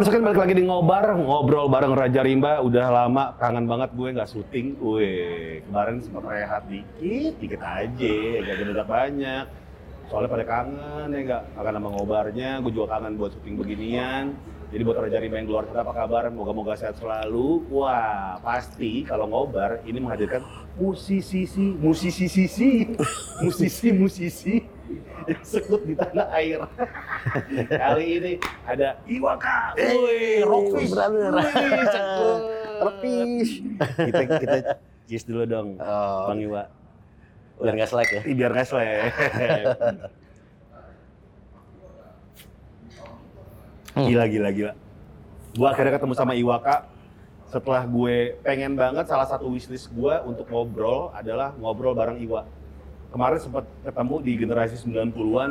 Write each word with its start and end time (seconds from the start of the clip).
Sekarang 0.00 0.32
balik 0.32 0.40
lagi 0.40 0.56
di 0.56 0.64
ngobar, 0.64 1.12
ngobrol 1.12 1.68
bareng 1.68 1.92
Raja 1.92 2.24
Rimba. 2.24 2.64
Udah 2.64 2.88
lama, 2.88 3.36
kangen 3.36 3.68
banget 3.68 3.92
gue 3.92 4.08
nggak 4.16 4.32
syuting. 4.32 4.80
Wih, 4.80 5.60
kemarin 5.68 6.00
sempat 6.00 6.24
rehat 6.24 6.64
dikit, 6.72 7.36
dikit 7.36 7.60
aja, 7.60 8.16
gak 8.40 8.54
gedak 8.64 8.88
banyak. 8.88 9.44
Soalnya 10.08 10.28
pada 10.32 10.44
kangen 10.48 11.06
ya 11.12 11.20
nggak, 11.20 11.42
kangen 11.52 11.74
sama 11.76 11.88
ngobarnya. 11.92 12.50
Gue 12.64 12.72
juga 12.72 12.96
kangen 12.96 13.20
buat 13.20 13.36
syuting 13.36 13.60
beginian. 13.60 14.24
Jadi 14.72 14.82
buat 14.88 14.96
Raja 15.04 15.20
Rimba 15.20 15.36
yang 15.36 15.46
di 15.46 15.52
luar 15.52 15.64
sana 15.68 15.84
apa 15.84 15.92
kabar? 15.92 16.22
Moga-moga 16.32 16.72
sehat 16.80 16.96
selalu. 16.96 17.68
Wah, 17.68 18.40
pasti 18.40 19.04
kalau 19.04 19.28
ngobar 19.28 19.84
ini 19.84 20.00
menghadirkan 20.00 20.40
musisi-sisi, 20.80 21.76
musisi-sisi, 21.76 22.96
musisi-musisi 23.44 24.79
sekut 25.50 25.82
di 25.86 25.94
tanah 25.94 26.28
air. 26.36 26.60
Kali 27.82 28.04
ini 28.18 28.32
ada 28.66 28.98
Iwaka, 29.06 29.74
woi, 29.76 30.42
Rockfish, 30.42 30.90
brother. 30.90 31.30
Rockfish. 32.84 33.52
Kita 33.78 34.22
kita 34.40 34.56
cheers 35.06 35.24
dulu 35.26 35.42
dong, 35.46 35.68
Oh, 35.78 36.30
Bang 36.30 36.40
Iwa. 36.40 36.64
biar 37.60 37.74
nggak 37.76 37.90
selek 37.92 38.08
ya. 38.08 38.22
Biar 38.24 38.50
nggak 38.56 38.68
selek. 38.72 39.12
Hmm. 43.90 44.06
Gila, 44.06 44.24
gila, 44.30 44.48
gila. 44.54 44.72
Gua 45.58 45.68
akhirnya 45.74 45.98
ketemu 45.98 46.14
sama 46.16 46.32
Iwaka 46.38 46.86
setelah 47.50 47.82
gue 47.82 48.38
pengen 48.46 48.78
banget 48.78 49.10
salah 49.10 49.26
satu 49.26 49.50
wishlist 49.50 49.90
gue 49.90 50.14
untuk 50.22 50.46
ngobrol 50.46 51.10
adalah 51.10 51.50
ngobrol 51.58 51.98
bareng 51.98 52.22
Iwa. 52.22 52.46
Kemarin 53.10 53.38
sempat 53.38 53.64
ketemu 53.82 54.14
di 54.20 54.32
generasi 54.36 54.74
90-an 54.78 55.50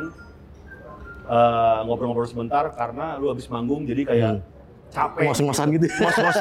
eh, 1.26 1.80
ngobrol-ngobrol 1.84 2.26
sebentar 2.26 2.72
karena 2.72 3.16
lu 3.16 3.28
habis 3.28 3.46
manggung 3.46 3.84
jadi 3.84 4.02
kayak 4.04 4.32
Hmm. 4.32 4.42
capek. 4.90 5.22
Ngos-ngosan 5.28 5.68
gitu. 5.72 5.86
Ngos-ngos. 6.00 6.38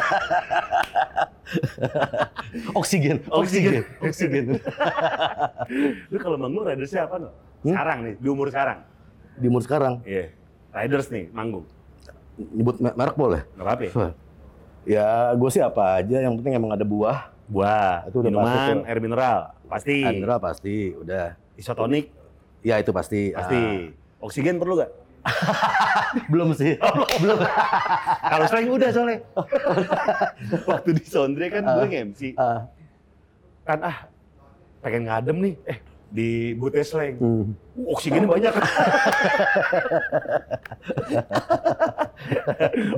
Oksigen, 2.72 3.16
oksigen, 3.26 3.82
oksigen. 4.00 4.44
lu 6.10 6.16
kalau 6.18 6.36
manggung 6.36 6.64
Riders 6.64 6.88
siapa 6.88 7.18
no? 7.18 7.28
Hmm? 7.60 7.74
Sekarang 7.74 7.98
nih, 8.00 8.14
di 8.16 8.28
umur 8.28 8.46
sekarang. 8.48 8.78
Di 9.34 9.46
umur 9.46 9.62
sekarang 9.62 9.94
Iya. 10.02 10.32
Riders 10.70 11.08
nih, 11.08 11.28
manggung. 11.30 11.66
nyebut 12.38 12.78
me- 12.78 12.94
merek 12.94 13.16
boleh? 13.16 13.42
Nggak 13.52 13.66
apa-apa 13.66 13.82
ya? 13.82 13.92
Ya, 14.86 15.06
gue 15.34 15.50
sih 15.50 15.58
apa 15.58 15.98
aja. 15.98 16.16
Yang 16.20 16.38
penting 16.38 16.54
emang 16.54 16.70
ada 16.70 16.86
buah. 16.86 17.34
Buah, 17.44 18.06
Itu 18.06 18.20
udah 18.20 18.30
minuman, 18.30 18.76
air 18.84 18.98
mineral, 18.98 19.38
pasti. 19.68 20.02
Andra 20.02 20.36
pasti, 20.36 20.76
udah. 20.92 21.36
Isotonik, 21.54 22.10
Ya 22.60 22.74
itu 22.76 22.90
pasti. 22.90 23.30
pasti. 23.30 23.92
Oksigen 24.18 24.58
perlu 24.58 24.78
gak? 24.78 24.90
Ah, 25.20 26.10
belum 26.32 26.50
sih. 26.52 26.74
belum. 27.20 27.38
Kalau 28.32 28.44
selain 28.46 28.68
udah 28.68 28.88
soalnya. 28.88 29.18
Waktu 30.70 30.90
di 30.92 31.04
Sondre 31.04 31.46
kan 31.48 31.62
gue 31.62 31.76
Ah. 31.76 31.86
nge-MC. 31.86 32.20
Ah, 32.34 32.60
Kan 33.62 33.78
ah, 33.80 33.98
pengen 34.80 35.04
ngadem 35.04 35.36
nih. 35.38 35.54
Eh, 35.66 35.78
di 36.08 36.28
Butes 36.54 36.88
Slang. 36.88 37.16
hmm. 37.16 37.44
Uh, 37.76 37.92
oksigennya 37.92 38.26
banyak. 38.26 38.52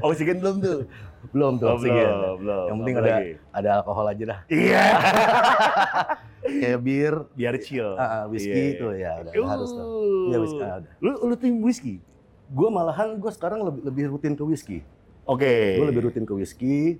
Oksigen 0.00 0.36
belum 0.40 0.56
tuh? 0.58 0.78
Belum 1.30 1.52
tuh 1.56 1.66
Oh, 1.68 1.76
oksigen. 1.76 2.08
belum, 2.08 2.36
belum. 2.40 2.64
Yang 2.64 2.76
penting 2.78 2.96
ada 2.96 3.10
lagi? 3.10 3.30
ada 3.52 3.68
alkohol 3.76 4.06
aja 4.06 4.24
dah. 4.26 4.40
Iya. 4.46 4.84
Kayak 6.60 6.80
bir, 6.80 7.14
Biar 7.34 7.54
chill. 7.60 7.90
ah, 7.94 8.02
ah, 8.02 8.22
whisky 8.26 8.50
Iya. 8.50 8.72
itu 8.74 8.86
ya 8.96 9.12
udah 9.20 9.32
Uh. 9.36 9.46
harus 9.46 9.70
tuh. 9.70 9.86
Iya 10.26 10.38
whisky. 10.40 10.62
ah, 10.62 10.76
udah. 10.80 10.92
Lu, 10.98 11.10
lu 11.24 11.34
tim 11.36 11.54
whisky? 11.60 11.94
Gue 12.48 12.68
malahan 12.68 13.14
gue 13.16 13.30
sekarang 13.30 13.60
lebih 13.62 13.82
lebih 13.84 14.04
rutin 14.08 14.34
ke 14.34 14.42
whisky. 14.42 14.78
Oke. 15.24 15.76
Gue 15.76 15.86
lebih 15.86 16.02
rutin 16.04 16.24
ke 16.24 16.32
whisky. 16.32 16.98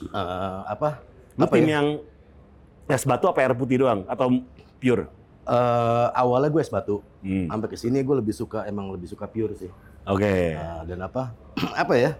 Eh, 0.00 0.58
apa? 0.64 1.02
Lu 1.34 1.44
apa 1.44 1.54
tim 1.54 1.66
ya? 1.66 1.80
yang 1.80 1.86
es 2.86 3.02
batu 3.02 3.26
apa 3.26 3.40
air 3.40 3.54
putih 3.54 3.80
doang? 3.80 4.04
Atau 4.06 4.44
pure? 4.76 5.08
Eh, 5.50 6.06
awalnya 6.14 6.46
gue 6.46 6.62
es 6.62 6.70
batu. 6.70 7.02
Hmm. 7.26 7.50
Sampai 7.50 7.66
ke 7.66 7.74
sini 7.74 7.98
gue 8.06 8.16
lebih 8.22 8.30
suka 8.30 8.62
emang 8.70 8.94
lebih 8.94 9.10
suka 9.10 9.26
pure 9.26 9.58
sih. 9.58 9.66
Oke. 10.06 10.54
Nah, 10.54 10.86
dan 10.86 11.02
apa? 11.02 11.34
apa 11.82 11.94
ya? 11.98 12.14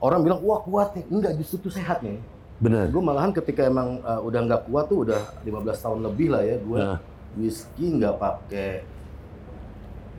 Orang 0.00 0.24
bilang 0.24 0.40
wah 0.40 0.64
kuat 0.64 0.96
nih. 0.96 1.04
Enggak 1.12 1.36
justru 1.36 1.68
itu 1.68 1.76
sehat 1.76 2.00
nih. 2.00 2.16
Bener. 2.56 2.88
Gue 2.88 3.04
malahan 3.04 3.36
ketika 3.36 3.68
emang 3.68 4.00
eh, 4.00 4.20
udah 4.24 4.40
nggak 4.48 4.62
kuat 4.72 4.88
tuh 4.88 5.04
udah 5.04 5.20
15 5.44 5.84
tahun 5.84 5.98
lebih 6.08 6.28
lah 6.32 6.42
ya 6.48 6.56
gue 6.56 6.78
Nah. 6.80 6.98
whisky 7.36 7.92
nggak 7.92 8.16
pakai 8.16 8.80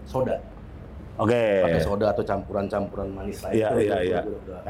soda, 0.05 0.37
Oke. 1.17 1.66
pakai 1.66 1.81
soda 1.81 2.13
atau 2.13 2.22
campuran-campuran 2.22 3.09
manis 3.09 3.41
lain. 3.41 3.57
Iya, 3.57 3.69
iya, 3.81 3.97
iya. 4.05 4.19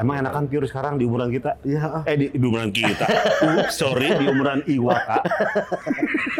Emang 0.00 0.24
enakan 0.24 0.48
pure 0.48 0.64
sekarang 0.64 0.96
di 0.96 1.04
umuran 1.04 1.28
kita? 1.28 1.60
Iya, 1.60 2.00
ah. 2.00 2.02
Eh 2.08 2.16
di, 2.16 2.26
di 2.32 2.40
umuran 2.40 2.72
kita. 2.72 3.04
Ups, 3.44 3.76
sorry 3.76 4.16
di 4.16 4.24
umuran 4.24 4.64
Iwaka. 4.64 5.20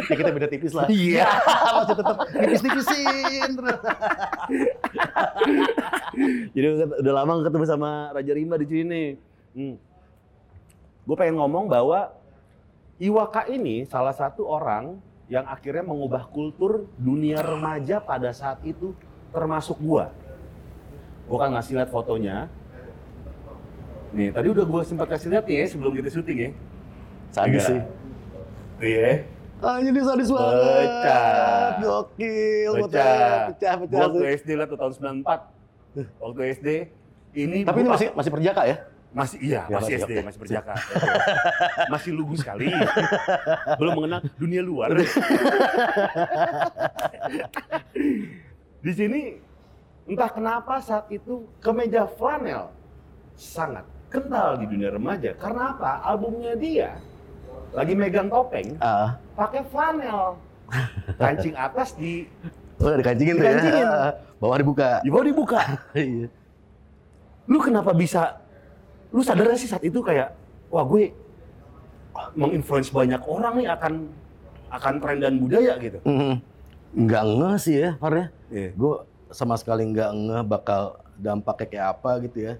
ya 0.08 0.14
kita 0.16 0.30
beda 0.32 0.48
tipis 0.48 0.72
lah. 0.72 0.88
Iya. 0.88 1.28
Masih 1.76 1.96
tetap 2.00 2.16
tipis-tipisin 2.24 3.50
terus. 3.52 3.78
Jadi 6.56 6.66
udah 7.04 7.12
lama 7.12 7.32
ketemu 7.44 7.64
sama 7.68 7.90
Raja 8.16 8.32
Rimba 8.32 8.56
di 8.56 8.66
sini. 8.66 9.02
Hmm. 9.52 9.76
Gue 11.04 11.16
pengen 11.20 11.36
ngomong 11.36 11.68
bahwa 11.68 12.16
Iwaka 12.98 13.46
ini 13.46 13.84
salah 13.84 14.16
satu 14.16 14.48
orang 14.48 14.98
yang 15.28 15.44
akhirnya 15.44 15.84
mengubah 15.84 16.32
kultur 16.32 16.88
dunia 16.96 17.44
remaja 17.44 18.00
pada 18.00 18.32
saat 18.32 18.64
itu 18.64 18.96
termasuk 19.30 19.76
gua. 19.80 20.10
Gua 21.28 21.38
kan 21.44 21.50
ngasih 21.56 21.76
lihat 21.76 21.90
fotonya. 21.92 22.48
Nih, 24.16 24.32
tadi 24.32 24.48
udah 24.48 24.64
gua 24.64 24.80
sempat 24.84 25.12
kasih 25.12 25.28
lihat 25.32 25.44
nih 25.44 25.56
ya 25.60 25.66
sebelum 25.68 25.92
kita 25.92 26.08
syuting 26.08 26.38
ya. 26.38 26.50
Sadis 27.28 27.62
sih. 27.68 27.80
Iya. 28.80 29.26
Ah, 29.58 29.82
jadi 29.82 29.98
sadis 30.06 30.30
banget. 30.30 30.54
Pecah. 30.54 31.82
Gokil. 31.82 32.72
Pecah. 32.86 33.50
Pecah, 33.52 33.74
pecah. 33.84 33.98
Waktu. 34.06 34.18
SD 34.38 34.48
lah 34.54 34.66
tuh 34.70 34.78
tahun 34.78 34.92
94. 35.26 35.26
Waktu 36.22 36.40
SD 36.54 36.68
ini 37.34 37.66
Tapi 37.66 37.78
ini 37.82 37.88
masih 37.90 38.08
masih 38.14 38.30
perjaka 38.32 38.62
ya? 38.64 38.78
masih 39.08 39.40
iya, 39.40 39.64
Ya, 39.72 39.80
masih 39.80 39.96
masih, 39.96 40.04
SD, 40.04 40.12
oke. 40.12 40.24
masih 40.28 40.40
berjaka. 40.44 40.74
masih 41.88 42.10
lugu 42.12 42.36
sekali. 42.36 42.68
Belum 43.80 43.92
mengenal 44.04 44.20
dunia 44.36 44.60
luar. 44.60 44.92
Di 48.78 48.92
sini 48.94 49.20
entah 50.06 50.30
kenapa 50.30 50.78
saat 50.78 51.10
itu 51.10 51.44
kemeja 51.58 52.06
flanel 52.16 52.70
sangat 53.34 53.84
kental 54.08 54.56
di 54.56 54.66
dunia 54.70 54.94
remaja. 54.94 55.34
Karena 55.36 55.74
apa? 55.74 56.00
Albumnya 56.06 56.54
dia 56.54 56.96
lagi 57.76 57.92
megang 57.92 58.32
topeng 58.32 58.80
Ah, 58.80 59.20
pakai 59.36 59.60
flanel. 59.68 60.40
Kancing 61.16 61.56
atas 61.56 61.92
di 61.96 62.24
oh 62.80 62.94
dikancingin 62.96 63.36
tuh 63.36 63.44
ya. 63.44 64.12
Bawah 64.38 64.56
dibuka. 64.60 64.88
di 65.02 65.08
bawah 65.10 65.26
dibuka. 65.26 65.60
Iya. 65.98 66.28
lu 67.48 67.64
kenapa 67.64 67.96
bisa 67.96 68.36
lu 69.08 69.24
sadar 69.24 69.56
sih 69.56 69.64
saat 69.64 69.80
itu 69.80 70.04
kayak 70.04 70.36
wah 70.68 70.84
gue 70.84 71.08
menginfluence 72.36 72.92
banyak 72.92 73.24
orang 73.24 73.56
nih 73.56 73.68
akan 73.72 73.92
akan 74.68 74.94
tren 75.00 75.18
dan 75.24 75.40
budaya 75.40 75.80
gitu. 75.80 75.96
Mhm. 76.04 76.34
Nggak 76.92 77.22
ngeh 77.28 77.56
sih 77.58 77.76
ya, 77.78 77.90
Far 77.96 78.12
ya. 78.12 78.26
Iya. 78.48 78.70
Gue 78.72 78.94
sama 79.28 79.54
sekali 79.54 79.84
nggak 79.86 80.10
ngeh 80.10 80.42
bakal 80.44 80.96
dampaknya 81.14 81.66
kayak 81.66 81.86
apa 81.94 82.10
gitu 82.24 82.38
ya. 82.42 82.54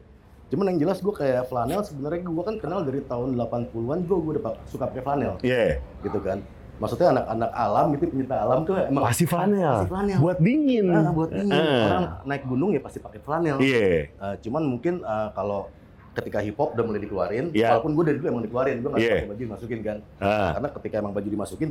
Cuman 0.48 0.72
yang 0.72 0.78
jelas 0.80 0.98
gue 0.98 1.12
kayak 1.12 1.44
flanel 1.46 1.80
sebenarnya 1.82 2.24
gue 2.24 2.44
kan 2.44 2.56
kenal 2.56 2.80
dari 2.80 3.00
tahun 3.02 3.36
80-an 3.36 3.98
gue 4.02 4.16
gue 4.18 4.32
udah 4.34 4.56
suka 4.64 4.88
pakai 4.88 5.02
flanel 5.02 5.32
Iya. 5.40 5.80
gitu 6.00 6.18
kan. 6.18 6.40
Maksudnya 6.78 7.10
anak-anak 7.10 7.50
alam 7.52 7.86
gitu 7.90 8.04
pencinta 8.06 8.36
alam 8.38 8.62
tuh 8.62 8.78
emang 8.78 9.02
Pasti 9.04 9.26
flanel. 9.26 9.82
Pasti 9.82 9.90
flanel. 9.90 10.18
Buat 10.22 10.38
dingin. 10.38 10.86
Ah, 10.88 11.10
buat 11.10 11.30
ini 11.32 11.50
Eh. 11.50 11.84
orang 11.84 12.04
naik 12.24 12.44
gunung 12.46 12.70
ya 12.70 12.80
pasti 12.80 12.98
pakai 12.98 13.18
flanel. 13.18 13.58
Iya. 13.58 14.08
Eh, 14.08 14.34
cuman 14.40 14.62
mungkin 14.64 15.02
eh, 15.02 15.28
kalau 15.34 15.68
ketika 16.14 16.38
hip 16.40 16.56
hop 16.56 16.74
udah 16.74 16.84
mulai 16.86 16.98
dikeluarin, 16.98 17.50
Iya. 17.50 17.76
walaupun 17.76 17.92
gue 17.94 18.04
dari 18.06 18.16
dulu 18.18 18.26
emang 18.30 18.42
dikeluarin, 18.42 18.76
gue 18.78 18.88
nggak 18.88 19.00
Iya. 19.00 19.14
pakai 19.14 19.28
baju 19.28 19.42
dimasukin 19.42 19.80
kan. 19.82 19.96
Ah. 20.18 20.50
Karena 20.54 20.68
ketika 20.74 20.94
emang 20.98 21.12
baju 21.12 21.28
dimasukin 21.28 21.68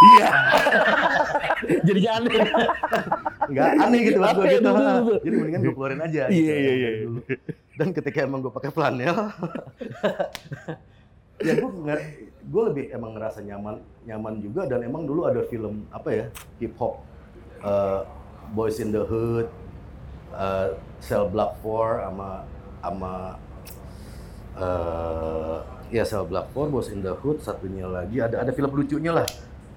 Iya. 0.00 0.28
jadi 1.88 2.00
aneh. 2.16 2.42
Nggak 3.50 3.68
aneh 3.76 4.00
gitu 4.06 4.18
buat 4.20 4.36
gue 4.36 4.46
gitu. 4.48 4.70
betul, 4.72 4.92
betul. 5.04 5.18
Jadi 5.24 5.34
mendingan 5.36 5.60
gue 5.60 5.74
keluarin 5.76 6.00
aja. 6.00 6.22
Iya, 6.28 6.54
gitu, 6.54 6.60
iya, 6.60 6.72
iya. 6.72 6.90
dulu. 7.04 7.20
Dan 7.76 7.88
ketika 7.96 8.18
emang 8.24 8.40
gue 8.44 8.52
pakai 8.52 8.70
flanel, 8.72 9.16
ya 11.46 11.52
gue 11.56 11.70
nggak, 11.72 12.00
gue 12.44 12.62
lebih 12.72 12.84
emang 12.92 13.16
ngerasa 13.16 13.40
nyaman, 13.40 13.80
nyaman 14.04 14.34
juga 14.44 14.68
dan 14.68 14.84
emang 14.84 15.08
dulu 15.08 15.24
ada 15.24 15.40
film 15.48 15.88
apa 15.88 16.08
ya 16.12 16.26
hip 16.60 16.76
hop, 16.76 17.00
eh, 17.64 18.00
Boys 18.52 18.76
in 18.84 18.92
the 18.92 19.00
Hood, 19.00 19.48
eh, 20.36 20.68
Cell 21.00 21.32
Block 21.32 21.56
4 21.64 22.04
sama 22.04 22.28
sama 22.80 23.12
eh 24.60 25.58
ya 25.88 26.04
Cell 26.04 26.28
Block 26.28 26.52
4, 26.52 26.68
Boys 26.68 26.88
in 26.92 27.00
the 27.00 27.16
Hood, 27.16 27.40
satunya 27.40 27.88
lagi 27.88 28.20
ada 28.20 28.44
ada 28.44 28.52
film 28.52 28.76
lucunya 28.76 29.16
lah. 29.16 29.28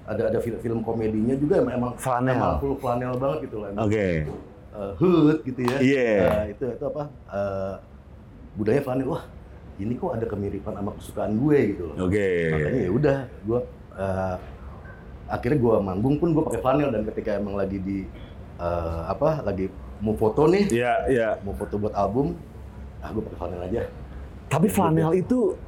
Ada 0.04 0.22
ada 0.28 0.38
film 0.38 0.58
film 0.58 0.78
komedinya 0.80 1.32
juga 1.34 1.58
emang 1.58 1.74
emang 1.74 1.92
Flanel. 1.96 2.34
emang 2.34 2.54
full 2.60 2.76
flanel 2.76 3.12
banget 3.16 3.38
gitu 3.48 3.56
lah. 3.58 3.70
Oke. 3.78 4.08
Eh, 4.74 4.92
hood 4.98 5.38
gitu 5.42 5.60
ya. 5.62 5.76
Iya. 5.78 6.08
Eh, 6.20 6.44
itu 6.52 6.64
itu 6.68 6.84
apa? 6.84 7.02
Eh, 7.26 7.74
budaya 8.54 8.80
flanel 8.80 9.08
wah 9.08 9.24
ini 9.74 9.92
kok 9.92 10.14
ada 10.14 10.22
kemiripan 10.24 10.70
sama 10.72 10.94
kesukaan 10.94 11.34
gue 11.34 11.58
gitu 11.74 11.90
loh 11.90 12.06
Oke. 12.06 12.30
makanya 12.54 12.78
ya 12.78 12.90
udah 12.92 13.18
gue 13.42 13.60
eh, 13.98 14.34
akhirnya 15.26 15.58
gue 15.58 15.74
manggung 15.82 16.14
pun 16.14 16.30
gue 16.30 16.42
pakai 16.44 16.62
flanel 16.62 16.94
dan 16.94 17.02
ketika 17.04 17.34
emang 17.34 17.58
lagi 17.58 17.82
di 17.82 18.06
eh, 18.54 19.00
apa 19.04 19.42
lagi 19.42 19.66
mau 19.98 20.14
foto 20.14 20.46
nih 20.46 20.70
Iya, 20.70 20.92
iya. 21.10 21.28
mau 21.42 21.50
foto 21.52 21.74
buat 21.74 21.90
album 21.90 22.38
ah 23.02 23.10
gue 23.10 23.22
pakai 23.26 23.34
flanel 23.36 23.60
aja 23.64 23.82
Tapi 24.46 24.66
flanel 24.70 25.10
itu 25.12 25.58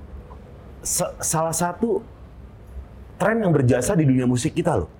sa- 0.79 1.19
salah 1.19 1.51
satu 1.51 1.99
tren 3.17 3.37
yang 3.39 3.51
berjasa 3.51 3.93
di 3.93 4.05
dunia 4.05 4.25
musik 4.25 4.53
kita 4.53 4.77
loh. 4.77 4.91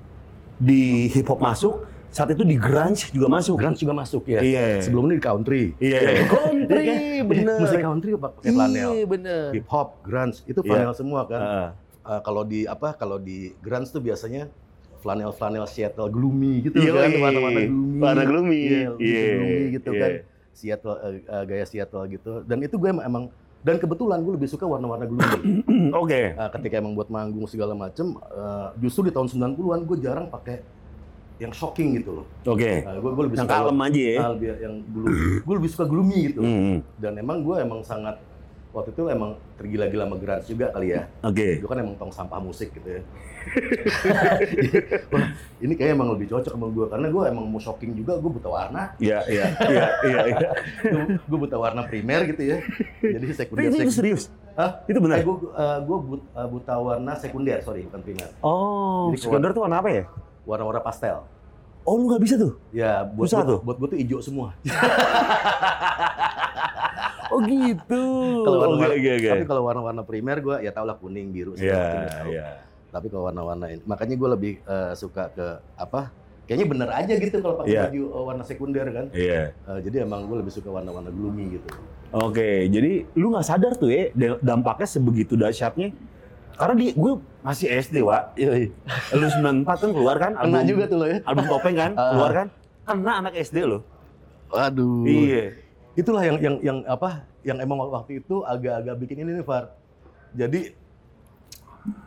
Di 0.57 1.09
hip 1.09 1.27
hop 1.27 1.37
masuk, 1.39 1.85
saat 2.09 2.33
itu 2.33 2.41
di 2.43 2.57
grunge 2.57 3.13
juga 3.13 3.29
masuk. 3.29 3.61
grunge 3.61 3.77
juga 3.79 3.93
masuk 3.93 4.25
ya 4.27 4.41
Iya. 4.41 4.81
sebelumnya 4.81 5.15
di 5.15 5.23
country 5.23 5.63
Iya, 5.77 6.01
country, 6.33 6.81
Iya 6.81 6.97
kan? 7.21 7.29
bener. 7.29 7.57
musik 7.61 7.81
country 7.83 8.11
pakai 8.17 8.51
flanel 8.51 8.91
Iya, 8.91 9.05
bener. 9.05 9.43
hip 9.53 9.69
hop 9.69 9.89
grunge 10.01 10.41
itu 10.43 10.57
Iya. 10.59 10.67
flanel 10.67 10.93
semua 10.93 11.21
kan 11.25 11.41
Heeh. 11.41 11.69
Eh, 12.07 12.21
kalau 12.23 12.43
di 12.43 12.65
apa 12.65 12.95
kalau 12.95 13.19
di 13.19 13.53
grunge 13.61 13.91
tuh 13.91 14.01
biasanya 14.01 14.49
flanel 14.97 15.29
flanel 15.31 15.69
Seattle 15.69 16.09
gloomy 16.09 16.65
gitu 16.65 16.81
Yoi. 16.81 16.97
kan 16.97 17.11
warna-warna 17.21 17.63
gloomy 17.63 18.01
Warna 18.01 18.25
gloomy. 18.25 18.61
iya, 18.65 18.81
Iya, 18.97 19.23
gloomy 19.35 19.65
gitu 19.75 19.91
iya. 19.93 20.01
kan 20.01 20.11
Seattle 20.51 20.97
eh, 20.97 21.13
eh, 21.21 21.43
gaya 21.45 21.65
Seattle 21.65 22.05
gitu 22.09 22.33
dan 22.43 22.59
itu 22.59 22.75
gue 22.75 22.89
emang, 22.89 23.05
emang 23.05 23.25
dan 23.67 23.83
kebetulan 23.83 24.23
gue 24.23 24.39
lebih 24.39 24.47
suka 24.47 24.63
warna-warna 24.63 25.11
gloomy 25.11 25.59
Oke. 26.03 26.39
Nah, 26.39 26.47
ketika 26.55 26.79
emang 26.79 26.95
buat 26.95 27.11
manggung 27.11 27.51
segala 27.51 27.75
macem 27.75 28.15
eh, 28.15 28.69
justru 28.79 29.11
di 29.11 29.13
tahun 29.13 29.27
90-an 29.27 29.81
gue 29.83 29.97
jarang 29.99 30.31
pakai 30.31 30.63
yang 31.37 31.51
shocking 31.51 31.99
gitu 31.99 32.23
loh 32.23 32.27
Oke. 32.47 32.87
Nah, 32.87 32.95
gue, 32.97 33.11
gue 33.11 33.25
lebih 33.27 33.37
Yang 33.37 33.49
suka 33.51 33.59
kalem 33.59 33.79
aja 33.83 34.03
ya. 34.07 34.19
Ah, 34.23 34.31
lebih 34.33 34.49
yang 34.57 34.75
gloomy 34.87 35.21
gue 35.43 35.55
lebih 35.59 35.71
suka 35.75 35.85
gloomy 35.85 36.19
gitu 36.31 36.41
Hmm, 36.41 36.79
dan 36.97 37.13
emang 37.19 37.43
gue 37.43 37.57
emang 37.59 37.83
sangat 37.83 38.17
waktu 38.77 38.93
itu 38.93 39.09
emang 39.09 39.41
tergila-gila 39.57 40.05
sama 40.05 40.17
grunge 40.21 40.45
juga 40.45 40.67
kali 40.69 40.93
ya 40.93 41.09
Oke. 41.25 41.49
itu 41.57 41.65
kan 41.65 41.81
emang 41.81 41.97
tong 41.97 42.13
sampah 42.13 42.37
musik 42.37 42.69
gitu 42.77 43.01
ya. 43.01 43.03
Wah, 45.15 45.27
ini 45.63 45.73
kayak 45.79 45.97
emang 45.97 46.13
lebih 46.13 46.29
cocok 46.29 46.53
sama 46.53 46.69
gue 46.69 46.87
karena 46.93 47.07
gue 47.09 47.23
emang 47.25 47.45
mau 47.49 47.57
shocking 47.57 47.97
juga 47.97 48.19
gue 48.19 48.27
buta 48.29 48.51
warna, 48.53 48.93
Iya, 48.99 49.23
iya, 49.31 49.47
iya, 49.71 49.87
iya, 50.05 50.21
iya. 50.29 50.51
gue 51.17 51.39
buta 51.39 51.57
warna 51.57 51.87
primer 51.89 52.27
gitu 52.29 52.43
ya. 52.43 52.59
Jadi 53.01 53.27
sekunder 53.33 53.71
Itu, 53.71 53.89
serius? 53.89 54.29
Hah? 54.59 54.83
Itu 54.85 54.99
benar? 55.01 55.23
Eh, 55.23 55.25
gue 55.25 55.37
gue 55.87 55.99
buta 56.27 56.75
warna 56.77 57.13
sekunder, 57.17 57.63
sorry 57.63 57.87
bukan 57.87 58.03
primer. 58.03 58.29
Oh, 58.43 59.15
Jadi 59.15 59.25
sekunder 59.25 59.55
tuh 59.57 59.63
warna 59.65 59.81
apa 59.81 59.89
ya? 59.95 60.05
Warna-warna 60.45 60.83
pastel. 60.83 61.23
Oh, 61.87 61.95
lu 62.03 62.11
nggak 62.11 62.23
bisa 62.27 62.35
tuh? 62.35 62.59
Ya 62.75 63.07
buat 63.07 63.31
Susah 63.31 63.47
tuh? 63.47 63.59
buat 63.63 63.79
gue 63.79 63.89
tuh 63.95 63.99
hijau 64.03 64.19
semua. 64.19 64.59
Oh 67.37 67.43
gitu. 67.43 68.03
Kalau 68.41 68.57
Oke, 68.57 68.65
warna-warna- 68.67 68.97
oke, 68.97 69.11
oke. 69.15 69.29
Tapi 69.31 69.45
kalau 69.45 69.63
warna-warna 69.63 70.03
primer 70.03 70.37
gue 70.41 70.57
ya 70.59 70.71
tau 70.71 70.83
lah 70.83 70.97
kuning 70.97 71.29
biru 71.29 71.53
segala 71.53 71.69
Iya, 71.69 71.85
ya 71.85 72.09
tahu. 72.11 72.31
iya. 72.31 72.47
Tapi 72.89 73.07
kalau 73.07 73.25
warna-warna 73.25 73.67
ini, 73.69 73.83
makanya 73.85 74.15
gue 74.15 74.29
lebih 74.31 74.53
eh, 74.59 74.93
suka 74.95 75.29
ke 75.29 75.47
apa? 75.75 76.09
Kayaknya 76.47 76.67
bener 76.67 76.89
aja 76.89 77.13
gitu 77.13 77.37
kalau 77.39 77.55
pakai 77.59 77.71
Iya. 77.71 77.83
baju 77.85 78.03
eh, 78.09 78.25
warna 78.25 78.43
sekunder 78.43 78.87
kan. 78.89 79.07
Iya. 79.13 79.43
Eh, 79.53 79.79
jadi 79.83 79.97
emang 80.03 80.25
gue 80.25 80.37
lebih 80.39 80.49
suka 80.51 80.69
warna-warna 80.71 81.11
gloomy 81.11 81.53
gitu. 81.53 81.69
Oke, 82.09 82.49
jadi 82.67 83.05
lu 83.13 83.29
nggak 83.29 83.45
sadar 83.45 83.73
tuh 83.75 83.91
ya 83.91 84.09
da- 84.11 84.41
dampaknya 84.41 84.89
sebegitu 84.89 85.35
dahsyatnya. 85.35 85.93
Karena 86.57 86.73
di 86.75 86.87
gue 86.91 87.13
masih 87.43 87.69
SD, 87.69 88.01
Wak. 88.01 88.33
Iya, 88.35 88.73
Lu 89.13 89.29
94 89.29 89.77
kan 89.77 89.91
keluar 89.93 90.17
kan 90.17 90.33
Kena 90.33 90.41
album, 90.57 90.65
juga 90.65 90.85
tuh 90.89 90.97
lo 90.97 91.05
ya. 91.05 91.19
album 91.23 91.45
Topeng 91.47 91.77
kan, 91.77 91.91
Ah. 92.01 92.11
keluar 92.11 92.33
kan? 92.33 92.47
Kena 92.83 93.13
anak 93.21 93.35
SD 93.37 93.59
lo. 93.61 93.85
Waduh. 94.49 95.05
Iya. 95.05 95.66
Itulah 95.97 96.23
yang 96.23 96.37
yang 96.39 96.57
yang 96.61 96.79
apa? 96.85 97.25
Yang 97.41 97.59
emang 97.65 97.79
waktu 97.83 98.21
itu 98.21 98.45
agak-agak 98.45 98.95
bikin 99.01 99.25
ini 99.25 99.41
nih, 99.41 99.45
Far. 99.45 99.73
Jadi 100.31 100.77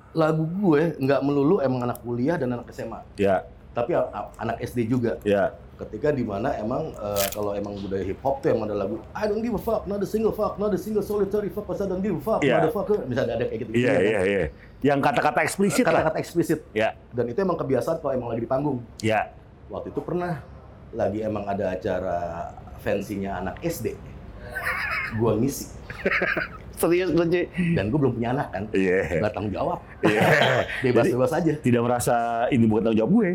lagu 0.10 0.42
gue 0.44 0.98
nggak 0.98 1.22
melulu 1.22 1.62
emang 1.62 1.86
anak 1.86 2.02
kuliah 2.02 2.34
dan 2.36 2.50
anak 2.52 2.66
SMA, 2.70 3.02
Ya, 3.16 3.46
tapi 3.72 3.94
anak 4.36 4.58
SD 4.60 4.86
juga. 4.86 5.18
ya. 5.24 5.54
Ketika 5.80 6.12
di 6.12 6.28
mana 6.28 6.52
emang 6.54 6.92
eh, 6.92 7.28
kalau 7.32 7.56
emang 7.56 7.72
budaya 7.80 8.04
hip 8.04 8.20
hop 8.20 8.44
tuh 8.44 8.52
emang 8.52 8.68
ada 8.68 8.76
lagu 8.76 9.00
I 9.16 9.32
don't 9.32 9.40
give 9.40 9.56
a 9.56 9.62
fuck, 9.62 9.88
not 9.88 10.04
a 10.04 10.06
single 10.06 10.36
fuck, 10.36 10.60
not 10.60 10.70
a 10.70 10.78
single 10.78 11.00
solitary 11.00 11.48
fuck, 11.48 11.64
'cause 11.64 11.80
I 11.80 11.88
don't 11.88 12.04
give 12.04 12.14
a 12.14 12.20
fuck, 12.20 12.44
Iya. 12.44 12.60
motherfucker. 12.60 13.08
Misalnya 13.08 13.40
ada 13.40 13.46
kayak 13.48 13.60
gitu. 13.64 13.72
Iya, 13.72 13.94
iya, 13.96 14.20
iya. 14.22 14.44
Yang 14.84 15.00
kata-kata 15.02 15.40
eksplisit 15.40 15.86
lah. 15.88 16.04
Kata-kata 16.04 16.18
eksplisit. 16.20 16.60
Ya, 16.74 17.00
Dan 17.10 17.32
itu 17.32 17.40
emang 17.40 17.56
kebiasaan 17.56 17.98
kalau 17.98 18.12
emang 18.12 18.28
lagi 18.30 18.44
di 18.44 18.50
panggung. 18.50 18.84
ya. 19.00 19.32
waktu 19.70 19.94
itu 19.94 20.02
pernah 20.02 20.42
lagi 20.92 21.22
emang 21.22 21.46
ada 21.46 21.78
acara 21.78 22.18
fansinya 22.80 23.38
anak 23.38 23.56
SD 23.62 23.94
gua 25.16 25.36
ngisi 25.36 25.68
Serius 26.80 27.12
lu, 27.12 27.28
dan 27.76 27.92
gue 27.92 28.00
belum 28.00 28.16
punya 28.16 28.32
anak 28.32 28.56
kan 28.56 28.64
Iya. 28.72 29.20
nggak 29.20 29.36
tanggung 29.36 29.52
jawab 29.52 29.84
Iya. 30.00 30.24
bebas 30.80 31.12
bebas 31.12 31.32
aja 31.36 31.52
Tidak 31.52 31.82
merasa 31.84 32.16
ini 32.48 32.64
bukan 32.64 32.88
tanggung 32.88 33.00
jawab 33.04 33.12
gue. 33.12 33.30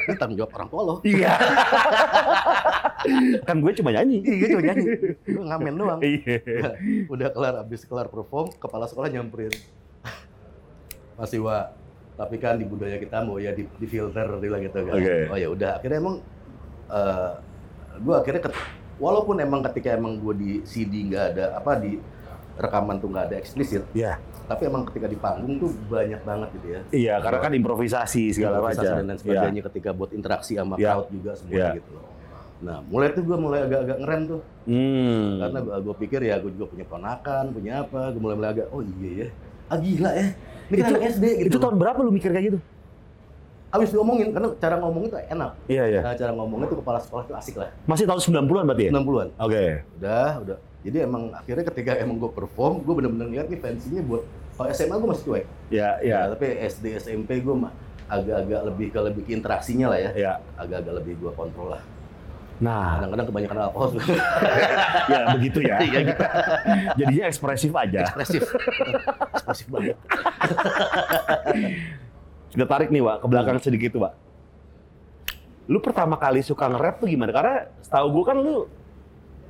ini 0.00 0.16
tanggung 0.16 0.38
jawab 0.40 0.50
orang 0.56 0.68
tua 0.72 0.80
lo 0.82 0.94
Iya. 1.04 1.32
kan 3.44 3.56
gue 3.60 3.72
cuma 3.74 3.90
nyanyi. 3.92 4.18
iya 4.24 4.46
cuma 4.48 4.62
nyanyi 4.64 4.84
gue 5.22 5.44
ngamen 5.44 5.74
doang 5.76 6.00
Iya. 6.00 6.36
udah 7.06 7.28
kelar 7.30 7.54
abis 7.60 7.84
kelar 7.84 8.08
perform 8.08 8.48
kepala 8.54 8.88
sekolah 8.88 9.12
nyamperin 9.12 9.52
masih 11.16 11.40
wa 11.40 11.68
tapi 12.16 12.36
kan 12.36 12.56
di 12.56 12.64
budaya 12.64 12.96
kita 12.96 13.20
mau 13.20 13.36
ya 13.36 13.52
di, 13.52 13.68
di 13.70 13.84
filter 13.84 14.24
dia 14.36 14.56
gitu 14.58 14.78
kan 14.82 14.94
Oke. 14.94 15.16
oh 15.28 15.36
ya 15.36 15.48
udah 15.48 15.70
akhirnya 15.76 16.00
emang 16.00 16.16
eh 16.88 17.30
gue 17.98 18.14
akhirnya 18.14 18.40
ket- 18.42 18.58
walaupun 18.96 19.36
emang 19.38 19.60
ketika 19.64 19.92
emang 19.92 20.16
gue 20.16 20.34
di 20.34 20.50
CD 20.62 21.06
nggak 21.06 21.24
ada 21.30 21.44
apa 21.54 21.72
di 21.76 22.00
rekaman 22.54 22.96
tuh 22.96 23.08
nggak 23.08 23.24
ada 23.26 23.36
eksplisit 23.36 23.84
Iya. 23.92 24.16
tapi 24.46 24.64
emang 24.64 24.84
ketika 24.84 25.04
di 25.04 25.14
panggung 25.14 25.58
tuh 25.58 25.70
banyak 25.86 26.20
banget 26.22 26.48
gitu 26.54 26.66
ya 26.66 26.80
Iya, 26.90 27.14
karena 27.20 27.38
kan 27.38 27.52
improvisasi 27.52 28.32
segala 28.32 28.58
Improvisasi 28.58 28.80
macam. 28.82 28.96
dan 28.96 29.06
lain 29.06 29.18
sebagainya 29.18 29.62
ketika 29.66 29.90
buat 29.90 30.10
interaksi 30.10 30.52
sama 30.54 30.74
Iya. 30.74 30.92
crowd 30.94 31.08
juga 31.10 31.30
semua 31.34 31.52
Iya. 31.54 31.70
gitu 31.74 31.92
nah 32.56 32.80
mulai 32.82 33.12
tuh 33.12 33.20
gue 33.20 33.36
mulai 33.36 33.60
agak-agak 33.62 33.98
ngerem 34.00 34.20
tuh 34.26 34.40
Hmm. 34.64 35.28
karena 35.38 35.58
gue 35.78 35.94
pikir 35.98 36.20
ya 36.22 36.34
gue 36.38 36.50
juga 36.50 36.66
punya 36.66 36.86
ponakan 36.86 37.44
punya 37.52 37.72
apa 37.82 38.00
gue 38.08 38.18
mulai 38.18 38.32
mulai 38.34 38.50
agak 38.50 38.66
oh 38.70 38.80
iya 38.80 39.10
ya 39.12 39.28
ah 39.66 39.76
gila 39.76 40.10
ya 40.10 40.26
ini 40.66 40.74
kan 40.74 40.80
Itu- 40.80 40.88
anak 40.90 41.02
SD 41.12 41.24
gitu 41.36 41.46
itu 41.46 41.58
tahun 41.60 41.76
berapa 41.76 41.98
lu 42.00 42.10
mikir 42.10 42.30
kayak 42.30 42.44
gitu? 42.48 42.58
Abis 43.76 43.90
diomongin 43.90 44.30
karena 44.30 44.48
cara 44.54 44.76
ngomong 44.76 45.04
itu 45.04 45.16
enak 45.18 45.50
Iya, 45.66 45.84
iya. 45.86 46.00
nah, 46.00 46.12
cara 46.12 46.30
ngomongnya 46.32 46.66
tuh 46.66 46.80
kepala 46.80 46.98
sekolah 46.98 47.24
tuh 47.24 47.34
asik 47.34 47.56
lah 47.56 47.68
Masih 47.84 48.04
tahun 48.04 48.20
90-an 48.20 48.64
berarti 48.64 48.84
ya? 48.84 48.90
60-an 48.92 49.28
Oke. 49.38 49.82
udah 49.96 50.38
udah 50.40 50.56
jadi 50.80 51.02
emang 51.02 51.30
akhirnya 51.30 51.64
ketika 51.66 51.96
emang 51.96 52.16
gue 52.16 52.28
perform 52.28 52.80
gue 52.80 52.94
bener-bener 52.94 53.28
lihat 53.28 53.46
nih 53.46 53.56
fansinya 53.56 54.02
buat 54.02 54.22
kalau 54.54 54.70
SMA 54.70 54.94
gue 54.94 55.08
masih 55.08 55.24
cuek 55.24 55.44
Ya, 55.68 55.98
ya 55.98 56.00
ya. 56.00 56.18
tapi 56.30 56.44
SD 56.62 56.96
SMP 56.96 57.38
gue 57.38 57.52
mah 57.52 57.70
agak-agak 58.06 58.60
lebih 58.64 58.88
ke 58.88 58.98
lebih 59.02 59.22
ke 59.22 59.32
interaksinya 59.32 59.90
lah 59.90 59.98
ya 59.98 60.10
Ya. 60.14 60.32
agak-agak 60.54 60.94
lebih 60.96 61.18
gue 61.18 61.30
kontrol 61.32 61.70
lah 61.70 61.82
Nah, 62.56 62.96
kadang-kadang 62.96 63.28
kebanyakan 63.28 63.56
alkohol 63.68 64.00
ya 65.12 65.28
begitu 65.36 65.60
ya. 65.60 65.76
Iya, 65.76 65.98
gitu. 66.08 66.22
Jadinya 66.96 67.24
ekspresif 67.28 67.68
aja. 67.68 68.00
ekspresif 68.00 68.40
ekspresif 69.36 69.66
banget 69.68 69.96
Kita 72.56 72.64
tarik 72.64 72.88
nih, 72.88 73.04
Pak, 73.04 73.16
ke 73.20 73.26
belakang 73.28 73.60
sedikit 73.60 73.92
tuh, 73.92 74.02
Pak. 74.02 74.12
Lu 75.66 75.76
pertama 75.76 76.16
kali 76.16 76.40
suka 76.40 76.64
nge-rap 76.66 76.96
tuh 76.96 77.04
gimana? 77.04 77.28
Karena 77.28 77.54
setahu 77.78 78.06
gue 78.10 78.24
kan 78.24 78.36
lu 78.38 78.56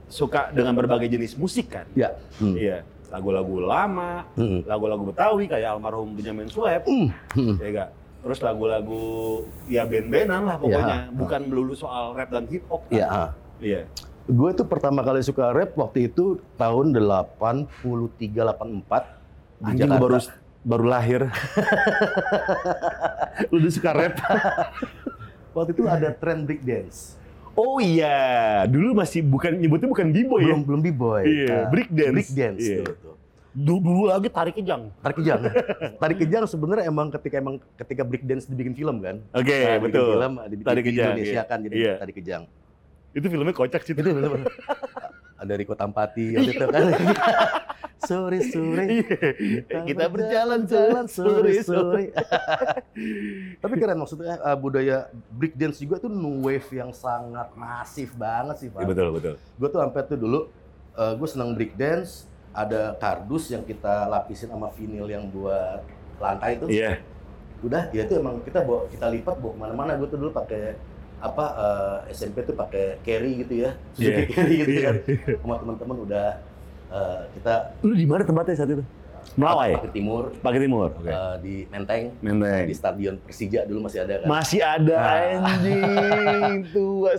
suka 0.07 0.51
dengan 0.51 0.75
berbagai 0.75 1.07
jenis 1.07 1.35
musik 1.35 1.71
kan? 1.71 1.87
ya 1.93 2.15
hmm. 2.39 2.55
Iya. 2.57 2.79
Lagu-lagu 3.07 3.59
lama, 3.61 4.27
Hmm. 4.35 4.63
lagu-lagu 4.65 5.07
Betawi 5.07 5.47
kayak 5.47 5.79
almarhum 5.79 6.15
Benjamin 6.15 6.47
Sueb, 6.47 6.83
Hmm. 6.83 7.15
Hmm. 7.31 7.55
ya 7.57 7.69
enggak? 7.69 7.91
Terus 8.23 8.39
lagu-lagu 8.41 9.03
ya 9.67 9.87
band-bandan 9.87 10.43
lah 10.43 10.57
pokoknya, 10.59 10.99
Ya. 11.07 11.15
bukan 11.15 11.41
melulu 11.47 11.75
soal 11.75 12.11
rap 12.13 12.27
dan 12.29 12.47
hip 12.49 12.67
hop. 12.67 12.83
kan? 12.87 12.97
ya 12.97 13.07
ah. 13.07 13.31
Iya. 13.57 13.87
gue 14.27 14.51
tuh 14.53 14.67
pertama 14.67 15.01
kali 15.01 15.23
suka 15.23 15.55
rap 15.55 15.79
waktu 15.79 16.11
itu 16.11 16.43
tahun 16.57 16.91
83 16.91 17.71
84 18.43 19.07
di 19.57 19.65
Anjing 19.65 19.87
Jakarta. 19.87 20.03
baru 20.03 20.17
baru 20.66 20.85
lahir. 20.85 21.20
Lu 23.50 23.56
udah 23.56 23.70
suka 23.70 23.90
rap? 23.92 24.14
waktu 25.52 25.73
itu 25.73 25.82
ada 25.87 26.12
tren 26.12 26.44
break 26.44 26.61
dance 26.61 27.16
Oh 27.56 27.80
iya, 27.80 28.62
dulu 28.66 28.92
masih 28.92 29.25
bukan 29.25 29.56
nyebutnya 29.56 29.88
bukan 29.88 30.12
b-boy 30.12 30.38
ya. 30.38 30.46
belum 30.46 30.61
belum 30.62 30.80
b-boy 30.85 31.23
Iya, 31.25 31.49
Nah, 31.49 31.64
break 31.73 31.88
dance. 31.88 32.12
break 32.12 32.30
dance 32.30 32.61
Iya. 32.61 32.78
dulu 32.78 32.92
tuh. 32.99 33.14
Dulu, 33.56 33.78
dulu 33.80 34.02
lagi 34.06 34.28
tarik 34.28 34.54
kejang. 34.54 34.82
Tarik 35.00 35.16
kejang. 35.16 35.40
Tarik 35.96 36.16
kejang 36.20 36.44
sebenarnya 36.44 36.85
emang 36.85 37.08
ketika 37.08 37.37
emang 37.38 37.54
ketika 37.75 38.02
break 38.04 38.23
dance 38.23 38.44
dibikin 38.44 38.75
film 38.75 39.00
kan. 39.00 39.16
Oke, 39.32 39.56
Nah, 39.56 39.73
dibikin 39.73 39.82
betul. 39.88 40.08
Film, 40.12 40.32
dibikin 40.44 40.66
Tarik 40.68 40.76
di 40.76 40.88
kejang, 40.90 41.06
Indonesia 41.08 41.35
iya. 41.35 41.42
kan 41.46 41.58
jadi 41.62 41.75
Iya. 41.75 41.92
tarik 41.96 42.14
kejang. 42.14 42.42
Itu 43.11 43.26
filmnya 43.26 43.54
kocak 43.54 43.80
sih. 43.80 43.90
Itu 43.90 44.00
bener-bener. 44.04 44.44
Ada 45.40 45.52
Riko 45.54 45.73
Tampati 45.73 46.25
waktu 46.35 46.50
itu 46.50 46.66
kan. 46.66 46.82
Sore 48.07 48.39
sore 48.41 48.85
Iya. 48.87 49.83
Kita 49.85 50.05
berjalan 50.07 50.61
jalan 50.65 51.05
sore 51.07 51.53
sore. 51.61 52.05
Tapi 53.63 53.75
keren 53.77 53.99
maksudnya 53.99 54.39
eh, 54.39 54.57
budaya 54.57 54.97
break 55.31 55.55
dance 55.55 55.79
juga 55.79 55.99
tuh 55.99 56.09
new 56.09 56.41
wave 56.41 56.67
yang 56.73 56.91
sangat 56.91 57.51
masif 57.53 58.15
banget 58.15 58.57
sih, 58.57 58.69
Pak. 58.71 58.81
Iya, 58.81 58.89
betul, 58.89 59.09
betul. 59.13 59.35
Gue 59.59 59.69
tuh 59.69 59.81
sampai 59.83 60.01
tuh 60.07 60.19
dulu 60.19 60.41
gue 60.97 61.29
senang 61.29 61.53
break 61.53 61.75
dance. 61.75 62.25
Ada 62.57 62.97
kardus 62.97 63.53
yang 63.53 63.69
kita 63.69 64.09
lapisin 64.09 64.49
sama 64.49 64.73
vinil 64.73 65.05
yang 65.05 65.29
buat 65.29 65.85
lantai 66.17 66.57
itu. 66.57 66.73
Iya. 66.73 67.05
Udah, 67.61 67.93
ya 67.93 68.05
itu 68.05 68.17
emang 68.17 68.41
kita 68.41 68.65
bawa 68.65 68.89
kita 68.89 69.13
lipat 69.13 69.37
bawa 69.37 69.53
ke 69.53 69.59
mana-mana. 69.61 69.91
Gue 70.01 70.09
tuh 70.09 70.17
dulu 70.17 70.33
pakai 70.33 70.73
apa 71.17 71.45
eh, 72.09 72.17
SMP 72.17 72.45
tuh 72.45 72.53
pakai 72.53 73.01
carry 73.01 73.45
gitu 73.45 73.61
ya, 73.61 73.77
Suzuki 73.93 74.09
Iya. 74.09 74.33
carry 74.33 74.55
gitu 74.57 74.73
Iya. 74.73 74.85
kan. 74.89 74.95
Sama 75.37 75.55
teman-teman 75.61 75.97
udah 76.09 76.29
eh, 76.88 77.21
kita 77.33 77.55
Lu 77.81 77.93
di 77.93 78.05
mana 78.05 78.23
tempatnya 78.23 78.55
saat 78.55 78.71
itu? 78.71 78.85
Melawai. 79.35 79.75
pakai 79.76 79.93
timur 79.93 80.25
Pakai 80.38 80.61
Timur. 80.61 80.88
Oke. 80.93 81.09
eh, 81.09 81.35
di 81.38 81.55
Menteng 81.66 82.14
Menteng. 82.21 82.64
di 82.64 82.75
stadion 82.75 83.14
Persija 83.19 83.64
dulu 83.64 83.85
masih 83.85 83.99
ada 84.00 84.14
kan. 84.19 84.26
Masih 84.28 84.61
ada 84.61 84.97
Nah. 84.97 85.50
anjing 85.50 86.55
tuh. 86.75 87.11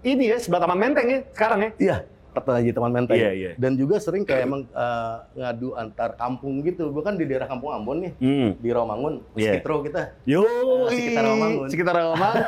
Ini 0.00 0.24
ya 0.26 0.36
sebelah 0.36 0.60
Taman 0.60 0.78
Menteng 0.78 1.06
ya 1.06 1.18
sekarang 1.30 1.60
ya. 1.60 1.70
Iya, 1.78 1.96
pernah 2.36 2.58
jadi 2.58 2.72
teman 2.72 2.90
Menteng. 2.90 3.14
Iya, 3.14 3.30
iya. 3.30 3.50
Dan 3.54 3.74
juga 3.74 3.96
sering 3.96 4.22
kayak 4.22 4.42
emang 4.42 4.62
eh, 4.64 5.14
ngadu 5.36 5.74
antar 5.74 6.14
kampung 6.14 6.58
gitu. 6.60 6.88
Gue 6.88 7.00
kan 7.00 7.14
di 7.14 7.22
daerah 7.22 7.44
Kampung 7.44 7.70
Ambon 7.70 8.00
nih, 8.00 8.12
Hmm. 8.16 8.50
di 8.56 8.68
Rawamangun, 8.68 9.22
Iya. 9.34 9.58
Skitro 9.58 9.82
kita. 9.82 10.02
Yo, 10.24 10.42
sekitar 10.88 11.22
Rawamangun. 11.22 11.66
Sekitar 11.68 11.94
Rawamangun. 11.94 12.44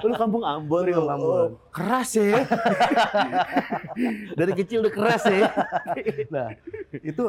Lu 0.04 0.14
kampung 0.14 0.42
Ambon, 0.42 0.82
Kampung 0.84 1.02
lu. 1.02 1.10
Ambon. 1.10 1.30
Oh, 1.30 1.48
keras 1.70 2.10
ya. 2.12 2.42
Dari 4.38 4.52
kecil 4.54 4.80
udah 4.80 4.92
keras 4.92 5.22
ya. 5.24 5.48
Nah, 6.34 6.54
itu 6.96 7.24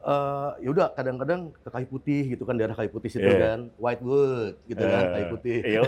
eh, 0.00 0.50
ya 0.60 0.68
udah 0.68 0.86
kadang-kadang 0.92 1.40
ke 1.54 1.68
kayu 1.70 1.86
putih 1.88 2.22
gitu 2.28 2.44
kan 2.44 2.54
daerah 2.54 2.74
kayu 2.74 2.88
putih 2.88 3.08
situ 3.08 3.24
Iya. 3.24 3.38
kan, 3.40 3.60
Whitewood 3.76 4.54
gitu 4.66 4.82
kan, 4.82 5.00
Eh, 5.00 5.10
kayu 5.10 5.26
putih. 5.32 5.56
Yo, 5.64 5.82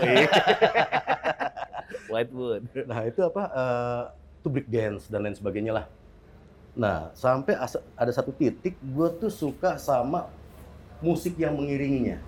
Whitewood. 2.07 2.61
Nah, 2.85 3.01
itu 3.03 3.19
apa 3.21 3.43
eh, 3.47 4.03
itu 4.41 4.47
break 4.47 4.67
dance 4.69 5.09
dan 5.09 5.25
lain 5.25 5.35
sebagainya 5.35 5.73
lah. 5.73 5.85
Nah, 6.77 7.09
sampai 7.17 7.57
ada 7.97 8.11
satu 8.13 8.29
titik 8.29 8.77
gue 8.77 9.07
tuh 9.17 9.33
suka 9.33 9.81
sama 9.81 10.29
musik 11.01 11.33
yang 11.37 11.57
mengiringinya. 11.57 12.21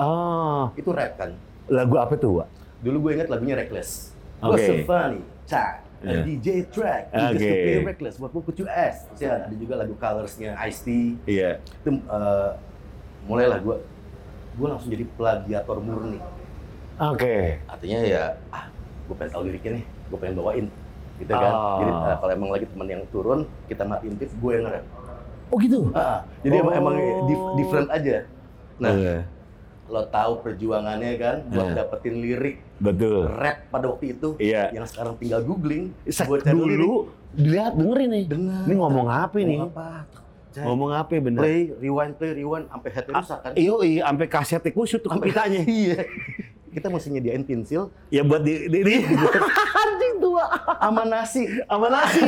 Oh, 0.00 0.72
Itu 0.72 0.96
rap 0.96 1.20
kan. 1.20 1.36
lagu 1.68 2.00
apa 2.00 2.16
tuh, 2.16 2.40
Wak? 2.40 2.48
Dulu 2.80 2.96
gue 3.08 3.10
ingat 3.20 3.28
lagunya 3.28 3.54
Reckless. 3.60 4.16
Oke. 4.40 4.56
What's 4.56 4.64
so 4.64 4.74
funny? 4.88 5.20
A 6.00 6.24
DJ 6.24 6.64
track. 6.72 7.12
You 7.12 7.36
just 7.36 7.44
Oke. 7.44 7.52
to 7.52 7.56
play 7.60 7.78
Reckless. 7.84 8.16
What 8.16 8.32
would 8.32 8.56
you 8.56 8.64
ask? 8.64 9.04
Terus 9.12 9.20
ya, 9.20 9.44
ada 9.44 9.52
juga 9.52 9.74
lagu 9.76 9.92
Colors-nya 10.00 10.56
Ice-T. 10.64 10.88
Iya. 11.28 11.60
Itu 11.60 12.00
eh, 12.00 12.50
mulailah 13.28 13.60
gue 13.60 13.76
gue 14.56 14.66
langsung 14.66 14.88
jadi 14.88 15.04
plagiator 15.14 15.76
murni. 15.84 16.20
Oke. 16.96 17.60
Artinya 17.68 18.00
ya, 18.00 18.24
ah, 18.48 18.72
gue 19.08 19.14
pengen 19.16 19.32
tahu 19.36 19.42
liriknya 19.48 19.70
nih, 19.80 19.84
gue 19.84 20.18
pengen 20.20 20.34
bawain. 20.40 20.66
Gitu 21.20 21.28
kan. 21.30 21.52
Oh. 21.52 21.78
Jadi 21.78 21.90
eh, 21.92 22.16
kalau 22.16 22.32
emang 22.32 22.50
lagi 22.50 22.66
teman 22.66 22.88
yang 22.88 23.02
turun, 23.08 23.40
kita 23.68 23.82
matiin 23.84 24.16
tip, 24.16 24.32
gue 24.32 24.50
yang 24.50 24.64
nge-rap. 24.64 24.84
Oh 25.46 25.58
gitu. 25.58 25.78
Ah, 25.92 26.22
jadi 26.40 26.54
emang, 26.58 26.74
emang 26.74 26.94
dif- 27.26 27.48
different 27.56 27.88
aja. 27.90 28.24
Nah, 28.78 28.90
Iya. 28.90 29.16
lo 29.86 30.06
tahu 30.06 30.32
perjuangannya 30.40 31.12
kan, 31.16 31.36
buat 31.46 31.66
Iya. 31.66 31.76
dapetin 31.76 32.14
lirik 32.16 32.56
betul. 32.78 33.26
rap 33.28 33.66
pada 33.68 33.86
waktu 33.86 34.14
itu. 34.14 34.38
Iya. 34.38 34.70
Yang 34.70 34.94
sekarang 34.94 35.18
tinggal 35.18 35.42
googling, 35.42 35.90
Sa- 36.06 36.24
buat 36.24 36.40
cari 36.40 36.54
lirik. 36.54 36.78
dulu 36.78 36.92
dilihat 37.30 37.72
dengerin 37.74 38.08
nih. 38.08 38.24
Dengar. 38.26 38.62
Ini 38.64 38.74
ngomong 38.74 39.06
apa 39.06 39.36
nih? 39.36 39.58
Ngomong 39.58 39.70
apa? 39.70 39.88
Cek. 40.50 40.62
Ngomong 40.66 40.90
apa 40.90 41.10
ya, 41.12 41.20
bener? 41.20 41.40
play, 41.40 41.60
rewind, 41.76 42.14
play, 42.16 42.32
rewind, 42.32 42.66
sampai 42.66 42.90
headnya 42.90 43.12
rusak 43.16 43.38
kan? 43.40 43.52
Iyo, 43.54 43.74
iya, 43.82 44.02
sampai 44.04 44.26
kasetnya 44.26 44.70
kusut 44.72 44.98
tuh 44.98 45.10
kitanya. 45.18 45.60
Iya. 45.82 45.98
Kita 46.70 46.86
mesti 46.86 47.10
nyediain 47.10 47.42
pensil 47.42 47.90
Ya 48.08 48.22
buat 48.22 48.42
di, 48.42 48.66
di, 48.66 48.78
di. 48.80 48.94
anjing 49.80 50.14
tua 50.18 50.44
sama 50.76 51.02
nasi. 51.04 51.42
sama 51.64 51.86
nasi. 51.88 52.20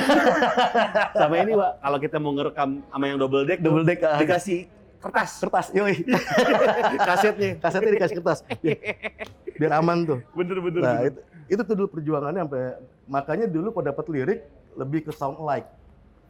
sama 1.20 1.34
ini, 1.38 1.52
Wak, 1.52 1.72
kalau 1.78 1.98
kita 1.98 2.16
mau 2.16 2.32
ngerekam 2.32 2.68
sama 2.82 3.04
yang 3.04 3.18
double 3.18 3.44
deck, 3.44 3.58
Double 3.60 3.84
deck, 3.84 4.00
ah. 4.02 4.16
dikasih 4.16 4.66
kertas, 5.02 5.42
Kertas, 5.42 5.66
yoi. 5.74 5.98
kasetnya. 7.08 7.50
Kasetnya 7.58 7.90
dikasih 7.92 8.16
kertas. 8.18 8.38
Ya. 8.62 8.76
Biar 9.58 9.72
aman 9.78 10.06
tuh. 10.06 10.18
Bener 10.32 10.58
bener. 10.58 10.80
Nah, 10.80 10.94
bener. 10.98 11.10
itu, 11.10 11.20
itu 11.50 11.62
tuh 11.62 11.74
dulu 11.74 11.88
perjuangannya 11.90 12.40
sampai 12.46 12.64
makanya 13.06 13.46
dulu 13.46 13.74
kalau 13.74 13.86
dapat 13.90 14.06
lirik 14.08 14.40
lebih 14.78 15.04
ke 15.04 15.12
sound 15.12 15.36
alike. 15.38 15.66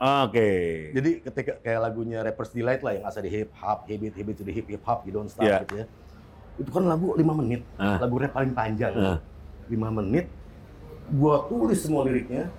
Oke. 0.02 0.50
Jadi 0.90 1.10
ketika 1.22 1.52
kayak 1.62 1.80
lagunya 1.80 2.18
Rappers 2.26 2.50
Delight 2.50 2.82
lah 2.82 2.98
yang 2.98 3.04
asal 3.06 3.22
di 3.22 3.30
hip 3.30 3.54
hop, 3.54 3.86
habit, 3.86 4.18
habit 4.18 4.34
to 4.34 4.42
the 4.42 4.50
hip 4.50 4.66
hip 4.66 4.82
hop, 4.82 5.06
you 5.06 5.14
don't 5.14 5.30
stop 5.30 5.46
Iya. 5.46 5.62
gitu 5.62 5.74
ya. 5.78 5.86
Itu 6.58 6.70
kan 6.74 6.84
lagu 6.84 7.14
5 7.14 7.22
menit, 7.38 7.62
Ah. 7.78 8.02
lagu 8.02 8.18
rap 8.18 8.34
paling 8.34 8.50
panjang. 8.50 8.92
Ah. 8.98 9.18
5 9.70 9.94
menit, 9.94 10.26
gua 11.11 11.47
tulis 11.47 11.78
semua 11.78 12.02
liriknya. 12.04 12.50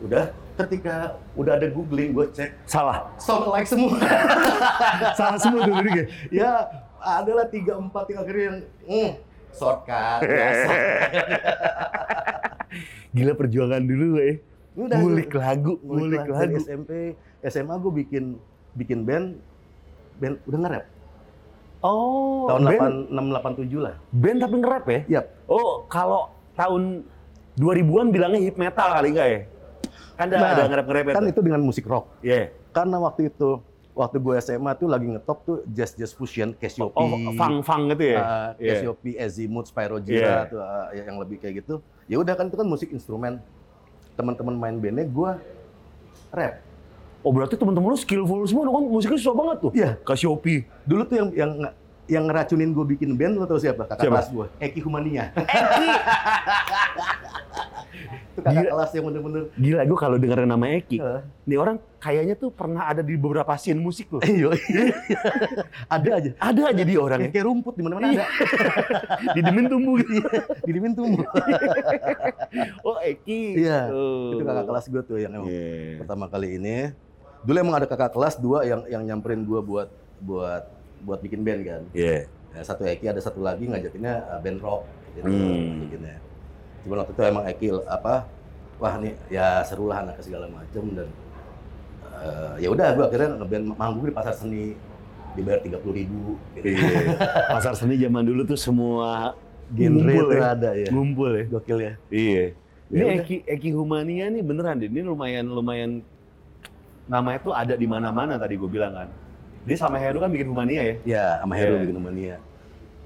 Udah, 0.00 0.32
ketika 0.56 1.18
udah 1.34 1.60
ada 1.60 1.66
googling, 1.68 2.12
gua 2.12 2.26
cek 2.32 2.56
Salah. 2.64 3.12
sound 3.20 3.44
alike 3.46 3.68
semua. 3.68 3.94
Salah 5.18 5.36
semua 5.36 5.60
tuh 5.62 5.74
liriknya. 5.76 6.04
ya, 6.32 6.50
adalah 6.96 7.44
3 7.44 7.92
4 7.92 8.12
yang 8.12 8.20
akhirnya 8.20 8.44
yang 8.46 8.58
hmm, 8.86 9.10
shortcut 9.52 10.20
biasa. 10.22 10.72
Gila 13.10 13.32
perjuangan 13.34 13.82
dulu, 13.82 14.08
eh. 14.22 14.38
Udah, 14.78 15.02
Ngulik 15.02 15.34
udah. 15.34 15.42
lagu, 15.42 15.74
ngulik 15.82 16.22
ngulik 16.22 16.30
lagu. 16.30 16.32
Dari. 16.38 16.54
SMP, 16.62 16.90
SMA 17.42 17.74
gue 17.76 17.92
bikin 18.00 18.24
bikin 18.72 19.02
band, 19.02 19.34
band 20.16 20.38
udah 20.46 20.58
nge-rap. 20.62 20.86
Oh, 21.80 22.44
Tahun 22.46 22.62
band, 22.68 22.96
86 23.10 23.66
87 23.66 23.82
lah. 23.82 23.94
band 24.12 24.38
tapi 24.38 24.54
nge-rap 24.62 24.84
ya? 24.86 25.00
Yap. 25.10 25.26
Oh, 25.50 25.82
kalau 25.90 26.30
tahun 26.54 27.02
2000-an 27.60 28.08
bilangnya 28.08 28.40
hip 28.40 28.56
metal 28.56 28.88
kali 28.90 29.08
enggak 29.12 29.28
ya? 29.28 29.40
Kan 30.16 30.26
ada, 30.26 30.36
Nah, 30.36 30.50
ada 30.50 30.62
nge-rap-nge-rap 30.64 31.04
Kan 31.12 31.24
itu. 31.26 31.40
dengan 31.40 31.60
musik 31.60 31.84
rock. 31.84 32.08
Iya. 32.20 32.52
Karena 32.70 32.96
waktu 32.98 33.28
itu 33.28 33.60
waktu 33.90 34.16
gue 34.16 34.34
SMA 34.38 34.72
tuh 34.74 34.86
lagi 34.86 35.04
ngetop 35.04 35.38
tuh 35.42 35.56
jazz 35.66 35.92
jazz 35.92 36.12
fusion, 36.12 36.52
Cassiope, 36.54 36.92
Oh, 36.92 37.04
fang-fang 37.34 37.90
gitu 37.90 38.16
ya? 38.16 38.18
uh, 38.18 38.50
Iya. 38.56 38.80
Cassiope, 38.80 39.10
Azimuth, 39.14 39.68
Spyro 39.68 39.96
Iya. 39.98 40.04
Gyra 40.06 40.42
tuh 40.46 40.58
uh, 40.58 40.88
yang 40.94 41.16
lebih 41.18 41.36
kayak 41.36 41.60
gitu. 41.60 41.84
Ya 42.04 42.16
udah 42.16 42.32
kan 42.32 42.48
itu 42.48 42.56
kan 42.56 42.64
musik 42.64 42.88
instrumen. 42.88 43.40
Teman-teman 44.14 44.54
main 44.54 44.76
bandnya 44.76 45.04
gue 45.04 45.30
rap. 46.30 46.54
Oh, 47.20 47.28
berarti 47.30 47.52
teman-teman 47.54 47.92
lu 47.92 47.98
skillful 47.98 48.40
semua 48.44 48.64
dong 48.64 48.74
kan 48.74 48.84
musiknya 48.86 49.18
susah 49.18 49.34
banget 49.34 49.56
tuh. 49.58 49.72
Iya. 49.74 49.90
Cassiope. 50.00 50.64
Dulu 50.82 51.02
tuh 51.02 51.16
yang 51.16 51.28
yang 51.34 51.50
yang 52.06 52.24
ngeracunin 52.26 52.70
gue 52.70 52.84
bikin 52.88 53.14
band 53.14 53.36
lo 53.36 53.44
tau 53.44 53.56
siapa? 53.56 53.86
Kakak 53.86 54.02
Siapa? 54.02 54.14
kelas 54.18 54.28
gue, 54.30 54.46
Eki 54.58 54.80
Humania. 54.80 55.30
Eki. 55.32 55.88
itu 58.40 58.42
kakak 58.42 58.56
Gila. 58.58 58.70
kelas 58.72 58.90
yang 58.90 59.04
bener-bener. 59.04 59.42
Gila, 59.54 59.80
gue 59.84 59.98
kalau 59.98 60.16
dengerin 60.16 60.48
nama 60.48 60.66
Eki, 60.72 60.96
Uh, 60.96 61.20
nih 61.44 61.56
orang 61.56 61.76
kayaknya 61.96 62.34
tuh 62.34 62.48
pernah 62.48 62.82
ada 62.82 63.00
di 63.00 63.12
beberapa 63.14 63.52
scene 63.54 63.76
musik 63.76 64.08
loh. 64.08 64.18
Iya, 64.20 64.56
ada 65.94 66.10
aja. 66.16 66.30
Ada 66.34 66.62
aja 66.66 66.80
dia 66.80 66.88
Kayak, 66.90 67.04
orangnya. 67.04 67.30
kayak 67.30 67.44
rumput 67.44 67.74
di 67.74 67.82
mana-mana 67.82 68.06
Iya. 68.06 68.16
ada. 68.16 68.24
Didemin 69.36 69.66
tumbuh 69.66 69.94
gitu. 70.00 70.18
Didimin 70.62 70.92
tumbuh. 70.94 71.26
Oh, 72.80 72.96
Eki. 72.98 73.60
Iya, 73.60 73.88
Oh. 73.88 74.32
itu 74.32 74.42
kakak 74.42 74.66
kelas 74.66 74.84
gue 74.86 75.02
tuh 75.04 75.18
yang 75.18 75.32
emang 75.34 75.46
Iya. 75.46 76.00
pertama 76.00 76.24
kali 76.26 76.56
ini. 76.56 76.76
Dulu 77.40 77.56
emang 77.58 77.76
ada 77.76 77.86
kakak 77.86 78.10
kelas 78.10 78.36
dua 78.36 78.64
yang 78.64 78.84
yang 78.86 79.02
nyamperin 79.02 79.44
gue 79.44 79.60
buat 79.60 79.88
buat 80.20 80.64
buat 81.00 81.18
bikin 81.18 81.40
band 81.40 81.60
kan. 81.62 81.82
Iya. 81.92 82.28
Ya, 82.50 82.62
satu 82.62 82.82
Eki 82.82 83.06
ada 83.06 83.20
satu 83.20 83.40
lagi 83.40 83.64
ngajakinnya 83.64 84.14
uh, 84.28 84.38
band 84.38 84.58
rock 84.58 84.82
gitu 85.12 85.26
Hmm. 85.26 85.86
bikinnya. 85.86 86.16
Cuma 86.84 87.04
waktu 87.04 87.12
itu 87.12 87.22
emang 87.22 87.44
Eki 87.46 87.66
apa 87.84 88.14
wah 88.80 88.94
nih 88.96 89.12
ya 89.28 89.60
seru 89.62 89.92
lah 89.92 90.00
anak 90.00 90.24
segala 90.24 90.48
macem 90.48 90.84
dan 90.96 91.08
uh, 92.16 92.54
ya 92.56 92.68
udah 92.72 92.96
gue 92.96 93.04
akhirnya 93.04 93.28
ngeband 93.36 93.64
manggung 93.76 94.06
di 94.08 94.14
pasar 94.14 94.32
seni 94.32 94.72
dibayar 95.36 95.60
tiga 95.62 95.78
puluh 95.78 95.94
ribu 96.00 96.34
gitu. 96.56 96.74
Iya. 96.74 97.14
Pasar 97.52 97.76
seni 97.76 97.94
zaman 98.00 98.24
dulu 98.24 98.42
tuh 98.48 98.58
semua 98.58 99.36
genre 99.70 100.02
ngumpul 100.02 100.28
ya. 100.34 100.42
ada 100.56 100.70
ya 100.74 100.88
Ngumpul 100.90 101.30
ya. 101.36 101.44
gokil 101.46 101.78
ya 101.78 101.92
Iya. 102.10 102.44
Ya 102.90 102.90
Ini 102.90 103.02
udah. 103.06 103.16
Eki 103.22 103.36
Eki 103.46 103.70
Humania 103.70 104.26
nih 104.26 104.42
beneran 104.42 104.82
deh. 104.82 104.90
Ini 104.90 105.06
lumayan 105.06 105.46
lumayan 105.46 105.90
namanya 107.06 107.38
tuh 107.38 107.54
ada 107.54 107.74
di 107.78 107.86
mana-mana 107.86 108.34
tadi 108.34 108.58
gue 108.58 108.66
bilang 108.66 108.90
kan. 108.96 109.08
Dia 109.62 109.76
sama 109.76 110.00
Heru 110.00 110.18
kan 110.18 110.32
bikin 110.32 110.48
Humania 110.50 110.80
ya. 110.82 110.94
ya 111.06 111.24
sama 111.44 111.54
Heru 111.54 111.76
Iya. 111.78 111.82
bikin 111.84 111.96
mania 112.00 112.36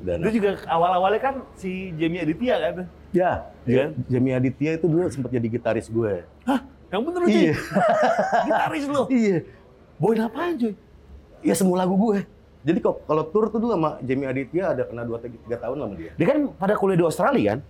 dan 0.01 0.17
Itu 0.23 0.31
juga 0.41 0.51
awal-awalnya 0.71 1.21
kan 1.21 1.35
si 1.59 1.91
Jamie 1.99 2.23
Aditya 2.23 2.57
kan. 2.63 2.87
Tuh. 3.15 3.21
ya 3.21 3.33
Iya. 3.65 3.85
Jamie 4.07 4.35
Aditya 4.35 4.71
itu 4.75 4.85
dulu 4.85 5.07
sempat 5.09 5.31
jadi 5.31 5.47
gitaris 5.47 5.87
gue 5.87 6.27
Yang 6.91 7.01
bener 7.03 7.21
tuh. 7.21 7.31
iya 7.31 7.55
Gitaris 8.45 8.85
lo. 8.87 9.03
iya 9.09 9.39
Boy 9.95 10.19
apaan 10.19 10.55
cuy? 10.55 10.75
ya 11.41 11.55
semua 11.55 11.79
lagu 11.79 11.95
gue 11.95 12.27
jadi 12.61 12.81
kok 12.81 13.05
kalau 13.05 13.23
tour 13.25 13.47
tuh 13.47 13.59
dulu 13.59 13.73
sama 13.73 14.01
Jamie 14.01 14.25
Aditya 14.25 14.73
ada 14.73 14.83
kena 14.83 15.03
dua 15.03 15.21
tiga 15.21 15.57
tahun 15.59 15.77
lah 15.77 15.87
sama 15.87 15.97
dia 15.97 16.13
Dia 16.15 16.27
kan 16.27 16.39
pada 16.51 16.75
kuliah 16.75 16.97
di 16.97 17.05
Australia 17.05 17.49
kan? 17.51 17.61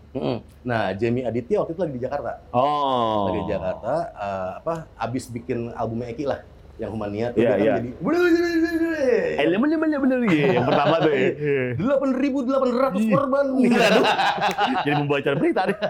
nah 0.63 0.95
Jamie 0.95 1.23
Aditya 1.23 1.59
waktu 1.59 1.75
itu 1.75 1.81
lagi 1.83 1.95
di 1.95 2.03
Jakarta 2.03 2.31
Oh. 2.51 3.27
lagi 3.27 3.39
di 3.41 3.51
Jakarta 3.51 3.93
eh, 4.09 4.51
apa 4.57 4.75
abis 4.97 5.27
bikin 5.29 5.71
albumnya 5.73 6.09
Eki 6.09 6.25
lah 6.25 6.41
yang 6.75 6.91
Humania 6.91 7.31
tuh 7.31 7.39
Iya, 7.39 7.47
dia 7.47 7.53
kan 7.53 7.59
iya. 7.61 7.75
jadi 7.77 7.91
Eh, 9.35 9.47
bener 9.57 9.79
bener 9.79 9.99
bener 10.01 10.19
Iya, 10.27 10.47
yang 10.53 10.67
pertama 10.67 10.95
tuh 10.99 11.11
ya. 11.11 11.29
delapan 11.81 12.11
ribu 12.15 12.39
delapan 12.43 12.71
ratus 12.73 13.01
Iya. 13.01 13.13
korban 13.13 13.45
Aduh. 13.47 14.05
Jadi 14.85 14.95
membaca 14.97 15.31
berita 15.35 15.61
deh. 15.65 15.79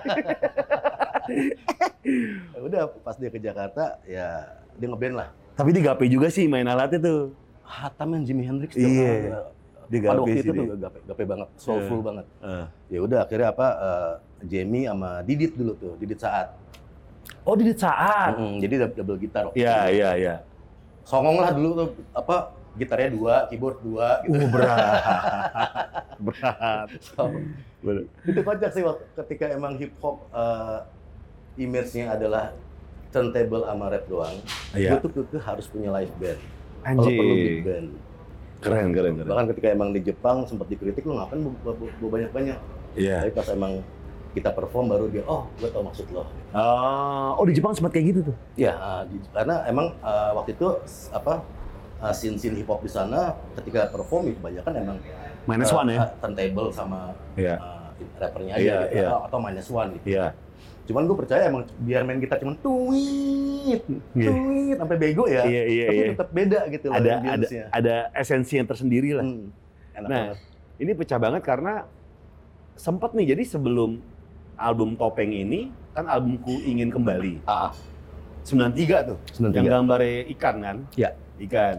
Udah 2.61 2.83
pas 3.01 3.17
dia 3.17 3.29
ke 3.29 3.39
Jakarta 3.39 3.97
ya 4.05 4.45
dia 4.75 4.87
ngeband 4.87 5.15
lah. 5.17 5.29
Tapi 5.55 5.71
di 5.71 5.81
gape 5.81 6.05
juga 6.07 6.29
sih 6.29 6.45
main 6.45 6.67
alatnya 6.67 7.01
tuh. 7.01 7.21
Hatam 7.65 8.13
yang 8.13 8.25
Jimi 8.25 8.45
Hendrix 8.45 8.77
Iya. 8.77 9.41
Di 9.85 9.99
Pada 9.99 10.17
gape 10.17 10.21
waktu 10.23 10.33
sih 10.35 10.41
itu 10.43 10.53
tuh 10.53 10.65
dia. 10.67 10.77
gape, 10.79 10.99
gape 11.03 11.23
banget, 11.25 11.49
soulful 11.55 11.99
Iya. 11.99 12.05
banget. 12.05 12.27
Eh. 12.43 12.65
Ya 12.91 12.99
udah 13.01 13.19
akhirnya 13.21 13.49
apa 13.51 13.67
eh, 13.75 14.13
Jamie 14.47 14.85
sama 14.85 15.11
Didit 15.23 15.53
dulu 15.55 15.73
tuh, 15.75 15.93
Didit 15.97 16.19
saat. 16.19 16.53
Oh 17.41 17.53
di 17.55 17.69
saat. 17.71 18.37
Mm, 18.37 18.57
jadi 18.59 18.75
dou- 18.83 18.97
double 18.99 19.19
gitar. 19.19 19.45
Iya 19.55 19.77
iya 19.91 20.11
iya. 20.15 20.35
Songong 21.05 21.37
lah 21.41 21.53
dulu 21.53 21.69
tuh 21.77 21.89
apa 22.17 22.57
gitarnya 22.75 23.09
dua, 23.15 23.35
keyboard 23.49 23.79
dua 23.85 24.25
gitu. 24.27 24.35
Uh, 24.35 24.51
berat. 24.51 25.03
berat. 26.27 26.89
So, 27.01 27.31
itu 28.27 28.41
kocak 28.43 28.71
sih 28.75 28.83
waktu 28.83 29.05
ketika 29.23 29.47
emang 29.55 29.79
hip 29.79 29.95
hop 30.03 30.27
eh, 30.35 30.79
image-nya 31.61 32.19
adalah 32.19 32.51
turntable 33.15 33.63
sama 33.63 33.87
rap 33.93 34.05
doang. 34.11 34.37
Iya. 34.75 34.99
Gue 34.99 35.23
tuh 35.31 35.39
harus 35.39 35.67
punya 35.71 35.95
live 35.95 36.15
band. 36.19 36.41
Kalau 36.83 37.07
perlu 37.07 37.35
big 37.39 37.63
band. 37.63 37.89
Keren 38.59 38.89
keren 38.91 39.13
keren. 39.21 39.31
Bahkan 39.31 39.47
ketika 39.55 39.69
emang 39.71 39.89
di 39.95 40.01
Jepang 40.03 40.49
sempat 40.51 40.67
dikritik 40.67 41.07
lu 41.07 41.15
ngapain 41.15 41.41
bawa 41.63 42.11
banyak-banyak. 42.11 42.59
Iya. 42.99 43.23
Tapi 43.23 43.33
pas 43.37 43.49
emang 43.55 43.85
kita 44.35 44.51
perform 44.51 44.91
baru 44.91 45.07
dia, 45.07 45.23
oh 45.25 45.47
gue 45.55 45.71
tau 45.71 45.81
maksud 45.81 46.11
lo. 46.11 46.27
Oh, 46.51 47.39
oh 47.39 47.45
di 47.45 47.55
Jepang 47.55 47.71
sempat 47.71 47.91
kayak 47.91 48.07
gitu 48.11 48.21
tuh. 48.29 48.37
Ya, 48.55 48.75
uh, 48.75 49.03
di- 49.05 49.23
karena 49.31 49.63
emang 49.65 49.95
uh, 49.97 50.35
waktu 50.35 50.53
itu 50.53 50.67
apa 51.09 51.47
uh, 51.99 52.11
scene-scene 52.11 52.53
hip 52.55 52.67
hop 52.67 52.79
di 52.79 52.91
sana 52.91 53.33
ketika 53.55 53.87
perform 53.89 54.29
itu 54.29 54.37
kebanyakan 54.37 54.73
emang 54.77 54.99
Minus 55.45 55.71
uh, 55.71 55.79
one 55.79 55.89
ya. 55.89 56.01
uh, 56.01 56.11
turntable 56.19 56.69
sama 56.69 57.15
Iya. 57.35 57.55
uh, 57.57 57.89
rappernya 58.17 58.53
aja 58.53 58.61
Iya, 58.61 58.77
gitu, 58.83 58.95
iya. 58.97 59.07
atau, 59.07 59.19
atau 59.25 59.39
minus 59.39 59.69
one 59.69 59.91
gitu. 59.95 60.07
Iya. 60.11 60.27
Cuman 60.85 61.03
gue 61.05 61.17
percaya 61.17 61.43
emang 61.47 61.63
biar 61.79 62.03
main 62.03 62.19
gitar 62.19 62.37
cuman 62.37 62.57
tuit, 62.59 63.83
Iya. 64.13 64.29
tuit 64.29 64.77
sampai 64.77 64.97
bego 64.99 65.25
ya. 65.25 65.43
Iya 65.43 65.63
iya 65.65 65.85
tapi 65.87 65.97
iya. 65.97 66.07
tetap 66.13 66.31
beda 66.31 66.61
gitu 66.69 66.87
loh 66.87 66.97
Ada 66.97 67.13
ada 67.25 67.47
ada 67.71 67.95
esensi 68.13 68.55
yang 68.57 68.67
tersendiri 68.67 69.11
lah. 69.13 69.23
Hmm, 69.23 69.49
enak 69.95 70.09
Nah, 70.09 70.25
banget. 70.29 70.39
Ini 70.75 70.91
pecah 70.93 71.19
banget 71.19 71.43
karena 71.43 71.87
sempet 72.75 73.15
nih 73.15 73.31
jadi 73.31 73.47
sebelum 73.47 74.03
album 74.59 74.95
Topeng 74.99 75.31
ini 75.31 75.71
kan 75.95 76.11
albumku 76.11 76.59
ingin 76.67 76.91
kembali. 76.91 77.47
Ah, 77.47 77.71
ah, 77.71 77.73
93 78.43 79.15
tuh. 79.15 79.19
93. 79.39 79.57
Yang 79.57 79.67
gambarnya 79.71 80.19
ikan 80.37 80.57
kan? 80.61 80.77
Iya. 80.99 81.11
Ikan. 81.39 81.79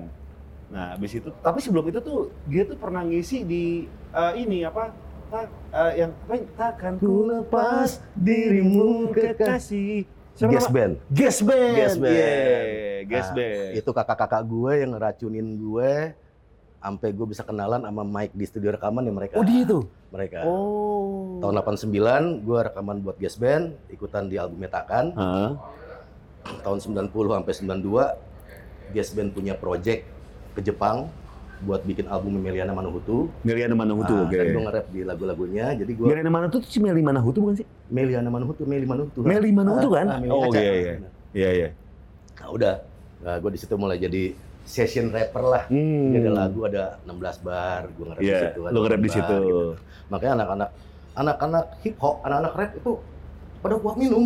Nah, 0.65 0.97
habis 0.97 1.13
itu 1.13 1.29
tapi 1.45 1.61
sebelum 1.61 1.85
itu 1.87 1.99
tuh 2.01 2.33
dia 2.49 2.65
tuh 2.65 2.75
pernah 2.79 3.05
ngisi 3.05 3.45
di 3.45 3.85
eh, 4.11 4.33
ini 4.39 4.65
apa? 4.65 4.89
Tak, 5.29 5.45
eh, 5.73 5.91
yang 6.05 6.11
apa? 6.25 6.33
Takkan 6.57 6.93
ku 6.97 7.27
lepas 7.27 8.01
dirimu 8.17 9.13
kekasih. 9.13 10.07
Siapa 10.35 10.51
Gas 10.51 10.67
band. 10.67 10.93
Gas 11.07 11.37
band. 11.39 11.75
Gas 11.79 11.95
band. 11.95 12.11
Yeah, 12.11 13.07
gas 13.07 13.27
Nah, 13.31 13.35
band. 13.39 13.71
Itu 13.79 13.89
kakak-kakak 13.95 14.43
gue 14.43 14.71
yang 14.83 14.91
ngeracunin 14.91 15.47
gue 15.55 15.91
sampai 16.85 17.09
gue 17.15 17.27
bisa 17.31 17.41
kenalan 17.41 17.81
sama 17.81 18.03
Mike 18.03 18.35
di 18.35 18.45
studio 18.45 18.69
rekaman 18.75 19.07
ya 19.07 19.13
mereka. 19.15 19.33
Oh, 19.39 19.47
dia 19.47 19.63
tuh. 19.63 19.87
Mereka. 20.15 20.47
Oh. 20.47 21.43
Tahun 21.43 21.53
89 21.59 21.91
gue 22.41 22.59
rekaman 22.63 23.03
buat 23.03 23.19
Gas 23.19 23.35
Band, 23.35 23.75
ikutan 23.91 24.31
di 24.31 24.39
album 24.39 24.63
Metakan. 24.63 25.11
Hah? 25.11 25.51
Tahun 26.63 26.79
90 26.79 27.11
sampai 27.11 27.53
92 27.83 28.95
Gas 28.95 29.09
Band 29.11 29.29
punya 29.35 29.53
project 29.53 30.07
ke 30.55 30.61
Jepang 30.63 31.11
buat 31.57 31.83
bikin 31.83 32.07
album 32.07 32.39
Meliana 32.39 32.71
Manuhutu. 32.71 33.27
Meliana 33.43 33.75
Manahutu, 33.75 34.13
Ah, 34.13 34.23
oke. 34.23 34.35
Dan 34.35 34.45
gue 34.47 34.63
nge-rap 34.63 34.87
di 34.87 35.01
lagu-lagunya. 35.03 35.65
Jadi 35.75 35.91
gue 35.91 36.05
Meliana 36.07 36.31
Manahutu 36.31 36.57
tuh 36.61 36.69
si 36.69 36.79
Meli 36.79 37.03
Manahutu 37.03 37.37
bukan 37.43 37.55
sih? 37.59 37.67
Meliana 37.91 38.29
Manuhutu, 38.31 38.63
Meli 38.63 38.87
Manuhutu. 38.87 39.19
Meli 39.19 39.51
Manuhutu 39.51 39.87
kan? 39.91 40.05
Ah, 40.07 40.19
Meli 40.19 40.31
Oh, 40.31 40.47
Kaca. 40.47 40.59
iya, 40.59 40.73
iya. 40.73 40.93
Iya, 41.35 41.49
iya. 41.51 41.69
Nah, 42.39 42.47
udah. 42.49 42.75
Nah, 43.19 43.35
gue 43.35 43.51
di 43.51 43.59
situ 43.59 43.75
mulai 43.75 43.97
jadi 43.97 44.31
session 44.65 45.13
rapper 45.13 45.43
lah. 45.45 45.63
Hmm. 45.69 46.09
Jadi 46.11 46.25
ada 46.25 46.31
lagu 46.33 46.59
ada 46.65 46.83
16 47.05 47.45
bar, 47.45 47.81
gue 47.93 48.05
nge-rap 48.09 48.21
Iya, 48.25 48.33
di 48.33 48.41
situ. 48.41 48.59
ada 48.65 48.73
lu 48.73 48.79
nge-rap 48.81 48.99
di 48.99 49.09
8 49.09 49.13
bar, 49.13 49.15
situ. 49.15 49.37
gitu. 49.39 49.59
Makanya 50.09 50.33
anak-anak 50.41 50.69
anak-anak 51.15 51.65
hip 51.85 51.95
hop, 52.01 52.15
anak-anak 52.25 52.53
rap 52.57 52.71
itu 52.75 52.91
pada 53.63 53.75
kuat 53.79 53.95
minum. 53.95 54.25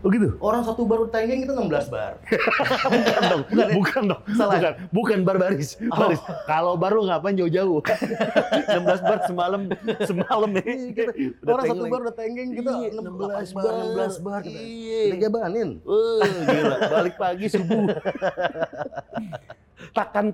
Oh 0.00 0.08
gitu? 0.08 0.32
Orang 0.40 0.64
satu 0.64 0.88
baru 0.88 1.04
tengeng 1.12 1.44
itu 1.44 1.52
16 1.52 1.92
bar. 1.92 2.16
Bukan 2.90 3.22
dong, 3.28 3.42
bukan 3.76 4.02
dong. 4.08 4.22
Salah. 4.32 4.56
Bukan, 4.56 4.72
bukan 4.96 5.18
barbaris. 5.28 5.76
Oh. 5.92 5.96
Baris. 6.00 6.20
Kalau 6.48 6.72
baru 6.80 7.04
ngapain 7.04 7.36
jauh-jauh? 7.36 7.84
16 8.80 8.80
bar 9.04 9.18
semalam 9.28 9.68
semalam 10.08 10.50
nih. 10.56 10.96
Udah 11.44 11.52
Orang 11.52 11.64
satu 11.68 11.84
bar 11.92 12.00
udah 12.08 12.16
tengeng 12.16 12.48
kita 12.56 12.70
Iya, 12.80 12.88
16 12.96 13.52
bar, 13.52 13.72
16 14.16 14.24
bar 14.24 14.40
kita. 14.40 14.60
Iya. 14.64 15.00
Kita 15.04 15.16
jabanin. 15.28 15.68
Wah, 15.84 16.24
gila. 16.48 16.76
Balik 16.96 17.14
pagi 17.20 17.46
subuh. 17.52 17.92
takan 19.92 20.32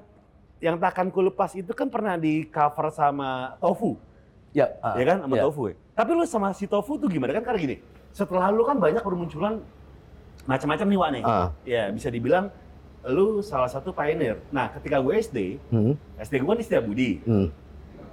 yang 0.62 0.76
takkan 0.79 1.11
ku 1.11 1.20
lepas 1.26 1.52
itu 1.59 1.74
kan 1.74 1.90
pernah 1.90 2.14
di 2.14 2.46
cover 2.48 2.94
sama 2.94 3.59
Tofu, 3.59 3.98
Ya, 4.57 4.72
ah, 4.81 4.96
ya 4.96 5.05
kan 5.05 5.16
sama 5.26 5.35
ya. 5.37 5.42
Tofu 5.50 5.62
ya. 5.68 5.74
Tapi 5.92 6.11
lu 6.16 6.24
sama 6.24 6.48
si 6.55 6.64
Tofu 6.70 6.96
tuh 6.96 7.11
gimana 7.11 7.35
kan 7.35 7.44
karena 7.44 7.59
gini. 7.61 7.76
Setelah 8.16 8.48
lu 8.48 8.64
kan 8.64 8.81
banyak 8.81 9.05
bermunculan 9.05 9.61
macam-macam 10.44 10.87
nih 10.88 10.98
Wak 10.98 11.11
nih. 11.12 11.22
Ah, 11.22 11.48
Ya 11.62 11.92
bisa 11.92 12.09
dibilang 12.09 12.48
lu 13.05 13.38
salah 13.40 13.68
satu 13.68 13.92
pioneer. 13.92 14.40
Nah 14.48 14.72
ketika 14.72 14.96
gue 14.98 15.12
SD, 15.14 15.61
hmm, 15.68 15.92
SD 16.16 16.40
gue 16.40 16.48
kan 16.48 16.57
di 16.57 16.64
Setiabudi. 16.64 17.11
hmm. 17.22 17.48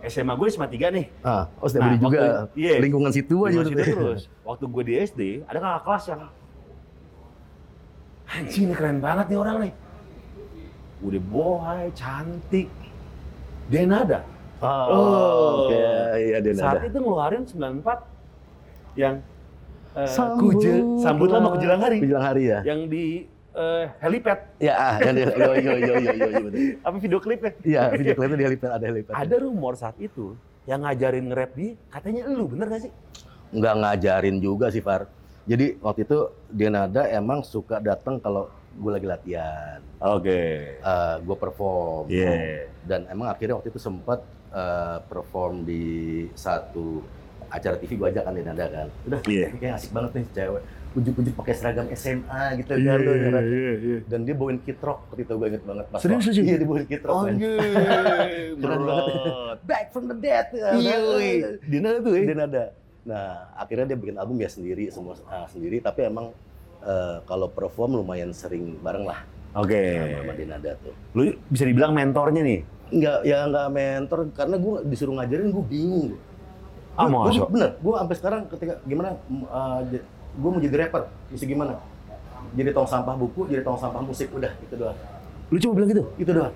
SMA 0.03 0.35
gue 0.35 0.47
SMA 0.51 0.67
3 0.67 0.91
nih. 0.91 1.05
Ah, 1.23 1.47
oh 1.55 1.71
Nah, 1.71 1.87
beli 1.87 1.95
juga 1.97 2.19
waktu- 2.19 2.59
iya. 2.59 2.75
lingkungan 2.77 3.07
situ 3.09 3.35
aja 3.47 3.63
situ 3.63 3.79
terus. 3.79 4.21
Waktu 4.43 4.63
gue 4.67 4.83
di 4.83 4.93
SD, 4.99 5.21
ada 5.47 5.57
kakak 5.57 5.81
kelas 5.81 6.03
yang 6.11 6.21
anjing 8.27 8.63
ini 8.65 8.73
keren 8.73 8.99
banget 8.99 9.25
nih 9.29 9.39
orang 9.39 9.57
nih. 9.63 9.73
Udah 10.99 11.21
bohai, 11.23 11.87
cantik. 11.93 12.67
Denada. 13.65 14.27
Oh, 14.59 14.67
Oh. 14.67 15.51
oke, 15.67 15.79
iya 16.17 16.37
dia 16.39 16.51
Saat 16.53 16.83
itu 16.83 16.97
ngeluarin 16.97 17.43
94 17.43 18.03
yang 18.95 19.23
eh, 19.97 20.09
Sambut 20.09 20.57
kuje, 20.57 20.73
sambut 21.01 21.29
lama 21.29 21.47
kujelang 21.53 21.81
hari. 21.81 21.97
Kujelang 22.01 22.25
hari 22.25 22.43
ya. 22.49 22.59
Yang 22.65 22.81
di 22.89 23.05
eh, 23.53 23.85
helipad. 24.01 24.39
Ya, 24.57 24.73
ah, 24.75 24.95
yang 25.01 25.13
dia, 25.15 25.27
yo 25.33 25.51
yo 25.57 25.73
yo 25.77 25.93
yo 26.01 26.11
yo, 26.13 26.27
yo. 26.37 26.49
Apa 26.81 26.95
video 26.97 27.19
klipnya? 27.21 27.51
Iya, 27.61 27.81
video 27.93 28.13
klipnya 28.17 28.37
di 28.41 28.45
helipad, 28.49 28.71
ada 28.73 28.85
helipad. 28.89 29.13
Ada 29.13 29.35
rumor 29.41 29.73
saat 29.77 29.95
itu 30.01 30.33
yang 30.65 30.81
ngajarin 30.87 31.27
nge-rap 31.27 31.51
di 31.59 31.75
katanya 31.91 32.23
lu 32.31 32.47
bener 32.47 32.71
gak 32.71 32.87
sih? 32.87 32.93
nggak 33.53 33.75
ngajarin 33.85 34.37
juga 34.41 34.73
sih 34.73 34.81
Far. 34.81 35.05
Jadi 35.45 35.77
waktu 35.83 36.07
itu 36.07 36.19
Denada 36.49 37.05
emang 37.11 37.45
suka 37.45 37.77
datang 37.77 38.17
kalau 38.17 38.49
gue 38.73 38.89
lagi 38.89 39.05
latihan, 39.05 39.77
Oke. 40.01 40.41
eh 40.81 41.15
gue 41.21 41.37
perform. 41.37 42.09
Iya. 42.09 42.65
Dan 42.81 43.05
emang 43.11 43.29
akhirnya 43.29 43.61
waktu 43.61 43.69
itu 43.69 43.77
sempat 43.77 44.25
eh, 44.49 44.97
perform 45.05 45.61
di 45.67 45.83
satu 46.33 47.05
acara 47.53 47.75
TV 47.77 47.91
gue 47.93 48.07
ajak 48.09 48.23
kan 48.25 48.33
Denada 48.33 48.65
kan. 48.65 48.87
Udah, 49.05 49.19
Iya. 49.29 49.45
ini 49.53 49.57
kayak 49.61 49.75
asik 49.77 49.91
banget 49.93 50.11
nih 50.17 50.25
cewek. 50.33 50.63
Ujuk-ujuk 50.93 51.33
pakai 51.37 51.53
seragam 51.57 51.85
SMA 51.89 52.41
gitu 52.61 52.71
Iya, 52.77 52.93
kan. 52.93 52.99
iya, 53.01 53.29
kan. 53.29 53.43
iya, 53.45 53.71
iya. 53.77 53.97
Dan 54.09 54.19
dia 54.25 54.33
bawain 54.33 54.57
kid 54.61 54.77
rock 54.81 55.09
waktu 55.09 55.21
itu 55.21 55.33
gue 55.33 55.47
inget 55.49 55.63
banget. 55.65 55.85
Serius, 55.97 56.23
serius? 56.25 56.45
Iya, 56.45 56.55
dia 56.57 56.67
bawain 56.67 56.85
kid 56.85 57.03
rock. 57.05 57.17
men. 57.21 57.33
Anjir, 57.37 57.57
Keren 58.61 58.81
banget. 58.81 59.05
Back 59.69 59.85
from 59.93 60.05
the 60.09 60.17
dead. 60.17 60.45
Iya, 60.53 60.95
wih. 61.13 61.37
Dina 61.65 61.89
tuh 61.97 62.13
ya. 62.13 62.23
Dia 62.25 62.37
nada. 62.37 62.63
Nah, 63.03 63.29
akhirnya 63.53 63.85
dia 63.93 63.97
bikin 63.99 64.15
album 64.15 64.37
ya 64.39 64.49
sendiri, 64.49 64.87
semua 64.89 65.13
ah, 65.27 65.45
sendiri. 65.45 65.77
Tapi 65.77 66.09
emang 66.09 66.33
eh, 66.81 67.17
kalau 67.25 67.49
perform 67.49 67.99
lumayan 67.99 68.31
sering 68.31 68.75
bareng 68.79 69.05
lah 69.05 69.21
Oke. 69.53 69.77
sama, 69.77 70.17
sama 70.25 70.33
Denada 70.33 70.71
tuh. 70.81 70.93
Lu 71.13 71.21
bisa 71.47 71.63
dibilang 71.65 71.93
mentornya 71.93 72.41
nih. 72.41 72.59
Enggak, 72.93 73.17
ya 73.25 73.49
enggak 73.49 73.67
mentor 73.73 74.19
karena 74.37 74.55
gue 74.57 74.75
disuruh 74.85 75.13
ngajarin 75.17 75.49
gue 75.49 75.65
bingung. 75.65 76.09
Ah, 76.93 77.09
Gua- 77.09 77.49
bener, 77.49 77.69
gue 77.75 77.93
sampai 77.95 78.15
sekarang 78.15 78.41
ketika 78.47 78.73
gimana 78.83 79.17
gue 80.33 80.49
mau 80.49 80.61
jadi 80.61 80.75
rapper, 80.79 81.09
mesti 81.29 81.45
gimana? 81.45 81.73
Jadi 82.53 82.69
tong 82.69 82.85
sampah 82.85 83.17
buku, 83.17 83.49
jadi 83.49 83.65
tong 83.65 83.77
sampah 83.77 84.01
musik, 84.01 84.29
udah 84.29 84.53
itu 84.59 84.73
doang. 84.77 84.97
Lu 85.49 85.57
cuma 85.57 85.73
bilang 85.73 85.89
gitu? 85.89 86.03
Itu 86.15 86.31
doang. 86.31 86.53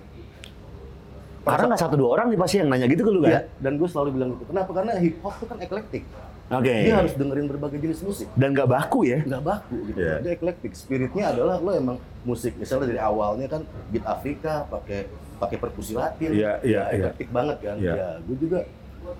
Karena 1.42 1.66
nggak 1.72 1.82
satu 1.82 1.96
dua 1.96 2.10
orang 2.12 2.28
nih 2.28 2.38
pasti 2.38 2.56
yang 2.60 2.68
nanya 2.68 2.86
gitu 2.86 3.02
ke 3.02 3.12
lu 3.12 3.20
kan? 3.24 3.32
Iya, 3.32 3.42
dan 3.58 3.72
gue 3.80 3.88
selalu 3.88 4.10
bilang 4.14 4.30
gitu. 4.36 4.44
Kenapa? 4.46 4.72
Karena 4.76 4.92
hip 5.00 5.16
hop 5.24 5.34
itu 5.34 5.46
kan 5.48 5.58
eklektik. 5.58 6.04
Oke. 6.48 6.74
Dia 6.80 6.96
harus 6.96 7.14
dengerin 7.16 7.48
berbagai 7.48 7.78
jenis 7.78 8.00
musik. 8.04 8.28
Dan 8.34 8.52
nggak 8.52 8.68
baku 8.68 9.00
ya? 9.04 9.20
nggak 9.24 9.44
baku 9.44 9.78
gitu. 9.86 9.98
Iya. 9.98 10.16
Dia 10.22 10.32
eklektik. 10.34 10.72
Spiritnya 10.76 11.32
adalah 11.32 11.56
lo 11.58 11.72
emang 11.72 11.98
musik 12.24 12.56
misalnya 12.56 12.88
dari 12.88 13.02
awalnya 13.02 13.48
kan 13.48 13.62
beat 13.90 14.04
Afrika 14.04 14.68
pakai 14.68 15.08
pakai 15.38 15.58
perkusi 15.58 15.92
Latin. 15.94 16.30
Iya, 16.32 16.60
iya, 16.62 16.82
Ya, 16.84 16.92
iya. 16.92 17.04
eklektik 17.10 17.30
banget 17.32 17.58
kan. 17.64 17.76
Iya. 17.80 17.94
Ya, 17.96 18.10
gue 18.22 18.38
juga 18.38 18.60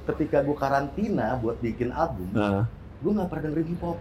ketika 0.06 0.42
gue 0.42 0.54
karantina 0.54 1.36
buat 1.38 1.58
bikin 1.58 1.90
album, 1.90 2.28
Nah. 2.32 2.66
gue 2.98 3.12
nggak 3.12 3.28
pernah 3.28 3.44
dengerin 3.46 3.68
hip 3.68 3.82
hop. 3.82 3.98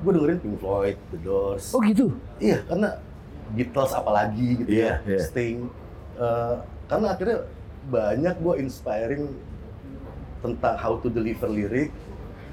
Gue 0.00 0.12
dengerin 0.12 0.38
Pink 0.38 0.56
Floyd, 0.58 0.96
The 1.10 1.18
Doors. 1.20 1.64
Oh 1.70 1.80
gitu? 1.80 2.12
Iya, 2.36 2.64
karena 2.64 2.88
Beatles 3.50 3.92
apalagi 3.92 4.48
gitu 4.58 4.68
Iya, 4.68 5.00
ya, 5.02 5.10
iya. 5.10 5.20
Sting. 5.20 5.66
Eh, 6.14 6.54
karena 6.86 7.06
akhirnya 7.10 7.38
banyak 7.86 8.34
gue 8.36 8.54
inspiring 8.60 9.24
tentang 10.40 10.74
how 10.74 10.96
to 10.96 11.08
deliver 11.08 11.46
lirik 11.46 11.92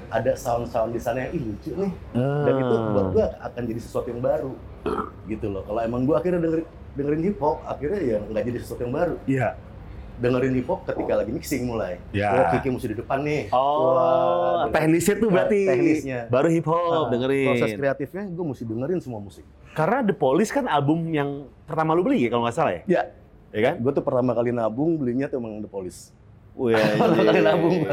ada 0.08 0.32
sound-sound 0.34 0.92
di 0.92 1.00
sana 1.00 1.24
yang 1.24 1.32
ih 1.32 1.42
lucu 1.42 1.70
nih 1.70 1.92
dan 2.16 2.54
itu 2.54 2.74
buat 2.90 3.06
gua 3.12 3.26
akan 3.42 3.62
jadi 3.62 3.76
sesuatu 3.78 4.08
yang 4.08 4.20
baru 4.20 4.52
gitu 5.24 5.46
loh 5.48 5.60
kalau 5.62 5.80
emang 5.80 6.04
gua 6.04 6.16
akhirnya 6.16 6.40
dengerin 6.40 6.66
dengerin 6.94 7.22
hip 7.22 7.36
hop 7.38 7.60
akhirnya 7.64 8.00
ya 8.00 8.18
nggak 8.22 8.44
jadi 8.44 8.58
sesuatu 8.58 8.80
yang 8.82 8.94
baru 8.94 9.16
Iya. 9.24 9.48
Dengerin 10.18 10.52
hip 10.52 10.66
hop 10.66 10.82
ketika 10.82 11.14
lagi 11.14 11.30
mixing 11.30 11.62
mulai 11.64 12.02
Ya. 12.10 12.30
oh 12.30 12.44
Kiki 12.50 12.68
mesti 12.68 12.88
di 12.88 12.96
depan 12.96 13.18
nih 13.20 13.42
Oh, 13.48 13.94
Wah, 13.94 14.66
teknisnya 14.68 15.14
tuh 15.16 15.28
berarti. 15.28 15.62
Teknisnya. 15.64 16.20
Baru 16.26 16.48
hip 16.48 16.64
hop 16.64 17.06
Nah, 17.06 17.10
dengerin. 17.10 17.46
proses 17.48 17.70
kreatifnya 17.72 18.22
gue 18.26 18.44
mesti 18.44 18.64
dengerin 18.64 18.98
semua 18.98 19.18
musik 19.18 19.46
Karena 19.70 20.02
The 20.02 20.12
Police 20.12 20.50
kan 20.50 20.66
album 20.66 21.06
yang 21.08 21.30
pertama 21.62 21.92
lu 21.92 22.02
beli 22.02 22.20
ya 22.20 22.28
kalau 22.28 22.42
nggak 22.42 22.54
salah 22.54 22.72
ya? 22.74 22.82
ya 22.84 23.02
Ya 23.48 23.60
kan? 23.64 23.74
gue 23.78 23.92
tuh 23.92 24.02
pertama 24.02 24.32
kali 24.32 24.50
nabung 24.50 24.94
belinya 24.94 25.24
tuh 25.24 25.38
emang 25.38 25.58
The 25.58 25.68
Police 25.68 26.12
Wih, 26.62 26.74
pertama 26.74 27.22
kali 27.22 27.40
nabung 27.40 27.86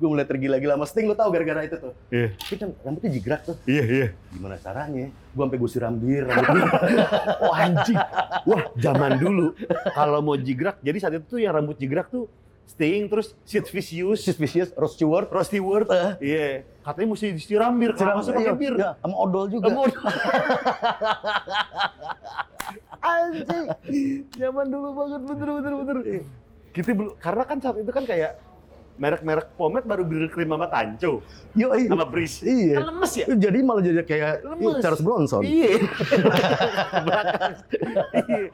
gue 0.00 0.08
mulai 0.08 0.24
tergila-gila 0.24 0.74
sama 0.80 0.86
Sting 0.88 1.04
lo 1.04 1.12
tau 1.12 1.28
gara-gara 1.28 1.68
itu 1.68 1.76
tuh 1.76 1.92
Iya, 2.08 2.32
tapi 2.32 2.54
kan 2.56 2.68
rambutnya 2.80 3.10
jigrak 3.12 3.40
tuh 3.44 3.56
iya, 3.68 3.84
iya. 3.84 4.08
gimana 4.32 4.56
caranya 4.56 5.12
gue 5.12 5.42
sampai 5.44 5.58
gue 5.60 5.70
siram 5.70 5.94
bir 6.00 6.24
rambutnya 6.24 6.64
Oh 7.44 7.52
anjing. 7.52 7.98
Wah, 8.48 8.62
zaman 8.80 9.20
dulu 9.20 9.52
kalau 9.92 10.24
mau 10.24 10.36
jigrak, 10.40 10.80
jadi 10.80 10.96
saat 10.96 11.12
itu 11.20 11.26
tuh 11.28 11.38
yang 11.44 11.52
rambut 11.52 11.76
jigrak 11.76 12.08
tuh 12.08 12.24
Sting 12.70 13.10
terus 13.10 13.34
Sid 13.42 13.66
Vicious, 13.66 14.22
Sid 14.22 14.38
Vicious, 14.38 14.70
Rod 14.78 14.94
Stewart 14.94 15.26
Rod 15.28 15.42
Stewart. 15.42 15.90
Iya. 16.22 16.62
Katanya 16.86 17.06
mesti 17.12 17.34
disiram 17.34 17.74
bir, 17.76 17.92
siram 17.98 18.22
sih 18.22 18.32
pakai 18.32 18.54
iya, 18.54 18.54
bir? 18.56 18.74
iya, 18.78 18.90
sama 19.02 19.16
odol 19.20 19.50
juga 19.50 19.68
Kamu 19.68 19.82
Anjing. 23.00 23.66
Zaman 24.38 24.66
dulu 24.70 24.88
banget 24.94 25.20
bener 25.26 25.48
bener 25.60 25.72
bener. 25.82 25.96
Kita 26.70 26.90
belum 26.90 27.14
karena 27.16 27.42
kan 27.42 27.58
saat 27.58 27.76
itu 27.76 27.88
kan 27.88 28.04
kayak 28.04 28.38
merek-merek 28.94 29.56
pomade 29.56 29.82
baru 29.82 30.04
bir 30.04 30.28
krim 30.28 30.44
sama 30.46 30.68
tanco 30.68 31.24
Yo, 31.52 31.72
iya. 31.72 31.88
sama 31.88 32.04
bris. 32.04 32.44
iya 32.44 32.76
Kan 32.76 32.92
lemes 32.92 33.12
ya? 33.14 33.24
jadi 33.32 33.58
malah 33.60 33.80
jadi 33.80 34.04
kayak 34.04 34.44
Lemes. 34.44 34.76
Charles 34.78 35.00
Bronson 35.00 35.40
Iya. 35.40 35.72
Iya. 38.22 38.48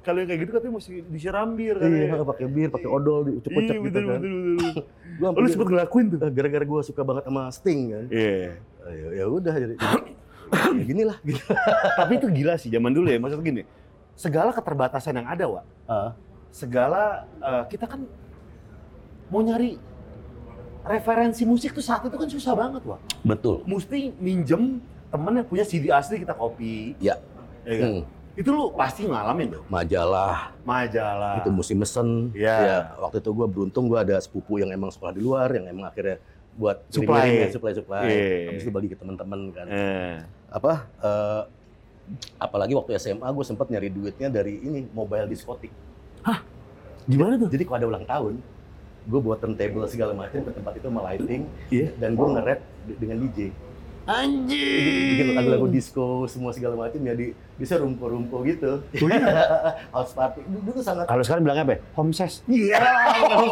Kalau 0.00 0.18
yang 0.20 0.28
kayak 0.28 0.40
gitu 0.44 0.50
katanya 0.52 0.72
mesti 0.76 0.92
disiram 1.08 1.48
bir 1.52 1.76
Iya, 1.76 2.12
katanya. 2.12 2.24
pakai 2.24 2.46
bir, 2.46 2.68
pakai 2.70 2.88
odol, 2.88 3.20
diucek-ucek 3.26 3.64
Iya, 3.72 3.80
gitu 3.80 3.88
betul, 3.90 4.04
kan. 4.04 4.20
betul, 4.20 4.36
betul. 4.54 4.84
Gua 5.16 5.28
Oh, 5.28 5.40
lu 5.40 5.48
sempet 5.48 5.68
ngelakuin 5.70 6.04
tuh? 6.12 6.18
gara-gara 6.28 6.64
gue 6.66 6.80
suka 6.84 7.00
banget 7.00 7.24
sama 7.24 7.42
Sting 7.50 7.80
kan. 7.88 8.04
Iya. 8.08 8.52
Ya, 8.86 9.08
ya 9.16 9.24
udah 9.26 9.54
jadi 9.56 9.74
ya 9.74 9.90
gini 10.86 11.02
lah 11.02 11.16
gitu. 11.20 11.42
Tapi 11.96 12.12
itu 12.14 12.26
gila 12.30 12.54
sih 12.54 12.68
zaman 12.68 12.92
dulu 12.92 13.08
ya. 13.08 13.16
Maksud 13.16 13.40
gini, 13.40 13.64
segala 14.12 14.52
keterbatasan 14.52 15.16
yang 15.16 15.26
ada, 15.26 15.44
Wak. 15.48 15.64
Ah, 15.86 16.12
Segala, 16.56 17.02
eh, 17.36 17.64
kita 17.68 17.84
kan 17.84 18.00
mau 19.28 19.44
nyari 19.44 19.76
referensi 20.82 21.44
musik 21.44 21.76
tuh 21.76 21.84
saat 21.84 22.00
itu 22.00 22.16
kan 22.16 22.24
susah 22.26 22.56
banget, 22.56 22.80
Wak. 22.80 23.00
betul. 23.22 23.60
Mesti 23.68 24.16
minjem 24.16 24.80
temen 25.06 25.32
yang 25.34 25.44
punya 25.44 25.68
CD 25.68 25.92
asli 25.92 26.16
kita 26.16 26.32
copy. 26.32 26.96
Ya. 26.96 27.20
Iya 27.60 27.76
kan? 27.76 27.90
Hmm, 27.90 28.02
Itu 28.32 28.48
lu 28.50 28.72
pasti 28.72 29.04
ngalamin 29.04 29.48
tuh. 29.50 29.62
majalah, 29.66 30.52
Majalah. 30.62 31.40
itu 31.40 31.50
mesti 31.50 31.74
mesen. 31.74 32.32
Iya. 32.32 32.56
Ya, 32.56 32.78
waktu 32.96 33.20
itu 33.20 33.30
gue 33.30 33.46
beruntung 33.46 33.84
gue 33.86 33.98
ada 33.98 34.16
sepupu 34.16 34.56
yang 34.56 34.70
emang 34.70 34.88
sekolah 34.88 35.12
di 35.12 35.20
luar, 35.20 35.52
yang 35.52 35.66
emang 35.66 35.84
akhirnya 35.84 36.20
buat 36.54 36.80
Supply. 36.88 37.04
ngirim-ngirim, 37.04 37.52
supply 37.52 37.72
supply. 37.74 38.02
Iya. 38.02 38.48
Habis 38.48 38.62
itu 38.62 38.72
bagi 38.72 38.88
ke 38.88 38.96
teman-teman 38.96 39.40
kan. 39.52 39.66
Eh. 39.66 40.16
Apa? 40.48 40.72
eh, 40.96 41.42
apalagi 42.38 42.72
waktu 42.72 42.96
SMA 42.96 43.26
gue 43.26 43.44
sempat 43.44 43.66
nyari 43.66 43.90
duitnya 43.90 44.30
dari 44.30 44.56
ini 44.58 44.88
mobile 44.88 45.26
diskotik. 45.26 45.72
Gimana 47.06 47.38
tuh? 47.38 47.48
Jadi 47.48 47.62
kalau 47.62 47.78
ada 47.78 47.86
ulang 47.86 48.04
tahun, 48.04 48.34
gue 49.06 49.20
buat 49.22 49.38
turntable 49.38 49.86
segala 49.86 50.12
macam 50.12 50.42
ke 50.42 50.50
tempat 50.50 50.72
itu 50.74 50.86
sama 50.86 51.00
lighting, 51.06 51.42
Iya. 51.70 51.88
dan 51.96 52.10
gue 52.12 52.26
nge-rap 52.26 52.60
dengan 52.98 53.16
DJ. 53.22 53.40
Anjing. 54.06 55.18
bikin 55.18 55.34
lagu-lagu 55.34 55.66
disco 55.66 56.30
semua 56.30 56.54
segala 56.54 56.78
macam 56.78 56.94
ya 57.00 57.10
di 57.10 57.34
bisa 57.58 57.74
rumpo-rumpo 57.74 58.38
gitu. 58.42 58.78
Oh 59.02 59.08
iya? 59.10 59.18
House 59.94 60.14
party 60.14 60.46
dulu 60.46 60.78
tuh 60.78 60.84
sangat 60.86 61.10
Kalau 61.10 61.22
sekarang 61.26 61.42
bilangnya 61.42 61.66
apa? 61.66 61.72
ya? 61.74 61.80
Home 61.98 62.14
ses. 62.14 62.38
iya. 62.46 62.78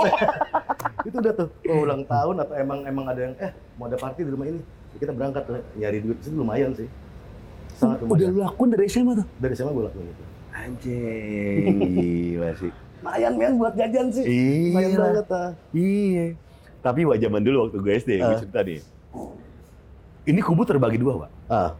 itu 1.10 1.16
udah 1.18 1.34
tuh 1.34 1.50
oh, 1.68 1.82
ulang 1.82 2.06
tahun 2.06 2.36
atau 2.38 2.54
emang 2.54 2.86
emang 2.86 3.04
ada 3.10 3.20
yang 3.20 3.34
eh 3.36 3.50
mau 3.74 3.90
ada 3.90 3.98
party 3.98 4.22
di 4.22 4.30
rumah 4.30 4.46
ini 4.46 4.62
ya 4.94 4.98
kita 5.02 5.10
berangkat 5.10 5.42
nyari 5.74 5.98
duit 5.98 6.22
itu 6.22 6.30
lumayan 6.30 6.70
sih. 6.70 6.86
Sangat 7.74 8.06
Udah 8.06 8.14
lumayan. 8.14 8.30
lu 8.30 8.40
lakuin 8.46 8.68
dari 8.70 8.86
SMA 8.86 9.12
tuh? 9.18 9.26
Dari 9.36 9.52
SMA 9.52 9.70
gue 9.70 9.84
lakuin 9.84 10.06
itu. 10.06 10.24
Anjing. 10.54 11.76
Gila 11.92 12.50
sih. 12.56 12.72
Lumayan 13.02 13.32
men 13.36 13.52
buat 13.58 13.74
jajan 13.74 14.06
sih. 14.08 14.24
Iya. 14.24 14.96
banget 14.96 15.28
ah. 15.28 15.50
Iya. 15.70 16.26
Tapi 16.80 17.00
wah 17.04 17.16
zaman 17.16 17.40
dulu 17.40 17.56
waktu 17.64 17.76
gue 17.78 17.92
SD, 17.94 18.10
gue 18.16 18.24
Ah. 18.26 18.38
cerita 18.38 18.60
nih. 18.62 18.80
Ini 20.24 20.40
kubu 20.40 20.64
terbagi 20.64 20.96
dua, 20.96 21.20
Pak. 21.20 21.30
Ah, 21.46 21.70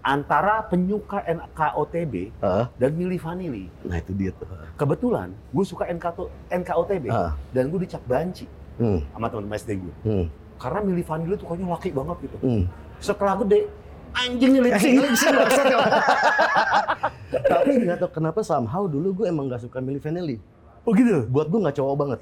Antara 0.00 0.60
penyuka 0.62 1.24
NKOTB 1.24 2.28
ah. 2.38 2.68
dan 2.76 2.92
Milli 2.92 3.16
Vanilli. 3.16 3.72
Nah 3.82 3.96
itu 3.96 4.12
dia 4.12 4.30
tuh. 4.30 4.44
Kebetulan 4.74 5.32
gue 5.48 5.64
suka 5.64 5.88
NKO 5.88 6.28
NKOTB 6.50 7.08
Ah. 7.08 7.32
dan 7.50 7.68
gue 7.68 7.80
dicap 7.80 8.04
banci 8.04 8.44
Hmm. 8.76 9.00
sama 9.10 9.28
teman-teman 9.28 9.56
SD 9.56 9.70
gue. 9.78 9.94
Hmm. 10.02 10.26
Karena 10.56 10.80
Milli 10.80 11.00
Vanilli 11.00 11.34
tuh 11.34 11.46
kayaknya 11.46 11.66
laki 11.72 11.88
banget 11.90 12.16
gitu. 12.20 12.36
Hmm. 12.38 12.62
Setelah 13.00 13.34
gede, 13.38 13.68
anjing 14.14 14.50
nih 14.54 14.60
lip 14.62 14.74
sync. 14.78 14.98
Tapi 17.50 17.70
nggak 17.82 17.98
tahu 17.98 18.10
kenapa 18.14 18.40
somehow 18.46 18.86
dulu 18.86 19.22
gue 19.22 19.26
emang 19.28 19.50
nggak 19.50 19.66
suka 19.66 19.82
Milli 19.82 19.98
Vanilli. 19.98 20.36
Oh 20.86 20.92
gitu? 20.94 21.26
Buat 21.28 21.50
gue 21.50 21.60
nggak 21.60 21.76
cowok 21.76 21.96
banget. 21.98 22.20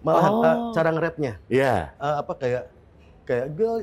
Malah 0.00 0.30
Oh. 0.30 0.46
ah, 0.46 0.56
cara 0.70 0.94
nge-rapnya 0.94 1.42
Iya. 1.50 1.90
ah, 1.98 2.22
apa 2.22 2.32
kayak 2.38 2.70
kayak 3.26 3.50
girl 3.58 3.82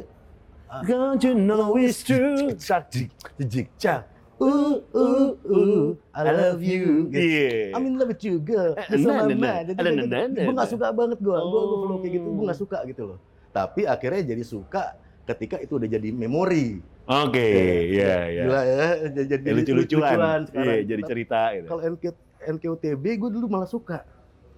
Don't 0.87 1.19
you 1.21 1.35
know 1.35 1.75
it's 1.75 2.01
true? 2.01 2.55
cak 2.55 2.87
jik 2.89 3.11
jik 3.37 3.67
cak 3.75 4.07
uh 4.41 4.75
uh 4.91 5.31
uh 5.35 5.83
I 6.11 6.21
love 6.31 6.59
you 6.63 7.07
gitu. 7.11 7.19
Iya. 7.19 7.75
I'm 7.75 7.83
in 7.87 7.95
love 7.95 8.11
with 8.11 8.23
you 8.23 8.39
girl. 8.43 8.75
Eh, 8.75 8.87
nah, 8.99 9.23
nah, 9.23 9.35
nah. 9.35 9.55
gitu. 9.63 9.79
nah, 9.79 9.91
nah, 10.27 10.43
Gue 10.43 10.53
nggak 10.55 10.67
nah. 10.67 10.73
suka 10.75 10.87
banget 10.91 11.19
gue. 11.23 11.35
Gue 11.35 11.61
gue 11.63 11.77
flow 11.83 11.97
kayak 12.03 12.13
gitu. 12.19 12.27
Oh. 12.27 12.33
Gue 12.35 12.43
nggak 12.47 12.59
suka 12.59 12.77
gitu 12.87 13.01
loh. 13.07 13.19
Tapi 13.55 13.81
akhirnya 13.87 14.21
jadi 14.35 14.43
suka 14.43 14.83
ketika 15.23 15.55
itu 15.63 15.79
udah 15.79 15.87
jadi 15.87 16.09
memori. 16.11 16.83
Oke, 17.05 17.47
iya, 17.87 18.15
iya. 18.25 18.43
Gila 18.43 18.61
ya, 18.61 18.85
jadi 19.07 19.25
jadi 19.29 19.43
Ya, 19.45 19.53
lucu-lucuan. 19.53 20.09
sekarang. 20.09 20.41
Iya, 20.51 20.75
jadi 20.83 21.01
cerita 21.05 21.39
gitu. 21.53 21.67
Kalau 21.67 21.81
NK, 21.85 22.03
NKUTB 22.47 23.03
gue 23.15 23.29
dulu 23.31 23.45
malah 23.47 23.69
suka. 23.69 24.01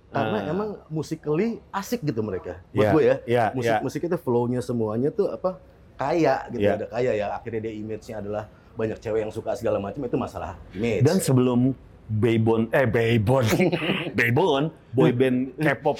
Karena 0.07 0.39
Ah. 0.39 0.51
emang 0.51 0.69
musically 0.87 1.59
asik 1.69 1.99
gitu 2.01 2.23
mereka. 2.23 2.63
Buat 2.71 2.79
Iya, 2.79 2.89
gue 2.89 3.03
ya. 3.03 3.15
Iya, 3.21 3.45
musik 3.51 3.67
iya. 3.69 3.83
musik 3.83 4.01
itu 4.01 4.17
flow-nya 4.17 4.61
semuanya 4.61 5.11
tuh 5.11 5.27
apa 5.27 5.59
kaya 5.95 6.47
gitu 6.47 6.63
Iya. 6.63 6.77
ada 6.77 6.85
kaya 6.87 7.11
ya 7.11 7.25
akhirnya 7.33 7.61
dia 7.61 7.73
image-nya 7.75 8.15
adalah 8.17 8.47
banyak 8.73 8.95
cewek 8.95 9.19
yang 9.19 9.33
suka 9.33 9.51
segala 9.51 9.81
macam 9.81 9.99
itu 9.99 10.15
masalah 10.15 10.55
image 10.71 11.03
Dan 11.03 11.17
sebelum 11.19 11.75
Baybon, 12.07 12.71
eh 12.71 12.87
Baybon, 12.87 13.43
Baybon, 14.17 14.63
boy 14.91 15.11
band 15.11 15.51
K-pop 15.57 15.99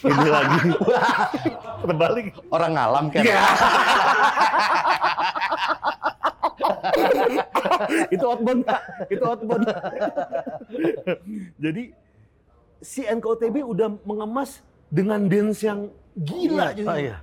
ini 0.00 0.26
lagi 0.28 0.58
terbalik. 1.82 2.26
orang 2.48 2.72
ngalam 2.72 3.04
kan 3.10 3.22
Iya. 3.22 3.40
itu 8.08 8.24
outbound, 8.24 8.62
itu 9.08 9.24
outbound. 9.24 9.66
Jadi 11.58 11.82
si 12.78 13.02
NKOTB 13.02 13.56
udah 13.64 13.98
mengemas 14.02 14.62
dengan 14.88 15.26
dance 15.26 15.60
yang 15.60 15.90
gila. 16.14 16.70
Iya, 16.72 16.84
oh 16.84 16.96
iya. 16.96 17.16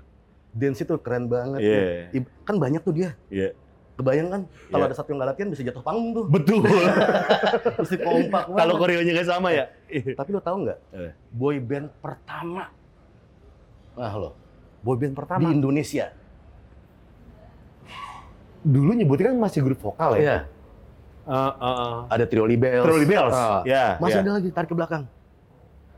dance 0.52 0.80
itu 0.80 0.96
keren 0.98 1.28
banget 1.28 1.60
Iya. 1.62 1.76
ya. 1.76 2.06
Ib- 2.14 2.32
kan 2.44 2.56
banyak 2.56 2.82
tuh 2.82 2.94
dia 2.94 3.10
Iya. 3.28 3.52
Kebayang 3.96 4.28
kan 4.28 4.42
kalau 4.68 4.84
Iya. 4.84 4.90
ada 4.92 4.96
satu 4.96 5.08
yang 5.08 5.18
nggak 5.18 5.30
latihan 5.32 5.50
bisa 5.50 5.64
jatuh 5.64 5.80
panggung 5.80 6.12
tuh 6.12 6.26
Betul. 6.28 6.62
mesti 7.80 7.96
kompak 7.98 8.44
Kalau 8.50 8.74
koreonya 8.76 9.12
nggak 9.14 9.30
sama 9.30 9.50
ya. 9.50 9.66
tapi 9.88 10.30
lo 10.30 10.40
tahu 10.40 10.58
nggak 10.64 10.80
Eh. 10.92 11.12
boy 11.30 11.56
band 11.58 11.88
pertama 11.98 12.68
ah 13.96 14.14
lo 14.14 14.32
Boy 14.80 14.96
band 14.96 15.12
di 15.12 15.18
pertama. 15.18 15.48
Indonesia 15.50 16.12
Dulu 18.62 18.92
nyebutnya 18.92 19.30
kan 19.30 19.38
masih 19.40 19.62
grup 19.62 19.78
vokal 19.80 20.18
ya. 20.18 20.20
Iya. 20.20 20.38
Eh, 21.26 21.34
eh, 21.34 21.54
eh. 21.58 21.96
ada 22.08 22.26
Trio 22.26 22.46
Libels 22.46 22.82
Trolly 22.82 23.06
Bells. 23.06 23.34
Ah. 23.34 23.62
Ya. 23.64 23.98
masih 23.98 24.20
ya. 24.20 24.24
ada 24.24 24.32
lagi 24.36 24.50
tarik 24.50 24.70
ke 24.70 24.76
belakang 24.76 25.04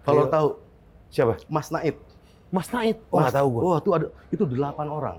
kalau 0.01 0.23
Trio- 0.23 0.31
tahu 0.31 0.47
Siapa? 1.07 1.33
Mas 1.47 1.67
Naid 1.67 1.95
Mas 2.47 2.67
Naid. 2.69 2.95
Oh, 3.09 3.17
Mas- 3.17 3.27
nggak 3.27 3.35
tahu 3.35 3.47
gua. 3.49 3.61
Wah, 3.61 3.77
itu 3.77 3.89
ada 3.91 4.05
itu 4.29 4.43
delapan 4.45 4.87
orang. 4.87 5.17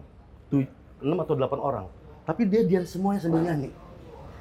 Tuh, 0.49 0.65
enam 0.99 1.19
atau 1.19 1.35
delapan 1.35 1.59
orang. 1.59 1.85
Tapi 2.29 2.43
dia 2.45 2.61
dia 2.63 2.81
semuanya 2.85 3.25
sambil 3.25 3.41
nyanyi. 3.41 3.73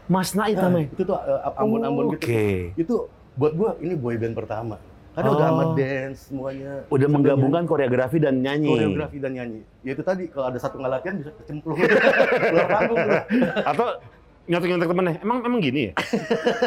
Mas 0.08 0.32
Naid 0.32 0.56
Nah, 0.56 0.68
namanya. 0.68 0.88
itu 0.90 1.04
tuh 1.04 1.16
uh, 1.16 1.56
ambon-ambon 1.56 2.04
gitu. 2.14 2.28
Oke. 2.28 2.48
Itu 2.76 2.96
buat 3.34 3.54
gua 3.54 3.80
ini 3.80 3.96
boy 3.96 4.16
band 4.16 4.36
pertama. 4.36 4.76
Karena 5.12 5.30
udah 5.32 5.40
Oh. 5.42 5.50
sama 5.50 5.64
dance 5.74 6.20
semuanya. 6.28 6.72
Udah 6.88 7.08
menggabungkan 7.10 7.64
koreografi 7.66 8.18
dan 8.18 8.38
nyanyi, 8.38 8.68
nyanyi. 8.68 8.70
koreografi 8.70 9.18
dan 9.18 9.32
nyanyi. 9.34 9.62
Ya 9.82 9.92
itu 9.92 10.04
tadi 10.04 10.28
kalau 10.28 10.46
ada 10.48 10.60
satu 10.60 10.78
nggak 10.78 10.92
latihan 10.94 11.16
bisa 11.18 11.32
kecemplung 11.34 11.80
keluar 12.44 12.68
panggung. 12.70 13.00
Atau 13.66 13.86
nyontek-nyontek 14.48 14.88
temennya. 14.88 15.16
Emang 15.22 15.44
emang 15.44 15.60
gini 15.60 15.92
ya? 15.92 15.94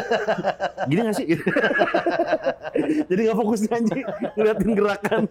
gini 0.88 1.00
nggak 1.00 1.16
sih? 1.16 1.26
Jadi 3.10 3.20
nggak 3.24 3.38
fokus 3.40 3.60
nyanyi, 3.66 4.00
ngeliatin 4.36 4.70
gerakan. 4.76 5.22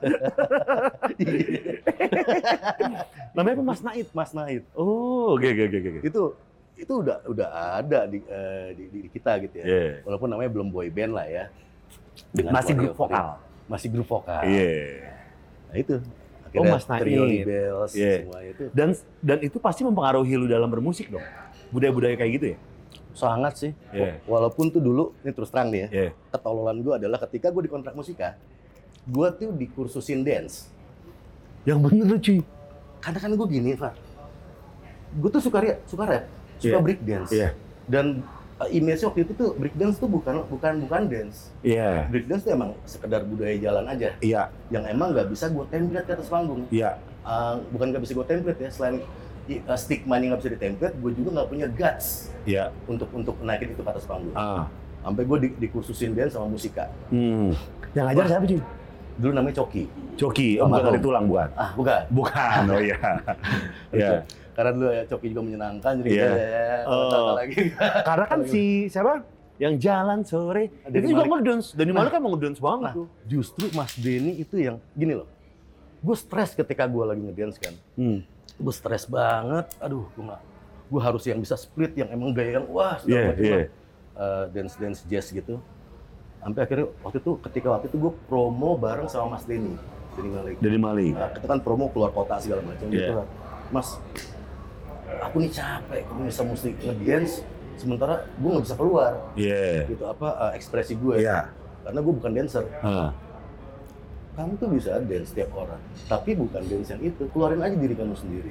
Namanya 3.36 3.54
apa 3.58 3.64
Mas 3.66 3.80
Naid? 3.82 4.06
Mas 4.14 4.30
Naid. 4.32 4.62
Oh, 4.72 5.34
oke 5.34 5.46
oke 5.50 5.62
oke 5.66 5.78
oke. 5.78 6.00
Itu 6.06 6.22
itu 6.80 6.92
udah 6.96 7.16
udah 7.28 7.48
ada 7.84 8.08
di, 8.08 8.24
eh, 8.24 8.72
di, 8.72 8.84
di 8.88 8.98
kita 9.12 9.36
gitu 9.44 9.60
ya. 9.60 9.64
Iya. 9.66 9.92
Walaupun 10.06 10.28
namanya 10.32 10.50
belum 10.54 10.72
boy 10.72 10.88
band 10.88 11.12
lah 11.12 11.26
ya. 11.28 11.44
Masih 12.32 12.72
grup 12.78 12.96
vokal. 12.96 13.36
Masih 13.66 13.88
grup 13.92 14.08
vokal. 14.08 14.40
Iya. 14.46 15.10
Nah 15.68 15.76
itu. 15.76 15.96
Oh, 16.50 16.66
Mas 16.66 16.82
Naid. 16.86 17.02
Trio 17.06 17.24
Bells 17.46 17.94
Iya. 17.94 18.26
semua 18.26 18.42
itu 18.42 18.64
Dan 18.74 18.88
dan 19.22 19.38
itu 19.38 19.62
pasti 19.62 19.86
mempengaruhi 19.86 20.34
lu 20.34 20.50
dalam 20.50 20.66
bermusik 20.66 21.10
dong. 21.10 21.22
Budaya-budaya 21.70 22.14
kayak 22.18 22.32
gitu 22.38 22.46
ya? 22.54 22.58
sangat 23.14 23.52
sih. 23.58 23.72
Iya. 23.90 24.22
Walaupun 24.26 24.70
tuh 24.70 24.82
dulu 24.82 25.14
ini 25.22 25.32
terus 25.34 25.50
terang 25.50 25.68
nih 25.70 25.86
ya. 25.86 25.88
Iya. 25.90 26.10
Ketololan 26.32 26.78
gue 26.82 26.94
adalah 26.94 27.18
ketika 27.26 27.50
gue 27.50 27.62
di 27.66 27.70
kontrak 27.70 27.94
musika, 27.94 28.38
gue 29.06 29.28
tuh 29.36 29.50
dikursusin 29.54 30.22
dance. 30.22 30.70
Yang 31.66 31.78
bener 31.84 32.06
lu 32.06 32.16
cuy. 32.18 32.40
Karena 33.00 33.18
kan 33.20 33.30
gue 33.34 33.48
gini, 33.48 33.70
Pak. 33.76 33.94
Gue 35.18 35.30
tuh 35.32 35.42
suka 35.42 35.58
suka 35.88 36.04
rap, 36.06 36.24
suka 36.60 36.76
Iya. 36.78 36.84
break 36.84 37.00
dance. 37.02 37.30
Iya. 37.34 37.48
Dan 37.90 38.22
uh, 38.62 38.68
image 38.70 39.02
waktu 39.02 39.20
itu 39.26 39.32
tuh 39.34 39.50
break 39.58 39.74
dance 39.74 39.96
tuh 39.98 40.06
bukan 40.06 40.46
bukan 40.46 40.72
bukan 40.86 41.02
dance. 41.10 41.50
Iya. 41.66 42.06
Break 42.08 42.30
dance 42.30 42.42
tuh 42.46 42.52
emang 42.54 42.76
sekedar 42.86 43.26
budaya 43.26 43.56
jalan 43.58 43.84
aja. 43.90 44.14
Iya. 44.22 44.42
Yang 44.70 44.84
emang 44.94 45.08
nggak 45.16 45.28
bisa 45.32 45.50
gue 45.50 45.64
template 45.68 46.06
ke 46.06 46.12
atas 46.14 46.28
panggung. 46.30 46.62
Iya. 46.70 47.00
Uh, 47.20 47.60
bukan 47.74 47.92
nggak 47.92 48.02
bisa 48.06 48.12
gue 48.16 48.26
template 48.28 48.60
ya, 48.64 48.70
selain 48.72 48.96
uh, 49.60 49.74
stigma 49.74 50.14
yang 50.16 50.30
nggak 50.30 50.40
bisa 50.40 50.50
ditemplate, 50.52 50.94
gue 50.94 51.10
juga 51.12 51.28
nggak 51.34 51.48
punya 51.48 51.66
guts 51.66 52.30
Iya. 52.42 52.70
untuk 52.84 53.10
untuk 53.10 53.34
naikin 53.40 53.72
itu 53.72 53.82
ke 53.82 53.90
atas 53.90 54.04
panggung. 54.04 54.32
Ah. 54.32 54.70
Sampai 55.00 55.24
gue 55.24 55.38
di, 55.40 55.48
dikursusin 55.58 56.12
dance 56.12 56.32
sama 56.32 56.46
musika. 56.46 56.86
Hmm. 57.08 57.50
Yang 57.90 58.04
ngajar 58.06 58.24
siapa 58.28 58.44
cuy? 58.46 58.60
Dulu 59.16 59.32
namanya 59.34 59.54
Coki. 59.58 59.84
Coki, 60.16 60.48
oh, 60.56 60.66
bukan 60.66 60.84
dari 60.86 61.00
tulang 61.00 61.24
bukan? 61.26 61.48
Ah, 61.54 61.70
bukan. 61.74 62.02
Bukan, 62.08 62.60
oh 62.68 62.80
iya. 62.80 62.96
Iya. 63.92 64.10
Karena 64.52 64.70
dulu 64.72 64.88
ya 64.90 65.02
Coki 65.04 65.26
juga 65.32 65.42
menyenangkan 65.42 65.92
jadi 66.00 66.08
Iya. 66.08 66.28
ya, 66.30 66.76
Oh. 66.84 67.08
oh. 67.10 67.32
lagi. 67.34 67.72
Karena 68.08 68.24
kan 68.24 68.40
si 68.44 68.62
siapa? 68.86 69.24
Yang 69.56 69.74
jalan 69.78 70.18
sore, 70.24 70.72
Denny 70.84 71.04
itu 71.04 71.06
juga 71.12 71.24
ngedance. 71.28 71.76
Dani 71.76 71.92
Malik 71.92 72.10
kan 72.10 72.20
mau 72.20 72.32
ngedance 72.32 72.56
banget 72.58 72.84
Nah, 72.86 72.94
tuh. 72.96 73.06
justru 73.28 73.68
Mas 73.72 73.92
Denny 73.94 74.40
itu 74.40 74.56
yang 74.56 74.80
gini 74.92 75.12
loh. 75.12 75.28
Gue 76.00 76.16
stres 76.16 76.56
ketika 76.56 76.88
gue 76.88 77.04
lagi 77.04 77.20
ngedance 77.20 77.60
kan. 77.60 77.76
Hmm. 77.92 78.24
Gue 78.60 78.72
stres 78.72 79.08
banget. 79.08 79.66
Aduh, 79.80 80.04
gue 80.12 80.24
nggak. 80.24 80.42
Gue 80.90 81.00
harus 81.00 81.22
yang 81.24 81.40
bisa 81.40 81.56
split, 81.56 81.96
yang 81.96 82.12
emang 82.12 82.30
gaya 82.30 82.60
yang 82.60 82.66
wah 82.68 83.00
Iya, 83.00 83.00
segala 83.00 83.24
macam 83.32 83.44
iya. 83.44 83.56
lah. 83.56 83.66
Eh, 84.20 84.44
dance 84.52 84.74
dance 84.76 85.00
jazz 85.08 85.26
gitu. 85.30 85.56
Sampai 86.38 86.60
akhirnya 86.64 86.86
waktu 87.00 87.18
itu 87.18 87.32
ketika 87.40 87.68
waktu 87.72 87.86
itu 87.88 87.96
gue 87.96 88.12
promo 88.26 88.76
bareng 88.76 89.08
sama 89.08 89.36
Mas 89.36 89.44
Denny, 89.44 89.76
Denny 90.16 90.30
Malik. 90.30 90.56
Dani 90.60 90.78
Malik. 90.78 91.12
Nah, 91.14 91.30
kita 91.32 91.46
kan 91.46 91.60
promo 91.60 91.88
keluar 91.88 92.10
kota 92.10 92.36
segala 92.36 92.60
macam 92.64 92.88
Iya. 92.88 92.96
gitu 92.96 93.12
kan. 93.16 93.28
Mas, 93.70 93.88
aku 95.20 95.36
nih 95.38 95.52
capek, 95.52 96.02
aku 96.04 96.20
bisa 96.26 96.42
mesti 96.42 96.68
ngedance, 96.74 97.34
sementara 97.76 98.24
gue 98.36 98.48
nggak 98.50 98.64
bisa 98.66 98.76
keluar. 98.76 99.12
Iya. 99.36 99.84
Gitu 99.88 100.04
apa 100.04 100.28
eh, 100.48 100.52
ekspresi 100.58 100.96
gue. 100.96 101.22
Iya. 101.22 101.48
Karena 101.80 101.98
gue 102.00 102.12
bukan 102.12 102.30
dancer. 102.34 102.64
Ah. 102.82 103.12
Kamu 104.38 104.52
tuh 104.56 104.68
bisa 104.70 104.96
dance 105.02 105.34
setiap 105.34 105.50
orang, 105.52 105.80
tapi 106.06 106.38
bukan 106.38 106.62
dance 106.64 106.88
yang 106.94 107.02
itu. 107.02 107.22
Keluarin 107.34 107.60
aja 107.60 107.76
diri 107.76 107.94
kamu 107.98 108.14
sendiri. 108.14 108.50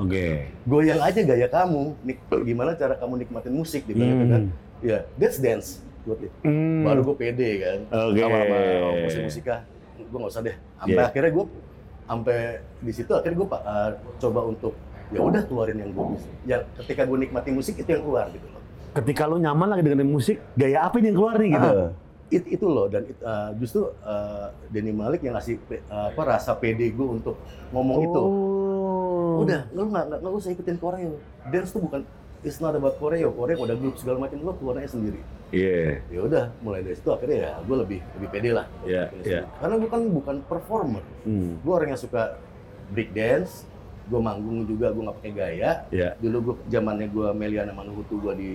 Oke. 0.00 0.48
Goyang 0.64 1.04
aja 1.04 1.20
gaya 1.20 1.48
kamu. 1.52 1.82
Nik 2.02 2.18
gimana 2.48 2.72
cara 2.74 2.96
kamu 2.96 3.22
nikmatin 3.22 3.52
musik 3.52 3.84
gitu 3.84 4.00
gitu 4.00 4.24
kan. 4.24 4.42
Ya, 4.80 5.04
that's 5.20 5.36
dance. 5.38 5.84
Dia. 6.02 6.32
Hmm. 6.42 6.82
Baru 6.82 7.12
gue 7.12 7.16
pede 7.20 7.50
kan. 7.62 7.78
Oke. 8.10 8.18
Sama, 8.18 8.38
sama 8.42 8.58
musik-musika. 9.06 9.56
Gue 10.00 10.18
nggak 10.18 10.32
usah 10.32 10.42
deh. 10.42 10.56
Sampai 10.80 10.96
Iya. 10.98 11.06
akhirnya 11.06 11.30
gue 11.30 11.44
sampai 12.02 12.38
di 12.82 12.92
situ 12.92 13.12
akhirnya 13.14 13.36
gue 13.38 13.48
uh, 13.48 13.90
coba 14.18 14.40
untuk 14.50 14.74
ya 15.14 15.20
udah 15.22 15.42
keluarin 15.46 15.78
yang 15.78 15.90
gue 15.94 16.04
bisa. 16.18 16.28
Ya 16.48 16.56
ketika 16.82 17.06
gue 17.06 17.18
nikmati 17.22 17.50
musik 17.54 17.78
itu 17.78 17.86
yang 17.86 18.02
keluar 18.02 18.26
gitu 18.32 18.46
loh. 18.50 18.62
Ketika 18.92 19.24
lu 19.24 19.40
nyaman 19.40 19.72
lagi 19.72 19.88
dengan 19.88 20.04
musik, 20.04 20.36
gaya 20.52 20.84
apa 20.84 21.00
yang 21.00 21.16
keluar 21.16 21.38
nih 21.40 21.48
gitu? 21.54 21.68
Ah. 21.70 21.88
It, 22.32 22.48
itu 22.48 22.64
loh 22.64 22.88
dan 22.88 23.04
it- 23.04 23.20
uh, 23.20 23.52
justru 23.60 23.92
uh, 24.00 24.48
Denny 24.72 24.88
Malik 24.88 25.20
yang 25.20 25.36
ngasih 25.36 25.60
pe- 25.60 25.84
uh, 25.86 26.08
apa 26.08 26.22
rasa 26.24 26.56
pede 26.56 26.88
gue 26.88 27.04
untuk 27.04 27.36
ngomong 27.68 27.98
itu. 28.02 28.22
Oh. 28.24 29.44
Udah, 29.44 29.68
lu 29.76 29.92
nggak 29.92 30.04
nggak 30.08 30.18
nggak 30.24 30.32
usah 30.32 30.50
ikutin 30.50 30.78
koreo. 30.80 31.20
Dance 31.52 31.76
tuh 31.76 31.84
bukan 31.84 32.00
it's 32.40 32.56
not 32.56 32.72
about 32.72 32.96
koreo. 32.96 33.28
Koreo 33.30 33.60
udah 33.60 33.76
grup 33.76 34.00
segala 34.00 34.16
macam 34.16 34.40
lu 34.40 34.56
keluar 34.56 34.80
aja 34.80 34.96
sendiri. 34.96 35.20
Iya. 35.52 36.00
Ya 36.08 36.20
udah, 36.24 36.44
mulai 36.64 36.80
dari 36.80 36.96
situ 36.96 37.12
akhirnya 37.12 37.38
ya 37.44 37.50
gue 37.60 37.76
lebih 37.76 37.98
lebih 38.16 38.28
pede 38.32 38.50
lah. 38.56 38.66
Iya, 38.88 39.12
iya. 39.12 39.44
sendiri. 39.44 39.44
Karena 39.60 39.74
gue 39.76 39.90
kan 39.92 40.02
bukan 40.08 40.36
performer. 40.48 41.04
Hmm. 41.28 41.60
Gue 41.60 41.72
orang 41.76 41.88
yang 41.92 42.00
suka 42.00 42.40
break 42.88 43.12
dance. 43.12 43.68
Gue 44.08 44.18
manggung 44.18 44.64
juga 44.64 44.88
gue 44.88 45.02
nggak 45.04 45.16
pakai 45.20 45.32
gaya. 45.36 45.70
Iya. 45.92 46.16
Dulu 46.16 46.36
gue 46.40 46.54
zamannya 46.72 47.12
gue 47.12 47.28
Meliana 47.36 47.76
Manuhutu 47.76 48.16
gue 48.18 48.32
di 48.34 48.50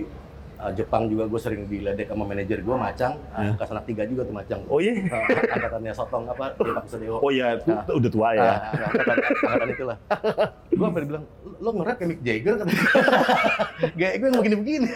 uh, 0.58 0.72
Jepang 0.72 1.06
juga 1.06 1.24
gue 1.24 1.38
sering 1.38 1.62
diledek 1.64 2.06
sama 2.06 2.24
manajer 2.24 2.58
gue 2.58 2.76
Macang. 2.76 3.14
Hah? 3.30 3.54
Uh, 3.54 3.66
anak 3.68 3.84
tiga 3.84 4.02
juga 4.04 4.22
tuh 4.22 4.34
Macang. 4.34 4.60
Oh 4.66 4.78
iya. 4.78 4.92
Uh, 4.98 5.24
angkatannya 5.48 5.92
Sotong 5.92 6.24
apa? 6.26 6.54
Dia 6.54 6.72
Pak 6.74 6.84
Sudewo. 6.86 7.16
Oh 7.18 7.30
iya, 7.30 7.56
Nah. 7.62 7.82
udah 7.86 8.10
tua 8.10 8.28
ya. 8.32 8.42
Ah, 8.42 8.56
angkatan, 8.84 9.16
angkatan 9.40 9.68
itulah. 9.70 9.96
gue 10.68 10.84
sampai 10.84 11.02
dibilang, 11.02 11.24
lo 11.58 11.70
nge-rap 11.72 11.96
kayak 11.96 12.08
Mick 12.08 12.20
Jagger 12.22 12.54
kan? 12.56 12.66
Gaya 13.98 14.12
gue 14.14 14.26
yang 14.26 14.38
begini-begini. 14.38 14.88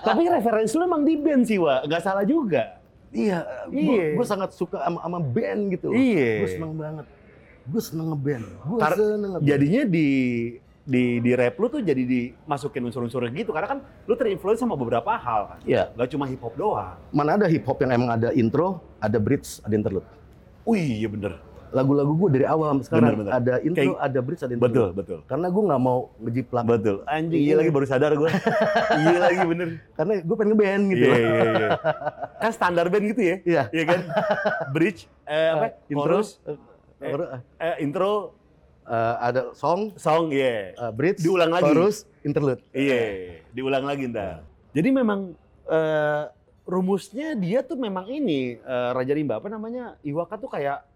Tapi 0.00 0.20
referensi 0.26 0.74
lu 0.74 0.84
emang 0.84 1.02
di 1.02 1.14
band 1.14 1.42
sih, 1.44 1.58
Wak. 1.58 1.86
Nggak 1.86 2.02
salah 2.02 2.24
juga. 2.24 2.78
iya, 3.10 3.42
Iya. 3.68 4.14
gue 4.14 4.26
sangat 4.26 4.54
suka 4.54 4.78
sama, 4.80 5.02
sama 5.02 5.18
band 5.18 5.60
gitu. 5.70 5.90
Iya. 5.90 6.46
Gue 6.46 6.50
seneng 6.50 6.72
banget. 6.74 7.06
Gue 7.66 7.82
seneng 7.82 8.06
nge-band. 8.10 8.44
Gue 8.64 8.78
seneng 8.78 9.30
nge-band. 9.34 9.46
Jadinya 9.46 9.82
di 9.84 10.08
di 10.82 11.18
di 11.18 11.32
rap 11.32 11.54
lu 11.54 11.68
tuh 11.68 11.78
jadi 11.78 12.00
dimasukin 12.00 12.82
unsur-unsur 12.82 13.22
gitu 13.28 13.50
karena 13.50 13.68
kan 13.68 13.78
lu 14.04 14.14
terinfluence 14.14 14.58
sama 14.58 14.74
beberapa 14.74 15.12
hal 15.12 15.40
kan. 15.46 15.58
Iya, 15.62 15.92
Gak 15.92 16.08
cuma 16.10 16.24
hip 16.24 16.40
hop 16.40 16.54
doang. 16.54 16.96
mana 17.10 17.34
ada 17.34 17.46
hip 17.46 17.62
hop 17.62 17.78
yang 17.78 17.92
emang 17.94 18.10
ada 18.10 18.32
intro, 18.32 18.80
ada 18.96 19.16
bridge, 19.16 19.60
ada 19.60 19.72
interlude. 19.72 20.08
Wih, 20.62 20.98
iya 20.98 21.08
bener. 21.08 21.34
Lagu-lagu 21.70 22.10
gue 22.10 22.30
dari 22.32 22.44
awal 22.44 22.74
sampai 22.74 22.84
sekarang 22.84 23.04
Bener, 23.06 23.18
bener. 23.20 23.32
ada 23.32 23.54
intro, 23.60 23.78
Kayak- 23.78 24.02
ada 24.02 24.18
bridge, 24.20 24.42
ada 24.42 24.52
interlude. 24.52 24.74
Betul, 24.74 24.88
betul. 24.92 25.18
Karena 25.24 25.46
gue 25.46 25.62
nggak 25.62 25.80
mau 25.80 25.98
ngejiplak. 26.18 26.64
Betul. 26.66 26.96
Anjing, 27.06 27.38
iya 27.38 27.46
Iya. 27.46 27.54
lagi 27.56 27.70
baru 27.70 27.86
sadar 27.86 28.12
gue. 28.12 28.30
iya 29.00 29.18
lagi 29.20 29.40
bener. 29.46 29.68
Karena 29.94 30.12
gue 30.18 30.34
pengen 30.34 30.50
nge-band 30.50 30.82
gitu. 30.90 31.04
Iya, 31.04 31.14
iya, 31.16 31.42
iya. 31.54 31.68
Kan 32.36 32.50
standar 32.50 32.86
band 32.88 33.04
gitu 33.06 33.22
ya. 33.22 33.36
Iya. 33.44 33.62
Iya 33.70 33.84
kan? 33.86 34.00
Bridge, 34.74 35.00
eh, 35.24 35.48
apa? 35.48 35.66
intro, 35.86 36.02
Chorus, 36.18 36.28
eh, 36.42 36.56
eh, 37.60 37.76
intro, 37.78 38.34
eh, 38.84 39.14
ada 39.18 39.52
song, 39.52 39.92
song, 39.94 40.30
iya. 40.30 40.72
eh, 40.72 40.92
bridge, 40.92 41.20
Diulang 41.20 41.50
lagi. 41.50 41.64
chorus, 41.66 42.06
interlude. 42.22 42.62
Iya, 42.70 43.40
diulang 43.50 43.84
lagi 43.84 44.08
ntar. 44.08 44.44
Jadi 44.70 44.88
memang 44.88 45.34
eh, 45.66 46.22
rumusnya 46.64 47.34
dia 47.34 47.60
tuh 47.60 47.74
memang 47.74 48.06
ini 48.06 48.56
eh, 48.56 48.90
Raja 48.92 49.10
Rimba 49.10 49.38
apa 49.38 49.50
namanya 49.50 49.98
Iwaka 50.00 50.38
tuh 50.38 50.48
kayak 50.48 50.86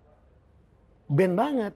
band 1.07 1.35
banget. 1.35 1.75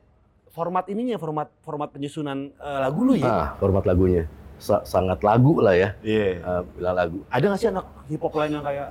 Format 0.48 0.90
ininya, 0.90 1.20
format 1.20 1.52
format 1.60 1.92
penyusunan 1.92 2.50
eh, 2.50 2.78
lagu 2.80 3.00
lu 3.02 3.14
ya. 3.14 3.28
Ah, 3.28 3.48
format 3.56 3.84
lagunya 3.84 4.26
Sa- 4.58 4.82
sangat 4.82 5.22
lagu 5.22 5.62
lah 5.62 5.70
ya, 5.70 5.94
Iya. 6.02 6.42
eh, 6.42 6.62
bila 6.74 6.90
lagu. 6.90 7.22
Ada 7.30 7.44
nggak 7.46 7.60
sih 7.60 7.68
anak 7.70 7.86
hip 8.10 8.18
hop 8.18 8.34
lain 8.34 8.58
yang 8.58 8.64
kayak 8.66 8.90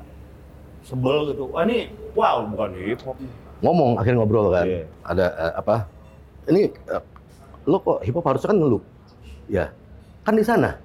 sebel 0.80 1.28
gitu? 1.28 1.52
Wah 1.52 1.68
ini, 1.68 1.92
wow 2.16 2.48
bukan 2.48 2.72
hip 2.80 3.04
hop. 3.04 3.20
Ngomong 3.60 4.00
akhirnya 4.00 4.24
ngobrol 4.24 4.48
kan. 4.48 4.64
Iya. 4.64 4.84
Ada 5.04 5.26
eh, 5.28 5.54
apa? 5.60 5.76
Ini 6.48 6.62
eh, 6.72 7.04
lo 7.68 7.78
kok 7.80 8.00
hip 8.04 8.16
hop 8.16 8.26
harusnya 8.26 8.50
kan 8.52 8.60
ngelup. 8.60 8.84
Ya, 9.48 9.66
kan 10.24 10.36
di 10.36 10.44
sana. 10.44 10.76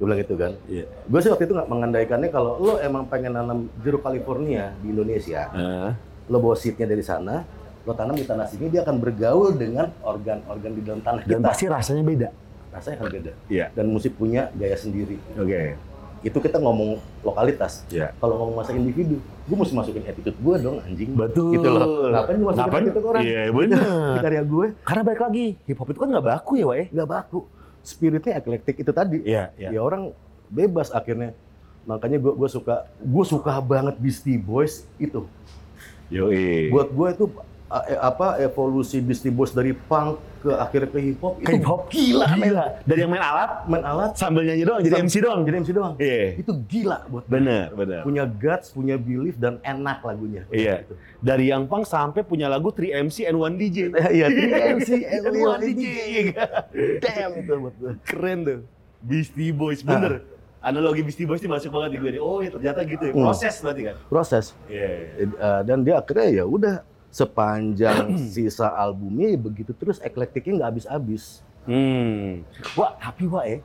Gue 0.00 0.08
bilang 0.08 0.20
gitu 0.24 0.34
kan. 0.36 0.52
Iya. 0.64 0.88
Gue 1.04 1.20
sih 1.20 1.28
waktu 1.28 1.44
itu 1.44 1.52
nggak 1.52 1.68
mengandaikannya 1.68 2.28
kalau 2.32 2.56
lo 2.56 2.72
emang 2.80 3.04
pengen 3.04 3.36
nanam 3.36 3.68
jeruk 3.84 4.00
California 4.00 4.72
di 4.80 4.92
Indonesia, 4.92 5.52
Eh, 5.52 5.90
lo 6.32 6.36
bawa 6.40 6.56
seednya 6.56 6.88
dari 6.88 7.04
sana, 7.04 7.44
lo 7.84 7.92
tanam 7.92 8.16
di 8.16 8.24
tanah 8.24 8.48
sini, 8.48 8.72
dia 8.72 8.80
akan 8.80 8.96
bergaul 8.96 9.52
dengan 9.52 9.92
organ-organ 10.00 10.72
di 10.72 10.82
dalam 10.84 11.00
tanah 11.04 11.20
dan 11.28 11.40
kita. 11.40 11.48
pasti 11.52 11.64
rasanya 11.68 12.02
beda. 12.02 12.28
Rasanya 12.72 12.96
akan 12.96 13.08
beda. 13.12 13.32
Iya. 13.52 13.66
Dan 13.76 13.86
musik 13.92 14.16
punya 14.16 14.48
gaya 14.56 14.76
sendiri. 14.78 15.20
Oke. 15.36 15.76
Itu 16.20 16.36
kita 16.36 16.60
ngomong 16.60 17.00
lokalitas. 17.24 17.88
Iya. 17.88 18.12
Kalau 18.16 18.36
ngomong 18.36 18.60
masa 18.60 18.76
individu, 18.76 19.16
gue 19.20 19.56
mesti 19.56 19.72
masukin 19.72 20.04
attitude 20.04 20.36
gue 20.36 20.54
dong 20.60 20.76
anjing. 20.84 21.16
Betul. 21.16 21.56
Gitu 21.56 21.68
loh. 21.68 22.12
Ngapain 22.12 22.36
gue 22.36 22.46
masukin 22.46 22.64
Ngapain? 22.68 22.82
attitude 22.84 23.06
orang? 23.08 23.22
Iya 23.24 23.40
Di 23.40 23.52
benar. 23.52 23.80
karya 24.20 24.42
gue 24.44 24.66
Karena 24.84 25.02
balik 25.02 25.22
lagi, 25.22 25.46
hip 25.64 25.78
hop 25.80 25.88
itu 25.88 25.98
kan 25.98 26.08
nggak 26.08 26.26
baku 26.26 26.52
ya, 26.54 26.64
Wak 26.68 26.76
ya? 26.76 26.84
nggak 26.92 27.08
baku. 27.08 27.40
Spiritnya 27.80 28.32
eklektik 28.36 28.76
itu 28.76 28.92
tadi. 28.92 29.18
Iya, 29.24 29.44
Ya 29.56 29.80
orang 29.80 30.12
bebas 30.46 30.92
akhirnya. 30.92 31.32
Makanya 31.88 32.20
gue 32.20 32.32
gue 32.36 32.48
suka 32.48 32.84
gue 33.00 33.24
suka 33.24 33.56
banget 33.58 33.96
Beastie 33.96 34.36
Boys 34.36 34.84
itu. 34.96 35.24
Yoi. 36.10 36.68
Buat 36.68 36.88
gue 36.90 37.08
itu 37.10 37.24
eh, 37.86 37.96
apa 37.96 38.36
evolusi 38.38 39.00
Beastie 39.00 39.32
Boys 39.32 39.50
dari 39.50 39.72
punk 39.72 40.20
ke 40.40 40.50
akhirnya 40.56 40.88
ke 40.88 40.98
hip 41.04 41.20
hop 41.20 41.34
Ke 41.44 41.50
hip 41.60 41.66
hop 41.68 41.80
gila, 41.92 42.26
gila. 42.32 42.64
Dari 42.88 43.00
yang 43.04 43.12
main 43.12 43.20
alat 43.20 43.50
main 43.68 43.84
alat 43.84 44.16
sambil 44.16 44.42
nyanyi 44.48 44.64
doang 44.64 44.80
jadi 44.80 44.96
MC 45.04 45.14
doang. 45.20 45.40
jadi 45.44 45.56
MC 45.60 45.70
doang. 45.76 45.94
Iya. 46.00 46.40
Itu 46.40 46.52
gila 46.64 46.98
buat 47.12 47.24
gue. 47.28 47.32
Bener, 47.36 47.66
bener. 47.76 48.00
punya 48.00 48.24
guts, 48.24 48.72
punya 48.72 48.96
belief 48.96 49.36
dan 49.36 49.60
enak 49.60 50.00
lagunya. 50.00 50.48
Iya. 50.48 50.88
Gitu. 50.88 50.94
Dari 51.20 51.44
yang 51.52 51.68
punk 51.68 51.84
sampai 51.84 52.24
punya 52.24 52.48
lagu 52.48 52.72
3MC 52.72 53.28
and 53.28 53.36
1 53.36 53.60
DJ. 53.60 53.78
Iya, 54.16 54.26
3MC 54.32 54.90
and 55.04 55.24
And 55.28 55.36
1 55.36 55.60
1 55.60 55.68
DJ. 55.68 55.84
DJ. 55.84 56.16
Damn 57.04 57.32
itu 57.36 57.52
buat 57.60 57.74
gue. 57.76 57.92
Keren 58.08 58.38
tuh. 58.42 58.60
Beastie 59.00 59.52
Boys, 59.52 59.80
bener. 59.84 60.24
Analogi 60.60 61.00
Beastie 61.00 61.24
Boys 61.24 61.40
ini 61.40 61.48
masuk 61.48 61.72
banget 61.72 61.96
di 61.96 61.98
gue 62.00 62.10
nih. 62.16 62.20
Oh 62.20 62.44
ya 62.44 62.52
ternyata 62.52 62.80
gitu 62.84 63.04
ya. 63.08 63.12
Hmm. 63.16 63.24
Proses 63.32 63.54
berarti 63.64 63.82
kan? 63.88 63.96
Proses. 64.12 64.44
Iya. 64.68 64.88
Eh, 65.24 65.60
dan 65.64 65.78
dia 65.84 65.94
akhirnya 65.96 66.28
ya 66.28 66.44
udah 66.44 66.84
sepanjang 67.10 68.14
sisa 68.32 68.70
albumnya 68.70 69.34
ya 69.34 69.38
begitu 69.38 69.74
terus 69.74 69.98
eklektiknya 69.98 70.62
nggak 70.62 70.70
habis-habis. 70.74 71.42
Hmm. 71.66 72.46
Wah, 72.74 72.94
tapi 72.96 73.26
wah 73.26 73.44
ya. 73.44 73.58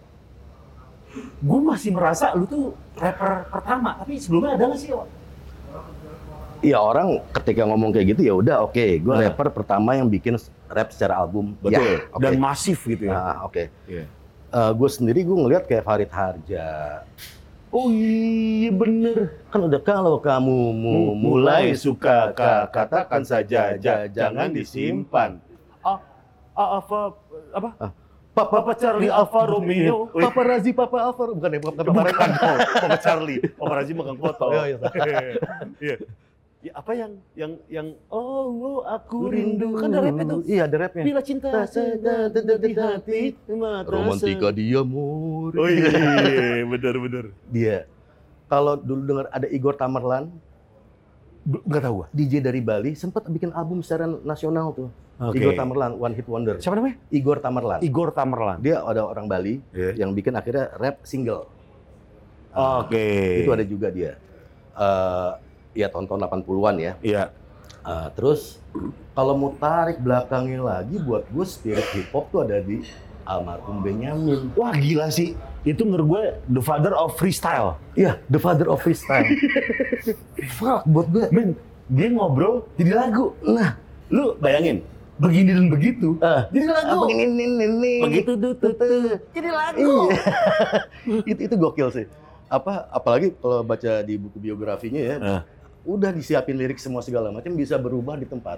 Gue 1.39 1.59
masih 1.63 1.95
merasa 1.95 2.35
lu 2.35 2.43
tuh 2.43 2.75
rapper 2.99 3.47
pertama, 3.47 3.95
tapi 3.95 4.19
sebelumnya 4.19 4.59
ada 4.59 4.63
nggak 4.67 4.79
sih? 4.81 4.91
Wak? 4.91 5.07
Iya 6.65 6.81
orang 6.81 7.21
ketika 7.29 7.61
ngomong 7.63 7.93
kayak 7.93 8.17
gitu 8.17 8.21
ya 8.25 8.33
udah 8.33 8.57
oke, 8.65 8.85
gue 8.99 9.13
Nah. 9.13 9.29
rapper 9.29 9.53
pertama 9.53 9.93
yang 9.93 10.09
bikin 10.09 10.35
rap 10.65 10.89
secara 10.89 11.21
album. 11.21 11.53
Betul. 11.61 11.77
Ya, 11.77 12.09
oke. 12.09 12.23
Dan 12.25 12.33
masif 12.41 12.79
gitu 12.83 13.07
ya. 13.07 13.13
Nah, 13.13 13.35
oke. 13.45 13.69
Iya. 13.85 14.05
gue 14.55 14.89
sendiri 14.89 15.27
gue 15.27 15.35
ngelihat 15.35 15.67
kayak 15.67 15.83
Farid 15.83 16.07
Harja. 16.09 17.03
Oh 17.75 17.91
iya 17.91 18.71
bener. 18.71 19.35
Kan 19.51 19.67
udah 19.67 19.81
kalau 19.83 20.15
kamu 20.15 20.71
mu- 20.71 21.11
mulai 21.13 21.75
suka 21.75 22.31
ka- 22.31 22.71
katakan 22.71 23.27
saja 23.27 23.75
ja- 23.75 24.07
jangan 24.07 24.47
disimpan. 24.47 25.43
Ah, 25.83 25.99
ah, 26.55 26.79
apa 26.79 26.99
apa? 27.51 27.69
Papa, 28.31 28.51
Papa 28.59 28.71
Charlie 28.75 29.11
Alfa 29.11 29.43
Romeo. 29.43 30.07
Papa 30.07 30.41
Razi, 30.43 30.71
Papa 30.71 31.07
Alfa, 31.07 31.23
bukan 31.31 31.55
ya, 31.55 31.59
Papa 31.61 31.81
Bukan, 31.83 32.03
Papa 32.03 32.23
oh, 32.47 32.57
Papa 32.79 32.97
Charlie. 32.99 33.39
Papa 33.39 33.73
Razi 33.75 33.91
makan 33.95 34.15
foto. 34.19 34.45
Oh, 34.51 34.63
iya. 34.63 34.77
Iya. 35.79 35.95
Ya, 36.65 36.73
apa 36.81 36.97
yang 36.97 37.11
yang 37.37 37.51
yang 37.69 37.87
oh, 38.09 38.49
oh, 38.49 38.79
aku 38.89 39.29
rindu 39.29 39.77
kan 39.77 39.93
ada 39.93 40.01
rapnya 40.01 40.25
tuh. 40.33 40.41
Iya, 40.49 40.65
ada 40.65 40.77
rapnya. 40.81 41.03
Bila 41.05 41.21
cinta 41.21 41.49
sedang 41.69 42.33
di 42.57 42.73
hati, 42.73 43.21
mata 43.53 43.85
Romantika 43.85 44.49
dia 44.49 44.81
mur. 44.81 45.53
Oh 45.53 45.69
iya, 45.69 46.65
benar 46.65 46.95
benar. 46.97 47.25
Dia. 47.53 47.85
Kalau 48.49 48.81
dulu 48.81 49.01
dengar 49.05 49.25
ada 49.29 49.45
Igor 49.45 49.77
Tamerlan, 49.77 50.33
Enggak 51.45 51.85
tahu 51.85 51.93
gua. 52.01 52.07
DJ 52.09 52.41
dari 52.41 52.57
Bali, 52.57 52.97
sempat 52.97 53.29
bikin 53.29 53.53
album 53.53 53.85
secara 53.85 54.09
nasional 54.25 54.73
tuh. 54.73 54.89
Oke. 55.21 55.37
Igor 55.37 55.53
Tamerlan, 55.53 55.93
One 56.01 56.17
Hit 56.17 56.25
Wonder. 56.25 56.57
Siapa 56.57 56.81
namanya? 56.81 56.97
Igor 57.13 57.45
Tamerlan. 57.45 57.79
Igor 57.85 58.09
Tamerlan. 58.09 58.57
Dia 58.65 58.81
ada 58.81 59.05
orang 59.05 59.29
Bali 59.29 59.61
Iya. 59.69 60.01
yang 60.01 60.17
bikin 60.17 60.33
akhirnya 60.33 60.73
rap 60.81 61.05
single. 61.05 61.45
Oke. 62.57 63.45
Itu 63.45 63.53
ada 63.53 63.61
juga 63.61 63.93
dia. 63.93 64.17
Eh 64.73 65.44
ya 65.75 65.87
tahun-tahun 65.87 66.19
80-an 66.25 66.75
ya. 66.79 66.93
Iya. 66.99 67.23
Eh, 67.85 68.07
terus 68.15 68.57
kalau 69.11 69.35
mau 69.35 69.53
tarik 69.53 69.99
belakangnya 69.99 70.57
lagi 70.59 70.97
buat 70.97 71.27
gue 71.27 71.45
spirit 71.45 71.85
hip 71.93 72.09
hop 72.09 72.31
tuh 72.31 72.41
ada 72.41 72.57
di 72.57 72.81
almarhum 73.23 73.79
Benyamin. 73.79 74.49
Wah 74.53 74.73
gila 74.73 75.07
sih. 75.07 75.37
Itu 75.61 75.81
menurut 75.81 76.05
gue 76.07 76.23
the 76.49 76.61
father 76.61 76.93
of 76.93 77.13
freestyle. 77.13 77.77
Iya, 77.93 78.17
the 78.27 78.37
father 78.37 78.65
of 78.65 78.79
freestyle. 78.79 79.25
Fuck, 80.57 80.85
buat 80.85 81.07
gue. 81.09 81.25
Men, 81.29 81.53
dia 81.87 82.09
ngobrol 82.09 82.65
jadi 82.73 82.93
lagu. 82.95 83.33
Nah, 83.41 83.77
Lu 84.05 84.37
bayangin, 84.37 84.85
begini 85.17 85.49
dan 85.49 85.65
begitu. 85.67 86.13
ah, 86.19 86.45
Jadi 86.49 86.65
lagu. 86.65 87.05
apa 87.05 87.09
ini 87.09 87.45
ini. 87.57 87.93
Begitu 88.01 88.37
tuh 88.37 88.53
tuh 88.55 88.73
tuh. 88.73 89.17
Jadi 89.33 89.49
lagu. 89.49 89.81
Iya. 89.81 90.21
itu 91.33 91.41
itu 91.43 91.55
gokil 91.55 91.89
sih. 91.89 92.05
Apa 92.45 92.85
apalagi 92.89 93.33
kalau 93.35 93.61
baca 93.61 94.05
di 94.05 94.13
buku 94.15 94.37
biografinya 94.37 95.01
ya, 95.01 95.15
Ah. 95.17 95.41
Udah 95.85 96.09
disiapin 96.09 96.57
lirik 96.57 96.77
semua 96.77 96.99
segala 96.99 97.29
macam 97.29 97.53
bisa 97.53 97.77
berubah 97.77 98.17
di 98.17 98.25
tempat 98.25 98.57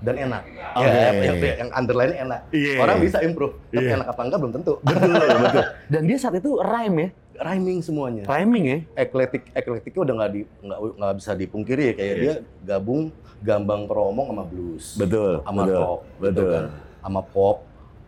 dan 0.00 0.20
enak. 0.20 0.42
Oke. 0.74 0.84
Ya, 0.84 1.10
yang, 1.12 1.36
yang 1.40 1.70
underline 1.72 2.14
enak. 2.18 2.40
Iya. 2.50 2.76
Orang 2.76 3.00
bisa 3.00 3.18
improve, 3.20 3.56
tapi 3.68 3.84
Iya. 3.84 3.96
enak 3.96 4.08
apa 4.10 4.20
enggak 4.20 4.38
belum 4.40 4.52
tentu. 4.52 4.72
Betul, 4.84 5.12
betul. 5.16 5.64
Dan 5.88 6.02
dia 6.04 6.18
saat 6.18 6.34
itu 6.34 6.50
rhyme 6.60 6.96
ya. 6.98 7.08
Rhyming 7.34 7.78
semuanya. 7.80 8.22
Rhyming 8.24 8.64
ya. 8.64 8.78
Eklektik 8.96 9.48
eklektiknya 9.50 10.00
udah 10.04 10.14
nggak 10.14 10.30
di 10.30 10.40
nggak 10.60 10.78
nggak 10.94 11.14
bisa 11.18 11.30
dipungkiri 11.34 11.82
ya 11.84 11.94
kayak 11.94 12.14
Iya. 12.14 12.20
dia 12.20 12.34
gabung 12.64 13.02
gambang 13.40 13.84
keromong 13.84 14.26
sama 14.30 14.44
blues, 14.46 14.96
Betul. 14.96 15.42
sama 15.42 15.62
rock, 15.66 16.00
gitu 16.16 16.22
Betul. 16.32 16.48
kan, 16.48 16.64
sama 17.02 17.20
pop, 17.20 17.56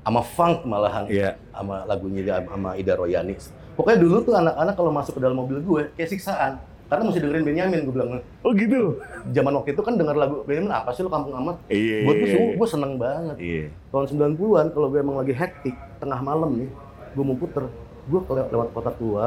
sama 0.01 0.21
funk 0.23 0.57
malahan. 0.65 1.05
Iya. 1.11 1.31
sama 1.51 1.85
lagunya 1.85 2.21
dia 2.23 2.35
sama 2.41 2.71
Ida 2.73 2.95
Royani. 2.95 3.35
Pokoknya 3.73 3.99
dulu 3.99 4.17
tuh 4.23 4.35
anak-anak 4.37 4.75
kalau 4.77 4.93
masuk 4.93 5.13
ke 5.17 5.21
dalam 5.21 5.37
mobil 5.37 5.59
gue 5.59 5.83
kayak 5.93 6.09
siksaan. 6.09 6.53
Karena 6.87 7.03
mesti 7.11 7.19
dengerin 7.19 7.45
Benyamin, 7.45 7.79
gue 7.83 7.95
bilang. 7.95 8.23
Oh 8.47 8.55
gitu. 8.55 9.03
Zaman 9.35 9.53
waktu 9.59 9.75
itu 9.75 9.83
kan 9.83 9.99
denger 9.99 10.15
lagu 10.15 10.37
Benyamin 10.47 10.71
apa 10.71 10.95
sih 10.95 11.03
lu 11.03 11.11
kampung 11.11 11.35
amat? 11.35 11.59
Iya. 11.67 12.07
Buat 12.07 12.15
gue, 12.15 12.29
sungguh, 12.31 12.55
gue 12.55 12.69
seneng 12.71 12.93
banget. 12.95 13.37
Iya. 13.43 13.65
Tahun 13.91 14.07
90-an 14.07 14.67
kalau 14.71 14.87
gue 14.95 15.01
emang 15.03 15.17
lagi 15.19 15.35
hektik, 15.35 15.75
tengah 15.99 16.21
malam 16.23 16.51
nih, 16.55 16.71
gue 17.19 17.25
mau 17.27 17.35
puter, 17.35 17.67
gue 18.07 18.21
lewat, 18.23 18.49
lewat 18.55 18.69
kota 18.71 18.91
tua, 18.95 19.27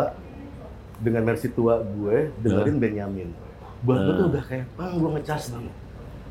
dengan 1.03 1.27
Mercy 1.27 1.51
tua 1.51 1.83
gue, 1.83 2.31
dengerin 2.39 2.79
Benyamin. 2.79 3.29
Buat 3.83 3.99
gue 4.07 4.13
tuh 4.15 4.25
udah 4.31 4.43
kayak, 4.47 4.65
bang 4.79 4.93
gue 4.95 5.09
ngecas 5.19 5.43
banget. 5.51 5.75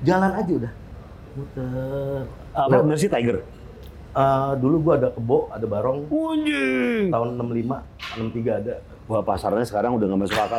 Jalan 0.05 0.33
aja 0.33 0.53
udah. 0.64 0.73
Muter. 1.37 2.23
Apa 2.57 2.77
bener 2.81 2.97
sih 2.97 3.11
Tiger? 3.12 3.45
Ah, 4.17 4.57
dulu 4.57 4.81
gue 4.88 4.93
ada 4.99 5.09
kebo, 5.12 5.53
ada 5.53 5.62
barong, 5.69 6.09
Anjing. 6.09 7.12
tahun 7.12 7.29
65, 7.38 7.98
63 8.14 8.61
ada. 8.61 8.75
Wah 9.05 9.25
pasarnya 9.25 9.64
sekarang 9.64 9.97
udah 9.97 10.07
nggak 10.07 10.21
masuk 10.21 10.37
akal. 10.37 10.59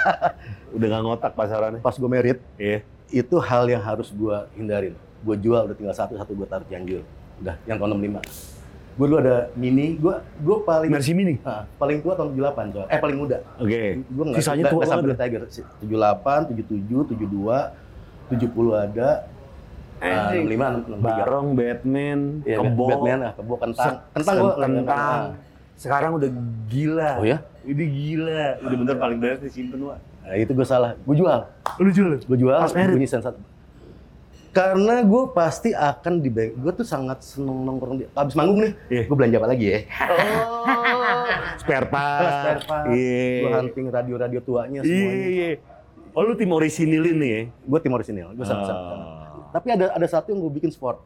udah 0.76 0.86
nggak 0.86 1.02
ngotak 1.02 1.32
pasarannya. 1.32 1.80
Pas 1.80 1.96
gue 1.96 2.08
merit, 2.08 2.38
Iya. 2.56 2.84
itu 3.10 3.36
hal 3.36 3.64
yang 3.66 3.80
harus 3.80 4.12
gue 4.12 4.36
hindarin. 4.54 4.94
Gue 5.20 5.36
jual 5.36 5.64
udah 5.64 5.76
tinggal 5.76 5.96
satu, 5.96 6.16
satu 6.16 6.32
gue 6.32 6.44
taruh 6.44 6.64
Cianjur. 6.68 7.04
Udah, 7.40 7.56
yang 7.64 7.80
tahun 7.80 7.96
65. 7.96 8.60
Gue 8.90 9.06
dulu 9.06 9.16
ada 9.16 9.48
mini, 9.56 9.96
gue 9.96 10.12
gue 10.44 10.56
paling 10.60 10.90
Mercy 10.92 11.16
Mini. 11.16 11.40
Ah, 11.40 11.64
paling 11.80 12.04
tua 12.04 12.12
tahun 12.12 12.36
78 12.36 12.74
coy. 12.76 12.84
Eh 12.84 12.98
paling 13.00 13.16
muda. 13.16 13.38
Oke. 13.56 13.82
Gue 14.04 14.24
nggak 14.28 14.38
Sisanya 14.44 14.64
tua 14.68 14.82
sampai 14.84 15.16
banget. 15.16 15.20
Tiger. 15.24 15.42
78, 15.80 16.52
77, 16.52 17.16
72, 17.16 18.36
70 18.36 18.76
ada. 18.76 19.10
Ah, 20.00 20.32
Anjing. 20.32 20.44
65, 20.52 21.00
63. 21.00 21.00
Barong, 21.00 21.46
Batman, 21.56 22.20
Iya, 22.44 22.56
kebo, 22.60 22.84
Batman, 22.88 23.18
ah, 23.20 23.32
kebo 23.36 23.54
kentang. 23.56 23.94
Kentang 24.12 24.34
gue 24.36 24.52
kentang. 24.58 25.20
Sekarang 25.80 26.12
udah 26.12 26.28
gila. 26.68 27.10
Oh 27.16 27.24
ya? 27.24 27.40
Ini 27.64 27.84
gila. 27.88 28.60
Udah 28.60 28.76
bener 28.76 28.96
paling 29.00 29.16
beres 29.16 29.40
disimpen, 29.40 29.80
Wak. 29.80 29.96
Nah, 30.20 30.36
itu 30.36 30.52
gue 30.52 30.66
salah. 30.68 30.92
Gue 31.00 31.16
jual. 31.16 31.40
Lu 31.80 31.88
jual? 31.88 32.20
Gue 32.20 32.36
jual. 32.36 32.52
Pas? 32.54 32.68
Bunyi 32.68 33.08
sensat. 33.08 33.32
Karena 34.50 35.00
gue 35.00 35.22
pasti 35.30 35.70
akan 35.70 36.18
di 36.18 36.28
bank. 36.28 36.58
Gue 36.58 36.72
tuh 36.74 36.84
sangat 36.84 37.22
seneng 37.22 37.64
nongkrong 37.64 37.96
di. 37.96 38.04
Abis 38.12 38.34
manggung 38.34 38.60
nih, 38.60 38.72
Iya. 38.90 39.02
gue 39.06 39.16
belanja 39.16 39.36
apa 39.38 39.48
lagi 39.48 39.64
ya? 39.64 39.78
Oh, 40.04 41.24
spare 41.56 41.86
part. 41.86 42.20
Spare 42.34 42.62
part. 42.66 42.84
Iya. 42.90 43.24
Gue 43.40 43.50
hunting 43.56 43.86
radio-radio 43.88 44.40
tuanya 44.42 44.80
Iya, 44.82 44.90
semuanya. 44.90 45.28
iya. 45.30 45.50
Oh, 46.10 46.26
lu 46.26 46.34
tim 46.34 46.50
orisinilin 46.50 47.16
nih 47.16 47.30
ya? 47.30 47.42
Gue 47.62 47.78
tim 47.78 47.92
orisinil. 47.94 48.28
Gue 48.34 48.44
sangat 48.44 48.68
Ah. 48.68 49.48
Tapi 49.50 49.66
ada 49.70 49.94
ada 49.94 50.06
satu 50.06 50.28
yang 50.28 50.42
gue 50.42 50.52
bikin 50.52 50.68
sport. 50.68 50.98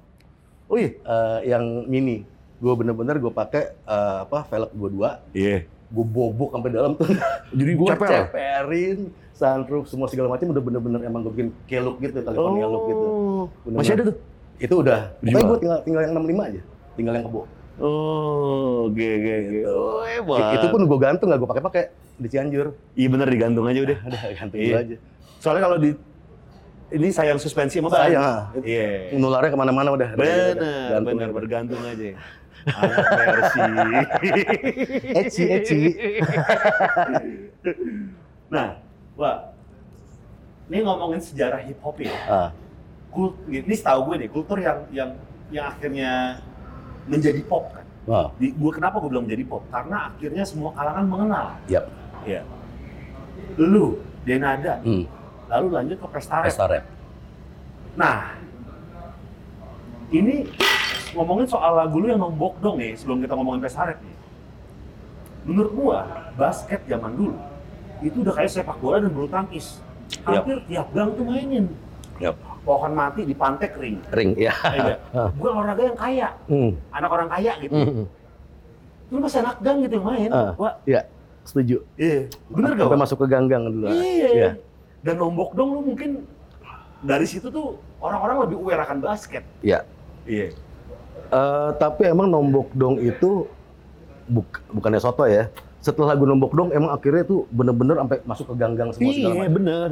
Oh 0.64 0.74
iya? 0.74 0.96
Eh, 0.96 1.38
yang 1.46 1.84
mini. 1.84 2.24
Gue 2.56 2.72
bener-bener 2.74 3.16
gue 3.18 3.30
pakai 3.30 3.74
eh, 3.74 4.16
apa 4.22 4.46
velg 4.46 4.70
gue 4.70 4.88
dua. 4.90 5.10
Iya. 5.30 5.66
Gue 5.88 6.04
bobok 6.04 6.50
sampai 6.52 6.70
dalam 6.70 6.92
tuh. 6.94 7.06
Jadi 7.58 7.72
gue 7.72 7.86
cepel? 7.88 8.10
ceperin 8.10 8.98
sunroof 9.34 9.84
semua 9.86 10.06
segala 10.06 10.30
macam 10.30 10.46
udah 10.48 10.62
bener-bener 10.62 11.00
emang 11.02 11.26
gue 11.26 11.32
bikin 11.32 11.48
keluk 11.66 11.98
gitu 11.98 12.18
California 12.18 12.66
look 12.66 12.84
gitu. 12.86 13.06
Bener-bener. 13.62 13.78
Masih 13.78 13.92
ada 13.92 14.02
tuh? 14.06 14.16
Itu 14.56 14.74
udah. 14.80 15.00
Dijual? 15.18 15.42
gue 15.44 15.58
tinggal 15.58 15.78
tinggal 15.82 16.00
yang 16.02 16.12
65 16.14 16.48
aja. 16.48 16.60
Tinggal 16.94 17.14
yang 17.14 17.26
kebo. 17.26 17.42
Oh, 17.74 18.86
oke, 18.86 19.02
oke, 19.02 19.32
oke. 19.34 19.60
Oh. 19.66 20.38
I- 20.38 20.54
Itu 20.54 20.66
pun 20.70 20.80
gue 20.86 20.98
gantung 20.98 21.26
nggak 21.26 21.40
gue 21.42 21.50
pakai-pakai 21.50 21.82
di 22.14 22.28
Cianjur. 22.30 22.66
Iya 22.94 23.08
bener, 23.10 23.26
digantung 23.26 23.66
aja 23.66 23.80
udah. 23.82 23.98
Udah 24.00 24.20
gantung 24.32 24.58
Iya. 24.58 24.66
dulu 24.68 24.78
aja. 24.78 24.96
Soalnya 25.42 25.62
kalau 25.62 25.78
di... 25.82 25.90
Ini 26.94 27.10
sayang 27.10 27.42
suspensi 27.42 27.82
ban. 27.82 27.90
Sayang. 27.90 28.62
Iya. 28.62 29.18
Nularnya 29.18 29.50
ke 29.50 29.58
mana-mana 29.58 29.90
udah. 29.90 30.08
Bener, 30.14 30.54
bener, 31.02 31.28
bergantung 31.34 31.82
aja. 31.82 32.14
Anak 32.64 33.06
versi. 33.12 33.60
Eci, 35.20 35.42
eci. 35.52 35.78
nah, 38.54 38.80
Wak, 39.14 39.36
ini 40.66 40.82
ngomongin 40.82 41.22
sejarah 41.22 41.62
hip 41.62 41.78
hop 41.84 41.96
ya. 42.02 42.10
Ah, 42.26 42.48
Kult, 43.14 43.38
ini 43.46 43.74
setahu 43.78 44.10
gue 44.10 44.26
nih, 44.26 44.28
kultur 44.32 44.58
yang 44.58 44.82
yang 44.90 45.10
yang 45.54 45.70
akhirnya 45.70 46.42
menjadi 47.06 47.38
pop 47.46 47.70
kan. 47.70 47.86
wah, 48.10 48.26
Di, 48.42 48.50
gue 48.50 48.70
kenapa 48.74 48.98
gue 48.98 49.06
bilang 49.06 49.22
menjadi 49.28 49.44
pop? 49.46 49.62
Karena 49.70 50.10
akhirnya 50.10 50.42
semua 50.42 50.74
kalangan 50.74 51.04
mengenal. 51.06 51.46
Yap. 51.70 51.84
Iya. 52.26 52.42
Lu, 53.60 54.02
Denada, 54.24 54.80
hmm, 54.82 55.04
lalu 55.52 55.66
lanjut 55.68 55.96
ke 56.00 56.08
pesta 56.10 56.42
rap. 56.42 56.84
Nah, 57.94 58.34
ini 60.10 60.48
ngomongin 61.14 61.46
soal 61.46 61.72
lagu 61.74 61.96
lu 61.96 62.10
yang 62.10 62.20
nombok 62.20 62.58
dong 62.58 62.76
nih 62.76 62.92
sebelum 62.94 63.22
kita 63.22 63.32
ngomongin 63.32 63.62
pesaret 63.62 63.98
nih. 64.02 64.16
Menurut 65.44 65.72
gua 65.72 65.98
basket 66.34 66.80
zaman 66.84 67.14
dulu 67.14 67.36
itu 68.02 68.20
udah 68.20 68.34
kayak 68.34 68.50
sepak 68.50 68.76
bola 68.78 68.98
dan 68.98 69.10
bulu 69.10 69.30
tangkis. 69.30 69.80
Hampir 70.26 70.60
tiap 70.68 70.90
gang 70.92 71.14
tuh 71.14 71.24
mainin. 71.24 71.66
Yap. 72.20 72.36
Pohon 72.64 72.92
mati 72.92 73.24
di 73.24 73.32
pantai 73.32 73.68
kering. 73.68 73.98
Ring, 74.12 74.30
ya. 74.36 74.52
Iya. 74.64 74.96
Gue 75.40 75.48
olahraga 75.48 75.82
yang 75.84 75.98
kaya, 75.98 76.28
Hmm. 76.48 76.72
anak 76.90 77.10
orang 77.10 77.28
kaya 77.28 77.52
gitu. 77.60 77.74
Hmm. 77.76 78.04
Lu 79.12 79.20
masih 79.20 79.44
anak 79.44 79.56
gang 79.60 79.84
gitu 79.84 80.00
yang 80.00 80.06
main. 80.06 80.30
Ah. 80.32 80.52
Wah, 80.56 80.74
Ya, 80.88 81.04
setuju. 81.44 81.84
iya. 81.96 82.24
Bener 82.48 82.72
gak? 82.72 82.88
Sampai 82.88 83.00
masuk 83.00 83.16
ke 83.20 83.26
ganggang 83.28 83.68
dulu. 83.68 83.88
Iya. 83.92 84.28
Iya. 84.32 84.50
Dan 85.04 85.14
nombok 85.20 85.52
dong 85.52 85.76
lu 85.76 85.80
mungkin 85.92 86.24
dari 87.04 87.28
situ 87.28 87.52
tuh 87.52 87.76
orang-orang 88.00 88.48
lebih 88.48 88.56
aware 88.56 88.80
akan 88.80 88.98
basket. 89.04 89.44
Iya. 89.60 89.84
Iya. 90.24 90.56
Eh, 91.26 91.70
tapi 91.76 92.02
emang 92.04 92.26
nombok 92.26 92.68
dong 92.72 92.96
itu 92.96 93.48
buk- 94.26 94.62
bukannya 94.70 94.98
soto 94.98 95.24
ya. 95.24 95.48
Setelah 95.78 96.12
lagu 96.12 96.24
nombok 96.24 96.52
dong, 96.52 96.68
emang 96.70 96.90
akhirnya 96.90 97.22
tuh 97.22 97.44
bener-bener 97.48 97.94
sampai 97.94 98.18
masuk 98.24 98.46
ke 98.48 98.54
ganggang 98.54 98.88
semua 98.90 99.12
segala 99.12 99.34
macam. 99.38 99.54
bener. 99.54 99.88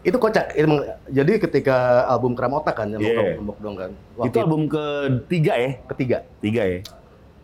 Itu 0.00 0.16
kocak. 0.18 0.52
Emang, 0.54 0.78
jadi 1.06 1.32
ketika 1.38 1.76
album 2.06 2.32
Kram 2.32 2.52
Otak 2.52 2.74
kan, 2.74 2.88
yang 2.88 3.00
Iya. 3.00 3.36
nombok 3.36 3.56
dong 3.58 3.72
kan. 3.74 3.90
Itu 3.90 4.20
Waktu 4.20 4.36
album 4.38 4.62
ketiga 4.66 5.52
ya? 5.54 5.70
ketiga. 5.86 6.16
Tiga 6.38 6.62
ya? 6.62 6.80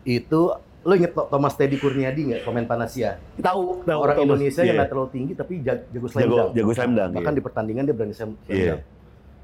Itu 0.03 0.41
lo 0.81 0.93
inget 0.95 1.13
Tho- 1.13 1.29
Thomas 1.29 1.53
Teddy 1.55 1.77
Kurniadi 1.77 2.21
nggak? 2.27 2.41
Komen 2.43 2.65
Panasia. 2.65 3.21
Tahu, 3.37 3.85
tahu. 3.85 3.99
Orang 3.99 4.17
Thomas. 4.17 4.29
Indonesia 4.31 4.61
yang 4.61 4.67
Iya. 4.67 4.79
nggak 4.79 4.91
terlalu 4.91 5.11
tinggi 5.11 5.33
tapi 5.35 5.55
jag- 5.61 5.85
jago 5.89 6.07
slam 6.07 6.21
jago, 6.23 6.37
dunk. 6.39 6.51
jago 6.55 6.71
slam 6.73 6.93
dunk. 6.95 7.11
Bahkan 7.15 7.27
iya. 7.27 7.37
di 7.37 7.43
pertandingan 7.43 7.83
dia 7.83 7.95
berani 7.95 8.15
slam 8.15 8.31
slam 8.39 8.53
Iya. 8.55 8.69
dunk. 8.71 8.81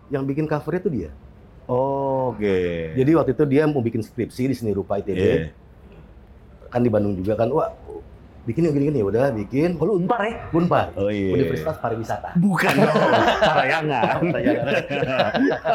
Yang 0.07 0.23
bikin 0.25 0.45
covernya 0.47 0.81
tuh 0.81 0.93
dia. 0.95 1.11
Oh, 1.67 2.07
Oke. 2.35 2.59
Jadi 2.99 3.11
waktu 3.14 3.31
itu 3.33 3.45
dia 3.47 3.62
mau 3.71 3.83
bikin 3.83 4.03
skripsi 4.03 4.51
di 4.51 4.55
seni 4.55 4.73
rupa 4.75 4.99
ITB. 4.99 5.17
Iya. 5.17 5.51
Kan 6.69 6.83
di 6.83 6.91
Bandung 6.91 7.14
juga 7.14 7.39
kan. 7.39 7.49
Wah, 7.55 7.71
bikin 8.47 8.71
yuk 8.71 8.73
gini-gini 8.79 9.03
ya 9.03 9.07
udah 9.11 9.27
bikin. 9.35 9.75
Oh, 9.83 9.85
lu 9.91 9.93
unpar 9.99 10.23
ya? 10.23 10.35
Unpar. 10.55 10.95
Oh 10.95 11.11
iya. 11.11 11.35
Universitas 11.35 11.77
Pariwisata. 11.83 12.39
Bukan 12.39 12.73
dong. 12.79 12.95
Parayangan. 13.43 14.23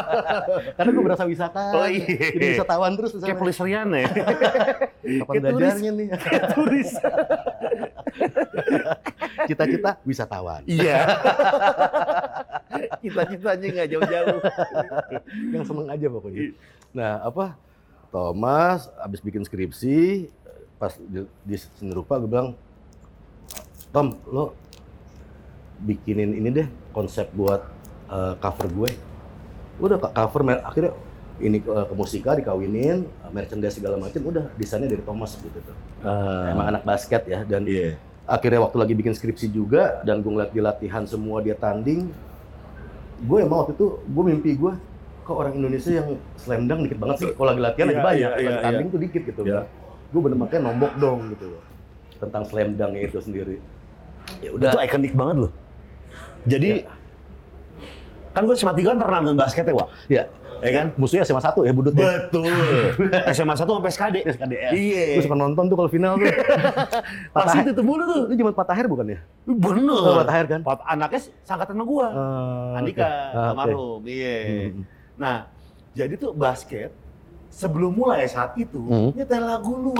Karena 0.80 0.90
gue 0.90 1.04
berasa 1.04 1.24
wisata. 1.28 1.62
Oh, 1.76 1.84
iya. 1.84 2.32
Jadi 2.32 2.56
wisatawan 2.56 2.92
terus 2.96 3.12
Kayak 3.20 3.38
polis 3.38 3.60
Rian 3.60 3.88
ya. 3.92 4.08
Kapan 5.20 5.34
belajarnya 5.44 5.90
nih? 5.92 6.06
Kayak 6.16 6.44
turis. 6.56 6.90
Cita-cita 9.52 9.90
wisatawan. 10.08 10.60
Iya. 10.64 10.98
Cita-citanya 13.04 13.66
nggak 13.68 13.88
jauh-jauh. 13.92 14.40
Yang 15.52 15.64
seneng 15.68 15.86
aja 15.92 16.06
pokoknya. 16.08 16.40
Nah, 16.96 17.20
apa? 17.20 17.46
Thomas 18.12 18.92
abis 19.00 19.24
bikin 19.24 19.40
skripsi 19.40 20.28
pas 20.82 20.90
di, 20.98 21.22
di 21.46 21.54
seni 21.54 21.94
rupa 21.94 22.18
gue 22.18 22.26
bilang 22.26 22.58
Tom 23.94 24.18
lo 24.26 24.50
bikinin 25.78 26.34
ini 26.34 26.50
deh 26.50 26.66
konsep 26.90 27.30
buat 27.30 27.62
eh, 28.08 28.34
cover 28.36 28.66
gue. 28.68 28.90
Udah 29.78 29.98
cover 30.02 30.42
mer- 30.42 30.64
akhirnya 30.64 30.90
ini 31.38 31.58
eh, 31.58 31.86
ke 31.86 31.94
musika 31.94 32.34
dikawinin 32.34 33.06
merchandise 33.30 33.78
segala 33.78 33.94
macam 33.94 34.18
udah 34.22 34.50
desainnya 34.54 34.90
dari 34.90 35.02
Thomas 35.02 35.38
gitu 35.38 35.54
tuh. 35.54 35.76
Emang 36.50 36.66
anak 36.68 36.82
basket 36.82 37.22
ya 37.26 37.46
dan 37.46 37.62
Iya. 37.62 37.94
akhirnya 38.26 38.58
waktu 38.62 38.76
lagi 38.78 38.94
bikin 38.94 39.14
skripsi 39.14 39.46
juga 39.46 40.02
dan 40.02 40.18
gue 40.18 40.30
ngeliat 40.30 40.50
di 40.50 40.58
latihan 40.58 41.06
semua 41.06 41.38
dia 41.38 41.54
tanding 41.54 42.10
gue 43.22 43.38
emang 43.38 43.62
waktu 43.62 43.74
itu 43.74 44.02
gue 44.02 44.24
mimpi 44.24 44.50
gue 44.58 44.72
kok 45.22 45.36
orang 45.38 45.54
Indonesia 45.54 45.94
yang 45.94 46.18
slam 46.34 46.66
dunk 46.66 46.90
dikit 46.90 46.98
banget 46.98 47.16
sih? 47.22 47.30
Kalau 47.34 47.50
lagi 47.50 47.62
latihan 47.62 47.86
Iya, 47.86 47.92
lagi 47.92 48.02
banyak 48.02 48.18
iya, 48.18 48.28
lagi 48.34 48.42
iya, 48.50 48.62
tanding 48.62 48.88
tuh 48.88 49.00
dikit 49.00 49.22
gitu 49.30 49.40
Iya. 49.46 49.60
Gue 50.12 50.20
bener 50.20 50.36
makanya 50.36 50.62
nombok 50.64 50.92
dong 50.96 51.18
gitu 51.30 51.56
tentang 52.18 52.44
slam 52.44 52.72
dunk 52.72 52.94
itu 52.94 53.18
sendiri 53.18 53.56
ya 54.38 54.50
udah 54.50 54.70
Itu 54.70 54.78
ikonik 54.80 55.12
banget 55.12 55.36
loh. 55.40 55.52
Jadi 56.42 56.84
kan 58.30 58.42
gue 58.42 58.54
SMA 58.54 58.72
3 58.72 58.86
kan 58.86 58.96
pernah 58.96 59.18
nonton 59.20 59.36
basket 59.36 59.64
ya, 59.64 59.74
Wak? 59.74 59.88
ya 60.08 60.24
Ya 60.62 60.70
kan? 60.72 60.86
musuhnya 60.94 61.26
SMA 61.26 61.38
satu 61.38 61.66
ya 61.66 61.74
budut 61.74 61.90
ya 61.92 62.06
Betul. 62.22 62.46
SMA 63.34 63.50
1 63.52 63.58
sampai 63.58 63.90
SKD. 63.90 64.16
SKDR. 64.30 64.70
Iya. 64.70 65.04
gue 65.12 65.22
suka 65.22 65.34
nonton 65.34 65.64
tuh 65.66 65.74
kalau 65.74 65.90
final 65.90 66.14
tuh 66.14 66.30
Pas 67.34 67.42
Patah- 67.44 67.60
itu 67.60 67.70
tuh 67.72 67.82
mulu 67.82 68.02
tuh. 68.04 68.20
itu 68.26 68.34
cuma 68.38 68.50
patah 68.52 68.74
air 68.74 68.86
bukan 68.86 69.06
ya 69.08 69.18
Bener. 69.42 69.90
oh, 69.90 70.14
patah 70.16 70.34
air 70.34 70.46
kan 70.46 70.60
Pat 70.62 70.78
anaknya 70.84 71.20
sangkatan 71.42 71.74
sama 71.74 71.84
gua. 71.84 72.06
Eh, 72.06 72.78
Andika, 72.78 73.02
oke. 73.02 73.10
Ah, 73.10 73.18
oke. 73.26 73.42
almarhum. 73.50 74.00
Iya. 74.06 74.36
Hmm. 74.38 74.82
Nah, 75.12 75.36
jadi 75.92 76.14
tuh 76.14 76.30
basket 76.32 76.94
sebelum 77.52 77.92
mulai 77.92 78.24
saat 78.24 78.56
itu 78.56 78.80
Hmm. 78.88 79.12
nyetel 79.12 79.44
lagu 79.44 79.76
lu. 79.76 79.92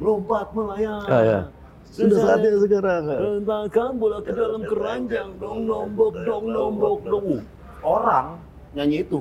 Lompat 0.00 0.50
melayang. 0.56 1.06
Ah, 1.06 1.22
ya. 1.22 1.40
sudah 1.90 2.18
saatnya 2.22 2.54
sekarang 2.62 3.02
Rentakan 3.04 3.90
bola 3.98 4.18
ke 4.22 4.30
dalam 4.32 4.62
keranjang, 4.62 5.28
dong 5.42 5.66
nombok, 5.66 6.14
dong 6.22 6.44
nombok, 6.48 6.98
dong. 7.02 7.26
Uh, 7.26 7.42
Orang 7.82 8.38
nyanyi 8.72 9.02
itu 9.02 9.20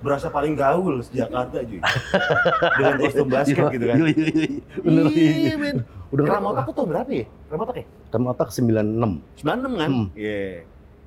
berasa 0.00 0.32
paling 0.32 0.56
gaul 0.56 0.98
Jakarta 1.12 1.60
cuy. 1.62 1.80
Dengan 2.78 2.94
kostum 3.00 3.26
basket 3.28 3.64
gitu 3.70 3.84
kan. 3.86 3.96
Iya, 4.00 4.12
iya, 4.12 4.32
iya. 4.32 4.62
Bener. 4.80 5.04
Iya, 5.12 5.54
men. 5.60 5.76
Udah 6.14 6.24
Ramotak 6.38 6.64
tuh 6.70 6.74
tahun 6.78 6.88
berapa 6.94 7.10
ya? 7.10 7.26
Ramotak 7.50 7.76
ya? 7.82 7.84
Kamu 8.14 8.26
otak 8.32 8.48
96. 8.54 9.42
96 9.42 9.82
kan? 9.82 9.90
Hmm. 9.90 10.06
Iya. 10.14 10.62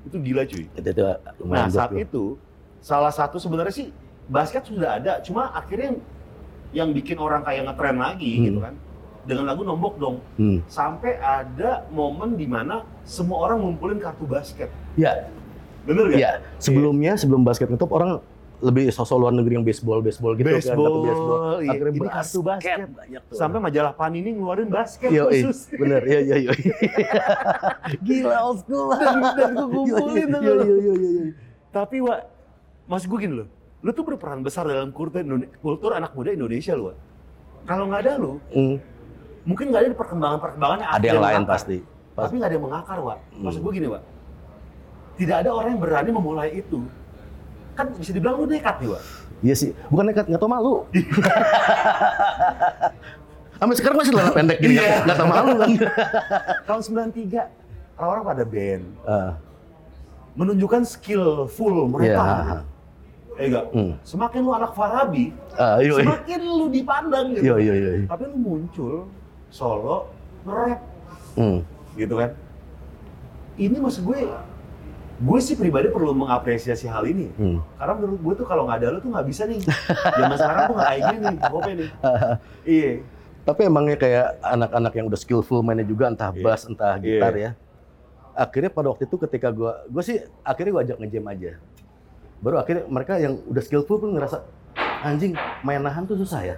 Itu 0.06 0.16
gila 0.20 0.42
cuy. 0.46 0.64
Itu, 0.68 0.88
itu 0.94 1.02
lumayan 1.40 1.68
Nah, 1.68 1.72
saat 1.72 1.92
itu 1.96 2.24
salah 2.80 3.12
satu 3.12 3.40
sebenarnya 3.40 3.74
sih 3.76 3.88
basket 4.30 4.64
sudah 4.64 4.96
ada, 4.96 5.20
cuma 5.20 5.50
akhirnya 5.52 5.92
yang, 5.92 6.00
yang 6.72 6.90
bikin 6.92 7.18
orang 7.18 7.42
kayak 7.42 7.66
ngetren 7.66 7.98
lagi 7.98 8.32
Hmm. 8.32 8.46
gitu 8.46 8.60
kan. 8.62 8.76
Dengan 9.20 9.46
lagu 9.46 9.62
nombok 9.62 9.94
dong. 9.98 10.18
Hmm. 10.36 10.64
Sampai 10.66 11.18
ada 11.18 11.84
momen 11.90 12.34
di 12.34 12.46
mana 12.46 12.82
semua 13.04 13.44
orang 13.44 13.60
ngumpulin 13.60 13.98
kartu 13.98 14.24
basket. 14.24 14.70
Ya, 14.96 15.28
Bener 15.82 16.08
gak? 16.08 16.18
ya. 16.18 16.32
Sebelumnya 16.58 17.14
sebelum 17.14 17.42
basket 17.42 17.68
ngetop 17.68 17.90
orang 17.92 18.22
lebih 18.60 18.92
sosok 18.92 19.16
luar 19.18 19.32
negeri 19.32 19.56
yang 19.56 19.64
baseball, 19.64 20.00
baseball 20.00 20.36
gitu 20.36 20.44
kan, 20.46 20.56
Baseball, 20.58 20.84
kartu 20.84 21.00
baseball. 21.06 21.40
iya. 21.58 21.70
Akhirnya 21.70 21.90
Ini 21.90 22.00
basket, 22.02 22.16
kartu 22.20 22.40
basket. 22.42 22.78
banyak 22.92 23.22
tuh. 23.24 23.36
Sampai 23.36 23.60
majalah 23.60 23.94
Panini 23.94 24.30
ngeluarin 24.32 24.68
basket 24.68 25.10
Yo, 25.10 25.26
khusus. 25.26 25.58
bener, 25.72 26.02
iya, 26.04 26.20
iya, 26.22 26.36
iya. 26.40 26.52
Gila 28.02 28.38
old 28.42 28.60
school. 28.60 28.88
Dan, 29.00 29.16
dan 29.34 29.50
gue 29.54 29.68
kumpulin 29.70 30.28
Iya, 30.28 30.38
iya, 30.38 30.54
iya, 30.54 30.54
iya, 30.60 30.94
iya, 30.94 30.94
iya. 30.94 31.24
Tapi 31.70 31.98
Wak, 32.02 32.20
mas 32.86 33.04
gue 33.06 33.18
gini 33.18 33.34
loh, 33.36 33.48
lu 33.80 33.90
tuh 33.90 34.04
berperan 34.04 34.40
besar 34.40 34.64
dalam 34.64 34.92
kultur, 34.92 35.20
kultur 35.58 35.94
anak 35.94 36.12
muda 36.12 36.30
Indonesia 36.30 36.74
lu. 36.74 36.92
Kalau 37.64 37.88
nggak 37.88 38.00
ada 38.02 38.12
lu, 38.16 38.38
Hmm. 38.52 38.76
mungkin 39.44 39.70
nggak 39.70 39.82
ada 39.82 39.88
perkembangan-perkembangan 39.96 40.78
Ada 40.90 41.06
yang 41.06 41.18
lain 41.18 41.42
mengakar. 41.42 41.56
pasti. 41.56 41.78
Tapi 42.12 42.34
nggak 42.36 42.46
ada 42.46 42.54
yang 42.54 42.66
mengakar, 42.66 42.98
Wak. 43.00 43.18
Maksud 43.34 43.56
Hmm. 43.56 43.64
gue 43.64 43.72
gini, 43.74 43.88
Wak. 43.88 44.02
Tidak 45.16 45.36
ada 45.38 45.50
orang 45.52 45.70
yang 45.74 45.82
berani 45.82 46.10
memulai 46.12 46.50
itu. 46.56 46.78
Kan 47.74 47.86
bisa 47.96 48.12
dibilang 48.12 48.36
lu 48.38 48.46
nekat 48.46 48.76
nih, 48.80 48.88
Wak. 48.92 49.02
Iya 49.40 49.56
sih, 49.56 49.70
bukan 49.88 50.04
nekat, 50.06 50.28
nggak 50.28 50.38
tau 50.38 50.48
malu. 50.48 50.84
Sampai 53.60 53.76
sekarang 53.76 53.98
masih 54.00 54.12
celana 54.12 54.32
pendek 54.32 54.58
gini, 54.60 54.76
Iya. 54.76 55.04
nggak 55.04 55.16
tau 55.16 55.28
malu 55.28 55.52
kan. 55.56 55.70
Tahun 56.68 56.82
93, 56.82 57.48
orang-orang 57.96 58.24
pada 58.26 58.44
band. 58.44 58.84
Ah, 59.04 59.32
Menunjukkan 60.36 60.82
skill 60.84 61.48
full 61.48 61.88
mereka. 61.88 62.24
Iya. 62.24 62.58
Eh 63.40 63.48
enggak, 63.48 63.66
Hmm. 63.72 63.96
semakin 64.04 64.40
lu 64.44 64.52
anak 64.52 64.76
Farabi, 64.76 65.32
ah, 65.56 65.80
iya, 65.80 65.96
iya. 65.96 66.04
semakin 66.04 66.40
lu 66.44 66.66
dipandang 66.68 67.26
gitu. 67.32 67.42
Iya, 67.42 67.56
iya, 67.56 67.74
iya. 67.74 67.92
Tapi 68.04 68.24
lu 68.28 68.36
muncul 68.36 69.08
solo, 69.48 70.12
nge-rap 70.44 70.80
Hmm. 71.40 71.64
gitu 71.96 72.20
kan. 72.20 72.36
Ini 73.56 73.80
maksud 73.80 74.04
gue, 74.04 74.28
gue 75.20 75.40
sih 75.40 75.56
pribadi 75.56 75.88
perlu 75.88 76.12
mengapresiasi 76.14 76.86
hal 76.86 77.08
ini. 77.08 77.32
Hmm. 77.34 77.64
Karena 77.76 77.94
menurut 77.96 78.20
gue 78.20 78.34
tuh 78.44 78.46
kalau 78.46 78.68
nggak 78.68 78.78
ada 78.78 78.88
lu 78.92 79.00
tuh 79.00 79.10
nggak 79.10 79.24
bisa 79.26 79.48
nih. 79.48 79.60
Zaman 80.12 80.36
sekarang 80.36 80.62
tuh 80.62 80.76
nggak 80.76 80.90
kayak 80.90 81.04
gini 81.08 81.26
nih, 81.26 81.40
pokoknya 81.42 81.74
nih. 81.80 81.90
Iya. 82.66 82.92
Tapi 83.40 83.62
emangnya 83.66 83.98
kayak 83.98 84.28
anak-anak 84.44 84.94
yang 84.94 85.06
udah 85.08 85.18
skillful 85.18 85.64
mainnya 85.64 85.84
juga 85.84 86.12
entah 86.12 86.30
Iya. 86.30 86.44
bass 86.44 86.68
entah 86.68 87.00
gitar 87.00 87.34
ya. 87.34 87.52
Akhirnya 88.36 88.68
pada 88.68 88.92
waktu 88.92 89.04
itu 89.04 89.16
ketika 89.18 89.48
gua 89.50 89.84
gua 89.88 90.00
sih 90.00 90.16
akhirnya 90.42 90.72
gua 90.72 90.84
ajak 90.84 90.98
ngejam 91.00 91.24
aja. 91.26 91.52
Baru 92.40 92.56
akhirnya 92.60 92.88
mereka 92.88 93.20
yang 93.20 93.40
udah 93.48 93.64
skillful 93.64 94.00
pun 94.00 94.16
ngerasa 94.16 94.44
anjing 95.04 95.36
main 95.64 95.84
nahan 95.84 96.08
tuh 96.08 96.20
susah 96.20 96.56
ya. 96.56 96.58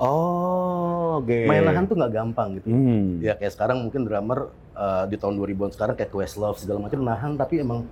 Oh, 0.00 1.20
oke. 1.20 1.44
Main 1.44 1.66
nahan 1.66 1.84
tuh 1.84 1.98
nggak 1.98 2.12
gampang 2.14 2.56
gitu. 2.56 2.72
Hmm. 2.72 3.20
Ya 3.20 3.36
kayak 3.36 3.52
sekarang 3.52 3.84
mungkin 3.84 4.08
drummer 4.08 4.48
uh, 4.72 5.04
di 5.04 5.20
tahun 5.20 5.36
2000-an 5.36 5.70
sekarang 5.76 5.94
kayak 5.98 6.08
Questlove 6.08 6.56
segala 6.56 6.88
macam 6.88 7.04
nahan 7.04 7.36
tapi 7.36 7.60
emang 7.60 7.84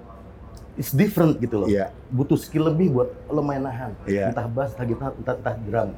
it's 0.81 0.95
different 0.95 1.37
gitu 1.43 1.67
loh. 1.67 1.69
Iya. 1.69 1.93
Butuh 2.09 2.41
skill 2.41 2.73
lebih 2.73 2.97
buat 2.97 3.13
lo 3.29 3.45
main 3.45 3.61
nahan. 3.61 3.93
Iya. 4.09 4.33
Entah 4.33 4.49
bass, 4.49 4.73
entah 4.73 4.87
gitar, 4.89 5.11
entah, 5.21 5.35
entah 5.37 5.55
drum. 5.69 5.91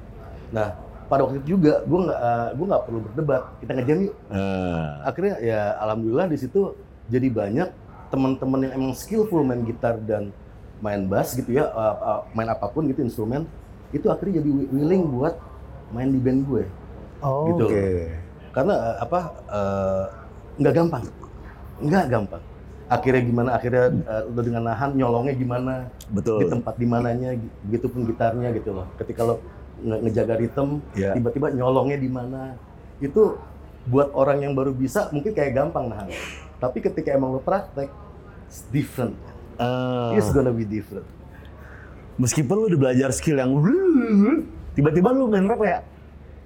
Nah, 0.51 0.69
pada 1.07 1.21
waktu 1.29 1.45
itu 1.45 1.61
juga 1.61 1.85
gue 1.87 2.01
nggak 2.11 2.21
uh, 2.23 2.49
gua 2.59 2.67
nggak 2.75 2.83
perlu 2.89 2.99
berdebat. 3.07 3.43
Kita 3.63 3.71
ngejam 3.79 3.99
yuk. 4.11 4.15
Ah. 4.33 5.07
Akhirnya 5.07 5.35
ya 5.39 5.61
alhamdulillah 5.79 6.27
di 6.27 6.39
situ 6.41 6.75
jadi 7.07 7.29
banyak 7.31 7.69
teman-teman 8.11 8.67
yang 8.67 8.73
emang 8.75 8.93
skillful 8.99 9.47
main 9.47 9.63
gitar 9.63 9.95
dan 10.03 10.35
main 10.81 11.05
bass 11.05 11.33
gitu 11.33 11.53
ya, 11.55 11.69
uh, 11.71 11.97
uh, 12.01 12.21
main 12.33 12.49
apa 12.49 12.67
pun 12.67 12.89
gitu 12.89 13.05
instrumen, 13.05 13.45
itu 13.93 14.09
akhirnya 14.09 14.41
jadi 14.41 14.49
wi- 14.49 14.71
willing 14.73 15.05
buat 15.09 15.37
main 15.93 16.09
di 16.09 16.21
band 16.21 16.41
gue. 16.45 16.65
Oh, 17.21 17.53
Gitu. 17.53 17.65
Oke. 17.69 17.85
Karena 18.51 18.75
uh, 18.75 18.97
apa? 18.99 19.21
uh, 19.47 20.05
nggak 20.57 20.75
gampang, 20.75 21.05
nggak 21.81 22.07
gampang. 22.09 22.43
Akhirnya 22.91 23.23
gimana? 23.23 23.49
Akhirnya 23.55 23.85
uh, 24.03 24.23
udah 24.35 24.43
dengan 24.43 24.63
nahan 24.67 24.91
nyolongnya 24.99 25.35
gimana? 25.39 25.75
Di 26.11 26.17
Betul. 26.19 26.51
tempat 26.51 26.75
di 26.75 26.87
mananya, 26.89 27.31
gitu 27.71 27.87
pun 27.87 28.03
gitarnya 28.03 28.51
gitu 28.51 28.75
loh. 28.75 28.87
Ketika 28.99 29.23
lo 29.23 29.39
nge- 29.79 30.01
ngejaga 30.09 30.35
ritme, 30.35 30.83
Ya. 30.99 31.15
tiba-tiba 31.15 31.55
nyolongnya 31.55 31.97
di 31.97 32.11
mana? 32.11 32.59
Itu 32.99 33.39
buat 33.87 34.11
orang 34.13 34.43
yang 34.43 34.53
baru 34.59 34.75
bisa 34.75 35.07
mungkin 35.15 35.33
kayak 35.33 35.55
gampang 35.55 35.87
nahan. 35.87 36.11
Tapi 36.59 36.83
ketika 36.83 37.15
emang 37.15 37.33
lo 37.33 37.41
praktek, 37.41 37.89
it's 38.51 38.67
different. 38.69 39.15
Ah. 39.61 40.17
It's 40.17 40.33
gonna 40.33 40.51
be 40.51 40.65
different. 40.65 41.05
meskipun 42.17 42.53
lu 42.55 42.65
udah 42.69 42.81
belajar 42.81 43.09
skill 43.13 43.37
yang 43.37 43.49
tiba-tiba 44.73 45.09
lu 45.09 45.25
main 45.25 45.45
rap 45.45 45.57
kayak 45.57 45.81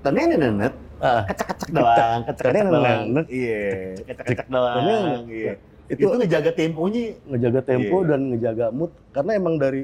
tenenenet 0.02 0.70
Ah, 0.96 1.26
kecek-kecek 1.26 1.74
doang, 1.74 2.20
kecek-kecek 2.24 2.64
doang. 2.70 3.02
Iya, 3.26 3.66
kecek-kecek 4.06 4.48
doang. 4.48 4.82
Iya. 5.26 5.52
Itu- 5.84 6.06
Itu 6.06 6.16
ngejaga 6.16 6.50
temponya 6.54 7.02
ngejaga 7.26 7.60
tempo 7.60 7.96
Iya. 8.00 8.08
dan 8.08 8.20
ngejaga 8.30 8.66
mood 8.70 8.94
karena 9.10 9.30
emang 9.34 9.54
dari 9.58 9.82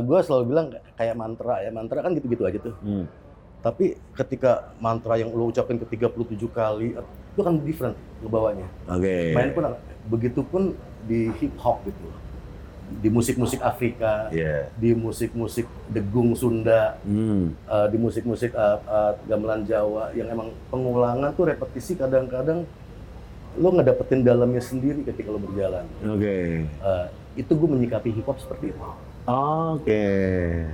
gue 0.00 0.18
selalu 0.22 0.44
bilang 0.46 0.66
kayak 0.94 1.12
mantra 1.12 1.60
ya 1.60 1.68
mantra 1.68 2.00
kan 2.00 2.14
gitu-gitu 2.14 2.40
aja 2.40 2.56
tuh 2.56 2.72
Hmm. 2.80 3.04
tapi 3.60 3.98
ketika 4.14 4.72
mantra 4.78 5.18
yang 5.18 5.28
lo 5.28 5.50
ucapin 5.50 5.76
ke 5.76 5.84
37 5.84 6.48
kali 6.48 6.94
itu 6.94 7.40
kan 7.42 7.54
different 7.60 7.96
ngebawanya 8.22 8.64
Oke. 8.88 9.34
main 9.34 9.50
pun 9.52 9.64
begitu 10.08 10.40
pun 10.40 10.72
di 11.08 11.32
hip 11.34 11.56
hop 11.56 11.80
gitu 11.82 12.06
di 12.88 13.08
musik-musik 13.08 13.60
Afrika 13.60 14.28
Iya. 14.28 14.72
di 14.74 14.92
musik-musik 14.92 15.64
degung 15.88 16.32
Sunda 16.32 16.96
Hmm. 17.02 17.52
eh, 17.52 17.86
di 17.88 17.96
musik-musik 17.96 18.52
eh, 18.52 18.78
eh, 18.78 19.12
gamelan 19.24 19.64
Jawa 19.64 20.12
yang 20.12 20.28
emang 20.28 20.52
pengulangan 20.68 21.32
tuh 21.32 21.48
repetisi 21.48 21.96
kadang-kadang 21.96 22.64
lo 23.56 23.68
ngedapetin 23.72 24.22
dalamnya 24.22 24.60
sendiri 24.60 25.02
ketika 25.02 25.28
lo 25.28 25.36
berjalan 25.36 25.84
Oke. 26.06 26.64
Eh, 26.64 27.06
itu 27.36 27.50
gue 27.50 27.68
menyikapi 27.68 28.08
hip 28.10 28.24
hop 28.24 28.36
seperti 28.36 28.72
itu 28.72 28.80
Oke. 29.26 30.08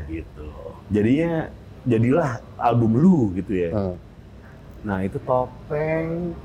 gitu 0.08 0.46
Jadinya 0.86 1.48
jadilah 1.82 2.38
album 2.54 2.94
lu 2.94 3.18
gitu 3.34 3.52
ya. 3.52 3.70
Hmm. 3.72 3.96
Nah 4.84 5.00
itu 5.00 5.16
topeng, 5.18 6.36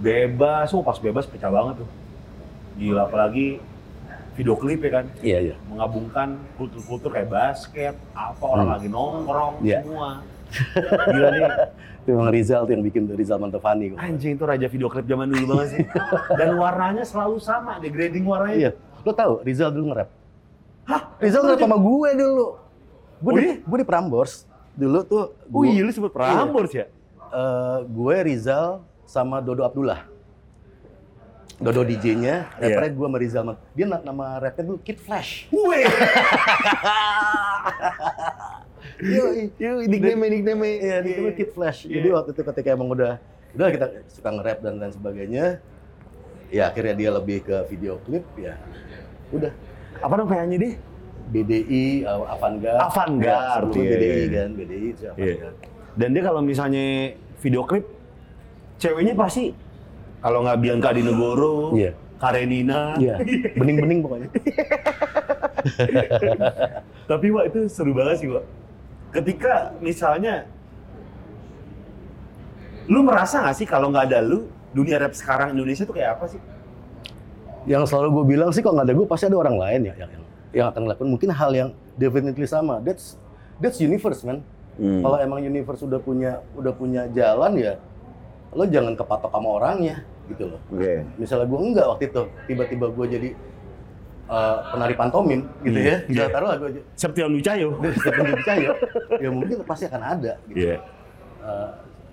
bebas, 0.00 0.72
oh 0.72 0.80
pas 0.80 0.96
bebas 0.96 1.28
pecah 1.28 1.48
banget 1.48 1.84
tuh. 1.84 1.88
Gila 2.76 3.00
apalagi 3.04 3.58
video 4.32 4.52
klip 4.52 4.80
ya 4.80 4.90
kan, 4.92 5.04
iya 5.20 5.38
iya 5.42 5.54
mengabungkan 5.66 6.36
kultur-kultur 6.54 7.08
kayak 7.08 7.28
basket, 7.28 7.94
apa 8.12 8.36
orang 8.42 8.66
Hmm. 8.66 8.74
lagi 8.74 8.86
nongkrong 8.86 9.54
Iya. 9.60 9.80
semua. 9.80 10.10
Gila 11.06 11.28
nih, 11.30 11.42
itu 12.00 12.08
emang 12.10 12.28
Rizal 12.28 12.60
tuh 12.62 12.72
yang 12.72 12.84
bikin 12.84 13.08
Rizal 13.10 13.36
Mantovani 13.36 13.90
kok. 13.90 13.98
anjing 13.98 14.36
itu 14.36 14.44
raja 14.44 14.66
video 14.66 14.86
klip 14.86 15.04
zaman 15.04 15.26
dulu 15.26 15.44
banget 15.50 15.68
sih. 15.72 15.84
Dan 16.30 16.54
warnanya 16.54 17.02
selalu 17.02 17.36
sama, 17.38 17.76
degrading 17.78 18.22
warnanya. 18.22 18.56
iya 18.58 18.70
lo 19.00 19.10
tahu 19.10 19.40
Rizal 19.40 19.70
dulu 19.70 19.90
nge-rap 19.90 20.10
Hah? 20.84 21.02
Rizal 21.16 21.40
nge-rap 21.40 21.60
sama 21.62 21.76
gue 21.78 22.10
dulu 22.12 22.46
gue 23.16 23.30
Oh 23.30 23.32
di, 23.32 23.42
iya? 23.42 23.54
gue 23.58 23.78
di 23.78 23.86
Prambors 23.86 24.32
dulu 24.72 24.98
tuh 25.00 25.24
Oh 25.46 25.56
gue, 25.56 25.70
iya 25.70 25.80
lu 25.80 25.88
sempet 25.88 26.10
Prambors 26.10 26.70
ya? 26.70 26.86
eh, 27.24 27.78
gue 27.82 28.16
Rizal 28.22 28.66
sama 29.04 29.38
Dodo 29.38 29.62
Abdullah 29.62 30.04
Dodo 31.56 31.80
DJ-nya, 31.82 32.52
Iya. 32.60 32.76
rappernya 32.76 32.90
gue 32.92 33.06
sama 33.06 33.16
Rizal. 33.16 33.44
Dia 33.72 33.86
na- 33.88 34.04
nama 34.04 34.36
rapnya 34.36 34.62
dulu 34.62 34.78
Kid 34.84 35.00
Flash. 35.00 35.48
Wih, 35.48 35.88
Yoi. 38.96 39.52
Yuk, 39.56 39.76
nickname 39.88 40.24
nickname. 40.30 40.66
Iya, 40.78 40.96
dia 41.00 41.12
namanya 41.16 41.34
Kid 41.34 41.50
Flash. 41.52 41.84
Iya. 41.84 41.94
Jadi 41.96 42.08
waktu 42.12 42.30
itu 42.32 42.42
ketika 42.44 42.68
emang 42.70 42.88
udah 42.88 43.12
udah 43.52 43.68
kita 43.72 43.86
suka 44.06 44.28
nge-rap 44.30 44.58
dan 44.60 44.74
lain 44.76 44.92
sebagainya, 44.92 45.44
ya 46.48 46.68
akhirnya 46.68 46.94
dia 46.94 47.10
lebih 47.10 47.40
ke 47.40 47.56
video 47.68 47.96
klip 48.02 48.24
ya. 48.36 48.56
Udah 49.30 49.52
Apa 49.96 50.12
namanya 50.14 50.60
dia? 50.60 50.76
BDI, 51.26 52.04
uh, 52.04 52.28
Avantgarde. 52.30 52.78
Avantgarde, 52.78 53.74
Ya, 53.74 53.82
iya, 53.82 53.96
BDI 53.96 54.12
iya. 54.12 54.28
kan, 54.30 54.48
BDI 54.52 54.86
itu 54.86 55.02
Iya. 55.02 55.10
Avantgarde. 55.10 55.58
Dan 55.96 56.08
dia 56.12 56.22
kalau 56.22 56.40
misalnya 56.40 56.84
video 57.40 57.62
klip, 57.64 57.84
ceweknya 58.76 59.16
pasti 59.16 59.56
kalau 60.26 60.42
nggak 60.42 60.58
Bianca 60.58 60.90
di 60.90 61.06
Negoro, 61.06 61.70
Iya. 61.70 61.94
Karenina. 62.18 62.98
Iya, 62.98 63.14
bening-bening 63.54 64.02
pokoknya. 64.02 64.28
Tapi 67.10 67.26
Wak 67.30 67.44
itu 67.54 67.70
seru 67.70 67.94
banget 67.94 68.26
sih 68.26 68.28
Wak. 68.34 68.42
Ketika 69.14 69.70
misalnya, 69.78 70.50
lu 72.90 73.06
merasa 73.06 73.38
nggak 73.38 73.54
sih 73.54 73.66
kalau 73.70 73.94
nggak 73.94 74.10
ada 74.10 74.18
lu, 74.18 74.50
dunia 74.74 74.98
rap 74.98 75.14
sekarang 75.14 75.54
Indonesia 75.54 75.86
tuh 75.86 75.94
kayak 75.94 76.18
apa 76.18 76.26
sih? 76.26 76.42
Yang 77.70 77.94
selalu 77.94 78.08
gue 78.10 78.24
bilang 78.34 78.50
sih 78.50 78.66
kalau 78.66 78.82
nggak 78.82 78.90
ada 78.90 78.94
gue 78.98 79.06
pasti 79.06 79.30
ada 79.30 79.38
orang 79.38 79.56
lain 79.62 79.80
ya 79.86 79.94
yang, 79.94 80.10
yang, 80.10 80.24
yang 80.50 80.66
akan 80.74 80.80
ngelakuin 80.90 81.10
mungkin 81.14 81.30
hal 81.30 81.50
yang 81.54 81.70
definitely 81.94 82.50
sama. 82.50 82.82
That's 82.82 83.14
that's 83.62 83.78
universe 83.78 84.26
man. 84.26 84.42
Hmm. 84.74 85.06
Kalau 85.06 85.22
emang 85.22 85.38
universe 85.38 85.86
udah 85.86 86.02
punya 86.02 86.42
udah 86.58 86.74
punya 86.74 87.06
jalan 87.14 87.54
ya, 87.54 87.78
lo 88.50 88.66
jangan 88.66 88.98
kepatok 88.98 89.30
sama 89.30 89.48
orangnya 89.62 90.02
gitu 90.30 90.44
loh. 90.54 90.60
Oke. 90.72 91.04
Misalnya 91.18 91.46
gue 91.46 91.60
enggak 91.60 91.86
waktu 91.86 92.04
itu, 92.10 92.22
tiba-tiba 92.50 92.86
gue 92.90 93.06
jadi 93.06 93.28
uh, 94.30 94.56
penari 94.74 94.94
pantomim 94.98 95.40
gitu 95.62 95.78
Iya, 95.78 96.06
ya. 96.08 96.26
Kita 96.26 96.26
taruh 96.34 96.48
gue 96.58 96.70
Septian 96.98 97.32
Wicayo. 97.34 97.68
Stephen 97.96 98.42
Cayo, 98.42 98.72
ya 99.22 99.28
mungkin 99.30 99.56
pasti 99.66 99.84
akan 99.86 100.02
ada 100.02 100.32
gitu. 100.50 100.56
Iya. 100.58 100.76
Uh, 101.42 101.70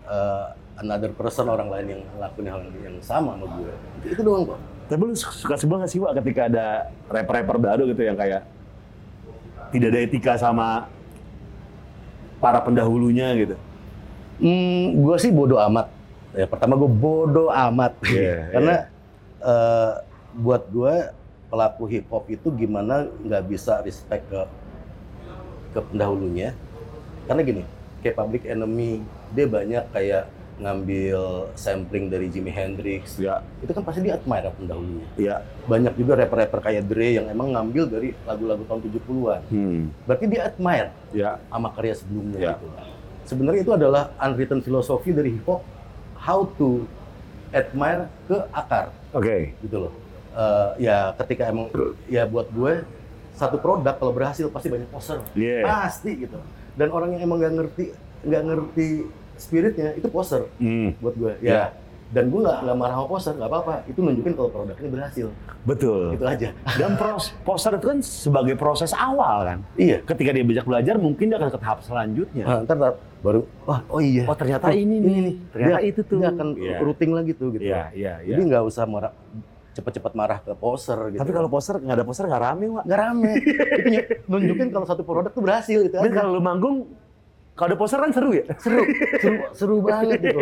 uh, 0.09 0.45
another 0.81 1.11
person 1.13 1.49
orang 1.49 1.69
lain 1.69 1.85
yang 1.97 2.01
ngelakuin 2.17 2.47
hal 2.49 2.61
yang 2.81 2.97
sama 3.01 3.37
sama 3.37 3.45
gue. 3.61 3.73
Itu 4.09 4.21
doang 4.25 4.43
kok. 4.49 4.59
Tapi 4.89 5.01
lu 5.01 5.15
suka 5.15 5.55
sebel 5.55 5.79
nggak 5.81 5.91
sih 5.91 5.99
Wak 6.01 6.13
ketika 6.21 6.41
ada 6.51 6.65
rapper-rapper 7.07 7.57
baru 7.57 7.83
gitu 7.89 8.03
yang 8.03 8.17
kayak 8.19 8.45
tidak 9.73 9.89
ada 9.89 9.99
etika 10.05 10.33
sama 10.37 10.85
para 12.37 12.59
pendahulunya 12.61 13.33
gitu. 13.39 13.55
Hmm, 14.43 15.01
gue 15.01 15.15
sih 15.17 15.31
bodoh 15.31 15.57
amat. 15.71 15.87
Ya 16.33 16.45
pertama 16.45 16.73
gue 16.75 16.89
bodoh 16.89 17.49
amat. 17.49 17.93
Iya, 18.03 18.49
Karena 18.49 18.75
eh, 19.39 19.91
buat 20.35 20.65
gue 20.67 20.93
pelaku 21.47 21.83
hip 21.85 22.09
hop 22.09 22.25
itu 22.25 22.49
gimana 22.49 23.05
nggak 23.21 23.43
bisa 23.45 23.77
respect 23.81 24.25
ke 24.27 24.41
ke 25.71 25.79
pendahulunya. 25.83 26.57
Karena 27.23 27.41
gini, 27.41 27.63
kayak 28.01 28.17
Public 28.17 28.43
Enemy 28.43 29.01
dia 29.31 29.45
banyak 29.45 29.83
kayak 29.89 30.25
ngambil 30.53 31.21
sampling 31.53 32.09
dari 32.09 32.29
Jimi 32.29 32.49
Hendrix. 32.49 33.17
Ya, 33.17 33.41
Itu 33.57 33.73
kan 33.73 33.81
pasti 33.81 34.01
dia 34.01 34.13
admire 34.15 34.53
pendahulunya. 34.53 35.05
ya. 35.15 35.35
Banyak 35.65 35.97
juga 35.97 36.13
rapper-rapper 36.15 36.61
kayak 36.61 36.85
Dre 36.85 37.09
yang 37.11 37.25
emang 37.25 37.49
ngambil 37.51 37.89
dari 37.89 38.09
lagu-lagu 38.23 38.61
tahun 38.63 38.81
70-an. 38.85 39.41
Hmm. 39.49 39.81
Berarti 40.05 40.25
dia 40.29 40.41
admire 40.45 40.89
Ya, 41.09 41.41
sama 41.49 41.73
karya 41.73 41.93
sebelumnya 41.93 42.37
Ya. 42.37 42.51
gitu. 42.53 42.67
Sebenarnya 43.23 43.61
itu 43.61 43.73
adalah 43.73 44.13
unwritten 44.19 44.61
philosophy 44.61 45.09
dari 45.09 45.33
hip 45.33 45.45
hop 45.45 45.65
how 46.23 46.47
to 46.55 46.87
admire 47.51 48.07
ke 48.25 48.37
akar 48.49 48.89
oke. 49.11 49.51
gitu 49.59 49.77
loh. 49.77 49.93
Eh, 50.33 50.69
ya 50.81 51.11
ketika 51.13 51.45
emang 51.45 51.69
ya 52.07 52.23
buat 52.25 52.49
gue 52.49 52.81
satu 53.33 53.57
produk 53.57 53.93
kalau 53.93 54.09
berhasil 54.09 54.47
pasti 54.47 54.71
banyak 54.71 54.87
poser 54.87 55.19
Iya. 55.33 55.61
pasti 55.61 56.11
gitu. 56.17 56.39
Dan 56.73 56.89
orang 56.89 57.13
yang 57.13 57.27
emang 57.27 57.37
nggak 57.37 57.53
ngerti 57.53 57.85
nggak 58.23 58.43
ngerti 58.43 58.87
spiritnya 59.35 59.93
itu 59.93 60.07
poser 60.07 60.47
Hmm. 60.57 60.95
buat 60.97 61.13
gue. 61.13 61.33
Ya. 61.39 61.51
Ya. 61.51 61.65
Dan 62.13 62.29
gue 62.29 62.39
nggak 62.39 62.59
nggak 62.61 62.77
marah 62.77 62.95
sama 62.95 63.07
poser 63.09 63.33
nggak 63.33 63.49
apa-apa. 63.49 63.73
Itu 63.83 63.99
nunjukin 63.99 64.33
kalau 64.33 64.49
produk 64.49 64.75
ini 64.77 64.89
berhasil. 64.89 65.27
Betul. 65.65 66.13
Itu 66.13 66.23
aja. 66.23 66.49
Dan 66.79 66.91
pros, 66.93 67.33
poster 67.41 67.73
itu 67.73 67.85
kan 67.87 67.99
sebagai 67.99 68.53
proses 68.53 68.93
awal 68.93 69.41
kan. 69.43 69.59
iya. 69.75 69.97
Ketika 69.99 70.29
dia 70.29 70.45
banyak 70.45 70.61
belajar, 70.63 70.95
mungkin 70.95 71.25
dia 71.27 71.37
akan 71.37 71.49
ke 71.49 71.57
tahap 71.57 71.81
selanjutnya. 71.81 72.43
Nah, 72.45 72.59
ntar 72.63 72.77
ntar 72.77 72.93
baru 73.19 73.41
wah 73.63 73.81
oh 73.87 73.97
iya. 73.97 74.23
Oh 74.23 74.35
ternyata 74.35 74.67
Oh, 74.67 74.75
ini 74.75 74.99
nih, 74.99 75.33
ternyata 75.49 75.79
dia, 75.79 75.89
itu 75.89 75.99
tuh. 76.03 76.19
Dia 76.19 76.29
akan 76.29 76.47
Iya. 76.53 76.77
routing 76.79 77.11
lagi 77.11 77.31
tuh 77.33 77.47
gitu. 77.51 77.63
Iya, 77.63 77.89
iya, 77.91 78.13
iya. 78.21 78.35
Jadi 78.35 78.41
nggak 78.45 78.63
usah 78.63 78.83
marah 78.85 79.11
cepet-cepet 79.73 80.13
marah 80.13 80.37
ke 80.37 80.53
poser 80.53 80.99
gitu. 81.09 81.17
Tapi 81.17 81.31
kalau 81.31 81.49
poster 81.49 81.81
nggak 81.81 81.97
ada 81.97 82.05
poster 82.05 82.29
nggak 82.29 82.43
rame, 82.43 82.65
Wak. 82.69 82.83
nggak 82.85 82.99
rame, 82.99 83.31
itu 83.89 83.99
nunjukin 84.27 84.69
kalau 84.69 84.85
satu 84.85 85.01
produk 85.01 85.33
tuh 85.33 85.41
berhasil 85.41 85.79
itu 85.81 85.97
Dan 85.97 86.11
kalau 86.11 86.29
lu 86.29 86.43
manggung, 86.43 86.93
kalau 87.55 87.67
ada 87.69 87.77
poster 87.79 87.97
kan 87.97 88.11
seru 88.11 88.35
ya? 88.35 88.45
Seru, 88.59 88.85
seru, 89.17 89.37
seru 89.55 89.75
banget 89.81 90.19
gitu. 90.21 90.39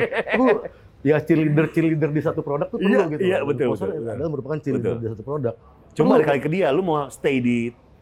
ya 1.01 1.17
cheerleader 1.17 1.65
cheerleader 1.69 2.09
di 2.09 2.21
satu 2.21 2.39
produk 2.39 2.67
tuh 2.67 2.77
perlu 2.77 2.89
Iya, 2.91 3.03
gitu. 3.09 3.21
iya, 3.21 3.37
betul, 3.41 3.67
Poser 3.69 3.87
betul, 3.87 3.99
betul. 3.99 4.13
adalah 4.13 4.29
merupakan 4.29 4.57
cheerleader 4.57 4.91
Betul. 4.91 5.01
di 5.01 5.07
satu 5.09 5.23
produk. 5.23 5.53
Cuma 5.91 6.09
balik 6.13 6.27
lagi 6.29 6.41
ke 6.41 6.49
dia, 6.49 6.67
lu 6.69 6.81
mau 6.81 7.09
stay 7.09 7.37
di 7.37 7.57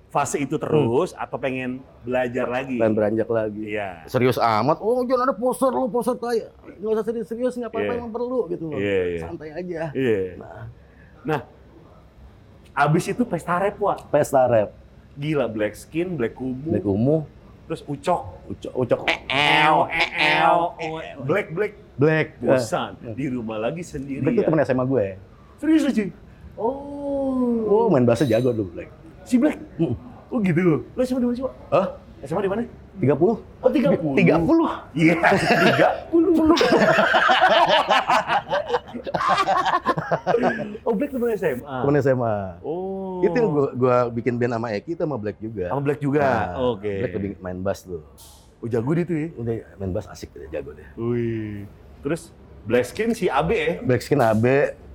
fase 0.09 0.37
itu 0.37 0.57
terus 0.57 1.13
atau 1.13 1.37
pengen 1.37 1.79
belajar 2.01 2.45
lagi? 2.45 2.75
dan 2.75 2.91
beranjak 2.91 3.29
lagi. 3.29 3.61
Iya. 3.71 4.03
Serius 4.05 4.35
amat, 4.35 4.77
oh 4.79 5.05
jangan 5.05 5.23
ada 5.23 5.35
poster 5.35 5.69
lu, 5.69 5.85
poster 5.87 6.17
kayak 6.17 6.49
nggak 6.75 6.91
usah 6.91 7.05
serius-serius, 7.05 7.53
nggak 7.55 7.69
apa-apa 7.69 7.87
Iya. 7.87 7.99
emang 8.01 8.11
perlu 8.11 8.39
gitu 8.47 8.63
loh. 8.67 8.77
Iya, 8.77 9.01
iya. 9.07 9.19
Santai 9.21 9.49
aja. 9.53 9.81
Iya. 9.93 10.21
Nah, 10.35 10.63
Nah, 11.19 11.41
Abis 12.71 13.11
itu 13.11 13.27
pesta 13.27 13.59
rap, 13.59 13.75
Wak. 13.75 14.07
Pesta 14.07 14.47
rap. 14.47 14.71
Gila, 15.13 15.51
Black 15.51 15.75
Skin, 15.75 16.15
Black 16.15 16.31
Kubu, 16.31 16.71
Black 16.71 16.87
Ungu, 16.87 17.27
terus 17.67 17.83
Ucok. 17.83 18.39
Ucok, 18.47 18.71
Ucok. 18.73 18.99
Eo, 19.27 19.83
eo, 19.91 20.55
Black, 21.27 21.51
Black. 21.51 21.73
Black. 21.99 22.39
Bosan. 22.39 22.95
Di 23.13 23.27
rumah 23.27 23.59
lagi 23.59 23.83
sendiri 23.83 24.23
Black 24.23 24.39
itu 24.39 24.43
temen 24.47 24.63
SMA 24.63 24.83
gue. 24.87 25.05
Serius 25.59 25.83
lu, 25.83 25.91
cuy? 25.91 26.07
Oh. 26.55 27.67
Oh, 27.67 27.85
main 27.91 28.07
bahasa 28.07 28.23
jago 28.23 28.55
dulu 28.55 28.71
Black. 28.71 28.89
Si 29.27 29.35
Black? 29.35 29.59
Mm. 29.75 29.95
Oh 30.29 30.37
gitu. 30.39 30.87
Lo 30.95 31.01
SMA 31.03 31.19
di 31.19 31.27
mana 31.27 31.35
sih, 31.35 31.43
Wak? 31.43 31.53
Hah? 31.75 31.87
SMA 32.23 32.41
di 32.43 32.51
mana? 32.51 32.63
30? 32.99 33.15
Oh, 33.15 33.39
30. 33.71 33.95
30. 34.19 34.91
Iya, 34.91 35.15
30. 36.11 36.51
oh, 40.83 40.93
Black 40.95 41.11
temen 41.11 41.27
SMA? 41.35 41.63
Temen 41.63 41.95
SMA. 42.03 42.35
Oh. 42.63 43.23
Itu 43.23 43.35
yang 43.35 43.49
gua, 43.51 43.67
gua 43.75 43.95
bikin 44.11 44.35
band 44.35 44.53
sama 44.55 44.71
Eki 44.75 44.91
itu 44.95 45.01
sama 45.03 45.17
Black 45.19 45.37
juga. 45.39 45.71
Sama 45.71 45.81
Black 45.83 45.99
juga? 46.03 46.23
Nah, 46.23 46.75
Oke. 46.75 46.93
Black 47.03 47.13
lebih 47.15 47.31
main 47.39 47.59
bass 47.63 47.87
tuh. 47.87 48.03
Oh, 48.59 48.67
jago 48.67 48.91
dia 48.91 49.07
tuh 49.07 49.15
ya? 49.15 49.27
Udah 49.39 49.55
main 49.79 49.91
bass 49.95 50.07
asik 50.11 50.35
jago 50.51 50.75
deh. 50.75 50.87
Wih. 50.99 51.63
Terus 51.99 52.31
Black 52.63 52.85
Skin 52.85 53.11
si 53.11 53.25
AB 53.27 53.49
ya? 53.51 53.71
Black 53.81 54.01
Skin 54.01 54.19
AB 54.19 54.45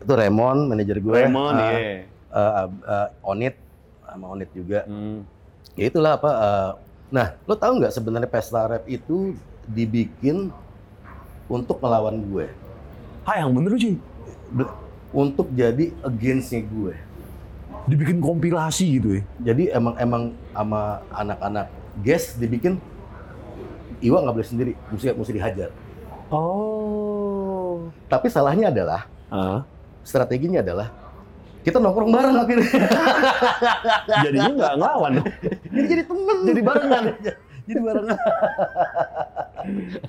itu 0.00 0.12
Raymond, 0.12 0.68
manajer 0.68 1.00
gue. 1.00 1.12
Raymond, 1.14 1.57
Ah, 1.57 1.72
iya. 1.72 2.05
eh, 2.07 2.52
eh, 2.86 3.09
Onit 3.22 3.55
sama 4.05 4.26
Onit 4.30 4.50
juga. 4.52 4.84
Hmm. 4.84 5.24
Ya 5.74 5.88
itulah 5.88 6.14
apa. 6.14 6.30
eh, 6.30 6.70
nah, 7.11 7.26
lo 7.42 7.55
tahu 7.55 7.80
nggak 7.80 7.92
sebenarnya 7.92 8.28
pesta 8.28 8.64
rap 8.64 8.84
itu 8.84 9.32
dibikin 9.64 10.52
untuk 11.44 11.76
melawan 11.78 12.20
gue, 12.22 12.48
Ah, 13.22 13.40
yang 13.40 13.52
bener 13.52 13.76
sih. 13.76 13.96
Untuk 15.11 15.48
jadi 15.50 15.92
against-nya 16.02 16.61
gue. 16.61 16.92
Dibikin 17.84 18.18
kompilasi 18.18 18.98
gitu 18.98 19.09
ya? 19.16 19.22
Jadi 19.42 19.68
emang 19.70 19.94
emang 19.96 20.22
sama 20.50 20.82
anak-anak 21.11 21.66
guest 22.00 22.36
dibikin 22.36 22.76
Iwa 24.00 24.20
nggak 24.20 24.34
boleh 24.34 24.44
sendiri, 24.46 24.72
mesti 24.90 25.07
mesti 25.11 25.32
dihajar. 25.32 25.70
Oh. 26.33 27.91
Tapi 28.09 28.27
salahnya 28.31 28.70
adalah 28.70 29.09
Ah. 29.33 29.66
strateginya 30.05 30.62
adalah 30.62 30.93
kita 31.64 31.81
nongkrong 31.81 32.12
bareng 32.12 32.37
akhirnya. 32.37 32.70
Jadinya 34.29 34.53
nggak 34.53 34.75
ngelawan. 34.77 35.12
jadi 35.72 35.87
jadi 35.89 36.03
temen. 36.05 36.37
Jadi 36.45 36.61
barengan. 36.61 37.05
jadi 37.68 37.81
barengan. 37.81 38.18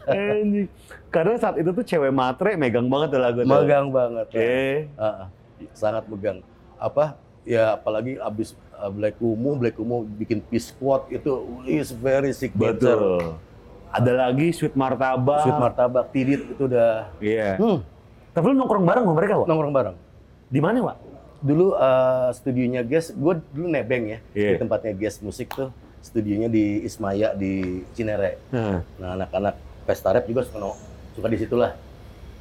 Karena 1.15 1.33
saat 1.39 1.55
itu 1.55 1.71
tuh 1.71 1.85
cewek 1.87 2.11
matre 2.11 2.59
megang 2.59 2.91
banget 2.91 3.15
tuh 3.15 3.21
lagu. 3.23 3.39
Megang 3.47 3.87
banget. 3.87 4.27
Eh. 4.35 4.91
Ah. 4.99 5.31
sangat 5.71 6.03
megang. 6.11 6.43
Apa? 6.75 7.15
Ya 7.47 7.79
apalagi 7.79 8.19
abis 8.19 8.57
uh, 8.75 8.91
Black 8.91 9.15
Umu, 9.23 9.55
Black 9.55 9.79
Umu 9.79 10.03
bikin 10.19 10.43
Peace 10.43 10.75
Squad 10.75 11.07
itu 11.07 11.31
is 11.63 11.95
very 11.95 12.35
signature. 12.35 12.75
Betul. 12.75 13.39
Ada 13.91 14.11
lagi 14.11 14.51
Sweet 14.51 14.73
Martabak. 14.73 15.43
Sweet 15.43 15.57
Martabak, 15.57 16.05
Tidit 16.11 16.41
itu 16.47 16.63
udah 16.65 17.09
Iya. 17.19 17.55
hmm, 17.57 17.77
Tapi 18.31 18.45
lu 18.49 18.55
nongkrong 18.55 18.83
bareng 18.83 19.03
sama 19.07 19.15
mereka, 19.15 19.33
Wak? 19.39 19.47
nongkrong 19.47 19.73
bareng. 19.73 19.95
Di 20.47 20.59
mana, 20.59 20.77
Wak? 20.83 20.97
Dulu 21.39 21.65
uh, 21.73 22.29
studionya 22.31 22.81
Guest, 22.81 23.13
gue 23.13 23.33
dulu 23.51 23.67
nebeng 23.69 24.03
ya 24.07 24.19
Iya. 24.33 24.55
di 24.55 24.57
tempatnya 24.57 24.93
Guest 24.93 25.21
musik 25.21 25.51
tuh. 25.51 25.69
Studionya 26.01 26.47
di 26.47 26.81
Ismaya 26.81 27.33
di 27.33 27.81
Cinere. 27.91 28.37
Nah. 28.49 28.81
Nah 28.97 29.09
anak-anak 29.15 29.55
pesta 29.83 30.11
rap 30.11 30.25
juga 30.25 30.41
suka, 30.41 30.57
suka 31.13 31.27
di 31.27 31.37
situ 31.37 31.55
lah. 31.55 31.73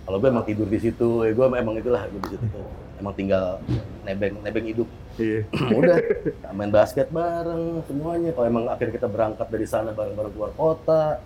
Kalau 0.04 0.20
gue 0.20 0.28
emang 0.28 0.44
tidur 0.44 0.68
di 0.68 0.76
situ, 0.76 1.24
ya 1.24 1.32
gue 1.32 1.44
emang 1.48 1.74
itulah 1.74 2.04
gue 2.04 2.20
di 2.20 2.36
situ 2.36 2.44
tuh. 2.50 2.66
Emang 2.94 3.12
tinggal 3.12 3.56
nebeng, 4.04 4.36
nebeng 4.40 4.66
hidup. 4.68 4.88
Iya. 5.16 5.48
Udah 5.80 5.96
main 6.52 6.68
basket 6.68 7.08
bareng 7.08 7.80
semuanya. 7.84 8.30
Kalau 8.32 8.46
emang 8.46 8.68
akhirnya 8.68 8.94
kita 8.94 9.08
berangkat 9.08 9.46
dari 9.48 9.64
sana 9.64 9.90
bareng-bareng 9.90 10.32
keluar 10.32 10.52
kota. 10.52 11.22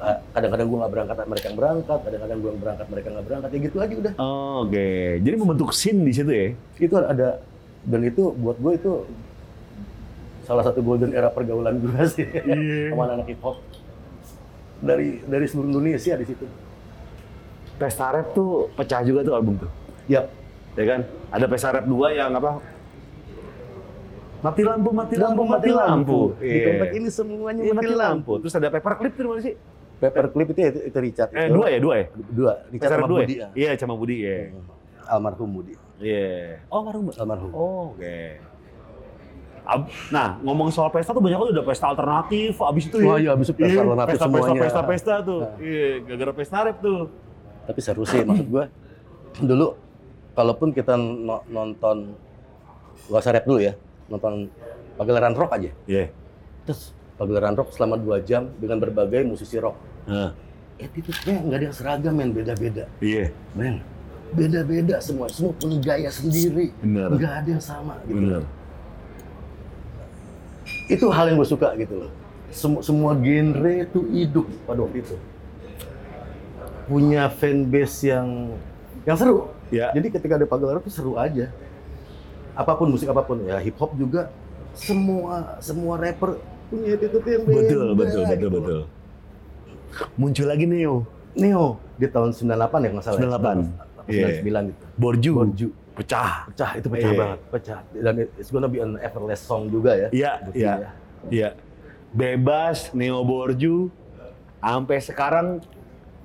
Eh, 0.00 0.16
Kadang-kadang 0.30 0.66
gue 0.66 0.78
nggak 0.78 0.92
berangkat, 0.92 1.16
mereka 1.26 1.46
yang 1.46 1.58
berangkat. 1.58 1.98
Kadang-kadang 2.00 2.38
gue 2.38 2.50
yang 2.50 2.60
berangkat, 2.60 2.86
mereka 2.88 3.06
nggak 3.10 3.26
berangkat. 3.26 3.48
Ya 3.50 3.58
gitu 3.60 3.76
aja 3.76 3.94
udah. 3.96 4.12
Oh, 4.16 4.56
Oke. 4.64 4.88
Jadi 5.18 5.34
membentuk 5.34 5.70
scene 5.70 6.00
di 6.00 6.12
situ 6.12 6.30
ya? 6.30 6.46
Itu 6.78 6.94
ada 6.96 7.28
dan 7.80 8.00
itu 8.02 8.22
buat 8.34 8.56
gue 8.56 8.72
itu 8.74 8.92
salah 10.42 10.60
satu 10.60 10.80
golden 10.80 11.12
era 11.12 11.28
pergaulan 11.28 11.78
gue 11.78 11.94
sih 12.10 12.26
Iya. 12.26 12.90
sama 12.90 13.08
anak 13.08 13.28
hip 13.28 13.40
hop 13.40 13.56
dari 14.80 15.20
dari 15.22 15.44
seluruh 15.44 15.68
Indonesia 15.70 16.12
di 16.14 16.26
situ. 16.26 16.44
Pesta 17.76 18.10
Rap 18.10 18.32
tuh 18.32 18.68
pecah 18.74 19.00
juga 19.00 19.20
tuh 19.22 19.32
album 19.32 19.56
tuh. 19.56 19.70
Yap. 20.06 20.28
Ya 20.74 20.84
kan? 20.86 21.00
Ada 21.30 21.46
Pesta 21.46 21.68
Rap 21.70 21.84
2 21.84 21.96
yang 22.12 22.32
apa? 22.34 22.60
Mati 24.40 24.62
lampu, 24.64 24.88
mati 24.90 25.16
lampu, 25.16 25.42
mati 25.44 25.68
lampu. 25.70 26.20
Di 26.34 26.48
Iya. 26.50 26.64
komplek 26.66 26.90
ini 26.94 27.08
semuanya 27.08 27.60
Iya, 27.60 27.72
mati 27.72 27.92
lampu. 27.94 28.32
Terus 28.40 28.54
ada 28.54 28.68
Paperclip 28.68 29.12
tuh 29.12 29.24
mana 29.26 29.40
sih? 29.40 29.54
Paperclip 30.00 30.48
itu 30.50 30.60
itu, 30.64 30.80
itu 30.88 30.98
Richard. 30.98 31.30
Eh, 31.30 31.46
itu. 31.46 31.54
dua 31.54 31.66
ya, 31.68 31.78
dua 31.78 31.94
ya? 31.94 32.06
Dua. 32.32 32.52
Richard 32.66 32.80
Pesta 32.80 32.88
Rap 32.90 32.98
sama 32.98 33.08
dua 33.08 33.20
Budi. 33.20 33.34
ya? 33.34 33.38
ya. 33.38 33.48
Iya, 33.52 33.70
sama 33.76 33.94
Budi 33.94 34.16
ya. 34.18 34.36
Almarhum 35.06 35.50
Budi. 35.52 35.74
Iya. 36.00 36.64
Oh, 36.66 36.80
Marung. 36.80 37.04
Almarhum. 37.12 37.50
Oh, 37.52 37.92
oke. 37.92 38.16
Ab- 39.60 39.92
Nah, 40.08 40.40
ngomong 40.40 40.72
soal 40.72 40.88
pesta 40.88 41.12
tuh 41.12 41.20
banyak 41.20 41.36
kan 41.36 41.48
udah 41.52 41.62
pesta 41.62 41.86
alternatif, 41.86 42.56
abis 42.58 42.84
itu 42.88 42.96
ya. 42.96 43.06
Wah, 43.06 43.16
iya, 43.20 43.30
abis 43.36 43.46
itu 43.46 43.60
pesta 43.60 43.80
alternatif 43.84 44.12
pesta, 44.16 44.24
semuanya. 44.24 44.48
Pesta, 44.56 44.80
pesta, 44.80 44.82
pesta 44.82 45.14
tuh. 45.22 45.40
Nah. 45.42 45.52
Iya, 45.60 45.88
gara-gara 46.02 46.32
pesta 46.32 46.56
rap 46.64 46.76
tuh. 46.80 47.00
Tapi 47.68 47.80
seru 47.80 48.02
sih 48.02 48.24
maksud 48.24 48.48
gue. 48.48 48.64
Dulu 49.38 49.66
kalaupun 50.32 50.68
kita 50.72 50.96
no- 50.96 51.44
nonton 51.46 52.16
gak 53.06 53.20
usah 53.20 53.32
rap 53.32 53.44
dulu 53.44 53.60
ya, 53.60 53.76
nonton 54.08 54.48
pagelaran 54.96 55.36
rock 55.36 55.52
aja. 55.52 55.70
Iya. 55.84 56.08
Terus 56.64 56.90
pagelaran 57.14 57.52
rock 57.52 57.70
selama 57.70 57.94
dua 57.94 58.18
jam 58.18 58.48
dengan 58.56 58.80
berbagai 58.80 59.22
musisi 59.22 59.60
rock. 59.60 59.76
Nah, 60.06 60.32
Attitude-nya 60.80 61.44
nggak 61.44 61.58
ada 61.60 61.64
yang 61.68 61.76
seragam 61.76 62.14
men, 62.16 62.32
beda-beda. 62.32 62.88
iya, 63.04 63.28
Men, 63.52 63.84
beda-beda 64.32 64.96
semua. 65.04 65.28
Semua 65.28 65.52
punya 65.52 65.76
gaya 65.76 66.08
sendiri. 66.08 66.72
bener. 66.80 67.08
Nggak 67.20 67.32
ada 67.44 67.48
yang 67.52 67.64
sama 67.64 68.00
gitu. 68.08 68.16
Bener. 68.16 68.42
Itu 70.88 71.06
hal 71.12 71.28
yang 71.30 71.36
gue 71.36 71.48
suka 71.52 71.76
gitu 71.76 72.06
loh. 72.06 72.10
Semua, 72.50 72.80
semua 72.82 73.12
genre 73.14 73.74
itu 73.84 74.00
hidup 74.10 74.46
pada 74.66 74.80
waktu 74.82 75.04
itu. 75.04 75.16
Punya 76.88 77.28
fanbase 77.30 78.10
yang 78.10 78.56
yang 79.06 79.16
seru. 79.20 79.52
Ya. 79.70 79.94
Jadi 79.94 80.08
ketika 80.10 80.34
ada 80.34 80.46
pagelaran 80.48 80.82
itu 80.82 80.90
seru 80.90 81.14
aja. 81.14 81.52
Apa 82.58 82.74
pun 82.74 82.90
musik 82.90 83.06
apa 83.06 83.22
pun 83.22 83.46
ya 83.46 83.62
hip 83.62 83.78
hop 83.78 83.94
juga 83.94 84.32
semua 84.74 85.60
semua 85.62 85.94
rapper 86.00 86.40
punya 86.66 86.98
attitude 86.98 87.26
yang 87.28 87.42
beda. 87.46 87.58
Betul, 87.62 87.86
betul, 87.94 88.22
betul, 88.26 88.38
gitu 88.48 88.58
loh. 88.58 88.84
Muncul 90.14 90.46
lagi 90.46 90.64
Neo, 90.64 91.02
Neo 91.32 91.78
di 91.94 92.06
tahun 92.06 92.30
98 92.30 92.46
ya 92.80 92.88
nggak 92.90 93.04
salah. 93.04 93.18
98. 93.18 93.56
ya? 93.58 93.68
Iya. 94.08 94.26
99 94.42 94.70
gitu. 94.70 94.84
Borju, 94.96 95.32
Borju. 95.34 95.68
pecah. 95.92 96.32
Pecah 96.48 96.70
itu 96.74 96.86
pecah 96.88 97.10
Iya. 97.10 97.18
banget, 97.18 97.40
pecah. 97.48 97.78
Dan 97.92 98.14
it's 98.34 98.48
gonna 98.48 98.66
be 98.66 98.78
an 98.78 98.96
effortless 98.98 99.40
song 99.40 99.68
juga 99.68 99.92
ya. 99.94 100.08
Iya, 100.10 100.32
Bukti 100.42 100.58
iya, 100.58 100.72
ya. 100.72 100.90
iya. 101.28 101.48
Bebas, 102.10 102.90
Neo 102.90 103.22
Borju, 103.22 103.86
sampai 104.58 104.98
sekarang 104.98 105.62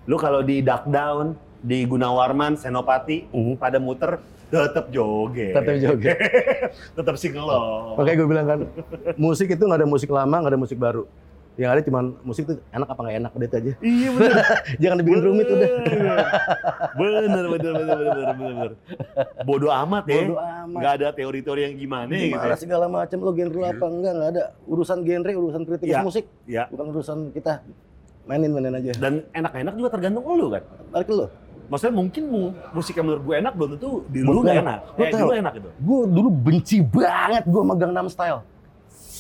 lu 0.03 0.18
kalau 0.18 0.41
di 0.41 0.59
Duck 0.59 0.86
Down, 0.86 1.34
di 1.59 1.84
Gunawarman, 1.84 2.55
Senopati, 2.55 3.30
Mhm. 3.30 3.53
pada 3.55 3.78
muter, 3.78 4.18
tetap 4.47 4.89
joget. 4.89 5.53
Tetap 5.53 5.76
joget. 5.76 6.18
tetap 6.97 7.16
singelong. 7.18 7.97
Makanya 7.97 8.16
gue 8.16 8.28
bilang 8.28 8.47
kan, 8.47 8.59
musik 9.16 9.49
itu 9.49 9.61
nggak 9.61 9.82
ada 9.82 9.89
musik 9.89 10.09
lama, 10.09 10.36
nggak 10.39 10.53
ada 10.53 10.61
musik 10.61 10.78
baru. 10.78 11.05
Yang 11.55 11.69
ada 11.69 11.81
cuma 11.83 11.99
musik 12.21 12.43
itu 12.43 12.53
enak 12.67 12.83
apa 12.85 12.99
nggak 12.99 13.17
enak, 13.17 13.31
udah 13.31 13.47
itu 13.47 13.55
aja. 13.55 13.71
Iya 13.79 14.09
bener. 14.11 14.33
Jangan 14.81 14.97
dibikin 14.99 15.21
rumit 15.21 15.47
udah. 15.47 15.69
Bener, 16.93 17.13
bener, 17.23 17.45
bener, 17.47 17.73
bener, 17.73 17.95
bener, 17.95 18.35
bener. 18.35 18.69
Bodoh 19.41 19.71
amat 19.73 20.03
ya. 20.05 20.15
Bodo 20.21 20.35
amat. 20.35 20.67
Nggak 20.73 20.91
ada 20.93 21.07
teori-teori 21.11 21.61
yang 21.63 21.75
gimana, 21.75 22.11
gitu. 22.11 22.27
Gimana 22.29 22.45
ya. 22.45 22.55
segala 22.55 22.85
macam 22.85 23.17
lo 23.17 23.31
genre 23.31 23.61
apa 23.65 23.85
enggak 23.85 24.13
nggak 24.13 24.29
ada 24.31 24.43
urusan 24.65 24.97
genre 25.01 25.31
urusan 25.33 25.61
kritik 25.63 25.85
Iya. 25.85 25.99
musik 26.01 26.25
Ya. 26.45 26.63
bukan 26.67 26.85
urusan 26.91 27.17
kita 27.31 27.63
mainin 28.25 28.49
mainin 28.49 28.73
aja 28.73 28.91
Dan 28.97 29.23
enak-enak 29.31 29.73
juga 29.75 29.89
tergantung 29.91 30.23
lu 30.25 30.47
kan. 30.49 30.63
balik 30.89 31.09
lo 31.09 31.27
Maksudnya 31.65 31.95
mungkin 31.95 32.23
mu, 32.25 32.41
musik 32.71 32.93
yang 32.93 33.09
menurut 33.09 33.23
gue 33.23 33.35
enak 33.37 33.53
belum 33.53 33.69
tentu 33.73 33.89
di 34.05 34.21
lu 34.21 34.37
nggak 34.39 34.61
enak. 34.61 34.79
Lo 34.87 35.01
Eh, 35.01 35.07
di 35.07 35.13
tahu. 35.15 35.29
enak 35.33 35.53
gitu. 35.55 35.69
gue 35.71 35.99
dulu 36.11 36.29
benci 36.29 36.77
banget 36.79 37.43
gue 37.43 37.61
megang 37.63 37.79
Gangnam 37.89 38.07
Style 38.07 38.41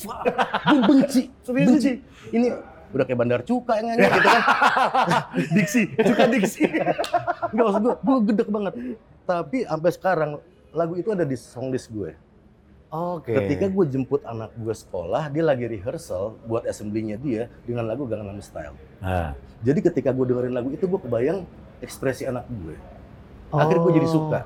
gue 0.07 0.81
benci. 0.85 1.21
Serius 1.41 1.67
benci. 1.73 1.93
ini 2.31 2.47
udah 2.95 3.03
kayak 3.03 3.19
bandar 3.19 3.41
cuka 3.43 3.81
yang 3.81 3.85
nyanyi 3.91 4.07
gitu 4.07 4.29
kan. 4.29 4.41
Diksi, 5.55 5.81
juga 5.99 6.23
diksi. 6.31 6.63
nggak 7.51 7.63
maksud 7.65 7.81
gue 7.83 7.95
gue 7.99 8.17
gedek 8.31 8.49
banget. 8.49 8.73
Tapi 9.25 9.57
sampai 9.65 9.91
sekarang 9.91 10.31
lagu 10.71 10.93
itu 10.95 11.09
ada 11.11 11.25
di 11.27 11.35
song 11.35 11.73
list 11.73 11.91
gue. 11.91 12.15
Oke. 12.95 13.33
ketika 13.35 13.67
gue 13.67 13.85
jemput 13.91 14.23
anak 14.23 14.55
gue 14.55 14.71
sekolah 14.71 15.27
dia 15.27 15.43
lagi 15.43 15.67
rehearsal 15.67 16.39
buat 16.47 16.63
assembly-nya 16.63 17.19
dia 17.19 17.51
dengan 17.67 17.89
lagu 17.91 18.07
Gangnam 18.07 18.39
Style. 18.39 18.77
Nah. 19.03 19.35
jadi 19.65 19.83
ketika 19.83 20.15
gue 20.15 20.23
dengerin 20.31 20.55
lagu 20.55 20.71
itu 20.71 20.87
gue 20.87 20.99
kebayang 21.03 21.43
ekspresi 21.83 22.29
anak 22.29 22.47
gue. 22.47 22.77
Akhirnya 23.51 23.81
gue 23.83 23.93
jadi 23.99 24.09
suka. 24.09 24.39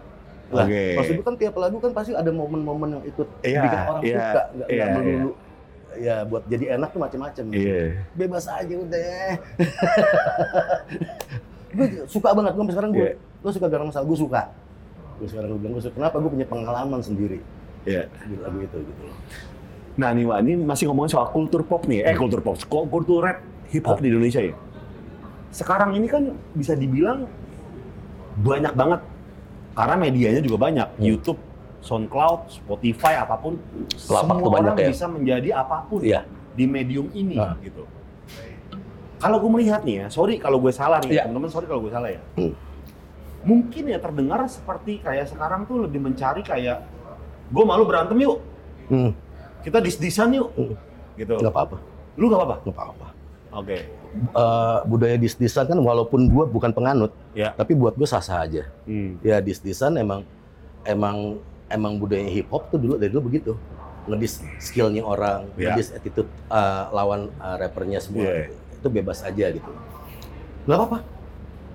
Lah, 0.49 0.65
Oke. 0.65 0.97
maksud 0.97 1.13
gue 1.21 1.25
kan 1.29 1.37
tiap 1.37 1.55
lagu 1.61 1.77
kan 1.77 1.91
pasti 1.93 2.17
ada 2.17 2.31
momen-momen 2.33 2.97
yang 2.97 3.03
ikut 3.05 3.27
Iya, 3.45 3.61
bikin 3.69 3.79
orang 3.85 4.01
iya, 4.01 4.17
suka, 4.17 4.41
nggak 4.49 4.67
nggak 4.73 4.89
melulu. 4.97 5.31
Ya 5.99 6.23
buat 6.23 6.47
jadi 6.47 6.79
enak 6.79 6.89
tuh 6.89 6.99
macam-macam. 6.99 7.45
Iya. 7.51 8.07
Bebas 8.15 8.47
aja 8.47 8.71
udah. 8.71 9.35
gue 11.69 11.87
suka 12.07 12.29
banget 12.33 12.51
gue 12.55 12.63
sekarang 12.69 12.91
gue. 12.91 13.09
Iya. 13.13 13.13
Lo 13.39 13.49
suka 13.51 13.67
garang 13.67 13.87
masal, 13.87 14.03
gue 14.03 14.17
suka. 14.17 14.41
Gue 15.19 15.27
sekarang 15.27 15.51
gue 15.51 15.59
bilang 15.59 15.73
gue 15.75 15.83
suka. 15.83 15.95
Kenapa? 15.95 16.15
Gue 16.17 16.31
punya 16.31 16.47
pengalaman 16.47 16.99
sendiri 16.99 17.39
Iya. 17.83 18.07
di 18.25 18.35
lagu 18.37 18.59
itu 18.59 18.77
gitu 18.79 19.01
loh. 19.03 19.17
Nah 19.95 20.15
nih 20.15 20.23
Wak, 20.23 20.39
ini 20.41 20.53
masih 20.57 20.87
ngomongin 20.87 21.11
soal 21.11 21.27
kultur 21.27 21.59
pop 21.61 21.83
nih, 21.83 22.07
eh 22.07 22.15
kultur 22.15 22.39
pop, 22.39 22.55
kul- 22.63 22.87
kultur 22.87 23.19
rap 23.19 23.43
hip 23.67 23.83
hop 23.83 23.99
di 23.99 24.07
Indonesia 24.07 24.39
ya. 24.39 24.55
Sekarang 25.51 25.91
ini 25.91 26.07
kan 26.07 26.23
bisa 26.55 26.71
dibilang 26.71 27.27
banyak 28.39 28.71
banget 28.71 29.01
karena 29.75 29.95
medianya 29.95 30.39
juga 30.39 30.55
banyak, 30.61 30.87
YouTube, 30.97 31.35
SoundCloud, 31.79 32.39
Spotify, 32.51 33.15
apa 33.17 33.35
pun, 33.35 33.55
Lapak 34.05 34.35
semua 34.35 34.49
orang 34.51 34.75
ya. 34.75 34.87
bisa 34.87 35.05
menjadi 35.07 35.49
apa 35.55 35.87
pun 35.87 35.99
Iya. 35.99 36.27
di 36.51 36.65
medium 36.65 37.07
ini 37.11 37.35
Ah. 37.35 37.55
gitu. 37.59 37.87
Kalau 39.19 39.35
gue 39.37 39.51
melihat 39.51 39.83
nih 39.83 40.03
ya, 40.03 40.07
sorry 40.07 40.39
kalau 40.39 40.59
gue 40.59 40.71
salah 40.71 41.03
nih, 41.03 41.19
Iya. 41.19 41.23
teman-teman 41.27 41.51
sorry 41.51 41.67
kalau 41.67 41.83
gue 41.83 41.91
salah 41.91 42.07
ya. 42.07 42.21
Hmm. 42.35 42.55
Mungkin 43.39 43.83
ya 43.87 43.99
terdengar 43.99 44.43
seperti 44.47 44.99
kayak 44.99 45.27
sekarang 45.27 45.63
tuh 45.63 45.83
lebih 45.83 45.99
mencari 45.99 46.39
kayak 46.39 46.83
gue 47.47 47.63
malu 47.63 47.83
berantem 47.83 48.15
yuk, 48.17 48.39
Hmm, 48.87 49.11
kita 49.61 49.79
dis-disan 49.79 50.31
yuk, 50.33 50.49
Hmm. 50.53 50.75
gitu. 51.15 51.35
nggak 51.35 51.51
apa-apa, 51.51 51.77
Lu 52.15 52.27
gak 52.27 52.39
apa-apa? 52.39 52.55
nggak 52.63 52.75
apa-apa. 52.75 53.07
Oke. 53.55 53.77
Eh, 54.09 54.77
budaya 54.85 55.15
dis-disan 55.15 55.65
kan 55.65 55.77
walaupun 55.77 56.25
gue 56.25 56.45
bukan 56.47 56.71
penganut, 56.71 57.13
Ya. 57.31 57.53
tapi 57.53 57.73
buat 57.73 57.93
gue 57.93 58.05
sah-sah 58.05 58.41
aja. 58.41 58.63
Hmm. 58.83 59.21
Ya 59.21 59.37
dis-disan 59.37 59.93
emang 59.95 60.25
emang 60.81 61.37
emang 61.69 61.95
budaya 61.95 62.25
hip 62.25 62.49
hop 62.49 62.67
tuh 62.67 62.77
dulu 62.77 62.97
dari 62.97 63.09
dulu 63.09 63.29
begitu. 63.29 63.53
Ngedis 64.09 64.41
skillnya 64.57 65.05
orang, 65.05 65.45
Ya. 65.53 65.73
ngedis 65.73 65.93
attitude 65.93 66.29
eh, 66.49 66.83
lawan 66.89 67.29
eh, 67.31 67.55
rappernya 67.57 68.01
semua. 68.01 68.25
Iya. 68.25 68.49
Itu 68.75 68.87
bebas 68.89 69.21
aja 69.21 69.45
gitu. 69.49 69.69
Nggak 70.65 70.77
apa-apa. 70.77 70.97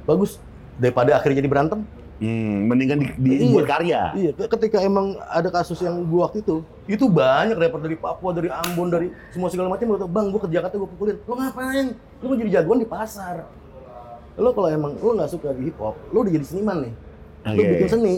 Bagus. 0.05 0.37
Daripada 0.75 1.15
akhirnya 1.15 1.39
jadi 1.39 1.51
berantem. 1.51 1.81
Hmm, 2.15 2.71
mendingan 2.71 3.03
di, 3.03 3.07
di- 3.19 3.39
Iya. 3.43 3.53
buat 3.53 3.67
karya. 3.67 4.01
Iya, 4.15 4.31
ketika 4.49 4.79
emang 4.79 5.19
ada 5.21 5.51
kasus 5.51 5.83
yang 5.83 5.99
gua 6.07 6.31
waktu 6.31 6.47
itu, 6.47 6.63
itu 6.87 7.05
banyak 7.07 7.59
rapper 7.59 7.83
dari 7.83 7.99
Papua, 7.99 8.31
dari 8.31 8.47
Ambon, 8.47 8.87
dari 8.87 9.11
semua 9.31 9.51
segala 9.51 9.67
macam. 9.67 9.85
Gua 9.85 10.07
bang, 10.07 10.27
gua 10.31 10.41
ke 10.43 10.49
Jakarta 10.49 10.75
gua 10.75 10.87
pukulin. 10.87 11.19
Lo 11.21 11.35
ngapain? 11.35 11.87
Lo 12.23 12.25
mau 12.25 12.37
jadi 12.37 12.51
jagoan 12.55 12.79
di 12.79 12.87
pasar. 12.87 13.43
Lo 14.35 14.51
kalau 14.51 14.67
emang 14.67 14.95
lo 14.95 15.11
nggak 15.13 15.31
suka 15.31 15.55
di 15.55 15.71
hip 15.71 15.79
hop, 15.79 15.95
lo 16.11 16.23
udah 16.23 16.33
jadi 16.33 16.47
seniman 16.47 16.87
nih. 16.87 16.93
Lo 17.45 17.51
Oke. 17.53 17.71
bikin 17.77 17.89
seni, 17.89 18.15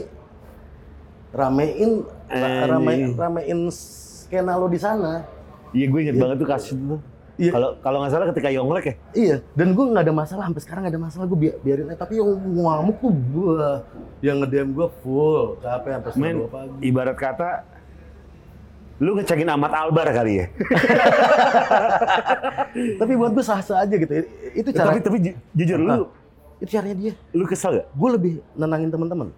ramein, 1.36 2.02
ramein, 2.26 3.12
ramein 3.12 3.58
skena 3.68 4.56
lo 4.56 4.66
di 4.66 4.80
sana. 4.80 5.22
Iya, 5.70 5.86
gue 5.86 6.00
inget 6.00 6.16
Iya. 6.16 6.22
banget 6.24 6.36
tuh 6.38 6.48
kasus 6.48 6.72
itu. 6.72 6.84
tuh. 6.88 7.00
Iya. 7.36 7.52
Kalau 7.52 7.68
kalau 7.78 7.98
nggak 8.00 8.10
salah 8.10 8.26
ketika 8.32 8.48
Yonglek 8.48 8.84
ya. 8.86 8.94
Iya, 9.12 9.36
dan 9.52 9.68
gue 9.70 9.84
nggak 9.86 10.02
ada 10.02 10.14
masalah 10.16 10.42
sampai 10.48 10.62
sekarang 10.64 10.80
nggak 10.82 10.94
ada 10.96 11.02
masalah 11.02 11.24
gue 11.26 11.38
biarin 11.60 11.86
aja. 11.86 12.00
Tapi 12.00 12.16
yang 12.16 12.28
ngamuk 12.32 12.96
tuh 12.96 13.12
gue, 13.12 13.68
yang 14.20 14.36
ngedem 14.40 14.72
gue 14.72 14.88
full, 14.98 15.60
capek 15.60 15.90
sampai 16.00 16.16
Men, 16.16 16.36
pagi. 16.48 16.76
ibarat 16.82 17.12
kata 17.14 17.50
lu 18.96 19.12
ngecekin 19.12 19.44
Ahmad 19.44 19.68
Albar 19.70 20.08
kali 20.08 20.40
ya. 20.40 20.46
Tapi 22.96 23.12
buat 23.14 23.32
gue 23.32 23.44
sah-sah 23.44 23.84
aja 23.84 23.94
gitu. 23.94 24.12
Itu 24.54 24.68
cara, 24.72 24.88
tapi 24.90 25.00
tapi 25.00 25.16
ju- 25.20 25.38
jujur 25.52 25.76
lu 25.78 26.08
itu 26.56 26.72
caranya 26.72 26.96
dia. 26.96 27.12
lu 27.30 27.44
kesel 27.44 27.76
gak? 27.76 27.86
Gue 27.92 28.10
lebih 28.10 28.32
nenangin 28.56 28.88
teman-teman. 28.88 29.28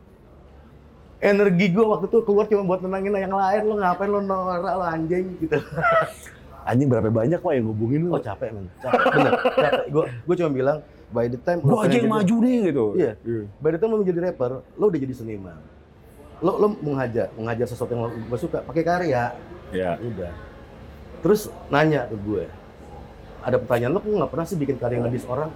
Energi 1.19 1.67
gue 1.75 1.83
waktu 1.83 2.07
itu 2.07 2.19
keluar 2.23 2.47
cuma 2.47 2.63
buat 2.63 2.81
nenangin 2.83 3.11
yang 3.11 3.35
lain. 3.35 3.63
Lo 3.67 3.75
ngapain 3.75 4.07
lo 4.07 4.23
norak 4.23 4.63
lo 4.63 4.85
anjing 4.87 5.35
gitu. 5.43 5.59
Anjing 6.69 6.85
berapa 6.85 7.09
banyak 7.09 7.41
Pak 7.41 7.53
yang 7.57 7.65
ngubungin 7.65 8.01
lu? 8.07 8.13
Oh 8.13 8.21
capek 8.21 8.53
men, 8.53 8.69
capek 8.85 9.05
bener. 9.09 9.33
Capek. 9.41 9.85
Gue 9.89 10.05
gue 10.13 10.35
cuma 10.37 10.51
bilang 10.53 10.79
by 11.09 11.25
the 11.25 11.41
time 11.41 11.65
lo 11.65 11.81
aja 11.81 11.97
yang 11.97 12.05
jadi- 12.05 12.13
maju 12.13 12.35
nih 12.45 12.57
gitu. 12.69 12.85
Iya. 12.93 13.13
By 13.57 13.69
the 13.73 13.79
time 13.81 13.91
lo 13.97 13.99
menjadi 14.05 14.21
rapper, 14.29 14.53
lo 14.77 14.85
udah 14.85 15.01
jadi 15.01 15.15
seniman. 15.17 15.57
Lo 16.45 16.61
lo 16.61 16.67
menghajar, 16.85 17.33
menghajar 17.41 17.67
sesuatu 17.67 17.97
yang 17.97 18.13
gue 18.13 18.39
suka, 18.39 18.61
pakai 18.69 18.85
karya. 18.85 19.33
Iya. 19.73 19.97
Udah. 19.97 20.31
Terus 21.25 21.49
nanya 21.73 22.05
ke 22.07 22.17
gue, 22.21 22.45
ada 23.41 23.57
pertanyaan 23.57 23.93
lo 23.97 24.01
kok 24.05 24.13
nggak 24.13 24.31
pernah 24.31 24.47
sih 24.47 24.57
bikin 24.61 24.77
karya 24.77 25.01
ngedis 25.01 25.25
orang? 25.25 25.49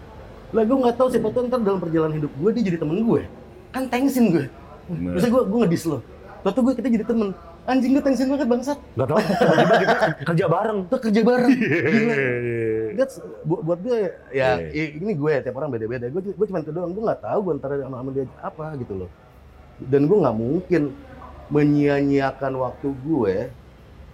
Lah 0.56 0.64
gue 0.64 0.76
nggak 0.80 0.96
tahu 0.96 1.08
siapa 1.12 1.28
tuh 1.28 1.44
ntar 1.44 1.60
dalam 1.60 1.76
perjalanan 1.76 2.16
hidup 2.24 2.32
gue 2.32 2.50
dia 2.56 2.72
jadi 2.72 2.78
temen 2.80 3.04
gue. 3.04 3.28
Kan 3.68 3.84
thanksin 3.92 4.32
gue. 4.32 4.44
Terus 4.88 5.24
gue 5.24 5.42
gue 5.44 5.58
ngedis 5.62 5.84
lo. 5.86 5.98
Lalu 6.42 6.58
gue 6.60 6.74
kita 6.74 6.88
jadi 6.90 7.06
temen. 7.06 7.30
Anjing 7.62 7.94
gue 7.94 8.02
thanksin 8.02 8.26
banget 8.26 8.50
bangsat. 8.50 8.78
Gak 8.98 9.06
tau, 9.06 9.18
tiba-tiba 9.22 9.74
kita 9.78 9.94
kerja 10.26 10.44
bareng. 10.50 10.78
Kita 10.82 10.98
kerja 10.98 11.20
bareng. 11.22 11.50
Gila. 11.54 12.14
Iya. 12.14 12.98
That's, 12.98 13.14
buat, 13.42 13.60
buat 13.62 13.78
gue 13.78 13.96
ya 14.34 14.48
Iya. 14.58 14.68
i- 14.68 14.92
ini 14.98 15.12
gue 15.14 15.32
tiap 15.38 15.54
orang 15.54 15.70
beda-beda. 15.70 16.10
Gue 16.10 16.20
gue 16.26 16.46
cuma 16.50 16.58
itu 16.58 16.74
doang. 16.74 16.90
Gue 16.90 17.02
nggak 17.02 17.22
tahu 17.22 17.38
gue 17.40 17.52
antara 17.54 17.74
sama 17.78 17.96
sama 17.96 18.10
dia 18.10 18.26
apa 18.38 18.64
gitu 18.76 18.94
loh. 18.96 19.10
Dan 19.78 20.04
gue 20.04 20.18
nggak 20.18 20.34
mungkin 20.34 20.82
menyia-nyiakan 21.48 22.52
waktu 22.56 22.88
gue 22.98 23.34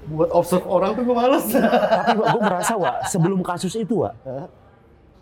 buat 0.09 0.31
observe 0.31 0.65
orang 0.65 0.93
tuh 0.93 1.03
gue 1.03 1.17
males. 1.17 1.45
Tapi 1.49 2.13
gue 2.19 2.43
merasa 2.43 2.73
Wak, 2.75 2.97
sebelum 3.09 3.41
kasus 3.41 3.73
itu 3.75 4.05
Hah? 4.05 4.47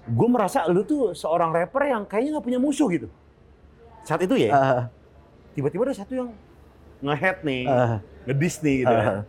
gue 0.07 0.29
merasa 0.29 0.67
lu 0.67 0.83
tuh 0.83 1.11
seorang 1.13 1.51
rapper 1.51 1.83
yang 1.85 2.03
kayaknya 2.03 2.35
nggak 2.35 2.45
punya 2.45 2.59
musuh 2.59 2.87
gitu. 2.89 3.07
Saat 4.03 4.23
itu 4.23 4.39
ya, 4.39 4.51
Ah, 4.51 4.81
tiba-tiba 5.57 5.89
ada 5.89 5.97
satu 5.97 6.13
yang 6.13 6.29
nge-head 7.01 7.41
nih, 7.43 7.63
ah, 7.65 7.99
ngedis 8.29 8.61
nih 8.61 8.85
gitu 8.85 8.93
kan. 8.93 9.25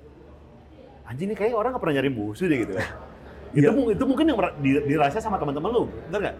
Anjing 1.08 1.28
nih 1.32 1.38
kayaknya 1.40 1.56
orang 1.56 1.70
nggak 1.72 1.84
pernah 1.88 1.96
nyari 1.96 2.12
musuh 2.12 2.46
deh 2.46 2.58
gitu 2.68 2.74
kan. 2.76 2.88
itu, 3.58 3.64
Iya. 3.64 3.96
itu 3.96 4.04
mungkin 4.04 4.26
yang 4.28 4.38
dirasa 4.84 5.24
sama 5.24 5.40
teman-teman 5.40 5.72
lu, 5.72 5.84
bener 6.12 6.20
nggak? 6.30 6.36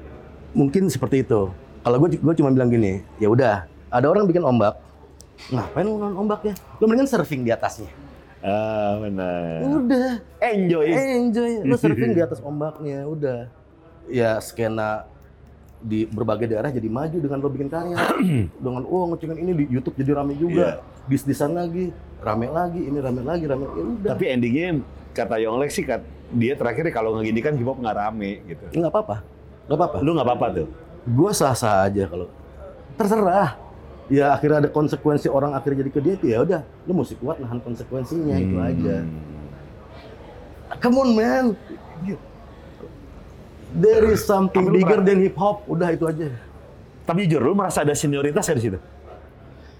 Mungkin 0.52 0.84
seperti 0.92 1.24
itu. 1.24 1.48
Kalau 1.88 1.98
gue 2.04 2.20
gue 2.20 2.34
cuma 2.36 2.52
bilang 2.52 2.68
gini, 2.68 3.00
ya 3.18 3.32
udah. 3.32 3.64
Ada 3.88 4.12
orang 4.12 4.28
bikin 4.28 4.44
ombak, 4.44 4.76
ngapain 5.48 5.88
lu 5.88 5.96
nonton 5.96 6.20
ombaknya? 6.20 6.54
Lu 6.84 6.92
mendingan 6.92 7.08
surfing 7.08 7.48
di 7.48 7.56
atasnya. 7.56 7.88
Ah 8.44 9.00
benar. 9.00 9.64
Udah. 9.64 10.12
Enjoy. 10.44 10.88
enjoy 10.94 11.52
lu 11.64 11.76
surfing 11.80 12.12
di 12.12 12.22
atas 12.28 12.44
ombaknya 12.44 13.08
udah 13.08 13.50
ya 14.08 14.38
skena 14.40 15.08
di 15.78 16.10
berbagai 16.10 16.50
daerah 16.50 16.74
jadi 16.74 16.90
maju 16.90 17.18
dengan 17.18 17.38
lo 17.38 17.50
bikin 17.50 17.70
karya. 17.70 17.96
Dengan 18.66 18.82
oh 18.84 19.14
ngecengin 19.14 19.38
ini 19.38 19.52
di 19.54 19.66
YouTube 19.70 19.94
jadi 19.94 20.18
rame 20.18 20.34
juga 20.34 20.82
bis 21.06 21.22
disan 21.22 21.54
lagi 21.54 21.94
rame 22.18 22.50
lagi 22.50 22.82
ini 22.82 22.98
rame 22.98 23.22
lagi 23.22 23.46
rame 23.46 23.66
ya 23.70 23.84
udah. 23.86 24.12
Tapi 24.18 24.26
endingnya 24.28 24.82
kata 25.14 25.38
Yonglek 25.38 25.70
sih 25.70 25.86
kat, 25.86 26.02
dia 26.34 26.58
terakhir 26.58 26.90
kalau 26.90 27.14
nggak 27.14 27.26
gini 27.30 27.40
kan 27.42 27.54
hip 27.54 27.66
hop 27.66 27.78
nggak 27.78 27.94
rame 27.96 28.42
gitu. 28.46 28.66
nggak 28.74 28.90
apa-apa. 28.90 29.16
Nggak 29.70 29.78
apa-apa. 29.78 29.98
Lu 30.02 30.10
nggak 30.18 30.28
apa-apa 30.28 30.48
tuh. 30.54 30.68
gue 31.08 31.32
sah-sah 31.32 31.88
aja 31.88 32.04
kalau 32.10 32.28
terserah. 32.98 33.56
Ya 34.08 34.32
akhirnya 34.32 34.64
ada 34.64 34.70
konsekuensi 34.72 35.28
orang 35.28 35.52
akhirnya 35.52 35.84
jadi 35.84 35.92
ke 35.92 36.00
dia 36.00 36.14
itu 36.16 36.26
ya 36.32 36.40
udah. 36.42 36.62
Lu 36.84 36.96
mesti 36.96 37.16
kuat 37.20 37.38
nahan 37.38 37.60
konsekuensinya 37.60 38.36
itu 38.40 38.56
Hmm. 38.56 38.68
aja. 38.68 38.96
Come 40.80 40.98
on 41.00 41.10
man 41.16 41.46
there 43.76 44.06
is 44.08 44.24
something 44.24 44.70
Tapi 44.70 44.76
bigger 44.80 45.00
than 45.04 45.20
hip 45.24 45.36
hop. 45.36 45.68
Udah 45.68 45.92
itu 45.92 46.08
aja. 46.08 46.32
Tapi 47.08 47.24
jujur, 47.28 47.40
lu 47.40 47.56
merasa 47.56 47.84
ada 47.84 47.96
senioritas 47.96 48.44
ya 48.48 48.56
di 48.56 48.64
situ? 48.68 48.80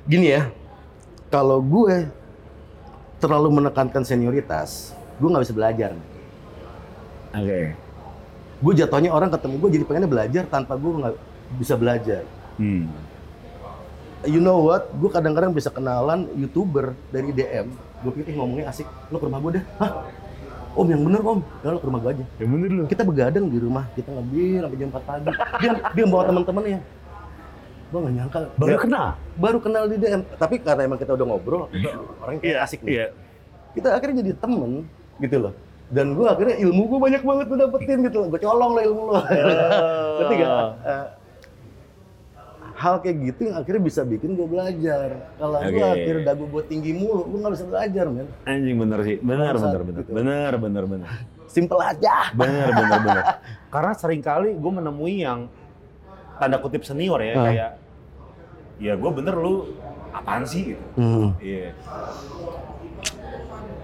gini 0.08 0.32
ya 0.32 0.48
kalau 1.28 1.60
gue 1.60 2.08
terlalu 3.20 3.60
menekankan 3.60 4.08
senioritas 4.08 4.96
gue 5.20 5.28
nggak 5.28 5.44
bisa 5.44 5.56
belajar. 5.56 5.92
Oke. 7.36 7.76
gue 8.58 8.74
jatuhnya 8.74 9.14
orang 9.14 9.30
ketemu 9.30 9.56
gue 9.62 9.70
jadi 9.78 9.86
pengennya 9.86 10.10
belajar 10.10 10.44
tanpa 10.50 10.80
gue 10.80 10.92
nggak 10.96 11.16
bisa 11.60 11.76
belajar. 11.76 12.24
Hmm. 12.58 12.90
you 14.26 14.42
know 14.42 14.64
what? 14.64 14.90
Gue 14.98 15.12
kadang-kadang 15.14 15.54
bisa 15.54 15.70
kenalan 15.70 16.26
youtuber 16.40 16.96
dari 17.12 17.36
DM 17.36 17.70
gue 17.98 18.12
pikir 18.14 18.34
"Ih, 18.34 18.36
ngomongnya 18.40 18.72
asik. 18.72 18.88
Lo 19.12 19.20
ke 19.20 19.26
rumah 19.28 19.44
gue 19.44 19.60
deh. 19.60 19.66
Hah 19.78 20.08
om 20.74 20.88
yang 20.88 21.02
bener 21.02 21.22
om. 21.22 21.40
Ya 21.62 21.70
lo 21.70 21.78
ke 21.78 21.88
rumah 21.88 22.00
gue 22.02 22.12
aja. 22.14 22.26
Ya 22.36 22.46
bener 22.46 22.70
lu. 22.70 22.84
kita 22.86 23.04
begadang 23.04 23.46
di 23.48 23.58
rumah. 23.58 23.86
Kita 23.94 24.10
ngebir 24.10 24.60
sampai 24.62 24.78
jam 24.78 24.90
4 24.90 25.00
pagi. 25.04 25.28
Dia 25.62 25.70
dia 25.94 26.06
bawa 26.06 26.24
teman-temannya 26.26 26.80
gue 27.88 28.00
gak 28.04 28.14
nyangka. 28.14 28.40
Baru 28.60 28.68
Ya, 28.68 28.78
kenal? 28.78 29.08
baru 29.40 29.58
kenal 29.64 29.84
di 29.88 29.96
DM 29.96 30.22
tapi 30.36 30.60
karena 30.60 30.82
emang 30.84 31.00
kita 31.00 31.16
udah 31.16 31.24
ngobrol 31.24 31.72
orang 32.20 32.36
kayak 32.38 32.68
asik 32.68 32.84
nih. 32.84 32.92
Iya. 32.94 33.08
kita 33.72 33.88
akhirnya 33.94 34.26
jadi 34.26 34.34
temen 34.36 34.72
gitu 35.18 35.38
loh. 35.40 35.54
Dan 35.88 36.20
gue 36.20 36.28
akhirnya 36.28 36.60
ilmu 36.60 36.84
gue 36.84 37.00
banyak 37.00 37.24
banget 37.24 37.46
tuh 37.48 37.56
dapetin 37.56 38.00
gitu 38.04 38.18
loh. 38.20 38.28
Gue 38.28 38.42
colong 38.44 38.72
lah 38.76 38.84
ilmu 38.84 39.02
lo. 39.08 39.14
Ngerti 40.20 40.34
gak? 40.36 40.52
Hal 42.78 43.02
kayak 43.02 43.18
gitu 43.26 43.50
yang 43.50 43.58
akhirnya 43.58 43.82
bisa 43.82 44.06
bikin 44.06 44.38
gue 44.38 44.46
belajar 44.46 45.34
kalau 45.36 45.58
gue 45.60 45.82
Oke. 45.82 45.98
akhirnya 45.98 46.24
dagu 46.24 46.46
gue 46.46 46.64
tinggi 46.64 46.94
mulu 46.94 47.26
gue 47.26 47.40
nggak 47.42 47.54
bisa 47.58 47.66
belajar 47.66 48.06
men 48.06 48.30
Anjing 48.46 48.78
bener 48.78 49.00
sih. 49.02 49.18
Bener, 49.18 49.50
Bangsat, 49.52 49.66
bener, 49.66 49.82
bener. 49.82 50.00
gitu. 50.00 50.12
Bener, 50.14 50.52
bener, 50.56 50.84
bener. 50.86 51.08
simple 51.48 51.80
aja 51.80 52.30
Bener, 52.32 52.70
bener, 52.70 53.00
bener. 53.02 53.24
Karena 53.74 53.92
sering 53.92 54.22
kali 54.22 54.54
gue 54.54 54.72
menemui 54.72 55.16
yang 55.20 55.50
tanda 56.38 56.62
kutip 56.62 56.86
senior 56.86 57.18
ya, 57.18 57.34
Ah. 57.34 57.46
kayak 57.46 57.70
ya 58.78 58.94
gue 58.94 59.10
bener 59.12 59.34
lu 59.34 59.74
apaan 60.14 60.46
sih 60.46 60.72
gitu. 60.72 60.84
Hmm. 60.94 61.34
Iya. 61.40 61.74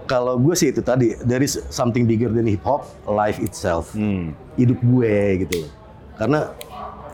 Kalau 0.04 0.36
gue 0.36 0.52
sih 0.52 0.68
itu 0.68 0.78
tadi, 0.78 1.16
dari 1.18 1.48
something 1.48 2.04
bigger 2.04 2.28
than 2.28 2.44
hip 2.44 2.60
hop, 2.62 2.84
life 3.04 3.40
itself. 3.40 3.90
Hmm. 3.90 4.36
hidup 4.54 4.78
gue 4.78 5.14
gitu 5.42 5.66
loh. 5.66 5.70
Karena 6.14 6.54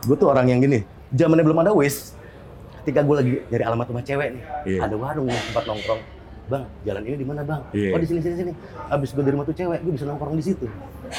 gue 0.02 0.12
tuh 0.12 0.28
orang 0.28 0.44
yang 0.44 0.60
gini, 0.60 0.84
zamannya 1.14 1.44
belum 1.44 1.58
ada 1.60 1.72
Waze, 1.74 2.14
ketika 2.82 3.00
gue 3.02 3.16
lagi 3.16 3.30
nyari 3.50 3.64
alamat 3.64 3.86
rumah 3.90 4.04
cewek 4.04 4.28
nih, 4.36 4.42
Iya. 4.66 4.80
ada 4.88 4.94
warung 4.96 5.26
nih 5.28 5.40
tempat 5.50 5.64
nongkrong. 5.66 6.02
Bang, 6.50 6.66
jalan 6.82 7.02
ini 7.06 7.14
di 7.14 7.26
mana 7.26 7.46
bang? 7.46 7.62
Iya. 7.70 7.94
Oh 7.94 7.98
di 8.02 8.06
sini 8.10 8.18
sini 8.18 8.34
sini. 8.34 8.52
Abis 8.90 9.14
gue 9.14 9.22
dari 9.22 9.38
rumah 9.38 9.46
tuh 9.46 9.54
cewek, 9.54 9.86
gue 9.86 9.92
bisa 9.94 10.02
nongkrong 10.02 10.34
di 10.34 10.42
situ. 10.42 10.66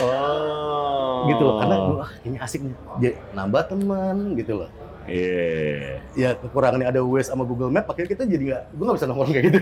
Oh. 0.04 1.24
Gitu 1.32 1.40
loh. 1.40 1.56
Karena 1.64 1.76
gue, 1.88 1.98
ah 2.04 2.12
ini 2.28 2.36
asik 2.36 2.60
nih. 2.68 3.16
Nambah 3.32 3.64
teman 3.72 4.36
gitu 4.36 4.60
loh. 4.60 4.70
Iya. 5.08 6.04
Ya 6.20 6.30
kekurangannya 6.36 6.88
ada 6.92 7.00
Waze 7.08 7.32
sama 7.32 7.48
Google 7.48 7.72
Map, 7.72 7.88
akhirnya 7.88 8.12
kita 8.12 8.24
jadi 8.28 8.44
nggak, 8.44 8.64
gue 8.76 8.84
nggak 8.84 8.98
bisa 9.00 9.08
nongkrong 9.08 9.32
kayak 9.32 9.46
gitu. 9.48 9.58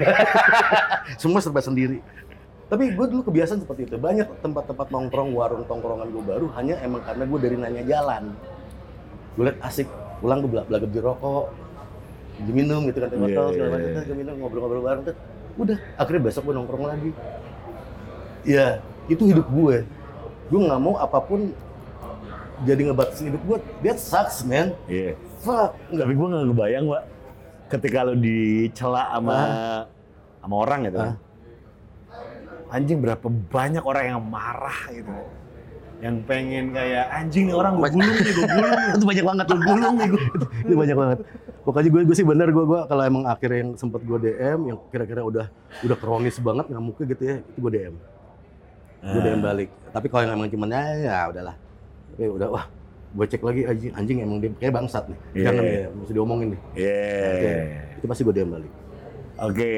Semua 1.21 1.39
serba 1.39 1.61
sendiri. 1.61 2.01
Tapi 2.69 2.93
gue 2.93 3.05
dulu 3.05 3.21
kebiasaan 3.25 3.61
seperti 3.61 3.89
itu. 3.89 3.95
Banyak 3.97 4.41
tempat-tempat 4.41 4.89
nongkrong, 4.89 5.33
warung 5.33 5.65
tongkrongan 5.65 6.09
gue 6.09 6.23
baru 6.25 6.45
hanya 6.57 6.81
emang 6.81 7.01
karena 7.05 7.23
gue 7.29 7.39
dari 7.41 7.55
nanya 7.61 7.83
jalan. 7.85 8.33
Gue 9.37 9.43
liat 9.49 9.57
asik, 9.61 9.85
pulang 10.19 10.37
gue 10.43 10.51
belaga 10.51 10.85
beli 10.87 11.01
rokok, 11.01 11.45
minum 12.47 12.81
gitu 12.87 12.99
kan, 13.03 13.09
Iya, 13.11 13.19
botol 13.19 13.45
segala 13.51 13.67
iya, 13.67 13.73
macam, 13.75 13.89
iya. 13.91 14.07
tuh, 14.07 14.15
minum 14.15 14.35
ngobrol-ngobrol 14.39 14.83
bareng 14.83 15.03
tuh. 15.07 15.15
Udah, 15.59 15.77
akhirnya 15.99 16.21
besok 16.23 16.41
gue 16.47 16.53
nongkrong 16.55 16.85
lagi. 16.87 17.11
Ya, 18.47 18.67
itu 19.11 19.23
hidup 19.27 19.47
gue. 19.51 19.83
Gue 20.47 20.59
nggak 20.63 20.79
mau 20.79 20.95
apa 20.95 21.19
pun 21.19 21.51
jadi 22.63 22.81
ngebatasin 22.91 23.35
hidup 23.35 23.43
gue. 23.43 23.57
That 23.83 23.99
sucks, 23.99 24.47
man. 24.47 24.75
Iya. 24.87 25.19
Fuck. 25.43 25.75
Tapi 25.91 26.13
gue 26.15 26.27
nggak 26.31 26.43
ngebayang, 26.51 26.85
Pak, 26.87 27.03
ketika 27.75 28.07
lo 28.07 28.15
dicela 28.15 29.03
sama 29.11 29.39
sama 30.39 30.55
orang 30.55 30.79
gitu. 30.87 30.99
Ah. 30.99 31.15
Anjing 32.69 33.01
berapa 33.01 33.27
banyak 33.27 33.83
orang 33.83 34.03
yang 34.15 34.21
marah 34.23 34.79
gitu. 34.93 35.11
Yang 35.99 36.15
pengen 36.23 36.65
kayak 36.71 37.05
anjing 37.11 37.51
nih 37.51 37.55
orang 37.59 37.75
gue 37.75 37.89
gulung 37.91 38.15
nih, 38.15 38.31
gue 38.31 38.45
gulung 38.47 38.71
nih. 38.71 38.87
itu 38.97 39.05
banyak 39.05 39.25
banget. 39.27 39.45
Gue 39.45 39.59
gulung 39.67 39.95
nih 39.99 40.07
gue 40.07 40.21
itu 40.67 40.75
banyak 40.79 40.97
banget. 40.97 41.17
Pokoknya 41.67 41.89
gue 41.91 42.01
gue 42.07 42.15
sih 42.15 42.25
bener 42.27 42.47
gue 42.55 42.65
gue 42.65 42.79
kalau 42.87 43.03
emang 43.03 43.23
akhirnya 43.27 43.59
yang 43.67 43.71
sempet 43.75 44.01
gue 44.07 44.17
DM 44.23 44.59
yang 44.71 44.77
kira-kira 44.87 45.21
udah 45.27 45.45
udah 45.83 45.97
kronis 45.99 46.39
banget 46.39 46.71
ngamuknya 46.71 47.05
gitu 47.11 47.23
ya 47.27 47.35
itu 47.43 47.57
gue 47.59 47.71
DM 47.75 47.95
gue 48.99 49.21
DM 49.23 49.41
balik. 49.43 49.69
Tapi 49.91 50.05
kalau 50.11 50.21
yang 50.27 50.33
emang 50.35 50.51
cuman 50.51 50.69
ya, 50.71 50.83
ya 50.99 51.17
udahlah. 51.31 51.55
Tapi 52.15 52.23
udah 52.31 52.47
wah 52.51 52.65
gue 53.09 53.25
cek 53.25 53.41
lagi 53.41 53.61
anjing 53.65 53.91
anjing 53.97 54.17
emang 54.21 54.37
dia 54.39 54.51
kayak 54.55 54.73
bangsat 54.75 55.03
nih. 55.11 55.19
Iya. 55.35 55.43
jangan 55.49 55.63
ya 55.63 55.87
mesti 55.91 56.13
diomongin 56.15 56.47
nih. 56.55 56.61
Iya. 56.79 57.55
itu 57.99 58.05
pasti 58.07 58.21
gue 58.23 58.33
DM 58.35 58.49
balik. 58.55 58.71
Oke. 59.39 59.73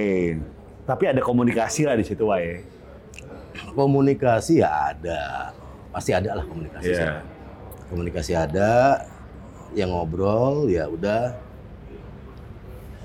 Tapi 0.86 1.04
ada 1.06 1.22
komunikasi 1.22 1.86
lah 1.86 1.94
di 1.98 2.06
situ, 2.06 2.26
Wae. 2.26 2.66
komunikasi 3.78 4.66
ya 4.66 4.96
ada 4.96 5.54
pasti 5.92 6.12
ada 6.12 6.34
lah 6.34 6.46
komunikasi 6.46 6.88
Iya. 6.88 6.98
sih. 6.98 7.08
komunikasi 7.88 8.32
ada 8.34 8.72
yang 9.72 9.92
ngobrol 9.92 10.68
ya 10.68 10.88
udah 10.88 11.36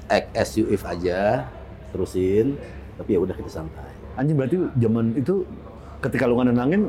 act 0.06 0.30
as 0.32 0.50
you 0.54 0.66
if 0.68 0.82
aja 0.82 1.46
terusin 1.90 2.54
tapi 2.96 3.14
ya 3.14 3.20
udah 3.20 3.34
kita 3.34 3.50
santai 3.52 3.90
Anjing 4.16 4.32
berarti 4.34 4.56
zaman 4.78 5.12
itu 5.12 5.44
ketika 6.00 6.24
lu 6.24 6.38
nenangin 6.40 6.88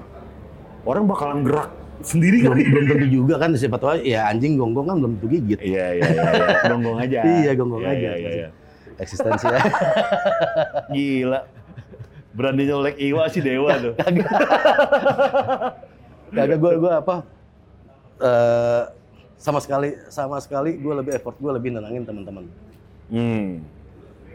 orang 0.86 1.04
bakalan 1.04 1.44
gerak 1.44 1.74
sendiri 2.00 2.40
belum, 2.40 2.54
kali. 2.54 2.64
belum 2.64 2.86
tentu 2.88 3.08
juga 3.12 3.36
kan 3.36 3.50
siapa 3.52 3.76
tahu 3.76 4.00
ya 4.00 4.30
anjing 4.30 4.56
gonggong 4.56 4.86
kan 4.86 4.96
belum 4.96 5.12
tentu 5.18 5.28
gigit 5.34 5.60
Iya 5.60 5.86
iya 5.98 6.06
iya. 6.08 6.24
iya. 6.30 6.58
Gonggong 6.72 6.98
aja. 7.02 7.20
Iya, 7.26 7.52
gonggong 7.54 7.82
Iya, 7.82 7.90
aja. 7.90 8.00
Iya 8.00 8.14
iya. 8.16 8.30
iya. 8.32 8.50
eksistensi 8.98 9.46
ya 9.46 9.60
Gila. 10.94 11.40
Berani 12.38 12.64
nyolek 12.70 12.96
Iwa 13.02 13.26
sih 13.34 13.42
dewa 13.42 13.74
tuh. 13.82 13.94
kagak 16.28 16.60
gue 16.60 16.72
gue 16.78 16.92
apa 16.92 17.16
eh, 18.20 18.84
sama 19.38 19.60
sekali 19.64 19.96
sama 20.12 20.38
sekali 20.44 20.76
gue 20.76 20.94
lebih 20.94 21.16
effort 21.16 21.38
gue 21.40 21.52
lebih 21.56 21.70
nenangin 21.74 22.04
teman-teman 22.04 22.46
Hmm. 23.08 23.64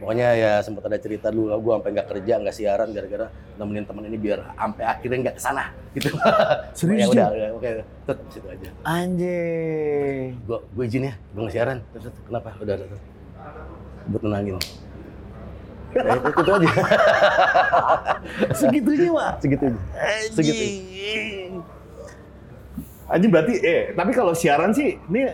pokoknya 0.01 0.33
ya 0.33 0.53
sempat 0.65 0.89
ada 0.89 0.97
cerita 0.97 1.29
dulu 1.29 1.53
gue 1.53 1.73
sampai 1.77 1.93
nggak 1.93 2.09
kerja 2.09 2.41
nggak 2.41 2.57
siaran 2.57 2.89
gara-gara 2.89 3.29
nemenin 3.61 3.85
temen 3.85 4.09
ini 4.09 4.17
biar 4.17 4.41
sampai 4.57 4.85
akhirnya 4.89 5.19
nggak 5.29 5.37
ke 5.37 5.43
sana 5.45 5.65
gitu 5.93 6.09
Serius, 6.81 7.13
ya 7.13 7.29
udah 7.29 7.53
oke 7.53 7.69
tetap 7.85 8.17
situ 8.33 8.49
aja 8.49 8.73
Anjing. 8.89 10.41
gue 10.41 10.59
gue 10.73 10.85
izin 10.89 11.13
ya 11.13 11.15
gue 11.37 11.41
nggak 11.45 11.53
siaran 11.53 11.79
terus 11.93 12.17
kenapa 12.25 12.49
udah 12.65 12.75
udah, 12.81 12.87
udah. 12.89 13.01
buat 14.09 14.23
nenangin 14.25 14.57
ya, 15.95 16.03
itu, 16.17 16.29
itu 16.33 16.51
aja 16.53 16.69
Segitunya, 18.61 19.11
Wak. 19.13 19.33
segitu 19.43 19.63
aja 19.69 19.81
segitu 20.33 20.65
Anjing. 23.13 23.29
Berarti 23.29 23.55
eh 23.61 23.83
tapi 23.93 24.11
kalau 24.17 24.33
siaran 24.33 24.73
sih 24.73 24.97
ini 24.97 25.29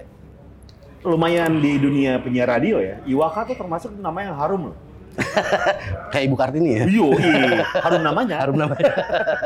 lumayan 1.07 1.63
di 1.63 1.79
dunia 1.79 2.19
penyiar 2.19 2.51
radio 2.59 2.83
ya. 2.83 2.99
Iwaka 3.07 3.55
tuh 3.55 3.57
termasuk 3.57 3.95
nama 4.03 4.19
yang 4.19 4.35
harum 4.35 4.63
loh. 4.75 4.77
kayak 6.15 6.31
ibu 6.31 6.39
kartini 6.39 6.79
ya 6.79 6.87
iya. 6.87 7.67
harum 7.83 8.07
namanya. 8.07 8.39
harum 8.39 8.55
namanya 8.55 8.87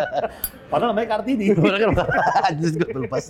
Padahal 0.72 0.96
namanya 0.96 1.08
Kartini. 1.20 1.52
Terus 1.52 2.74
gue 2.80 3.00
lepas 3.04 3.24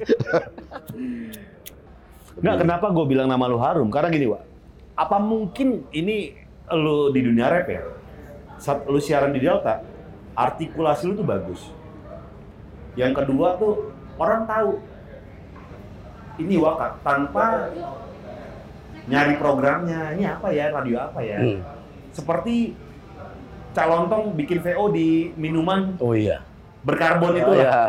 Nggak, 2.38 2.56
kenapa 2.64 2.86
gue 2.94 3.04
bilang 3.10 3.28
nama 3.28 3.44
lu 3.50 3.58
harum? 3.60 3.90
Karena 3.90 4.08
gini, 4.08 4.30
Wak. 4.30 4.42
Apa 4.94 5.18
mungkin 5.18 5.84
ini 5.90 6.32
lu 6.74 7.10
di 7.10 7.20
dunia 7.20 7.46
rap 7.46 7.66
ya? 7.66 7.82
Saat 8.56 8.86
lu 8.86 8.96
siaran 8.96 9.30
di 9.30 9.40
Delta, 9.40 9.82
artikulasi 10.32 11.08
lu 11.08 11.14
tuh 11.14 11.26
bagus. 11.26 11.70
Yang 12.94 13.24
kedua 13.24 13.56
tuh, 13.56 13.90
orang 14.16 14.44
tahu 14.44 14.78
ini 16.38 16.56
Waka 16.56 16.96
tanpa 17.00 17.68
nyari 19.04 19.34
programnya. 19.36 20.14
Ini 20.14 20.24
apa 20.38 20.48
ya, 20.52 20.70
radio 20.70 20.96
apa 21.00 21.20
ya? 21.20 21.38
Hmm. 21.40 21.60
Seperti 22.12 22.76
Calontong 23.72 24.36
bikin 24.36 24.60
VO 24.60 24.92
di 24.92 25.32
minuman 25.32 25.96
oh 25.96 26.12
iya 26.12 26.44
berkarbon 26.84 27.40
itu 27.40 27.48
Oh, 27.48 27.56
lah. 27.56 27.64
iya. 27.64 27.80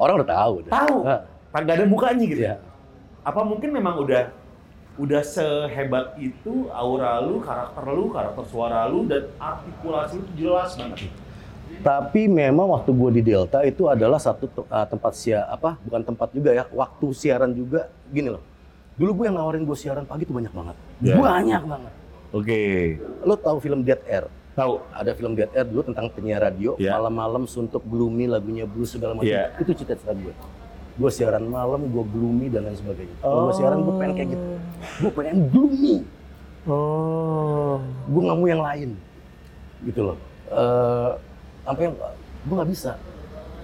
orang 0.00 0.14
udah 0.24 0.28
tahu. 0.32 0.52
Tahu. 0.64 0.96
Ah, 1.04 1.20
Kagak 1.52 1.74
ada 1.76 1.84
mukanya 1.84 2.24
gitu. 2.24 2.40
iya. 2.48 2.56
apa 3.20 3.44
mungkin 3.44 3.68
memang 3.76 4.00
udah 4.00 4.32
udah 4.98 5.22
sehebat 5.22 6.18
itu 6.18 6.66
aura 6.74 7.22
lu, 7.22 7.38
karakter 7.38 7.86
lu, 7.94 8.10
karakter 8.10 8.44
suara 8.50 8.84
lu 8.90 9.06
dan 9.06 9.30
artikulasi 9.38 10.18
lu 10.18 10.22
tuh 10.26 10.34
jelas 10.34 10.70
banget. 10.74 11.06
Tapi 11.78 12.26
memang 12.26 12.74
waktu 12.74 12.90
gue 12.90 13.10
di 13.14 13.22
Delta 13.22 13.62
itu 13.62 13.86
adalah 13.86 14.18
satu 14.18 14.50
uh, 14.66 14.86
tempat 14.90 15.14
siar 15.14 15.46
apa 15.46 15.78
bukan 15.86 16.02
tempat 16.02 16.34
juga 16.34 16.50
ya 16.50 16.64
waktu 16.74 17.06
siaran 17.14 17.54
juga 17.54 17.86
gini 18.10 18.34
loh. 18.34 18.42
Dulu 18.98 19.22
gue 19.22 19.24
yang 19.30 19.38
nawarin 19.38 19.62
gue 19.62 19.78
siaran 19.78 20.02
pagi 20.02 20.26
tuh 20.26 20.34
banyak 20.34 20.50
banget. 20.50 20.76
Ya. 20.98 21.14
Banyak 21.14 21.62
banget. 21.70 21.92
Oke. 22.34 22.60
Lo 23.22 23.38
tahu 23.38 23.62
film 23.62 23.86
Dead 23.86 24.02
Air? 24.10 24.26
Tahu. 24.58 24.82
Ada 24.90 25.14
film 25.14 25.38
Dead 25.38 25.46
Air 25.54 25.70
dulu 25.70 25.86
tentang 25.86 26.10
penyiar 26.10 26.42
radio, 26.42 26.74
Ya. 26.82 26.98
malam-malam 26.98 27.46
suntuk 27.46 27.86
gloomy 27.86 28.26
lagunya 28.26 28.66
blues 28.66 28.90
segala 28.90 29.14
macam. 29.14 29.30
Ya. 29.30 29.54
Itu 29.62 29.70
cita-cita 29.70 30.10
gue. 30.10 30.34
Gue 30.98 31.08
siaran 31.08 31.46
malam, 31.46 31.86
gue 31.86 32.04
gloomy 32.04 32.46
dan 32.46 32.66
lain 32.66 32.74
sebagainya. 32.74 33.14
Kalau 33.20 33.40
gue 33.46 33.54
siaran 33.54 33.78
gue 33.80 33.94
pengen 33.96 34.12
kayak 34.14 34.28
gitu. 34.28 34.46
Gue 34.98 35.10
pengen 35.14 35.36
gloomy. 35.48 35.96
Oh. 36.68 37.80
gue 38.04 38.20
nggak 38.20 38.36
mau 38.36 38.44
yang 38.46 38.60
lain 38.60 38.90
gitu 39.80 40.00
loh 40.04 40.16
Eh, 40.48 41.10
sampai 41.62 41.92
gue 42.44 42.54
nggak 42.54 42.68
bisa 42.68 42.92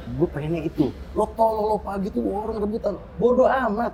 gue 0.07 0.24
pengennya 0.26 0.64
itu 0.64 0.89
lo 1.12 1.28
tolol 1.30 1.64
lo 1.66 1.78
pagi 1.78 2.09
tuh 2.09 2.20
orang 2.24 2.61
rebutan 2.61 2.97
bodoh 3.16 3.45
amat 3.45 3.93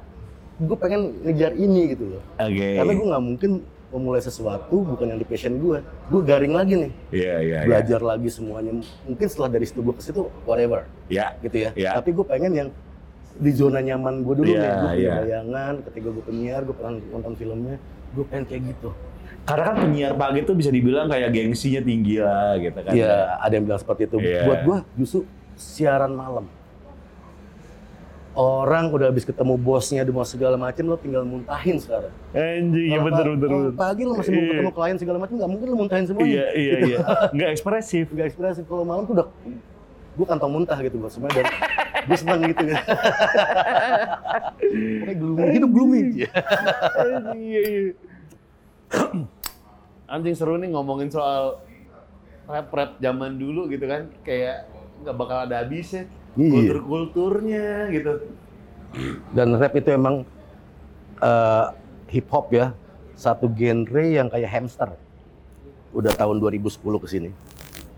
gue 0.59 0.77
pengen 0.77 1.15
ngejar 1.23 1.55
ini 1.55 1.91
gitu 1.91 2.07
loh 2.07 2.23
Oke. 2.37 2.67
karena 2.77 2.93
gue 2.93 3.07
nggak 3.09 3.25
mungkin 3.25 3.51
memulai 3.91 4.19
sesuatu 4.21 4.83
bukan 4.85 5.07
yang 5.09 5.19
di 5.19 5.27
passion 5.27 5.59
gue 5.59 5.79
gue 5.83 6.21
garing 6.21 6.51
lagi 6.51 6.75
nih 6.77 6.93
Iya, 7.11 7.35
iya, 7.41 7.59
iya. 7.63 7.67
belajar 7.67 8.01
lagi 8.05 8.27
semuanya 8.27 8.71
mungkin 9.07 9.27
setelah 9.27 9.51
dari 9.51 9.67
situ 9.67 9.83
gue 9.83 9.95
ke 9.95 10.03
situ 10.03 10.23
whatever 10.43 10.87
Ya. 11.07 11.35
gitu 11.41 11.57
ya 11.57 11.71
Ya. 11.75 11.95
tapi 11.95 12.11
gue 12.11 12.23
pengen 12.23 12.53
yang 12.55 12.69
di 13.41 13.51
zona 13.51 13.81
nyaman 13.81 14.21
gue 14.21 14.35
dulu 14.37 14.47
Iya, 14.47 14.61
nih 14.61 14.69
gue 14.69 14.81
punya 14.85 14.97
iya. 15.01 15.15
bayangan 15.25 15.75
ketika 15.89 16.09
gue 16.13 16.25
penyiar 16.29 16.61
gue 16.69 16.75
pernah 16.77 16.93
nonton 17.01 17.33
filmnya 17.35 17.77
gue 18.13 18.25
pengen 18.29 18.45
kayak 18.45 18.63
gitu 18.77 18.91
Karena 19.41 19.65
kan 19.73 19.77
penyiar 19.83 20.13
pagi 20.15 20.45
itu 20.45 20.53
bisa 20.53 20.69
dibilang 20.69 21.09
kayak 21.09 21.33
gengsinya 21.33 21.81
tinggi 21.81 22.21
lah 22.21 22.61
gitu 22.61 22.77
kan. 22.77 22.93
Iya, 22.93 23.41
ada 23.41 23.53
yang 23.57 23.65
bilang 23.67 23.81
seperti 23.81 24.07
itu. 24.07 24.17
Iya. 24.21 24.45
Buat 24.47 24.61
gua 24.69 24.79
justru 24.95 25.25
siaran 25.57 26.13
malam. 26.13 26.45
Orang 28.37 28.95
udah 28.95 29.11
habis 29.11 29.27
ketemu 29.27 29.59
bosnya, 29.59 30.07
di 30.07 30.13
segala 30.23 30.55
macam, 30.55 30.87
lo 30.87 30.95
tinggal 31.01 31.27
muntahin 31.27 31.83
sekarang. 31.83 32.15
Anjing, 32.31 32.95
Kalau 32.95 33.05
bener 33.11 33.27
bener. 33.35 33.49
kalau. 33.51 33.71
Pagi 33.75 34.03
lo 34.07 34.13
masih 34.15 34.31
mau 34.31 34.39
Iya. 34.39 34.51
ketemu 34.55 34.71
klien 34.71 34.97
segala 35.03 35.19
macam, 35.19 35.35
nggak 35.35 35.51
mungkin 35.51 35.67
lo 35.67 35.77
muntahin 35.81 36.05
semuanya. 36.07 36.31
Iya, 36.31 36.47
iya, 36.55 36.75
iya. 36.87 36.99
Nggak 37.35 37.51
ekspresif. 37.59 38.05
Gak 38.15 38.27
ekspresif. 38.31 38.63
Kalau 38.71 38.85
malam 38.87 39.03
tuh 39.09 39.15
udah, 39.19 39.27
gua 40.15 40.27
kantong 40.31 40.53
muntah 40.53 40.79
gitu 40.79 40.95
semuanya 41.11 41.43
dan 41.43 41.47
gue 42.07 42.17
senang 42.17 42.41
gitu. 42.47 42.65
Pokoknya 44.61 45.15
gloomy, 45.17 45.47
hidup 45.57 45.71
gloomy. 45.73 46.01
Iya, 47.37 47.61
iya. 47.67 47.93
Anjing 50.13 50.35
seru 50.35 50.59
nih 50.59 50.75
ngomongin 50.75 51.09
soal 51.11 51.63
rap-rap 52.51 52.99
zaman 52.99 53.39
dulu 53.39 53.71
gitu 53.71 53.87
kan. 53.87 54.11
Kayak 54.27 54.67
nggak 55.07 55.17
bakal 55.17 55.39
ada 55.47 55.63
habisnya. 55.63 56.07
Iya. 56.35 56.51
Kultur-kulturnya 56.51 57.91
gitu. 57.95 58.13
Dan 59.31 59.55
rap 59.59 59.73
itu 59.79 59.89
emang 59.95 60.27
eh, 61.23 61.67
hip 62.11 62.27
hop 62.35 62.51
ya, 62.51 62.75
satu 63.15 63.47
genre 63.55 64.03
yang 64.03 64.27
kayak 64.27 64.51
hamster. 64.51 64.91
Udah 65.95 66.15
tahun 66.15 66.39
2010 66.43 66.79
ke 67.03 67.09
sini. 67.11 67.31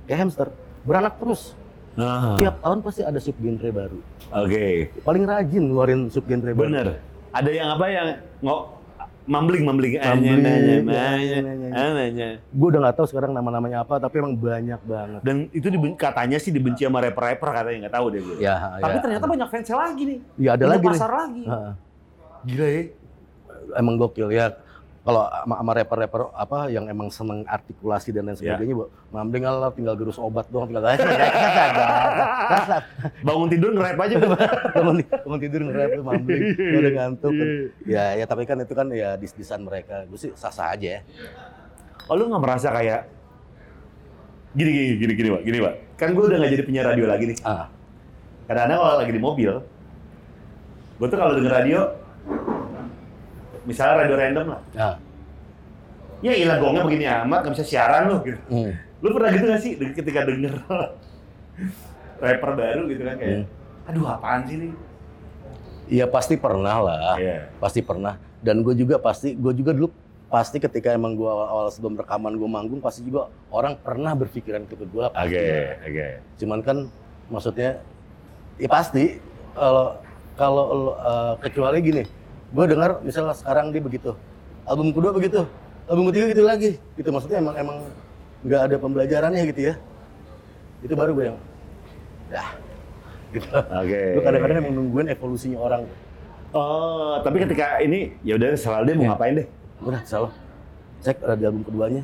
Kayak 0.05 0.29
hamster, 0.29 0.49
beranak 0.85 1.17
terus. 1.17 1.57
Ah. 1.95 2.35
Tiap 2.35 2.57
tahun 2.59 2.79
pasti 2.81 3.01
ada 3.01 3.19
sub 3.19 3.37
genre 3.37 3.69
baru. 3.69 3.99
Oke. 4.35 4.89
Paling 5.01 5.25
rajin 5.25 5.63
ngeluarin 5.63 6.01
sub 6.09 6.25
genre 6.25 6.49
baru. 6.49 6.65
Bener. 6.65 6.87
Ada 7.31 7.51
yang 7.51 7.69
apa 7.71 7.87
yang 7.87 8.07
nggak 8.41 8.61
mambling 9.23 9.63
mambling 9.63 9.95
Mambling, 9.95 10.43
nanya 10.43 10.59
ya, 10.59 10.81
nanya 10.83 11.69
nanya. 11.71 11.85
nanya 11.95 12.29
Gue 12.51 12.69
udah 12.69 12.81
nggak 12.83 12.97
tahu 12.97 13.07
sekarang 13.07 13.31
nama-namanya 13.31 13.87
apa, 13.87 13.97
tapi 13.97 14.19
emang 14.19 14.35
banyak 14.35 14.81
banget. 14.83 15.21
dan 15.23 15.47
itu 15.49 15.69
diben- 15.69 15.95
katanya 15.95 16.37
sih 16.37 16.51
dibenci 16.51 16.83
sama 16.83 16.99
rapper-rapper 16.99 17.49
katanya 17.55 17.87
nggak 17.87 17.95
tahu 17.95 18.07
deh 18.09 18.21
gue. 18.21 18.37
Ya, 18.41 18.57
Tapi 18.77 18.93
ya. 18.93 19.01
ternyata 19.01 19.25
banyak 19.25 19.49
fansnya 19.49 19.77
lagi 19.79 20.03
nih. 20.03 20.19
ya 20.37 20.51
ada 20.51 20.59
Punya 20.61 20.73
lagi 20.73 20.83
nih. 20.83 20.93
pasar 20.93 21.11
lagi. 21.13 21.43
Heeh. 21.45 21.73
Gila 22.43 22.67
ya. 22.67 22.83
emang 23.73 23.95
gokil 23.97 24.29
ya 24.29 24.47
kalau 25.03 25.27
sama, 25.27 25.55
sama 25.59 25.73
rapper-rapper 25.75 26.23
apa 26.31 26.59
yang 26.69 26.87
emang 26.87 27.11
seneng 27.11 27.43
artikulasi 27.45 28.11
dan 28.11 28.23
lain 28.25 28.35
Ya. 28.35 28.55
sebagainya, 28.55 28.75
bu, 28.75 28.87
mambling 29.11 29.43
lah 29.43 29.71
tinggal 29.71 29.95
gerus 29.95 30.15
obat 30.15 30.47
doang, 30.47 30.71
tinggal 30.71 30.87
Bangun 33.23 33.49
tidur 33.51 33.71
nge-rap 33.73 33.99
aja. 33.99 34.15
Bu. 34.15 34.27
bangun, 34.77 34.97
bangun 35.03 35.41
tidur 35.41 35.61
nge-rap 35.65 35.91
tuh 35.99 36.05
mambling, 36.05 36.43
Iya. 36.55 36.79
udah 36.79 36.93
ngantuk. 36.95 37.33
kan. 37.33 37.49
Ya, 37.83 38.05
ya 38.15 38.25
tapi 38.25 38.43
kan 38.45 38.57
itu 38.57 38.73
kan 38.73 38.87
ya 38.89 39.15
dis-disan 39.17 39.67
mereka, 39.67 40.07
gue 40.07 40.15
sih 40.17 40.31
sah-sah 40.33 40.71
aja 40.71 40.89
ya. 40.97 41.01
Oh 42.07 42.15
lu 42.15 42.27
nggak 42.27 42.39
merasa 42.41 42.71
kayak 42.71 43.07
gini 44.53 44.71
gini 44.71 44.95
gini 44.99 45.13
gini 45.17 45.29
pak 45.31 45.43
gini 45.43 45.59
pak 45.59 45.75
kan 45.97 46.09
gue 46.13 46.23
udah 46.23 46.37
nggak 46.37 46.53
jadi 46.53 46.63
penyiar 46.63 46.85
radio 46.85 47.07
lagi 47.09 47.25
nih 47.25 47.39
Ah, 47.41 47.73
kadang-kadang 48.45 48.79
kalau 48.79 48.97
lagi 49.01 49.13
di 49.17 49.23
mobil 49.23 49.53
gue 50.93 51.07
tuh 51.09 51.17
kalau 51.17 51.33
denger 51.33 51.53
radio 51.55 51.81
misalnya 53.69 53.95
radio 54.05 54.17
random 54.19 54.47
lah 54.57 54.61
nah, 54.75 54.95
ya 56.23 56.33
ilah 56.39 56.57
gongnya 56.63 56.83
begini 56.87 57.07
amat 57.07 57.39
nggak 57.47 57.55
bisa 57.59 57.67
siaran 57.67 58.03
lu 58.11 58.17
gitu 58.27 58.41
hmm. 58.51 58.73
lu 59.03 59.09
pernah 59.15 59.31
gitu 59.35 59.45
gak 59.51 59.61
sih 59.63 59.73
ketika 59.79 60.21
denger 60.27 60.55
rapper 62.23 62.51
baru 62.55 62.83
gitu 62.87 63.03
kan 63.03 63.17
kayak 63.19 63.47
aduh 63.91 64.07
apaan 64.07 64.47
sih 64.47 64.57
nih 64.59 64.73
Iya 65.93 66.07
pasti 66.09 66.41
pernah 66.41 66.77
lah, 66.81 67.21
Iya. 67.21 67.53
pasti 67.61 67.85
pernah. 67.85 68.17
Dan 68.41 68.65
gue 68.65 68.73
juga 68.73 68.97
pasti, 68.97 69.37
gue 69.37 69.53
juga 69.53 69.77
dulu 69.77 69.93
pasti 70.33 70.57
ketika 70.57 70.89
emang 70.97 71.13
gue 71.13 71.29
awal 71.29 71.69
sebelum 71.69 72.01
rekaman 72.01 72.41
gue 72.41 72.49
manggung 72.49 72.81
pasti 72.81 73.05
juga 73.05 73.29
orang 73.53 73.77
pernah 73.77 74.17
berpikiran 74.17 74.65
ke 74.65 74.81
gue. 74.81 75.07
oke 75.13 75.47
oke 75.85 76.07
Cuman 76.41 76.65
kan 76.65 76.89
maksudnya 77.29 77.85
ya 78.57 78.69
pasti 78.73 79.21
kalau 79.53 80.01
kalau 80.41 80.97
eh, 80.97 81.35
kecuali 81.45 81.79
gini, 81.85 82.03
gue 82.53 82.65
dengar 82.69 83.01
misalnya 83.01 83.33
sekarang 83.33 83.73
dia 83.73 83.81
begitu, 83.81 84.11
album 84.65 84.93
kedua 84.93 85.11
begitu, 85.11 85.41
album 85.89 86.13
ketiga 86.13 86.27
gitu 86.31 86.43
lagi, 86.45 86.71
gitu 86.95 87.09
maksudnya 87.09 87.41
emang 87.41 87.57
emang 87.57 87.79
nggak 88.45 88.61
ada 88.69 88.77
pembelajarannya 88.77 89.43
gitu 89.49 89.61
ya. 89.73 89.75
Itu 90.83 90.93
baru 90.93 91.15
gue 91.15 91.25
yang, 91.31 91.39
dah, 92.29 92.49
gitu. 93.31 93.49
oke 93.55 94.01
Gue 94.19 94.23
kadang-kadang 94.23 94.57
emang 94.61 94.75
nungguin 94.75 95.09
evolusinya 95.09 95.59
orang. 95.59 95.83
oh 96.53 97.17
tapi 97.25 97.41
ketika 97.41 97.81
ini 97.81 98.13
ya 98.21 98.37
udah 98.37 98.53
selalu 98.53 98.83
dia 98.85 98.95
mau 98.95 99.03
Iya. 99.03 99.11
ngapain 99.17 99.35
deh 99.41 99.47
Udah, 99.83 100.01
salah. 100.05 100.33
Cek 101.01 101.19
ada 101.25 101.43
album 101.43 101.65
keduanya. 101.65 102.03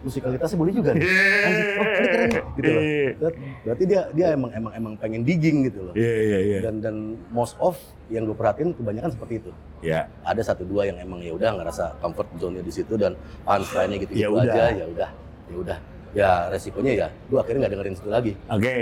Musikalitasnya 0.00 0.56
boleh 0.56 0.72
juga 0.72 0.90
nih. 0.90 1.02
Anjir, 1.02 1.66
oh, 1.70 1.84
ini 1.84 2.06
keren 2.06 2.30
gitu 2.56 2.70
loh. 2.70 2.82
Ber- 3.20 3.36
Berarti 3.60 3.84
dia 3.84 4.00
dia 4.10 4.26
emang 4.30 4.50
emang 4.50 4.72
emang 4.72 4.92
pengen 4.96 5.20
digging 5.20 5.64
gitu 5.64 5.80
loh. 5.82 5.94
iya 5.94 6.14
iya 6.18 6.38
iya 6.40 6.58
Dan 6.62 6.80
dan 6.80 6.94
most 7.28 7.54
of 7.58 7.76
yang 8.06 8.24
gue 8.24 8.32
perhatiin 8.32 8.72
kebanyakan 8.72 9.10
seperti 9.10 9.34
itu. 9.38 9.50
ya 9.80 10.08
Ada 10.22 10.42
satu 10.46 10.64
dua 10.64 10.84
yang 10.84 10.96
emang 10.98 11.20
ya 11.20 11.30
udah 11.30 11.52
ngerasa 11.54 12.00
comfort 12.00 12.28
zone-nya 12.36 12.60
di 12.60 12.72
situ 12.72 12.94
dan 12.94 13.12
punchline-nya 13.42 13.98
gitu, 14.00 14.12
Ya 14.12 14.26
gitu 14.26 14.34
udah. 14.34 14.44
aja, 14.46 14.64
ya 14.72 14.86
udah. 14.86 15.10
Ya 15.44 15.56
udah. 15.56 15.78
Ya 16.10 16.30
resikonya 16.48 16.92
ya, 16.96 17.08
gue 17.24 17.38
akhirnya 17.38 17.60
nggak 17.60 17.72
dengerin 17.72 17.94
situ 17.94 18.08
lagi. 18.08 18.32
Oke, 18.46 18.74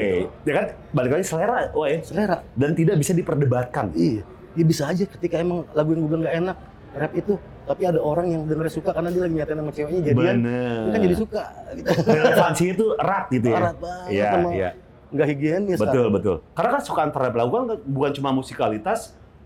ya 0.43 0.53
kan 0.55 0.65
balik 0.91 1.13
lagi 1.13 1.25
selera, 1.25 1.69
woy. 1.73 2.01
Selera. 2.01 2.41
Dan 2.55 2.73
tidak 2.73 2.97
bisa 2.97 3.13
diperdebatkan. 3.13 3.93
Iya. 3.93 4.25
Ya 4.55 4.65
bisa 4.65 4.87
aja 4.87 5.05
ketika 5.05 5.37
emang 5.37 5.69
lagu 5.71 5.93
yang 5.93 6.03
gue 6.03 6.11
bilang 6.11 6.23
nggak 6.25 6.37
enak, 6.41 6.57
rap 6.95 7.13
itu, 7.13 7.37
tapi 7.69 7.83
ada 7.85 8.01
orang 8.01 8.27
yang 8.27 8.43
dengernya 8.45 8.73
suka 8.73 8.91
karena 8.91 9.13
dia 9.13 9.23
lagi 9.23 9.35
nyatain 9.37 9.59
sama 9.61 9.73
ceweknya 9.73 10.01
jadian, 10.03 10.37
Bener. 10.41 10.81
dia 10.81 10.91
kan 10.91 11.01
jadi 11.05 11.17
suka. 11.17 11.43
Gitu. 11.77 11.89
Relevansinya 12.03 12.73
itu 12.73 12.87
erat 12.97 13.25
gitu 13.29 13.47
ya. 13.47 13.59
Erat 13.61 13.77
banget 13.77 14.09
Iya, 14.09 14.29
sama- 14.33 14.53
iya. 14.57 14.71
nggak 15.09 15.27
higienis 15.27 15.79
Betul, 15.79 16.05
kan? 16.05 16.15
betul. 16.17 16.37
Karena 16.53 16.71
kan 16.73 16.83
suka 16.83 17.01
antara 17.03 17.27
lagu 17.31 17.53
kan 17.53 17.65
bukan 17.85 18.11
cuma 18.13 18.31
musikalitas, 18.31 18.99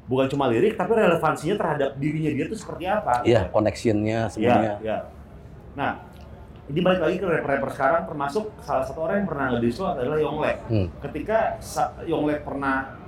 bukan 0.07 0.27
cuma 0.27 0.47
lirik, 0.47 0.75
tapi 0.75 0.93
relevansinya 0.95 1.55
terhadap 1.55 1.91
dirinya 1.97 2.31
dia 2.31 2.47
tuh 2.47 2.59
seperti 2.59 2.85
apa. 2.87 3.23
Iya, 3.23 3.51
connectionnya 3.51 4.27
Iya, 4.27 4.33
semuanya. 4.33 4.73
iya. 4.81 4.97
Nah, 5.73 5.93
ini 6.67 6.79
balik 6.79 7.01
lagi 7.01 7.17
ke 7.17 7.27
rapper-rapper 7.27 7.71
sekarang, 7.71 8.03
termasuk 8.07 8.45
salah 8.61 8.83
satu 8.83 9.03
orang 9.03 9.23
yang 9.23 9.29
pernah 9.29 9.47
ngedis 9.53 9.77
lo 9.77 9.87
adalah 9.91 10.19
Yonglek. 10.19 10.57
Hmm. 10.67 10.87
Ketika 11.03 11.39
Yonglek 12.03 12.43
pernah 12.43 12.99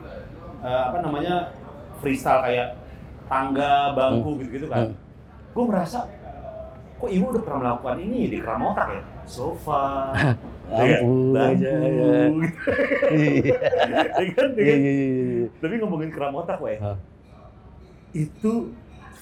eh, 0.61 0.83
apa 0.89 0.97
namanya 0.99 1.53
freestyle 2.01 2.41
kayak 2.41 2.69
tangga, 3.29 3.93
bangku 3.93 4.41
gitu-gitu 4.41 4.65
kan, 4.69 4.93
Hmm. 4.93 4.97
Gue 5.55 5.65
merasa 5.65 6.11
kok 6.99 7.11
ibu 7.11 7.25
udah 7.31 7.43
pernah 7.43 7.59
melakukan 7.63 7.97
ini 8.03 8.19
di 8.33 8.39
ya, 8.41 9.03
sofa, 9.29 10.11
bangku, 10.73 11.37
aja, 11.37 11.73
ya. 11.85 12.13
Iya, 13.15 14.75
iya. 14.75 15.47
Tapi 15.61 15.75
ngomongin 15.79 16.11
Kramotak, 16.11 16.59
weh, 16.65 16.81
Hah. 16.81 16.97
itu 18.17 18.73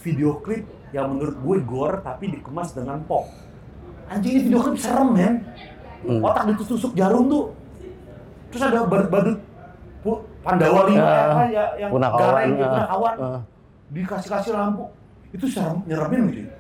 video 0.05 0.39
klip 0.41 0.65
yang 0.95 1.17
menurut 1.17 1.37
gue 1.41 1.57
gore 1.65 1.99
tapi 2.05 2.31
dikemas 2.31 2.73
dengan 2.77 3.03
pop. 3.05 3.27
Anjing 4.09 4.33
ini 4.37 4.41
video 4.47 4.61
klip 4.63 4.79
serem 4.79 5.09
men. 5.13 5.35
Hmm. 6.07 6.23
Otak 6.23 6.55
ditusuk 6.55 6.93
jarum 6.95 7.27
tuh. 7.31 7.45
Terus 8.53 8.63
ada 8.69 8.85
pu- 10.05 10.23
Pandawa 10.43 10.91
lima 10.91 11.07
apa 11.07 11.43
ya 11.49 11.65
yang 11.79 11.91
punakawan, 11.95 12.21
gareng 12.21 12.51
gitu, 12.59 12.67
ah, 12.67 12.75
punakawan. 12.75 13.15
ah. 13.23 13.41
Dikasih-kasih 13.95 14.53
lampu. 14.53 14.85
Itu 15.33 15.47
serem, 15.49 15.81
nyeremin 15.89 16.23
gitu. 16.31 16.53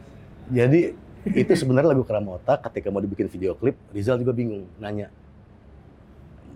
Jadi 0.50 0.80
itu 1.22 1.52
sebenarnya 1.54 1.94
lagu 1.94 2.02
Kramota 2.02 2.58
ketika 2.58 2.90
mau 2.90 2.98
dibikin 2.98 3.28
video 3.28 3.54
klip, 3.54 3.78
Rizal 3.92 4.18
juga 4.18 4.32
bingung 4.32 4.66
nanya. 4.76 5.12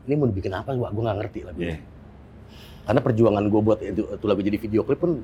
Ini 0.07 0.15
mau 0.17 0.27
dibikin 0.27 0.51
apa? 0.51 0.75
Wah, 0.75 0.91
gue 0.91 1.03
nggak 1.03 1.19
ngerti 1.23 1.41
lagu 1.45 1.59
Iya. 1.61 1.79
Karena 2.87 3.01
perjuangan 3.03 3.45
gue 3.47 3.61
buat 3.61 3.79
itu, 3.83 4.03
itu 4.07 4.25
lagu 4.27 4.41
jadi 4.41 4.59
video 4.59 4.83
klip 4.87 5.03
pun 5.03 5.23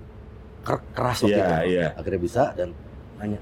ker- 0.62 0.82
keras 0.90 1.22
waktu 1.22 1.38
Iya, 1.38 1.46
itu. 1.46 1.70
iya. 1.70 1.86
Akhirnya 1.94 2.20
bisa 2.20 2.42
dan 2.58 2.74
nanya. 3.18 3.38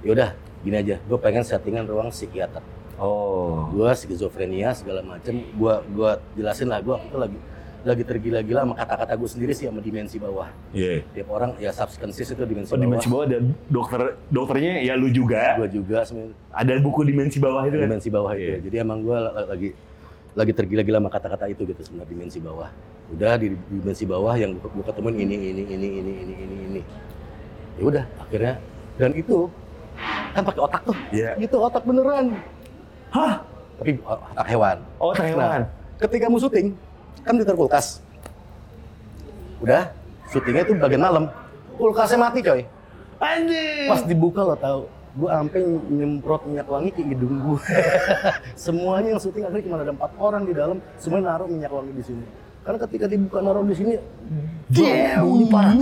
Yaudah, 0.00 0.32
gini 0.64 0.76
aja. 0.80 0.96
Gue 1.04 1.18
pengen 1.20 1.44
settingan 1.44 1.84
ruang 1.84 2.08
psikiater. 2.08 2.64
Oh. 2.96 3.68
Gue 3.72 3.92
skizofrenia 3.92 4.72
segala 4.72 5.00
macem. 5.00 5.44
Gue 5.56 5.72
gua 5.92 6.20
jelasin 6.36 6.68
lah. 6.68 6.80
Gue 6.80 6.96
itu 7.00 7.16
lagi 7.16 7.38
lagi 7.80 8.04
tergila-gila 8.04 8.60
sama 8.62 8.74
kata-kata 8.76 9.12
gue 9.16 9.30
sendiri 9.30 9.52
sih 9.56 9.64
sama 9.64 9.80
dimensi 9.80 10.20
bawah. 10.20 10.48
Iya. 10.76 11.00
Tiap 11.16 11.28
orang 11.32 11.50
ya 11.56 11.72
subconscious 11.72 12.32
itu 12.32 12.44
dimensi 12.44 12.70
Oh, 12.72 12.78
dimensi 12.78 13.08
bawah. 13.08 13.24
bawah 13.24 13.26
dan 13.32 13.42
dokter 13.72 14.00
dokternya 14.28 14.72
ya 14.84 14.94
lu 15.00 15.08
juga. 15.08 15.56
Gue 15.56 15.68
juga 15.72 16.04
sebenarnya 16.04 16.36
Ada 16.52 16.72
buku 16.84 17.00
dimensi 17.08 17.38
bawah 17.40 17.62
itu 17.64 17.76
kan. 17.80 17.86
dimensi 17.88 18.08
bawah 18.12 18.32
itu. 18.36 18.44
Iya. 18.44 18.58
Jadi 18.68 18.76
emang 18.80 18.98
gue 19.00 19.16
lagi 19.48 19.68
lagi 20.30 20.52
tergila-gila 20.54 20.98
sama 21.00 21.10
kata-kata 21.10 21.44
itu 21.48 21.62
gitu 21.64 21.80
sebenarnya 21.80 22.10
dimensi 22.12 22.38
bawah. 22.38 22.68
Udah 23.10 23.32
di 23.34 23.48
dimensi 23.66 24.04
bawah 24.04 24.34
yang 24.36 24.50
gue 24.54 24.84
ketemuin 24.84 25.16
ini 25.16 25.34
ini 25.34 25.62
ini 25.64 25.88
ini 25.88 25.88
ini 26.20 26.34
ini 26.36 26.56
ini. 26.68 26.80
Ya 27.80 27.82
udah 27.82 28.04
akhirnya 28.20 28.54
dan 29.00 29.10
itu 29.16 29.48
kan 30.36 30.42
pakai 30.44 30.60
otak 30.60 30.82
tuh. 30.84 30.96
Iya. 31.10 31.32
Itu 31.40 31.56
otak 31.56 31.82
beneran. 31.82 32.36
Hah? 33.10 33.40
Tapi 33.80 33.96
otak 34.04 34.46
hewan. 34.52 34.76
Oh, 35.00 35.16
hewan. 35.16 35.64
Ketika 35.96 36.28
mau 36.28 36.36
syuting 36.36 36.76
kan 37.22 37.34
ditaruh 37.36 37.66
kulkas. 37.66 38.00
Udah 39.60 39.92
syutingnya 40.32 40.64
itu 40.64 40.72
bagian 40.78 41.02
malam. 41.02 41.24
Kulkasnya 41.76 42.18
mati 42.20 42.40
coy. 42.40 42.62
Anjing. 43.20 43.88
Pas 43.88 44.00
dibuka 44.04 44.40
lo 44.40 44.56
tau, 44.56 44.88
gue 45.12 45.28
sampai 45.28 45.60
nyemprot 45.92 46.42
minyak 46.48 46.68
wangi 46.68 46.90
ke 46.92 47.04
hidung 47.04 47.36
gue. 47.44 47.60
Semuanya 48.64 49.16
yang 49.16 49.20
syuting 49.20 49.44
akhirnya 49.44 49.64
cuma 49.68 49.76
ada 49.84 49.92
empat 49.92 50.12
orang 50.16 50.42
di 50.48 50.52
dalam, 50.56 50.80
semuanya 50.96 51.36
naruh 51.36 51.48
minyak 51.48 51.68
wangi 51.68 51.92
di 51.92 52.04
sini. 52.04 52.24
Karena 52.64 52.78
ketika 52.88 53.04
dibuka 53.08 53.38
naruh 53.44 53.64
di 53.64 53.76
sini, 53.76 53.92
Baunya 54.70 55.46
parah. 55.48 55.74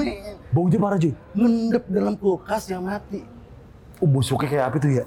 Baunya 0.50 0.78
parah 0.78 0.98
cuy. 0.98 1.12
ngendep 1.34 1.84
dalam 1.90 2.14
kulkas 2.18 2.62
yang 2.70 2.82
mati. 2.86 3.22
Oh, 3.98 4.06
busuknya 4.06 4.46
kayak 4.46 4.64
apa 4.70 4.76
tuh 4.78 4.90
ya? 4.94 5.04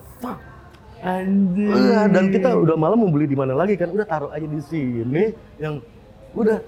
Anjing. 1.01 1.72
Iya, 1.72 2.01
dan 2.11 2.30
kita 2.30 2.49
udah 2.59 2.76
malam 2.78 2.99
mau 3.01 3.09
beli 3.09 3.26
di 3.26 3.36
mana 3.39 3.55
lagi 3.55 3.74
kan? 3.80 3.89
Udah 3.89 4.05
taruh 4.05 4.30
aja 4.30 4.45
di 4.45 4.61
sini, 4.61 5.32
yang 5.57 5.80
udah 6.32 6.59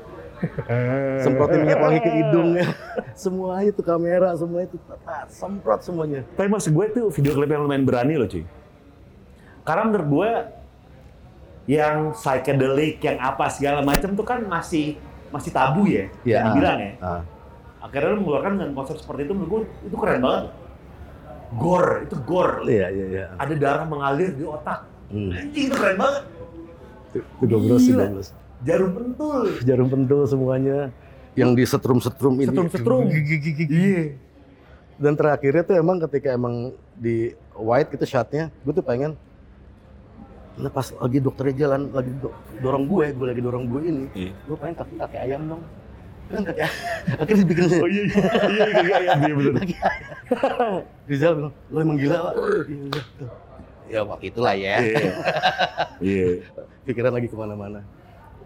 semprotin 1.24 1.59
minyak 1.64 1.80
wangi 1.80 1.99
ke 2.03 2.11
hidungnya. 2.11 2.68
semuanya 3.24 3.70
itu 3.72 3.82
kamera, 3.84 4.30
semua 4.36 4.59
itu 4.66 4.78
tata, 4.84 5.28
semprot 5.32 5.82
semuanya. 5.84 6.22
Tapi 6.36 6.47
maksud 6.51 6.72
gue 6.74 6.86
tuh 6.91 7.05
video 7.14 7.32
klip 7.36 7.49
yang 7.51 7.64
lumayan 7.66 7.86
berani 7.88 8.14
loh 8.20 8.28
cuy. 8.28 8.43
Karena 9.64 9.84
menurut 9.88 10.07
gue 10.09 10.32
yang 11.72 12.11
psychedelic, 12.11 12.99
yang 12.99 13.18
apa 13.24 13.47
segala 13.47 13.80
macam 13.80 14.11
tuh 14.11 14.26
kan 14.28 14.43
masih 14.43 14.99
masih 15.32 15.51
tabu 15.55 15.88
ya, 15.88 16.11
yang 16.28 16.51
dibilang 16.51 16.80
ya. 16.80 16.91
Ah. 16.99 17.22
Akhirnya 17.84 18.16
lu 18.16 18.24
mengeluarkan 18.24 18.51
dengan 18.59 18.72
konsep 18.76 18.95
seperti 18.99 19.28
itu 19.28 19.34
menurut 19.36 19.49
gue 19.49 19.61
itu 19.91 19.95
keren 19.95 20.20
banget. 20.20 20.45
Gore, 21.53 22.09
itu 22.09 22.16
gore. 22.26 22.66
Iya, 22.66 22.88
iya, 22.89 23.05
iya. 23.14 23.26
Ada 23.38 23.53
darah 23.55 23.86
mengalir 23.86 24.34
di 24.34 24.41
otak. 24.41 24.89
Hmm. 25.14 25.30
Anjing 25.30 25.70
itu 25.70 25.76
keren 25.78 25.97
banget. 26.01 26.24
Itu 27.14 27.45
goblos 27.45 27.80
sih, 27.86 27.93
Gila. 27.93 28.09
Jarum 28.64 28.91
pentul. 28.91 29.43
Jarum 29.61 29.88
pentul 29.88 30.22
semuanya. 30.24 30.89
Yang 31.34 31.51
di 31.53 31.64
setrum-setrum 31.66 32.36
ini. 32.38 32.49
Setrum-setrum. 32.49 33.01
Iya. 33.68 34.01
Dan 34.95 35.14
terakhirnya 35.14 35.64
tuh 35.64 35.76
emang 35.76 35.97
ketika 35.99 36.32
emang 36.32 36.72
di 36.93 37.34
white 37.53 37.89
gitu 37.91 38.05
shotnya, 38.07 38.53
gue 38.64 38.74
tuh 38.74 38.82
pengen 38.82 39.18
Nah 40.53 40.70
pas 40.70 40.86
lagi 40.86 41.18
dokternya 41.18 41.66
jalan, 41.66 41.89
lagi 41.89 42.14
do- 42.14 42.30
dorong 42.61 42.86
gue, 42.86 43.09
gue 43.09 43.26
lagi 43.26 43.41
dorong 43.41 43.66
gue 43.66 43.82
ini, 43.84 44.05
Iya. 44.14 44.32
gue 44.38 44.53
pengen 44.53 44.76
kaki 44.78 44.93
kaki 45.01 45.18
ayam 45.20 45.41
dong. 45.49 45.64
Kan 46.30 46.41
kaki 46.45 46.61
akhirnya 47.26 47.38
dibikin 47.41 47.64
Oh 47.74 47.89
iya, 47.89 48.03
iya, 48.05 48.22
iya, 48.45 48.66
iya, 48.78 48.97
iya, 49.01 49.14
iya, 49.18 49.34
bener. 49.34 49.53
kaki 49.57 49.74
ayam. 49.74 50.14
Rizal 51.09 51.32
bilang, 51.34 51.53
lo 51.66 51.78
emang 51.82 51.97
gila 51.97 52.18
pak? 52.22 52.34
Iya. 52.70 53.01
Ya 53.89 53.99
waktu 54.05 54.26
itulah 54.30 54.53
ya. 54.53 54.76
Iya. 54.78 55.09
Iya. 56.05 56.28
Pikiran 56.86 57.11
lagi 57.11 57.26
ke 57.26 57.36
mana-mana. 57.36 57.82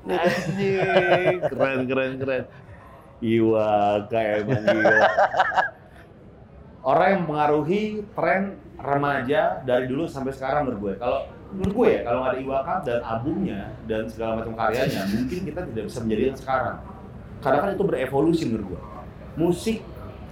Anjing, 0.08 1.38
keren, 1.51 1.80
keren, 1.84 2.12
keren. 2.16 2.43
Iwa, 3.18 4.05
kayak 4.08 4.45
emang 4.45 4.64
gila. 4.64 4.99
Orang 6.88 7.08
yang 7.12 7.20
mempengaruhi 7.28 7.82
tren 8.16 8.41
remaja 8.78 9.60
dari 9.66 9.89
dulu 9.89 10.05
sampai 10.05 10.32
sekarang 10.32 10.70
menurut 10.70 10.80
gue. 10.80 10.93
Kalau 11.01 11.20
menurut 11.51 11.74
gue 11.74 11.88
ya, 11.97 12.01
kalau 12.05 12.20
nggak 12.24 12.32
ada 12.32 12.39
Iwaka 12.39 12.76
dan 12.86 12.99
albumnya 13.01 13.62
dan 13.89 14.05
segala 14.08 14.39
macam 14.39 14.53
karyanya, 14.53 15.01
mungkin 15.12 15.39
kita 15.43 15.62
tidak 15.68 15.84
bisa 15.89 15.99
menjadi 16.05 16.24
yang 16.32 16.39
sekarang. 16.39 16.78
Karena 17.41 17.58
kan 17.60 17.70
itu 17.74 17.84
berevolusi 17.84 18.43
menurut 18.47 18.66
gue. 18.72 18.82
Musik, 19.38 19.78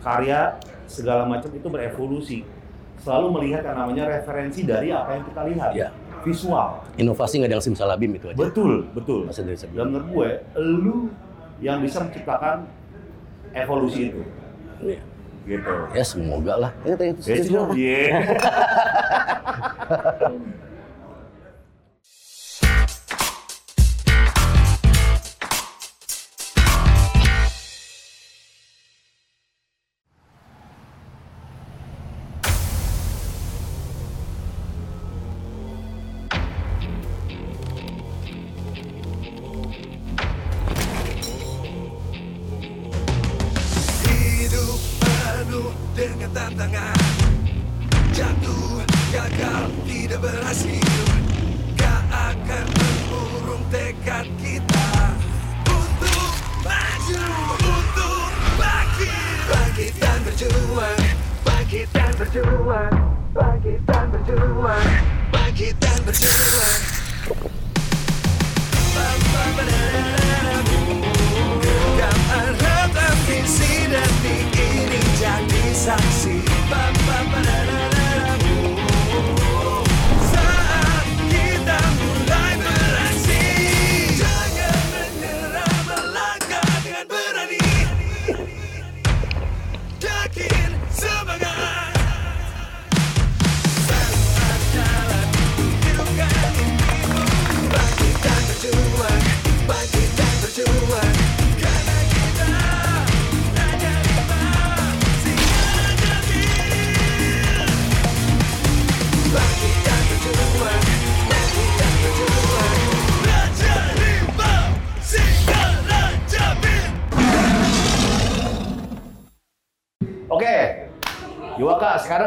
karya, 0.05 0.55
segala 0.85 1.25
macam 1.25 1.49
itu 1.49 1.67
berevolusi. 1.67 2.37
Selalu 3.01 3.27
melihat 3.41 3.61
yang 3.65 3.77
namanya 3.81 4.07
referensi 4.07 4.61
dari 4.63 4.93
apa 4.93 5.19
yang 5.19 5.23
kita 5.25 5.41
lihat. 5.49 5.71
Iya. 5.73 5.89
Visual. 6.21 6.84
Inovasi 6.95 7.33
nggak 7.43 7.49
ada 7.51 7.55
yang 7.59 7.65
simsalabim 7.65 8.11
itu 8.15 8.25
aja. 8.31 8.37
Betul, 8.39 8.87
betul. 8.95 9.27
Masih 9.27 9.43
dari 9.43 9.55
Dan 9.55 9.61
sebelum. 9.67 9.85
menurut 9.91 10.07
gue, 10.11 10.29
lu 10.59 10.97
yang 11.59 11.83
bisa 11.83 11.99
menciptakan 12.03 12.67
evolusi 13.51 14.11
itu. 14.11 14.21
Iya. 14.79 14.99
Gitu. 15.45 15.73
Ya 15.93 16.03
semoga 16.03 16.53
lah. 16.57 16.71
Ya, 16.81 16.97
itu, 16.97 17.03
Ya, 17.29 17.35
itu, 17.37 17.53
itu. 17.53 17.59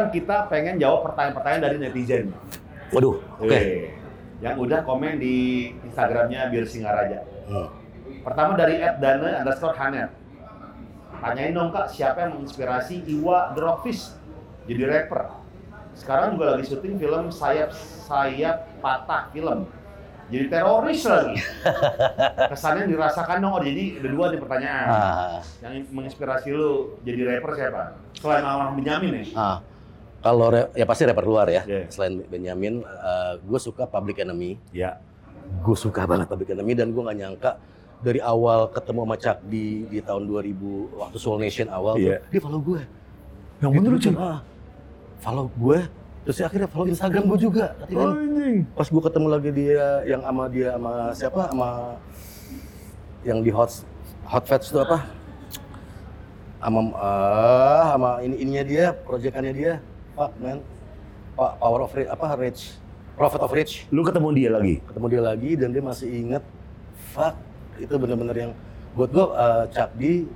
Sekarang 0.09 0.25
kita 0.25 0.49
pengen 0.49 0.75
jawab 0.81 0.99
pertanyaan-pertanyaan 1.05 1.63
dari 1.63 1.77
netizen. 1.77 2.25
Waduh, 2.89 3.21
oke. 3.37 3.45
Weh, 3.45 3.93
Yang 4.39 4.55
udah 4.65 4.79
komen 4.81 5.19
di 5.21 5.35
Instagramnya 5.85 6.49
Bir 6.49 6.65
Singaraja. 6.65 7.21
Hmm. 7.45 7.69
Pertama 8.25 8.55
dari 8.57 8.79
@dana 8.81 9.43
underscore 9.43 9.75
hanet. 9.77 10.09
Tanyain 11.19 11.51
dong 11.51 11.69
kak, 11.69 11.91
siapa 11.91 12.23
yang 12.25 12.39
menginspirasi 12.39 13.03
Iwa 13.05 13.51
The 13.51 13.59
Rockfish 13.59 14.15
jadi 14.65 14.87
rapper? 14.87 15.27
Sekarang 15.91 16.39
juga 16.39 16.55
lagi 16.55 16.71
syuting 16.71 16.95
film 16.95 17.27
Sayap 17.27 17.75
Sayap 18.07 18.79
Patah 18.79 19.27
film. 19.35 19.67
Jadi 20.29 20.45
teroris 20.47 21.03
lagi. 21.03 21.35
Kesannya 22.53 22.87
dirasakan 22.87 23.43
dong. 23.43 23.53
Oh, 23.57 23.61
jadi 23.65 23.97
ada 23.99 24.09
dua 24.13 24.25
nih 24.31 24.39
pertanyaan. 24.39 24.85
Ah, 24.87 25.37
Yang 25.59 25.89
menginspirasi 25.91 26.47
lu 26.55 26.95
jadi 27.03 27.27
rapper 27.27 27.51
siapa? 27.57 27.83
Selain 28.15 28.45
Almarhum 28.45 28.79
Benyamin 28.79 29.11
nih. 29.19 29.27
ah. 29.35 29.59
Kalau 30.19 30.47
re- 30.47 30.71
ya 30.73 30.83
pasti 30.83 31.03
rapper 31.03 31.23
luar 31.23 31.47
ya. 31.47 31.63
Iya. 31.63 31.87
Selain 31.87 32.19
Benjamin, 32.21 32.83
gue 33.39 33.59
suka 33.59 33.83
Public 33.85 34.19
Enemy. 34.19 34.59
Ya. 34.71 34.99
gue 35.49 35.73
suka 35.73 36.05
banget 36.05 36.29
Public 36.29 36.53
Enemy 36.53 36.73
dan 36.73 36.93
gue 36.93 37.01
nggak 37.01 37.17
nyangka 37.17 37.51
dari 37.99 38.21
awal 38.21 38.69
ketemu 38.69 39.01
sama 39.01 39.15
Chuck 39.17 39.37
di 39.43 39.65
di 39.87 39.97
tahun 39.97 40.23
2000 40.23 40.53
waktu 40.95 41.17
Soul 41.17 41.41
Nation 41.41 41.67
awal 41.67 41.97
Iya. 41.97 42.21
tuh, 42.21 42.29
dia 42.29 42.39
follow 42.39 42.61
gue. 42.61 42.81
Yang 43.57 43.71
Gitu, 43.73 43.89
Cun. 44.05 44.13
Ah, 44.15 44.39
follow 45.17 45.49
gue, 45.49 45.79
terus 46.21 46.35
dia 46.37 46.45
akhirnya 46.45 46.69
follow 46.69 46.85
Instagram 46.85 47.23
gue 47.27 47.39
juga. 47.41 47.65
Tapi 47.75 47.91
kan 47.91 48.09
anjing. 48.13 48.57
pas 48.71 48.87
gue 48.87 49.01
ketemu 49.01 49.27
lagi 49.27 49.49
dia 49.51 49.85
yang 50.05 50.21
sama 50.21 50.43
dia 50.47 50.67
sama 50.71 50.93
siapa 51.11 51.41
sama 51.49 51.69
yang 53.21 53.39
di 53.41 53.49
hot 53.49 53.71
hot 54.23 54.43
fats 54.45 54.69
itu 54.69 54.77
apa? 54.77 54.97
Sama 56.59 56.79
ah 56.93 57.83
sama 57.89 58.09
ini 58.21 58.35
ininya 58.37 58.63
dia, 58.63 58.85
proyekannya 58.93 59.51
dia. 59.51 59.73
Fuck 60.19 60.35
man. 60.37 60.59
Pak 61.33 61.63
Power 61.63 61.87
of 61.87 61.95
Rich, 61.95 62.09
apa 62.11 62.35
Rich? 62.35 62.61
Prophet 63.15 63.39
of 63.39 63.51
Rich 63.51 63.87
Lu 63.87 64.03
ketemu 64.03 64.27
dia 64.31 64.49
lagi? 64.51 64.75
ketemu 64.83 65.05
dia 65.07 65.21
lagi 65.23 65.51
dan 65.55 65.71
dia 65.71 65.79
masih 65.79 66.07
inget 66.07 66.43
fuck 67.11 67.35
itu 67.75 67.95
bener-bener 67.95 68.35
yang 68.37 68.51
buat 68.91 69.11
gua 69.11 69.25
uh, 69.31 69.63
Chuck 69.67 69.95
D 69.95 70.27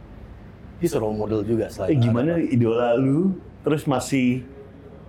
he's 0.80 0.92
a 0.92 1.00
role 1.00 1.12
model 1.12 1.44
juga 1.44 1.68
Eh 1.68 1.72
selain 1.72 2.00
gimana 2.00 2.36
ada- 2.36 2.44
idola 2.44 2.96
lu 2.96 3.36
terus 3.64 3.84
masih 3.84 4.44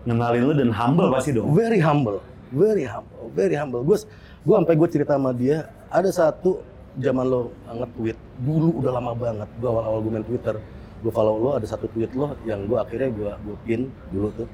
ngenalin 0.02 0.42
lu 0.44 0.52
dan 0.54 0.70
humble 0.70 1.10
pasti 1.10 1.30
dong? 1.30 1.50
very 1.50 1.78
humble 1.78 2.18
very 2.50 2.82
humble 2.82 3.30
very 3.30 3.54
humble 3.54 3.82
gue 3.82 3.98
gue 4.40 4.54
sampai 4.54 4.74
gue 4.74 4.88
cerita 4.90 5.14
sama 5.14 5.30
dia 5.30 5.66
ada 5.88 6.10
satu 6.10 6.62
zaman 6.94 7.26
lo 7.26 7.50
nge-tweet 7.64 8.18
dulu 8.38 8.82
udah 8.82 8.90
lama 8.92 9.14
banget 9.14 9.50
gue 9.50 9.66
awal-awal 9.66 9.98
gue 9.98 10.12
main 10.14 10.26
Twitter 10.26 10.58
gue 11.04 11.12
follow 11.12 11.36
lo 11.36 11.50
ada 11.60 11.68
satu 11.68 11.84
tweet 11.92 12.16
lo 12.16 12.32
yang 12.48 12.64
gue 12.64 12.80
akhirnya 12.80 13.12
gue 13.12 13.30
gue 13.44 13.56
pin 13.68 13.92
dulu 14.08 14.32
tuh 14.32 14.48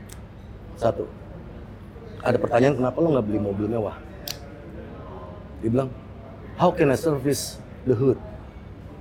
satu 0.75 1.07
ada 2.27 2.35
pertanyaan 2.43 2.75
kenapa 2.75 2.99
lo 2.99 3.15
nggak 3.15 3.27
beli 3.31 3.39
mobil 3.39 3.67
mewah 3.71 3.95
dia 5.63 5.71
bilang 5.71 5.89
how 6.59 6.75
can 6.75 6.91
I 6.91 6.99
service 6.99 7.63
the 7.87 7.95
hood 7.95 8.19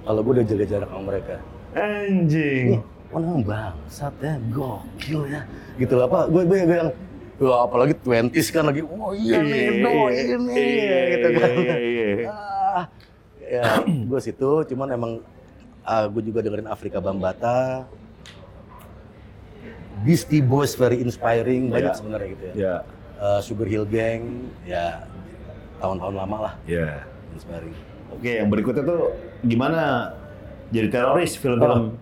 kalau 0.06 0.22
gue 0.22 0.32
udah 0.38 0.46
jaga 0.46 0.66
jarak 0.70 0.90
sama 0.94 1.04
mereka 1.10 1.42
Anjing. 1.70 2.82
Nih, 2.82 2.82
orang 3.14 3.46
bangsat 3.46 4.14
ya, 4.26 4.42
gokil 4.50 5.22
ya. 5.30 5.46
Gitu 5.78 5.94
lah, 5.94 6.10
apa? 6.10 6.26
Gue 6.26 6.42
gue 6.50 6.66
bilang, 6.66 6.90
Wah, 7.40 7.64
apalagi 7.64 7.96
20s 8.04 8.48
kan 8.52 8.68
lagi, 8.68 8.84
oh 8.84 9.16
iya 9.16 9.40
nih, 9.40 9.80
no, 9.80 10.12
ini, 10.12 10.66
gitu 11.14 11.28
kan. 11.40 11.50
Iya, 11.56 11.76
iya. 11.80 12.28
Ah, 12.28 12.86
ya, 13.40 13.64
gue 13.86 14.20
situ, 14.20 14.52
cuman 14.68 14.88
emang 14.92 15.12
gue 15.84 16.22
juga 16.24 16.40
dengerin 16.40 16.68
Afrika 16.68 16.98
Bambata, 16.98 17.88
Beastie 20.00 20.40
Boys 20.40 20.74
very 20.74 20.98
inspiring, 20.98 21.68
banyak 21.68 21.92
Ya. 21.92 21.98
sebenarnya 21.98 22.28
gitu 22.32 22.44
ya. 22.46 22.54
Ya, 22.56 22.76
Eh, 23.20 23.40
Sugar 23.44 23.68
Hill 23.68 23.84
Gang, 23.84 24.48
ya 24.64 25.04
tahun-tahun 25.78 26.16
lama 26.16 26.38
lah, 26.40 26.54
ya. 26.64 27.04
inspiring. 27.30 27.76
Oke, 28.10 28.32
yang 28.32 28.48
berikutnya 28.48 28.80
tuh 28.82 29.12
gimana 29.42 30.16
jadi 30.70 30.88
teroris 30.88 31.36
film-film 31.36 32.00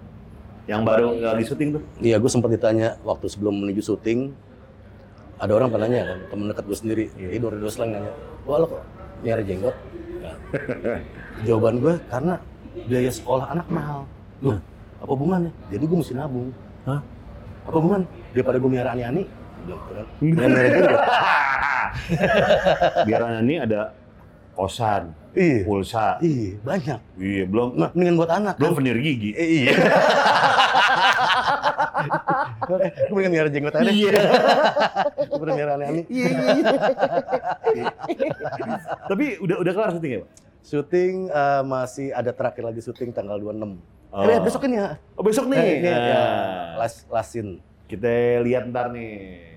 yang 0.65 0.85
baru 0.85 1.17
lagi 1.17 1.43
syuting 1.43 1.69
tuh? 1.73 1.83
Iya, 1.97 2.21
gue 2.21 2.29
sempat 2.29 2.53
ditanya 2.53 3.01
waktu 3.01 3.25
sebelum 3.27 3.49
menuju 3.55 3.81
syuting, 3.83 4.29
ada 5.35 5.51
orang 5.51 5.73
pernah 5.73 5.89
nanya 5.89 6.05
kan, 6.05 6.19
temen 6.29 6.45
dekat 6.47 6.63
gue 6.65 6.77
sendiri, 6.77 7.03
ini 7.17 7.37
Dori 7.37 7.57
Doslang 7.57 7.89
nanya, 7.89 8.13
wah 8.45 8.61
lo 8.61 8.65
kok 8.69 8.83
nyari 9.19 9.41
jenggot? 9.41 9.73
Ya. 10.21 10.31
Jawaban 11.49 11.81
gue, 11.81 11.97
karena 12.07 12.37
biaya 12.85 13.09
sekolah 13.09 13.49
anak 13.49 13.65
mahal. 13.67 14.05
Loh, 14.39 14.61
apa 15.01 15.09
hubungannya? 15.09 15.51
Jadi 15.73 15.83
gue 15.83 15.97
mesti 15.97 16.13
nabung. 16.13 16.53
Hah? 16.85 17.01
Apa 17.65 17.75
hubungan? 17.81 18.05
Daripada 18.31 18.61
gue 18.61 18.69
miara 18.69 18.93
ani-ani. 18.93 19.25
Mendingan. 20.21 20.93
Biar 23.03 23.21
ini 23.41 23.57
ada 23.57 23.91
kosan, 24.53 25.11
Iya, 25.37 25.69
pulsa, 25.69 26.17
iya, 26.17 26.57
banyak. 26.65 26.97
iya 27.21 27.45
belum 27.45 27.77
Nah, 27.77 27.93
mendingan 27.93 28.15
buat 28.17 28.31
anak 28.33 28.57
belum 28.57 28.73
kan? 28.73 28.77
veneer 28.81 28.97
gigi. 28.97 29.37
Eh, 29.37 29.47
iya. 29.61 29.69
Eh, 29.69 29.77
gue 32.65 32.77
mendingan 33.13 33.31
miara 33.33 33.49
jenggot 33.53 33.73
aja. 33.75 33.85
Iya. 33.85 34.11
Gue 35.29 35.53
miara 35.53 35.71
ani-ani. 35.77 36.01
Iya, 36.09 36.29
Tapi 39.05 39.25
udah 39.37 39.55
udah 39.61 39.71
kelar 39.73 39.89
syuting 39.93 40.11
ya, 40.11 40.19
Pak? 40.25 40.29
Syuting 40.67 41.31
eh, 41.31 41.63
masih 41.63 42.11
ada 42.11 42.35
terakhir 42.35 42.59
lagi 42.61 42.83
syuting 42.83 43.15
tanggal 43.15 43.39
26. 43.39 43.79
Oh. 44.11 44.23
Eh, 44.23 44.39
besok 44.39 44.67
ini 44.67 44.75
ya. 44.75 44.99
Oh, 45.15 45.23
besok 45.23 45.47
nih. 45.47 45.55
Eh, 45.57 45.75
ini 45.79 45.87
ya, 45.87 45.95
Nah, 45.97 46.27
last 46.77 47.07
last 47.07 47.31
scene. 47.31 47.63
Kita 47.87 48.11
lihat 48.43 48.67
ntar 48.67 48.91
nih. 48.91 49.47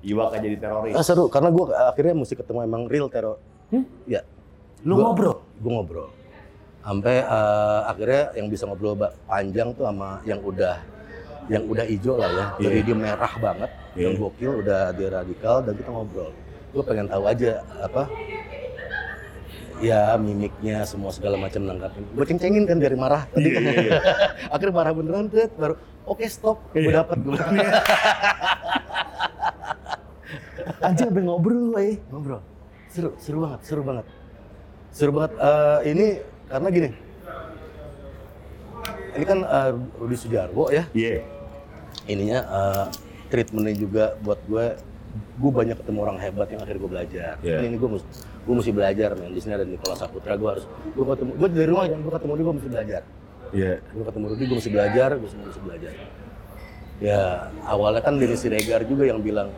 Iwak 0.00 0.36
jadi 0.36 0.56
teroris. 0.56 0.92
Ah, 0.92 1.04
seru 1.04 1.28
karena 1.28 1.48
gue 1.48 1.64
akhirnya 1.68 2.12
mesti 2.14 2.32
ketemu 2.32 2.64
emang 2.64 2.88
real 2.88 3.08
teror. 3.08 3.36
Ya. 4.04 4.24
Lu 4.80 4.96
Gua- 4.96 5.12
ngobrol? 5.12 5.36
Gue 5.60 5.70
ngobrol. 5.70 6.08
Sampai 6.80 7.20
eh, 7.20 7.80
akhirnya 7.84 8.22
yang 8.32 8.48
bisa 8.48 8.64
ngobrol 8.64 8.96
panjang 9.24 9.68
tuh 9.72 9.84
sama 9.84 10.20
yang 10.24 10.40
udah 10.40 10.80
yang 11.44 11.64
udah 11.64 11.84
hijau 11.84 12.16
lah 12.16 12.28
ya. 12.30 12.44
Dari 12.58 12.80
Iya. 12.80 12.84
dia 12.84 12.96
merah 12.96 13.32
banget, 13.36 13.70
yang 13.96 14.12
Iya. 14.16 14.20
gokil 14.22 14.52
udah 14.64 14.80
dia 14.92 15.08
radikal 15.10 15.60
dan 15.60 15.72
kita 15.76 15.88
ngobrol. 15.88 16.32
Gue 16.72 16.82
pengen 16.82 17.04
tahu 17.04 17.24
aja 17.24 17.52
apa 17.78 18.08
ya 19.84 20.16
mimiknya 20.16 20.88
semua 20.88 21.12
segala 21.12 21.36
macam 21.36 21.60
nanggapin. 21.60 22.00
Gue 22.16 22.24
ceng-cengin 22.24 22.64
kan 22.64 22.80
dari 22.80 22.96
marah 22.96 23.28
tadi. 23.28 23.52
Iya, 23.52 23.60
iya, 23.60 23.72
iya. 23.84 24.00
Akhirnya 24.54 24.74
marah 24.74 24.92
beneran 24.96 25.28
tuh 25.28 25.44
baru 25.60 25.74
oke 26.08 26.24
stop 26.28 26.58
gue 26.72 26.88
Iya. 26.88 27.04
dapet 27.04 27.18
gue 27.20 27.36
Anjir 30.84 31.08
sampai 31.08 31.22
ngobrol, 31.24 31.72
eh. 31.80 31.96
ngobrol 32.12 32.40
seru 32.92 33.10
seru 33.18 33.42
banget 33.42 33.60
seru 33.66 33.82
banget 33.82 34.06
seru 34.94 35.10
banget 35.12 35.32
Eh, 35.34 35.78
ini 35.90 36.06
karena 36.46 36.68
gini 36.70 36.88
ini 39.14 39.24
kan 39.24 39.38
eh, 39.42 39.70
Rudi 39.98 40.16
Sujarwo 40.16 40.68
ya 40.70 40.84
Iya. 40.92 41.24
ininya 42.06 42.40
eh, 42.44 42.84
treatmentnya 43.32 43.74
juga 43.74 44.04
buat 44.20 44.38
gue 44.46 44.66
gue 45.14 45.50
banyak 45.50 45.76
ketemu 45.78 45.98
orang 46.06 46.18
hebat 46.18 46.48
yang 46.50 46.60
akhirnya 46.62 46.80
gue 46.80 46.90
belajar. 46.90 47.32
Iya. 47.42 47.58
ini, 47.66 47.76
gue 47.78 47.90
mesti 47.90 48.08
gue 48.44 48.54
mesti 48.54 48.72
belajar 48.74 49.08
men. 49.18 49.30
Di 49.34 49.40
sini 49.40 49.52
ada 49.54 49.66
Nikola 49.66 49.94
Saputra 49.98 50.34
gue 50.34 50.48
harus 50.50 50.64
gue 50.66 51.04
ketemu 51.04 51.30
gue 51.38 51.48
dari 51.50 51.68
rumah 51.70 51.84
yang 51.86 52.00
gue 52.02 52.12
ketemu 52.12 52.32
dia 52.34 52.44
gue 52.44 52.54
mesti 52.54 52.70
belajar. 52.70 53.02
Iya. 53.54 53.72
gue 53.78 54.04
ketemu 54.04 54.24
Rudi 54.34 54.44
gue 54.46 54.56
mesti 54.58 54.70
belajar 54.74 55.08
gue 55.14 55.28
mesti 55.30 55.62
belajar. 55.62 55.92
Ya 57.02 57.20
awalnya 57.66 58.02
kan 58.02 58.14
dari 58.18 58.36
Siregar 58.38 58.82
juga 58.86 59.04
yang 59.06 59.18
bilang 59.18 59.50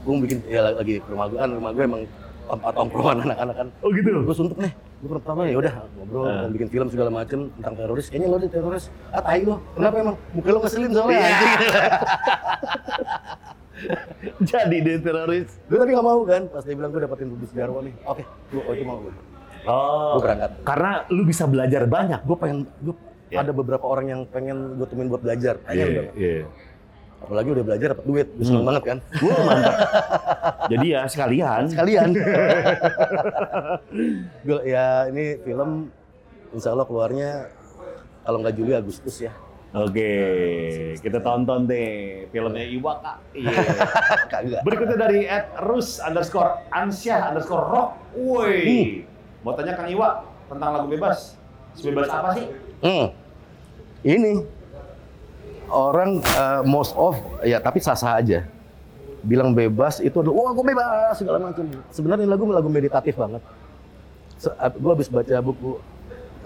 gue 0.00 0.12
bikin 0.24 0.38
ya 0.48 0.60
lagi 0.64 1.00
rumah 1.08 1.26
gue 1.28 1.38
kan 1.40 1.50
rumah 1.52 1.70
gue 1.76 1.84
emang 1.84 2.02
tempat 2.50 2.72
tongkrongan 2.74 3.16
anak-anak 3.28 3.56
kan. 3.56 3.68
Oh 3.84 3.88
gitu. 3.92 4.08
gue 4.24 4.36
suntuk 4.36 4.58
nih 4.60 4.72
gue 5.00 5.08
pertama 5.16 5.48
ya 5.48 5.56
udah 5.56 5.72
ngobrol 5.96 6.28
dan 6.28 6.52
bikin 6.52 6.68
film 6.68 6.88
segala 6.92 7.08
macem 7.08 7.48
tentang 7.56 7.72
teroris. 7.72 8.06
Kayaknya 8.12 8.28
lo 8.28 8.36
di 8.36 8.48
teroris. 8.52 8.84
Ah 9.16 9.22
tai 9.24 9.40
lo. 9.48 9.56
Kenapa 9.72 9.96
emang? 9.96 10.16
Muka 10.36 10.48
lo 10.52 10.58
ngeselin 10.60 10.90
soalnya 10.92 11.20
Iya. 11.24 11.36
Jadi 14.50 14.76
dia 14.78 14.96
teroris. 14.98 15.48
gue 15.62 15.76
tapi 15.76 15.90
gak 15.90 16.02
mau 16.02 16.20
kan 16.22 16.42
pas 16.46 16.60
dia 16.60 16.72
bilang 16.72 16.90
gue 16.90 17.00
dapetin 17.00 17.28
Rudi 17.28 17.46
Sudarwo 17.46 17.80
nih 17.80 17.94
oke 18.02 18.22
gue 18.22 18.60
oh, 18.60 18.72
itu 18.72 18.84
mau 18.84 18.98
gue 18.98 19.14
Oh. 19.60 20.16
Gua 20.16 20.22
berangkat. 20.24 20.50
Karena 20.62 21.04
lu 21.08 21.22
bisa 21.22 21.44
belajar 21.44 21.84
banyak. 21.84 22.20
gue 22.22 22.32
pengen 22.34 22.58
gue 22.80 22.96
Ya. 23.28 23.40
ada 23.40 23.52
beberapa 23.52 23.84
orang 23.84 24.06
yang 24.08 24.20
pengen 24.24 24.74
gue 24.74 24.86
temuin 24.86 25.06
buat 25.06 25.20
belajar 25.20 25.60
Iya, 25.64 25.84
banget. 25.86 26.04
iya. 26.14 26.42
apalagi 27.20 27.48
udah 27.52 27.62
belajar 27.62 27.86
dapet 27.92 28.04
duit 28.04 28.26
gue 28.32 28.42
seneng 28.42 28.58
Hmm. 28.58 28.68
banget 28.72 28.82
kan 28.86 28.98
Wah, 29.22 29.40
mantap. 29.44 29.74
Jadi 30.66 30.86
ya 30.88 31.00
sekalian. 31.04 31.62
sekalian 31.68 32.08
gue 34.42 34.60
ya 34.64 34.86
ini 35.06 35.24
film 35.40 35.70
insya 36.50 36.72
Allah 36.72 36.86
keluarnya 36.86 37.30
kalau 38.22 38.40
nggak 38.40 38.54
Juli 38.54 38.72
Agustus 38.72 39.16
ya 39.20 39.32
Oke, 39.70 40.10
kita 40.98 41.22
tonton 41.22 41.70
deh 41.70 42.26
filmnya 42.34 42.66
Iwa 42.66 42.98
kak. 42.98 43.16
Iya. 43.38 43.54
kagak 44.26 44.60
Berikutnya 44.66 44.98
dari 44.98 45.30
Ed 45.30 45.46
Rus 45.62 46.02
underscore 46.02 46.66
Ansyah 46.74 47.30
underscore 47.30 47.70
Rock. 47.70 47.90
Woi, 48.18 49.06
mau 49.46 49.54
tanya 49.54 49.78
Kang 49.78 49.86
Iwa 49.86 50.26
tentang 50.50 50.74
lagu 50.74 50.90
bebas. 50.90 51.38
Sebebas 51.78 52.10
apa 52.10 52.34
sih? 52.34 52.50
Hmm. 52.82 53.14
Ini 54.02 54.42
orang 55.70 56.18
eh, 56.18 56.62
most 56.66 56.98
of 56.98 57.14
ya 57.46 57.62
tapi 57.62 57.78
sah-sah 57.78 58.18
aja. 58.18 58.42
Bilang 59.22 59.54
bebas 59.54 60.02
itu 60.02 60.18
adalah 60.18 60.34
wah 60.34 60.50
gue 60.50 60.66
bebas 60.66 61.14
segala 61.14 61.38
macam. 61.38 61.62
Sebenarnya 61.94 62.26
lagu 62.26 62.42
lagu 62.50 62.66
meditatif 62.66 63.14
banget. 63.14 63.42
Se- 64.34 64.50
gue 64.50 64.90
habis 64.90 65.06
baca 65.06 65.36
buku 65.38 65.78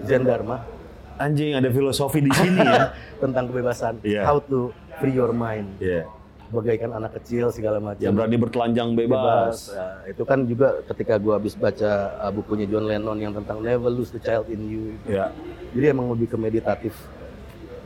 Zen 0.05 0.21
Dharma 0.21 0.74
Anjing 1.15 1.55
ada 1.55 1.69
filosofi 1.71 2.19
di 2.19 2.31
sini 2.35 2.59
ya. 2.59 2.91
tentang 3.23 3.47
kebebasan, 3.47 4.03
Iya. 4.03 4.27
how 4.27 4.37
to 4.43 4.69
free 4.99 5.15
your 5.15 5.31
mind, 5.31 5.71
Iya. 5.79 6.03
bagaikan 6.51 6.91
anak 6.91 7.15
kecil 7.19 7.49
segala 7.49 7.79
macam. 7.79 8.03
Yang 8.03 8.15
berani 8.15 8.37
bertelanjang 8.37 8.89
bebas. 8.93 9.71
Ya, 9.71 10.11
itu 10.11 10.23
kan 10.23 10.43
juga 10.43 10.83
ketika 10.91 11.15
gue 11.15 11.33
habis 11.33 11.55
baca 11.55 11.91
uh, 12.19 12.31
bukunya 12.31 12.67
John 12.67 12.85
Lennon 12.85 13.17
yang 13.17 13.33
tentang 13.33 13.63
Never 13.63 13.87
Lose 13.87 14.11
the 14.11 14.19
Child 14.19 14.51
in 14.51 14.61
You. 14.67 14.83
Ya. 15.07 15.31
Jadi 15.71 15.85
emang 15.87 16.11
lebih 16.11 16.31
ke 16.31 16.37
meditatif. 16.37 16.93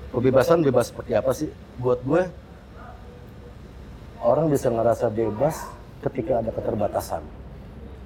Kebebasan 0.10 0.66
bebas 0.66 0.90
seperti 0.90 1.14
apa 1.14 1.30
sih? 1.32 1.50
Buat 1.78 2.02
gue, 2.02 2.26
orang 4.20 4.50
bisa 4.50 4.74
ngerasa 4.74 5.08
bebas 5.08 5.70
ketika 6.02 6.42
ada 6.42 6.50
keterbatasan. 6.50 7.22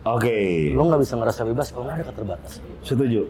Oke. 0.03 0.67
Lo 0.75 0.83
nggak 0.85 0.99
bisa 0.99 1.15
ngerasa 1.15 1.41
bebas 1.47 1.67
kalau 1.71 1.87
nggak 1.87 1.97
ada 2.03 2.05
keterbatasan. 2.11 2.61
Setuju. 2.83 3.23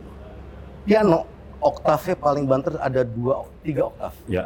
Piano, 0.84 1.24
oktavnya 1.64 2.16
paling 2.16 2.44
banter 2.44 2.76
ada 2.78 3.02
dua, 3.02 3.44
tiga 3.64 3.88
oktav. 3.88 4.14
Ya. 4.28 4.44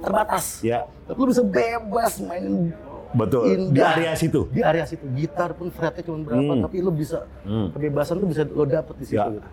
Terbatas. 0.00 0.62
Ya. 0.62 0.86
Tapi 1.04 1.18
lo 1.18 1.26
bisa 1.28 1.42
bebas 1.42 2.12
main 2.20 2.70
Betul. 3.10 3.42
Indah. 3.50 3.74
Di 3.74 3.82
area 3.82 4.12
situ. 4.14 4.46
di 4.48 4.62
area 4.62 4.86
situ. 4.86 5.02
Gitar 5.12 5.50
pun 5.52 5.66
fretnya 5.68 6.06
cuma 6.06 6.22
berapa, 6.22 6.46
Hmm. 6.46 6.62
tapi 6.62 6.78
lo 6.78 6.94
bisa 6.94 7.26
Hmm. 7.42 7.74
kebebasan 7.74 8.22
tuh 8.22 8.28
bisa 8.30 8.46
lo 8.46 8.62
dapet 8.62 8.94
di 8.96 9.04
situ. 9.04 9.18
Ya. 9.18 9.26
gitu. 9.28 9.48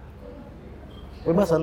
Kebebasan, 1.26 1.62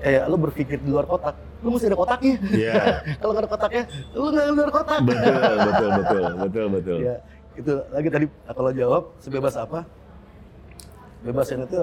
kayak 0.00 0.24
lo 0.26 0.36
berpikir 0.40 0.80
di 0.80 0.88
luar 0.88 1.04
kotak, 1.04 1.36
lo 1.60 1.68
mesti 1.70 1.86
ada 1.86 1.98
kotaknya. 2.00 2.34
Iya. 2.50 2.72
Kalau 3.20 3.30
nggak 3.30 3.44
ada 3.44 3.50
kotaknya, 3.52 3.82
lo 4.10 4.26
nggak 4.26 4.42
di 4.42 4.52
luar 4.56 4.70
kotak. 4.72 4.98
Betul, 5.04 5.34
betul, 5.68 5.88
betul, 5.92 6.22
betul, 6.40 6.66
betul. 6.72 6.98
Ya, 7.04 7.14
itu 7.52 7.72
lagi 7.92 8.08
tadi 8.08 8.24
kalau 8.48 8.70
jawab 8.72 9.02
sebebas 9.20 9.54
apa? 9.54 9.78
Bebasan 11.20 11.68
itu 11.68 11.78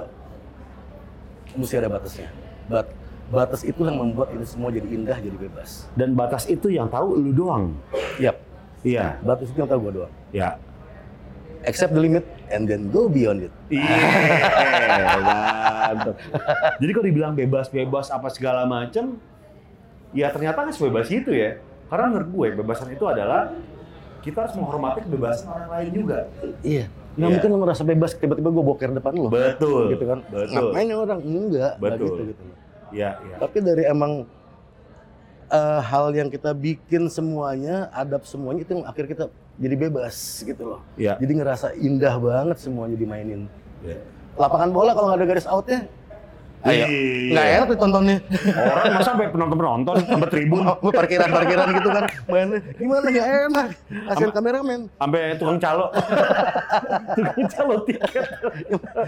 mesti 1.58 1.76
ada 1.76 1.90
batasnya. 1.90 2.30
Bat, 2.70 2.88
batas 3.28 3.62
itu 3.66 3.82
yang 3.84 3.98
membuat 3.98 4.32
ini 4.32 4.46
semua 4.46 4.70
jadi 4.70 4.88
indah, 4.88 5.18
jadi 5.18 5.36
bebas. 5.36 5.90
Dan 5.94 6.14
batas 6.14 6.46
itu 6.46 6.70
yang 6.70 6.88
tahu 6.88 7.18
lu 7.18 7.32
doang. 7.34 7.76
Yap, 8.18 8.38
Iya. 8.86 9.18
batas 9.20 9.50
itu 9.50 9.58
yang 9.58 9.68
tahu 9.68 9.80
gua 9.84 9.94
doang. 10.04 10.14
Ya. 10.32 10.56
Accept 11.66 11.92
the 11.92 12.00
limit 12.00 12.24
and 12.48 12.64
then 12.64 12.88
go 12.88 13.12
beyond 13.12 13.44
it. 13.44 13.52
Iya, 13.68 13.84
mantap. 15.92 16.16
Jadi 16.80 16.92
kalau 16.94 17.06
dibilang 17.06 17.34
bebas-bebas 17.34 18.08
apa 18.08 18.32
segala 18.32 18.64
macem, 18.64 19.20
ya 20.16 20.32
ternyata 20.32 20.64
nggak 20.64 20.76
sebebas 20.78 21.10
itu 21.12 21.34
ya. 21.34 21.60
Karena 21.88 22.12
menurut 22.12 22.30
gue, 22.30 22.48
kebebasan 22.56 22.88
itu 22.92 23.04
adalah 23.04 23.52
kita 24.22 24.44
harus 24.44 24.56
menghormati 24.56 25.04
kebebasan 25.04 25.48
orang 25.48 25.70
lain 25.72 25.90
juga. 25.92 26.20
Iya. 26.62 26.88
Nggak 27.18 27.28
Iya. 27.28 27.34
mungkin 27.34 27.50
lo 27.50 27.58
ngerasa 27.66 27.84
bebas 27.84 28.12
tiba-tiba 28.14 28.50
gue 28.54 28.64
boker 28.64 28.90
depan 28.94 29.14
lo. 29.18 29.30
Betul. 29.34 29.98
Gitu 29.98 30.06
kan. 30.06 30.20
Betul. 30.30 30.54
Ngapain 30.54 30.86
ya 30.86 30.98
orang? 31.02 31.20
Enggak. 31.26 31.72
nggak 31.82 31.82
Betul. 31.82 32.06
gitu, 32.06 32.22
gitu. 32.30 32.44
Iya, 32.94 33.10
iya. 33.20 33.36
Tapi 33.42 33.58
dari 33.60 33.84
emang 33.90 34.12
eh, 35.48 35.80
hal 35.82 36.06
yang 36.14 36.30
kita 36.30 36.52
bikin 36.54 37.10
semuanya, 37.10 37.88
adab 37.90 38.22
semuanya 38.28 38.62
itu 38.62 38.72
yang 38.78 38.86
akhir 38.86 39.06
kita 39.08 39.24
jadi 39.58 39.76
bebas 39.80 40.16
gitu 40.46 40.64
loh. 40.76 40.82
Iya. 40.94 41.18
Jadi 41.18 41.34
ngerasa 41.42 41.68
indah 41.74 42.16
banget 42.22 42.58
semuanya 42.62 42.96
dimainin. 43.00 43.50
Iya. 43.82 43.98
Lapangan 44.38 44.70
bola 44.70 44.92
kalau 44.94 45.10
nggak 45.10 45.20
ada 45.24 45.28
garis 45.28 45.48
outnya, 45.50 45.90
ayo 46.68 46.86
Iya. 46.88 46.88
nggak 47.28 47.48
enak 47.50 47.68
ditontonnya. 47.70 48.18
Orang 48.50 48.86
masa 48.94 49.08
sampai 49.08 49.28
penonton-penonton 49.28 49.96
sampai 50.02 50.30
tribun, 50.30 50.62
Oh, 50.84 50.92
parkiran-parkiran 50.92 51.68
gitu 51.74 51.90
kan 51.90 52.04
mainnya 52.26 52.60
gimana 52.74 53.06
nggak 53.06 53.28
enak 53.46 53.68
kasihan 54.06 54.32
kameramen 54.32 54.80
sampai 54.94 55.20
tukang 55.36 55.58
calo. 55.58 55.86
tukang 57.18 57.48
calo 57.50 57.74
tiket. 57.84 58.26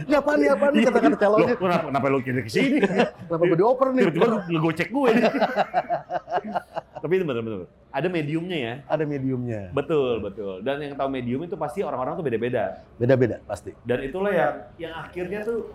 ini 0.01 0.15
apaan 0.15 0.37
nih 0.37 0.49
apaan 0.49 0.71
nih 0.71 0.83
kata-kata 0.83 1.09
Loh, 1.09 1.19
calonnya 1.19 1.55
kenapa, 1.55 1.85
kenapa 1.87 2.05
lu 2.07 2.19
kiri 2.19 2.41
ke 2.41 2.49
sini? 2.49 2.79
kenapa 3.25 3.43
gue 3.45 3.57
dioper 3.57 3.87
nih 3.89 4.03
Tiba-tiba 4.05 4.27
ngegocek 4.47 4.89
gue. 4.89 5.09
Tapi 6.99 7.13
itu 7.15 7.23
betul-betul. 7.23 7.63
Ada 7.89 8.07
mediumnya 8.07 8.57
ya. 8.59 8.73
ada 8.85 9.03
mediumnya 9.03 9.71
Betul, 9.71 10.19
betul. 10.19 10.59
Dan 10.61 10.77
yang 10.79 10.93
tahu 10.93 11.09
medium 11.09 11.41
itu 11.41 11.55
pasti 11.55 11.79
orang-orang 11.79 12.13
tuh 12.13 12.23
beda-beda. 12.23 12.83
beda-beda 12.95 13.39
pasti 13.43 13.71
Dan 13.81 14.03
itulah 14.03 14.29
yang 14.29 14.53
yang 14.77 14.93
akhirnya 14.99 15.39
tuh 15.41 15.71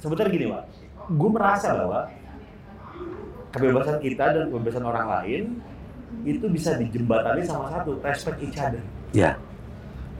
sebenarnya 0.00 0.30
gini, 0.30 0.46
Pak. 0.48 0.62
Gue 1.10 1.30
merasa 1.30 1.68
bahwa 1.74 2.00
kebebasan 3.50 3.98
kita 3.98 4.24
dan 4.30 4.44
kebebasan 4.46 4.84
orang 4.84 5.06
lain 5.10 5.42
itu 6.22 6.46
bisa 6.46 6.74
dijembatani 6.74 7.42
sama 7.42 7.66
satu, 7.68 7.98
respect 8.00 8.38
each 8.40 8.58
other. 8.58 8.82
ya 9.10 9.34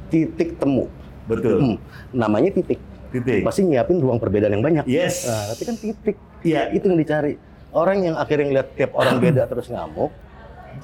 titik 0.09 0.55
temu 0.57 0.90
Betul. 1.24 1.59
Hmm, 1.61 1.77
namanya 2.11 2.51
titik 2.52 2.82
Titik. 3.09 3.43
pasti 3.43 3.62
nyiapin 3.65 3.98
ruang 3.98 4.19
perbedaan 4.19 4.51
yang 4.52 4.62
banyak 4.62 4.82
Yes. 4.85 5.27
nah, 5.27 5.51
tapi 5.51 5.62
kan 5.65 5.77
titik 5.77 6.16
Iya. 6.43 6.70
itu 6.70 6.85
yang 6.85 6.98
dicari 6.98 7.39
orang 7.70 8.02
yang 8.02 8.16
akhirnya 8.16 8.47
ngeliat 8.47 8.69
tiap 8.74 8.94
orang 8.94 9.19
beda 9.23 9.47
terus 9.47 9.66
ngamuk 9.66 10.11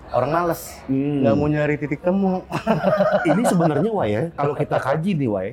orang 0.09 0.31
males 0.32 0.70
Hmm. 0.86 1.23
nggak 1.23 1.35
mau 1.35 1.48
nyari 1.48 1.74
titik 1.77 1.98
temu 2.01 2.47
ini 3.31 3.43
sebenarnya 3.43 3.90
Wai 3.93 4.10
ya, 4.12 4.23
kalau 4.32 4.55
kita 4.55 4.77
kaji 4.77 5.10
nih 5.16 5.28
Wai, 5.28 5.48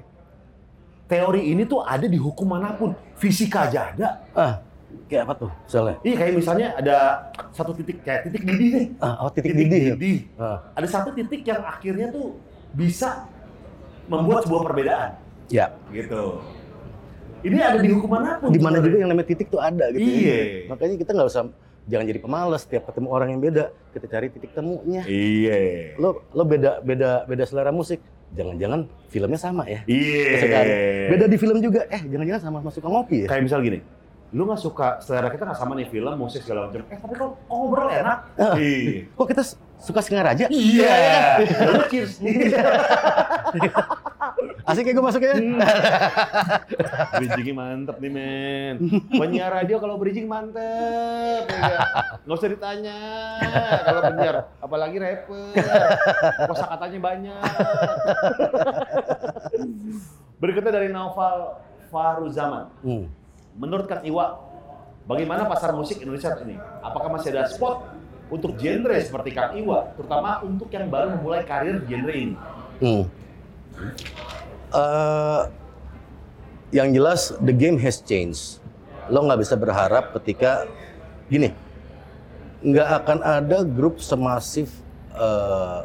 teori 1.14 1.42
ini 1.46 1.64
tuh 1.64 1.80
ada 1.80 2.06
di 2.06 2.18
hukum 2.18 2.50
mana 2.50 2.74
pun. 2.74 2.98
Fisika 3.14 3.70
aja 3.70 3.94
ada. 3.94 4.10
ah 4.34 4.54
kayak 5.04 5.26
apa 5.26 5.34
tuh 5.36 5.52
misalnya 5.66 5.96
Iya 6.02 6.16
kayak 6.16 6.34
misalnya 6.38 6.68
ada 6.74 6.98
satu 7.50 7.72
titik 7.74 7.98
kayak 8.02 8.30
titik 8.30 8.42
didih 8.46 8.70
nih. 8.74 8.86
ah, 8.98 9.16
oh 9.22 9.30
titik, 9.30 9.52
didih 9.54 9.82
ya? 9.84 9.96
Ah, 10.38 10.58
Ada 10.74 10.88
satu 10.90 11.10
titik 11.14 11.42
yang 11.44 11.62
akhirnya 11.62 12.10
tuh 12.10 12.38
bisa 12.74 13.30
membuat 14.06 14.46
sebuah 14.46 14.62
perbedaan 14.64 15.10
ya 15.50 15.70
gitu. 15.90 16.42
Ini 17.44 17.60
ada 17.60 17.78
di 17.78 17.92
hukum 17.92 18.08
mana 18.10 18.40
pun. 18.40 18.50
di 18.50 18.60
mana 18.60 18.80
juga 18.80 18.96
yang 19.04 19.12
namanya 19.12 19.28
titik 19.28 19.52
tuh 19.52 19.60
ada 19.60 19.92
gitu 19.92 20.00
Iya. 20.02 20.34
ya. 20.34 20.44
Makanya 20.72 20.96
kita 20.96 21.12
nggak 21.12 21.30
usah 21.30 21.44
jangan 21.88 22.06
jadi 22.08 22.20
pemalas 22.24 22.64
tiap 22.64 22.88
ketemu 22.88 23.08
orang 23.12 23.30
yang 23.36 23.42
beda, 23.44 23.74
kita 23.92 24.06
cari 24.08 24.28
titik 24.32 24.52
temunya. 24.56 25.04
Iya. 25.04 25.96
Lo 26.00 26.24
lo 26.32 26.44
beda 26.48 26.80
beda 26.80 27.28
beda 27.28 27.44
selera 27.44 27.72
musik, 27.76 28.00
jangan-jangan 28.34 28.88
filmnya 29.12 29.40
sama 29.40 29.64
ya. 29.68 29.84
Iya. 29.88 31.10
Beda 31.12 31.26
di 31.28 31.38
film 31.38 31.60
juga, 31.60 31.86
eh 31.92 32.02
jangan-jangan 32.04 32.42
sama 32.42 32.58
sama 32.64 32.72
suka 32.72 32.88
ngopi 32.88 33.26
ya. 33.26 33.28
Kayak 33.28 33.44
misal 33.48 33.60
gini, 33.64 33.80
lu 34.34 34.50
nggak 34.50 34.62
suka 34.62 34.98
selera 35.06 35.30
kita 35.30 35.46
nggak 35.46 35.60
sama 35.62 35.78
nih 35.78 35.86
film, 35.94 36.10
musik 36.18 36.42
segala 36.42 36.66
macam. 36.66 36.82
Eh 36.90 36.98
tapi 36.98 37.14
kok 37.14 37.38
ngobrol 37.46 37.86
enak. 37.86 38.18
Ah. 38.42 38.58
Iya. 38.58 39.06
Kok 39.14 39.28
kita 39.30 39.44
suka 39.78 40.02
Singaraja? 40.02 40.50
Iya. 40.50 40.98
Lu 41.70 41.86
cheers. 41.94 42.18
Asik 44.70 44.88
ya 44.88 44.94
gue 44.96 45.04
masuknya. 45.04 45.36
Hmm. 45.36 45.60
Bridgingnya 47.20 47.54
mantep 47.54 47.98
nih 48.00 48.12
men. 48.12 48.76
Penyiar 49.12 49.52
radio 49.52 49.78
kalau 49.78 50.00
bridging 50.00 50.26
mantep. 50.26 51.44
Ya. 51.52 51.78
Nggak 52.24 52.38
usah 52.40 52.50
ditanya. 52.50 52.98
Kalau 53.84 54.02
penyiar, 54.02 54.36
apalagi 54.64 54.98
rapper. 54.98 55.52
Kosa 56.48 56.66
katanya 56.74 57.00
banyak. 57.04 57.42
Berikutnya 60.40 60.72
dari 60.72 60.88
Naufal 60.90 61.60
Fahruzaman. 61.92 62.72
Hmm. 62.82 63.06
Menurut 63.54 63.86
Kang 63.86 64.02
Iwa, 64.02 64.40
bagaimana 65.06 65.46
pasar 65.46 65.74
musik 65.78 66.02
Indonesia 66.02 66.34
saat 66.34 66.42
ini? 66.46 66.58
Apakah 66.82 67.14
masih 67.14 67.34
ada 67.34 67.46
spot 67.50 67.86
untuk 68.34 68.58
genre 68.58 68.98
seperti 68.98 69.30
Kang 69.34 69.54
Iwa, 69.54 69.94
terutama 69.94 70.42
untuk 70.42 70.74
yang 70.74 70.90
baru 70.90 71.14
memulai 71.18 71.46
karir 71.46 71.86
genre 71.86 72.14
ini? 72.14 72.36
Hmm. 72.82 73.06
Eh, 74.74 75.42
yang 76.74 76.90
jelas 76.90 77.34
the 77.46 77.54
game 77.54 77.78
has 77.78 78.02
changed. 78.02 78.58
Lo 79.14 79.22
nggak 79.26 79.46
bisa 79.46 79.54
berharap 79.54 80.16
ketika 80.18 80.66
gini, 81.30 81.54
nggak 82.66 82.90
akan 83.04 83.20
ada 83.22 83.58
grup 83.62 84.02
semasif 84.02 84.74
eh, 85.14 85.80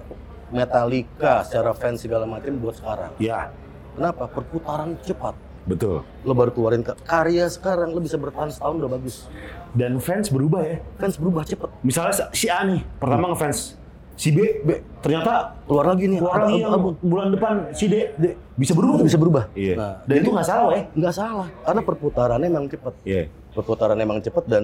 Metallica 0.48 1.44
secara 1.44 1.76
fans 1.76 2.00
segala 2.00 2.24
macam 2.24 2.56
buat 2.56 2.80
sekarang. 2.80 3.12
Ya, 3.20 3.52
Kenapa? 3.98 4.30
Perputaran 4.30 4.94
cepat. 5.02 5.34
Betul. 5.68 6.00
Lo 6.22 6.32
baru 6.32 6.50
keluarin 6.50 6.80
ka- 6.80 6.96
karya 7.02 7.44
sekarang, 7.46 7.92
lo 7.92 8.00
bisa 8.00 8.16
bertahan 8.16 8.48
setahun 8.48 8.74
udah 8.76 8.90
bagus. 8.90 9.28
Dan 9.70 10.00
fans 10.00 10.26
berubah 10.26 10.64
ya. 10.64 10.76
Fans 10.96 11.14
berubah 11.14 11.44
cepet. 11.44 11.68
Misalnya 11.80 12.32
si 12.32 12.48
A 12.48 12.64
nih, 12.64 12.80
pertama 12.96 13.30
ngefans. 13.30 13.76
Si 14.14 14.28
B, 14.28 14.42
B, 14.60 14.74
ternyata 14.98 15.54
keluar 15.62 15.86
lagi 15.88 16.08
nih. 16.08 16.18
keluar 16.18 16.42
lagi 16.42 16.58
yang 16.58 16.74
bulan 16.98 17.28
depan 17.30 17.54
si 17.70 17.86
D, 17.86 18.10
D. 18.12 18.34
bisa 18.56 18.74
berubah. 18.74 18.98
Bisa 18.98 19.14
berubah. 19.14 19.44
Iya. 19.52 19.74
Nah, 19.76 19.94
Dan 20.02 20.14
itu 20.18 20.30
nggak 20.32 20.42
salah 20.44 20.72
ya. 20.72 20.82
nggak 20.90 21.14
salah, 21.14 21.48
karena 21.62 21.80
perputarannya 21.84 22.48
emang 22.48 22.66
cepet. 22.66 22.94
Iya. 23.04 23.22
perputaran 23.48 23.94
emang 23.96 24.18
cepet 24.18 24.44
dan 24.44 24.62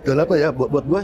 dan 0.00 0.16
apa 0.18 0.32
ya 0.34 0.48
buat 0.48 0.70
buat 0.70 0.84
gue 0.86 1.02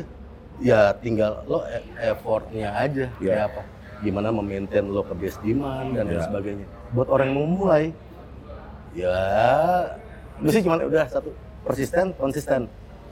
ya 0.62 0.94
tinggal 0.94 1.42
lo 1.44 1.66
e- 1.66 1.84
effortnya 2.00 2.72
aja 2.72 3.10
Iya. 3.12 3.28
kayak 3.28 3.44
apa 3.46 3.62
gimana 3.98 4.28
memaintain 4.30 4.86
lo 4.86 5.02
ke 5.02 5.12
base 5.12 5.36
demand 5.40 5.92
dan 5.92 6.06
lain 6.06 6.16
Iya. 6.16 6.24
sebagainya 6.24 6.66
buat 6.90 7.08
orang 7.08 7.26
yang 7.28 7.36
mau 7.36 7.48
mulai 7.58 7.84
ya 8.92 9.18
gue 10.38 10.50
sih 10.52 10.62
cuma 10.64 10.76
udah 10.80 11.06
satu 11.08 11.30
persisten 11.64 12.12
konsisten 12.16 12.60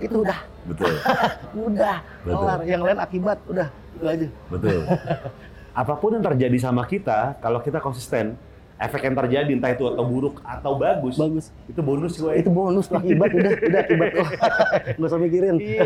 itu 0.01 0.25
udah 0.25 0.41
Betul. 0.69 0.93
udah 1.73 1.97
Betul. 2.25 2.37
kelar 2.37 2.61
yang 2.65 2.83
lain 2.85 2.99
akibat 3.01 3.39
udah 3.49 3.69
itu 3.97 4.05
aja 4.05 4.29
Betul. 4.49 4.81
Apa 5.81 5.95
pun 5.95 6.19
yang 6.19 6.25
terjadi 6.27 6.59
sama 6.59 6.83
kita, 6.83 7.39
kalau 7.39 7.63
kita 7.63 7.79
konsisten, 7.79 8.35
efek 8.75 9.07
yang 9.07 9.15
terjadi 9.15 9.47
entah 9.55 9.71
itu 9.71 9.87
atau 9.87 10.03
buruk 10.03 10.43
atau 10.43 10.75
bagus, 10.75 11.15
bagus 11.15 11.55
itu 11.71 11.79
bonus 11.79 12.19
gue. 12.19 12.33
itu 12.43 12.51
bonus 12.51 12.91
lah 12.91 12.99
akibat 12.99 13.31
udah 13.31 13.53
udah 13.55 13.81
akibat 13.87 14.11
nggak 14.99 15.09
usah 15.15 15.21
mikirin 15.23 15.57
Iya. 15.63 15.85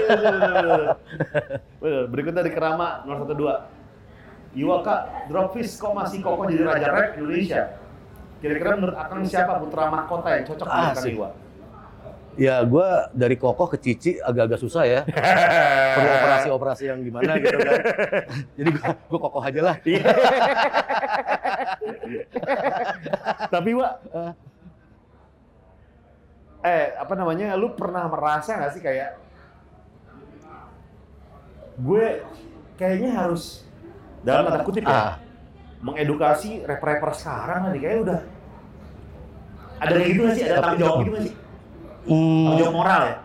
Berikutnya 2.09 2.41
dari 2.41 2.53
Kerama 2.55 3.05
012. 3.05 4.57
Iwaka, 4.57 5.27
Dropfish 5.27 5.77
kok 5.77 5.93
masih 5.93 6.23
kokoh 6.23 6.47
jadi 6.47 6.63
raja 6.65 6.89
rap 6.89 7.19
Indonesia? 7.19 7.75
Kira-kira 8.45 8.77
menurut 8.77 8.93
Akang 8.93 9.25
siapa 9.25 9.57
putra 9.57 9.89
mahkota 9.89 10.29
yang 10.37 10.45
cocok 10.45 10.69
dengan 10.69 10.93
Kang. 10.93 11.09
Iwa? 11.09 11.31
ya 12.35 12.67
gue 12.67 12.89
dari 13.15 13.39
kokoh 13.39 13.71
ke 13.71 13.79
cici 13.79 14.19
agak-agak 14.19 14.59
susah 14.59 14.83
ya 14.83 15.01
perlu 15.95 16.11
operasi-operasi 16.19 16.91
yang 16.91 16.99
gimana 17.07 17.39
gitu 17.39 17.55
kan. 17.57 17.79
Jadi 18.59 18.71
gua 19.07 19.19
kokoh 19.23 19.39
aja 19.39 19.61
lah. 19.63 19.77
Iya. 19.87 20.03
Tapi 23.55 23.71
Wak, 23.79 23.93
eh 26.65 26.85
apa 26.99 27.15
namanya, 27.15 27.55
lu 27.55 27.71
pernah 27.79 28.11
merasa 28.11 28.59
nggak 28.59 28.73
sih 28.75 28.83
kayak 28.83 29.15
gue 31.75 32.07
kayaknya 32.75 33.11
harus 33.15 33.63
dalam 34.27 34.51
tanda 34.51 34.67
kutip 34.67 34.83
ya, 34.83 34.91
Ah. 34.91 35.15
mengedukasi 35.83 36.67
rapper-rapper 36.67 37.15
sekarang 37.15 37.61
nih 37.75 37.79
kayaknya 37.79 38.01
udah 38.03 38.21
ada 39.81 39.93
kayak 39.95 40.09
gitu 40.13 40.21
nggak 40.23 40.37
sih? 40.37 40.45
Ada 40.47 40.57
tanggung 40.61 40.81
jawab 40.81 40.97
gitu 41.01 41.11
nggak 41.11 41.25
sih? 41.27 41.35
Tanggung 41.35 41.43
Hmm, 42.05 42.61
jawab 42.61 42.75
moral 42.75 43.03
ya? 43.09 43.17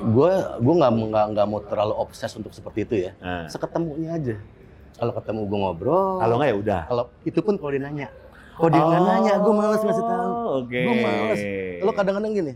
gue 0.00 0.32
gue 0.64 0.74
nggak 0.80 0.92
nggak 1.12 1.26
nggak 1.36 1.46
mau 1.46 1.60
terlalu 1.60 1.94
obses 2.00 2.32
untuk 2.32 2.52
seperti 2.56 2.88
itu 2.88 2.94
ya. 3.04 3.12
Nah, 3.20 3.44
Seketemunya 3.52 4.16
aja. 4.16 4.36
Kalau 4.96 5.12
ketemu 5.12 5.40
gue 5.44 5.58
ngobrol. 5.60 6.20
kalau 6.20 6.34
nggak 6.40 6.48
ya 6.48 6.56
udah. 6.56 6.82
kalau 6.88 7.04
itu 7.24 7.40
pun 7.40 7.54
kalau 7.60 7.70
dia 7.72 7.82
nanya. 7.84 8.08
Kalau 8.56 8.68
dia 8.68 8.80
nggak 8.84 9.02
nanya, 9.08 9.32
gue 9.40 9.52
males 9.56 9.80
ngasih 9.80 10.04
tahu. 10.04 10.30
Oh, 10.32 10.48
Oke. 10.60 10.80
Gue 10.84 10.96
males. 11.00 11.40
Lo 11.80 11.90
kadang-kadang 11.96 12.32
gini, 12.36 12.52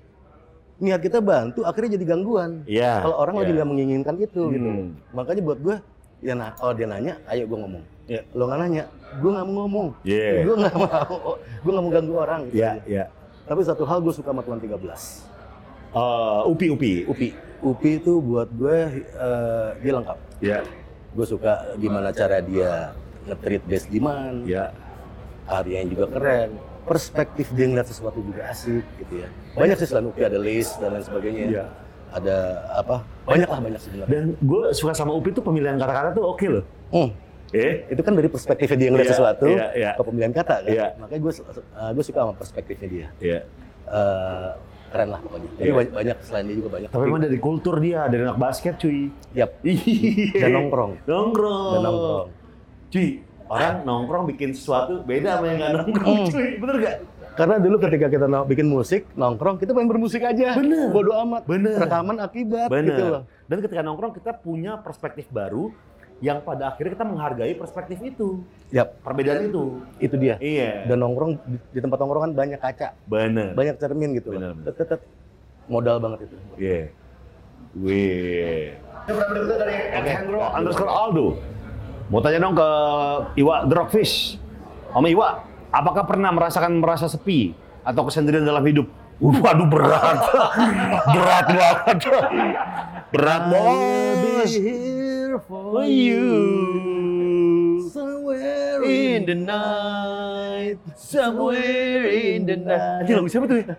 niat 0.77 1.01
kita 1.01 1.24
bantu, 1.24 1.65
akhirnya 1.65 1.97
jadi 1.97 2.05
gangguan. 2.05 2.51
Iya. 2.69 3.01
Kalau 3.01 3.16
orang 3.16 3.35
lagi 3.40 3.51
iya. 3.52 3.56
nggak 3.56 3.69
menginginkan 3.73 4.15
itu, 4.20 4.43
gitu. 4.52 4.69
Hmm. 4.69 4.89
Makanya 5.16 5.40
buat 5.40 5.59
gue, 5.65 5.77
ya 6.20 6.36
nah, 6.36 6.52
kalau 6.61 6.77
dia 6.77 6.85
nanya, 6.85 7.16
ayo 7.32 7.48
gue 7.48 7.56
ngomong. 7.56 7.85
Iya. 8.05 8.20
Lo 8.36 8.44
nggak 8.44 8.61
nanya, 8.69 8.85
gue 9.15 9.31
nggak 9.31 9.47
mau 9.47 9.55
ngomong. 9.62 9.89
Iya. 10.03 10.31
Gue 10.43 10.57
nggak 10.59 10.77
mau, 10.77 11.16
gue 11.36 11.70
nggak 11.70 11.85
mau 11.85 11.93
ganggu 11.93 12.15
orang. 12.16 12.41
Gitu 12.47 12.55
Iya, 12.57 12.70
aja. 12.70 12.82
iya. 12.85 13.05
Tapi 13.45 13.61
satu 13.61 13.82
hal 13.85 13.99
gue 14.01 14.11
suka 14.11 14.31
sama 14.31 14.41
Tuan 14.41 14.59
13. 14.59 15.28
Eh, 15.93 16.43
upi 16.47 16.66
upi. 16.69 16.93
Upi. 17.05 17.28
Upi 17.61 17.91
itu 17.97 18.19
buat 18.19 18.49
gue 18.51 18.78
eh, 19.01 19.69
dia 19.78 19.93
lengkap. 19.93 20.19
Ya, 20.39 20.61
Gue 21.12 21.23
suka 21.24 21.77
gimana 21.77 22.11
cara 22.11 22.39
dia 22.39 22.91
nge-treat 23.24 23.62
Des 23.65 23.86
Diman, 23.86 24.43
ya. 24.45 24.74
karyanya 25.45 25.86
juga 25.89 26.05
keren. 26.11 26.51
Perspektif 26.85 27.49
dia 27.51 27.65
ngeliat 27.65 27.86
sesuatu 27.86 28.19
juga 28.19 28.45
asik 28.47 28.85
gitu 28.99 29.23
ya. 29.23 29.28
Banyak 29.55 29.77
sih 29.78 29.89
selain 29.89 30.05
Upi 30.05 30.20
ada 30.20 30.36
list 30.36 30.77
dan 30.78 30.93
lain 30.93 31.01
sebagainya. 31.03 31.45
Iya. 31.49 31.65
Ada 32.12 32.36
apa? 32.77 32.97
Banyak 33.24 33.49
lah 33.49 33.61
banyak 33.61 33.81
sebenarnya. 33.81 34.11
Dan 34.11 34.24
gue 34.36 34.62
suka 34.70 34.93
sama 34.93 35.15
Upi 35.15 35.31
tuh 35.31 35.41
pemilihan 35.41 35.74
kata-kata 35.74 36.12
tuh 36.12 36.24
oke 36.27 36.47
loh. 36.51 36.65
Hmm. 36.91 37.11
Eh? 37.55 37.86
Itu 37.86 38.02
kan 38.02 38.12
dari 38.12 38.26
perspektifnya 38.26 38.74
dia 38.76 38.89
ngeliat 38.90 39.06
Iya, 39.06 39.14
sesuatu 39.14 39.47
iya, 39.47 39.66
iya. 39.72 39.90
ke 39.94 40.02
pemilihan 40.02 40.35
kata 40.35 40.56
kan. 40.60 40.72
Iya. 40.74 40.86
Makanya 40.98 41.20
gue 41.22 41.32
gue 41.94 42.05
suka 42.05 42.18
sama 42.20 42.35
perspektifnya 42.35 42.89
dia. 42.90 43.06
Iya. 43.22 43.39
Eh, 43.86 44.48
keren 44.90 45.09
lah 45.10 45.20
pokoknya. 45.22 45.48
Jadi 45.55 45.62
Iya. 45.62 45.74
banyak, 45.74 45.93
banyak 45.94 46.16
selain 46.22 46.44
dia 46.47 46.56
juga 46.59 46.70
banyak. 46.74 46.89
Tapi 46.90 47.05
emang 47.06 47.22
dari 47.22 47.39
kultur 47.39 47.74
dia, 47.78 48.01
dari 48.06 48.22
anak 48.26 48.39
basket 48.39 48.74
cuy. 48.76 49.06
Yap. 49.32 49.51
Iya. 49.62 50.43
Dan 50.43 50.51
nongkrong. 50.52 50.93
Nongkrong. 51.06 51.70
Dan 51.70 51.81
nongkrong. 51.82 52.26
Cuy, 52.90 53.09
orang 53.47 53.76
nongkrong 53.82 54.24
bikin 54.28 54.51
sesuatu 54.51 55.02
beda 55.02 55.39
sama 55.39 55.44
yang 55.47 55.56
nggak 55.56 55.72
nongkrong 55.76 56.16
Hmm. 56.20 56.31
cuy. 56.31 56.48
Bener 56.59 56.76
gak? 56.82 56.97
Karena 57.35 57.59
dulu 57.59 57.82
ketika 57.82 58.06
kita 58.06 58.26
bikin 58.47 58.70
musik, 58.70 59.10
nongkrong, 59.14 59.59
kita 59.59 59.74
main 59.74 59.90
bermusik 59.90 60.22
aja. 60.22 60.55
Bener. 60.55 60.94
Bodo 60.94 61.10
amat. 61.18 61.43
Bener. 61.43 61.82
Rekaman 61.82 62.22
akibat 62.22 62.70
Bener. 62.70 62.94
gitu 62.94 63.02
loh. 63.10 63.22
Dan 63.51 63.59
ketika 63.59 63.82
nongkrong 63.82 64.14
kita 64.14 64.39
punya 64.39 64.78
perspektif 64.78 65.26
baru 65.28 65.74
yang 66.25 66.41
pada 66.41 66.73
akhirnya 66.73 66.97
kita 66.97 67.05
menghargai 67.05 67.53
perspektif 67.53 68.01
itu. 68.01 68.41
Yap, 68.73 68.97
Perbedaan 69.05 69.45
itu. 69.45 69.85
itu 70.01 70.17
dia. 70.17 70.41
Iya. 70.41 70.89
Dan 70.89 71.05
nongkrong 71.05 71.37
di, 71.45 71.57
di 71.69 71.81
tempat 71.85 72.01
nongkrong 72.01 72.23
kan 72.25 72.33
banyak 72.33 72.57
kaca, 72.57 72.97
bener. 73.05 73.53
banyak 73.53 73.77
cermin 73.77 74.17
gitu 74.17 74.33
Bener, 74.33 74.57
bener. 74.57 74.73
Tet, 74.73 74.75
tet, 74.81 74.89
tet. 74.97 75.01
Modal 75.69 76.01
banget 76.01 76.25
itu. 76.25 76.37
Iya. 76.57 76.83
Wih. 77.77 78.73
Alejandro 79.93 80.41
Underscore 80.49 80.89
Aldo. 80.89 81.27
Mau 82.09 82.21
tanya 82.21 82.41
dong 82.41 82.57
ke 82.57 82.69
Iwa 83.37 83.69
The 83.69 83.75
Rockfish. 83.75 84.41
Om 84.93 85.05
Iwa, 85.05 85.45
apakah 85.69 86.09
pernah 86.09 86.33
merasakan 86.33 86.81
merasa 86.81 87.05
sepi 87.05 87.53
atau 87.81 88.09
kesendirian 88.09 88.45
dalam 88.45 88.65
hidup? 88.65 88.89
Uh, 89.21 89.31
Waduh 89.31 89.69
berat. 89.73 90.19
berat 91.07 91.47
banget. 91.47 91.99
Berat 93.13 93.43
bos. 93.47 94.53
Here 95.35 95.43
For 95.51 95.82
you. 95.85 96.27
somewhere 97.90 98.82
In 98.85 99.27
the 99.27 99.35
night, 99.35 100.78
somewhere 100.94 102.06
in 102.06 102.47
the 102.47 102.56
night. 102.59 103.06
Ini 103.06 103.19
lagu 103.19 103.27
siapa 103.27 103.47
tuh 103.51 103.59
ya? 103.62 103.74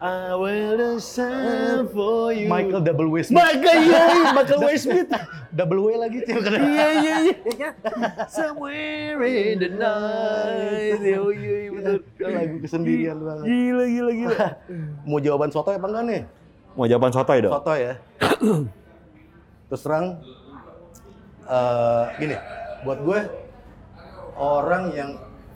I 0.00 0.32
will 0.32 0.96
send 0.96 1.92
for 1.92 2.32
you. 2.32 2.48
Michael 2.48 2.80
Double 2.80 3.12
W. 3.12 3.20
Smith. 3.20 3.36
Michael, 3.36 3.84
iya, 3.84 4.02
iya, 4.08 4.32
Michael 4.40 4.60
Way 4.64 4.76
Smith. 4.80 5.12
Double 5.52 5.76
W 5.84 6.00
lagi 6.00 6.24
cewek 6.24 6.40
kan. 6.40 6.56
Iya, 6.56 6.86
iya, 7.04 7.16
iya. 7.52 7.70
Somewhere 8.32 9.20
in 9.28 9.60
the 9.60 9.68
night. 9.76 11.04
Iya, 11.04 11.20
iya, 11.20 11.56
iya, 11.68 11.70
betul. 11.76 11.96
lagu 12.32 12.56
kesendirian 12.64 13.20
banget. 13.20 13.44
Gila, 13.44 13.84
gila, 13.84 14.12
gila. 14.16 14.38
Mau 15.08 15.20
jawaban 15.20 15.52
soto 15.52 15.68
apa 15.68 15.84
enggak 15.84 16.04
nih? 16.08 16.22
Mau 16.72 16.88
jawaban 16.88 17.12
sotoy 17.12 17.44
dong? 17.44 17.52
Soto 17.52 17.72
ya. 17.76 17.92
Terus 19.68 19.82
terang, 19.86 20.18
eh, 21.50 22.04
gini, 22.22 22.36
buat 22.86 22.98
gue 23.02 23.20
orang 24.38 24.84
yang 24.94 25.10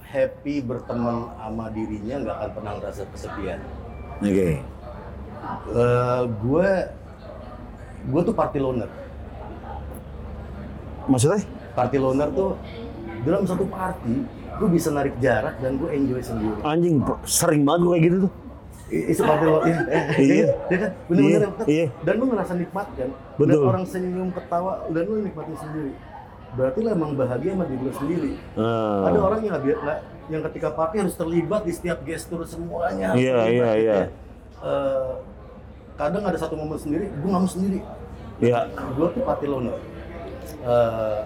happy 0.04 0.60
berteman 0.62 1.32
sama 1.40 1.70
dirinya 1.74 2.14
nggak 2.22 2.36
akan 2.38 2.50
pernah 2.54 2.72
ngerasa 2.78 3.02
kesepian. 3.10 3.60
Oke. 4.22 4.50
Eh, 5.74 6.22
gue, 6.44 6.70
gue 8.10 8.20
tuh 8.22 8.34
party 8.34 8.58
loner. 8.60 8.90
Maksudnya? 11.08 11.42
Party 11.74 11.96
loner 11.98 12.28
tuh 12.32 12.56
dalam 13.24 13.44
satu 13.48 13.64
party, 13.66 14.14
gue 14.60 14.68
bisa 14.70 14.92
narik 14.92 15.16
jarak 15.18 15.56
dan 15.58 15.80
gue 15.80 15.90
enjoy 15.90 16.20
sendiri. 16.20 16.60
Anjing, 16.62 17.00
sering 17.24 17.64
banget 17.64 17.80
gue 17.82 17.92
kayak 17.92 18.04
gitu 18.04 18.16
tuh. 18.28 18.32
Itu 18.84 19.22
loner, 19.24 19.48
iya, 19.64 19.78
eh, 19.88 20.04
Iya. 20.20 20.46
iya 20.68 20.76
kan, 20.76 20.90
bener-bener 21.08 21.40
Iya, 21.40 21.48
kan? 21.48 21.66
iya. 21.66 21.86
Dan 22.04 22.14
lu 22.20 22.24
ngerasa 22.28 22.52
nikmat 22.52 22.86
kan? 22.92 23.10
Dan 23.10 23.38
Betul. 23.40 23.64
orang 23.64 23.84
senyum, 23.88 24.28
ketawa, 24.28 24.72
dan 24.92 25.02
lu 25.08 25.14
nikmatin 25.24 25.56
sendiri. 25.56 25.92
Berarti 26.54 26.78
lu 26.84 26.88
emang 26.92 27.10
bahagia 27.16 27.50
sama 27.56 27.64
diri 27.66 27.82
lu 27.82 27.92
sendiri. 27.96 28.32
Ah. 28.54 29.08
Ada 29.10 29.18
orang 29.18 29.40
yang 29.42 29.56
nggak 29.58 29.98
yang 30.30 30.42
ketika 30.52 30.68
party 30.72 30.96
harus 31.00 31.16
terlibat 31.16 31.62
di 31.64 31.72
setiap 31.72 31.98
gestur 32.04 32.44
semuanya. 32.44 33.16
Iya, 33.16 33.36
iya, 33.48 33.68
gitu 33.72 33.82
iya. 33.88 33.94
ya. 33.96 34.06
Eh, 34.64 35.12
kadang 35.96 36.24
ada 36.24 36.38
satu 36.38 36.54
momen 36.54 36.78
sendiri, 36.78 37.08
gue 37.08 37.30
mau 37.30 37.48
sendiri. 37.48 37.80
Iya. 38.38 38.68
Gue 38.94 39.06
tuh 39.16 39.22
party 39.24 39.46
loner. 39.48 39.76
Eh, 40.64 41.20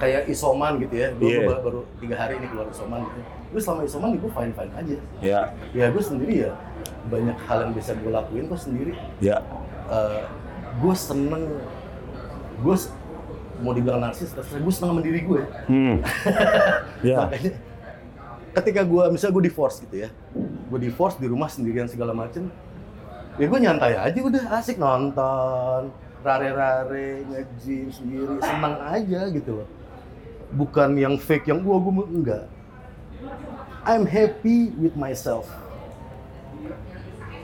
kayak 0.00 0.22
isoman 0.32 0.80
gitu 0.80 0.94
ya. 0.96 1.08
Gue 1.12 1.44
baru, 1.44 1.60
baru 1.60 1.80
tiga 2.00 2.16
hari 2.16 2.40
ini 2.40 2.46
keluar 2.48 2.66
isoman 2.72 3.04
gitu. 3.04 3.20
Gue 3.50 3.60
selama 3.60 3.82
isoman 3.82 4.14
gue 4.14 4.30
fine 4.30 4.52
fine 4.54 4.72
aja. 4.78 4.96
Ya. 5.18 5.40
Ya 5.74 5.86
gue 5.90 6.02
sendiri 6.02 6.46
ya 6.48 6.52
banyak 7.10 7.36
hal 7.48 7.58
yang 7.68 7.72
bisa 7.74 7.92
gue 7.98 8.10
lakuin 8.10 8.46
kok 8.46 8.60
sendiri. 8.62 8.92
Ya. 9.18 9.42
Eh, 9.90 10.22
gue 10.78 10.94
seneng, 10.94 11.44
gue 12.62 12.76
mau 13.60 13.72
dibilang 13.76 14.00
narsis, 14.00 14.32
gue 14.32 14.72
seneng 14.72 14.96
sama 14.96 15.02
diri 15.02 15.20
gue. 15.26 15.42
Hmm. 15.66 15.96
ya. 17.10 17.26
Makanya 17.26 17.52
ketika 18.50 18.82
gue 18.82 19.04
misalnya 19.10 19.34
gue 19.34 19.44
divorce 19.50 19.76
gitu 19.82 19.96
ya, 20.06 20.08
gue 20.70 20.78
divorce 20.80 21.16
di 21.18 21.26
rumah 21.26 21.50
sendirian 21.50 21.86
segala 21.90 22.14
macem, 22.14 22.48
ya 23.36 23.46
gue 23.46 23.60
nyantai 23.60 23.94
aja 23.98 24.18
udah 24.18 24.44
asik 24.58 24.78
nonton, 24.78 25.90
rare-rare, 26.24 27.24
nge-gym 27.28 27.88
sendiri, 27.92 28.38
senang 28.42 28.76
aja 28.90 29.28
gitu 29.30 29.62
loh. 29.62 29.68
Bukan 30.50 30.98
yang 30.98 31.14
fake, 31.14 31.46
yang 31.46 31.62
gua 31.62 31.78
gue 31.78 32.06
enggak. 32.10 32.44
I'm 33.84 34.04
happy 34.04 34.70
with 34.76 34.94
myself. 34.94 35.48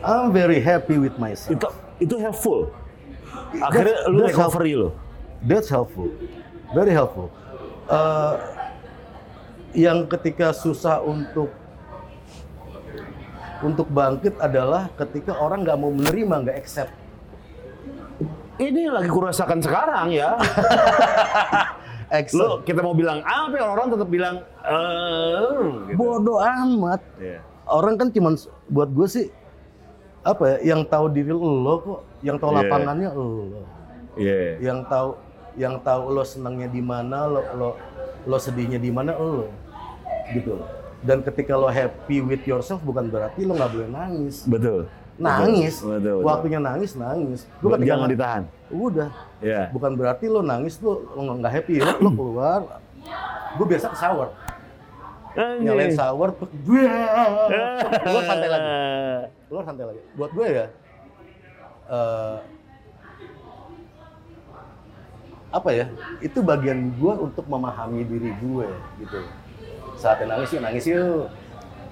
I'm 0.04 0.30
very 0.30 0.60
happy 0.60 1.00
with 1.00 1.16
myself. 1.16 1.56
Itu 1.56 1.68
itu 1.98 2.14
helpful. 2.20 2.70
Akhirnya 3.56 3.96
lu 4.12 4.24
that's 4.24 4.36
recovery 4.36 4.74
lo. 4.76 4.90
That's 5.44 5.68
helpful, 5.68 6.10
very 6.72 6.92
helpful. 6.92 7.32
Eh, 7.86 8.34
yang 9.76 10.08
ketika 10.08 10.52
susah 10.56 11.00
untuk 11.04 11.52
untuk 13.64 13.88
bangkit 13.88 14.36
adalah 14.40 14.92
ketika 15.00 15.36
orang 15.36 15.64
nggak 15.64 15.78
mau 15.80 15.92
menerima, 15.92 16.34
nggak 16.44 16.56
accept. 16.60 16.92
Ini 18.56 18.88
lagi 18.88 19.08
kurasakan 19.12 19.60
sekarang 19.60 20.12
ya. 20.16 20.36
Lo 22.38 22.62
kita 22.62 22.80
mau 22.80 22.94
bilang 22.94 23.18
apa 23.22 23.56
orang 23.58 23.86
tetap 23.90 24.08
bilang 24.08 24.36
eh 24.62 25.90
gitu. 25.90 25.98
Bodoh 25.98 26.38
amat. 26.38 27.00
Iya. 27.18 27.38
Orang 27.66 27.98
kan 27.98 28.14
cuman 28.14 28.38
buat 28.70 28.90
gue 28.94 29.08
sih 29.10 29.26
apa 30.22 30.58
ya, 30.58 30.74
yang 30.74 30.82
tahu 30.86 31.06
diri 31.10 31.30
lo 31.30 31.74
kok, 31.78 32.00
yang 32.22 32.38
tahu 32.38 32.50
Iya. 32.50 32.58
lapangannya 32.66 33.08
lo, 33.10 33.30
Iya. 34.18 34.58
yang 34.58 34.82
tahu 34.86 35.14
yang 35.54 35.74
tahu 35.82 36.02
lo 36.10 36.22
senangnya 36.22 36.66
di 36.66 36.82
mana, 36.82 37.26
lo 37.26 37.42
lo 37.54 37.68
lo 38.26 38.36
sedihnya 38.38 38.78
di 38.78 38.90
mana 38.90 39.14
lo, 39.14 39.46
gitu. 40.30 40.58
Dan 41.02 41.22
ketika 41.22 41.54
lo 41.54 41.70
happy 41.70 42.22
with 42.22 42.42
yourself 42.42 42.82
bukan 42.82 43.06
berarti 43.06 43.46
lo 43.46 43.54
nggak 43.54 43.70
boleh 43.70 43.88
nangis. 43.90 44.42
Betul. 44.46 44.90
Nangis. 45.16 45.80
Betul, 45.80 45.98
betul, 46.00 46.14
betul. 46.20 46.28
waktunya 46.28 46.58
nangis 46.60 46.90
nangis. 46.96 47.40
Gua 47.60 47.70
ketika 47.76 47.88
Jangan 47.96 48.08
ditahan. 48.12 48.42
udah. 48.66 49.08
Iya. 49.36 49.68
bukan 49.68 49.92
berarti 50.00 50.26
lo 50.32 50.40
nangis 50.40 50.80
lo 50.80 51.06
nggak 51.12 51.52
happy 51.52 51.74
lo, 51.80 51.92
lo 52.00 52.10
keluar. 52.12 52.60
Gue 53.56 53.66
biasa 53.68 53.92
ke 53.92 53.96
shower. 53.96 54.28
Nyalain 55.36 55.92
shower 55.92 56.30
keluar 58.04 58.24
santai 58.24 58.48
lagi. 58.48 58.70
Keluar 59.46 59.62
santai 59.62 59.84
lagi. 59.86 60.00
Buat 60.18 60.30
gue 60.34 60.46
ya 60.48 60.66
eh, 61.86 62.36
apa 65.54 65.70
ya 65.72 65.86
itu 66.20 66.42
bagian 66.42 66.90
gue 66.98 67.12
untuk 67.16 67.46
memahami 67.46 68.02
diri 68.04 68.34
gue 68.34 68.68
gitu. 69.00 69.18
Saatnya 69.96 70.36
nangis 70.36 70.52
yuk 70.52 70.62
nangis 70.64 70.84
yuk. 70.84 71.30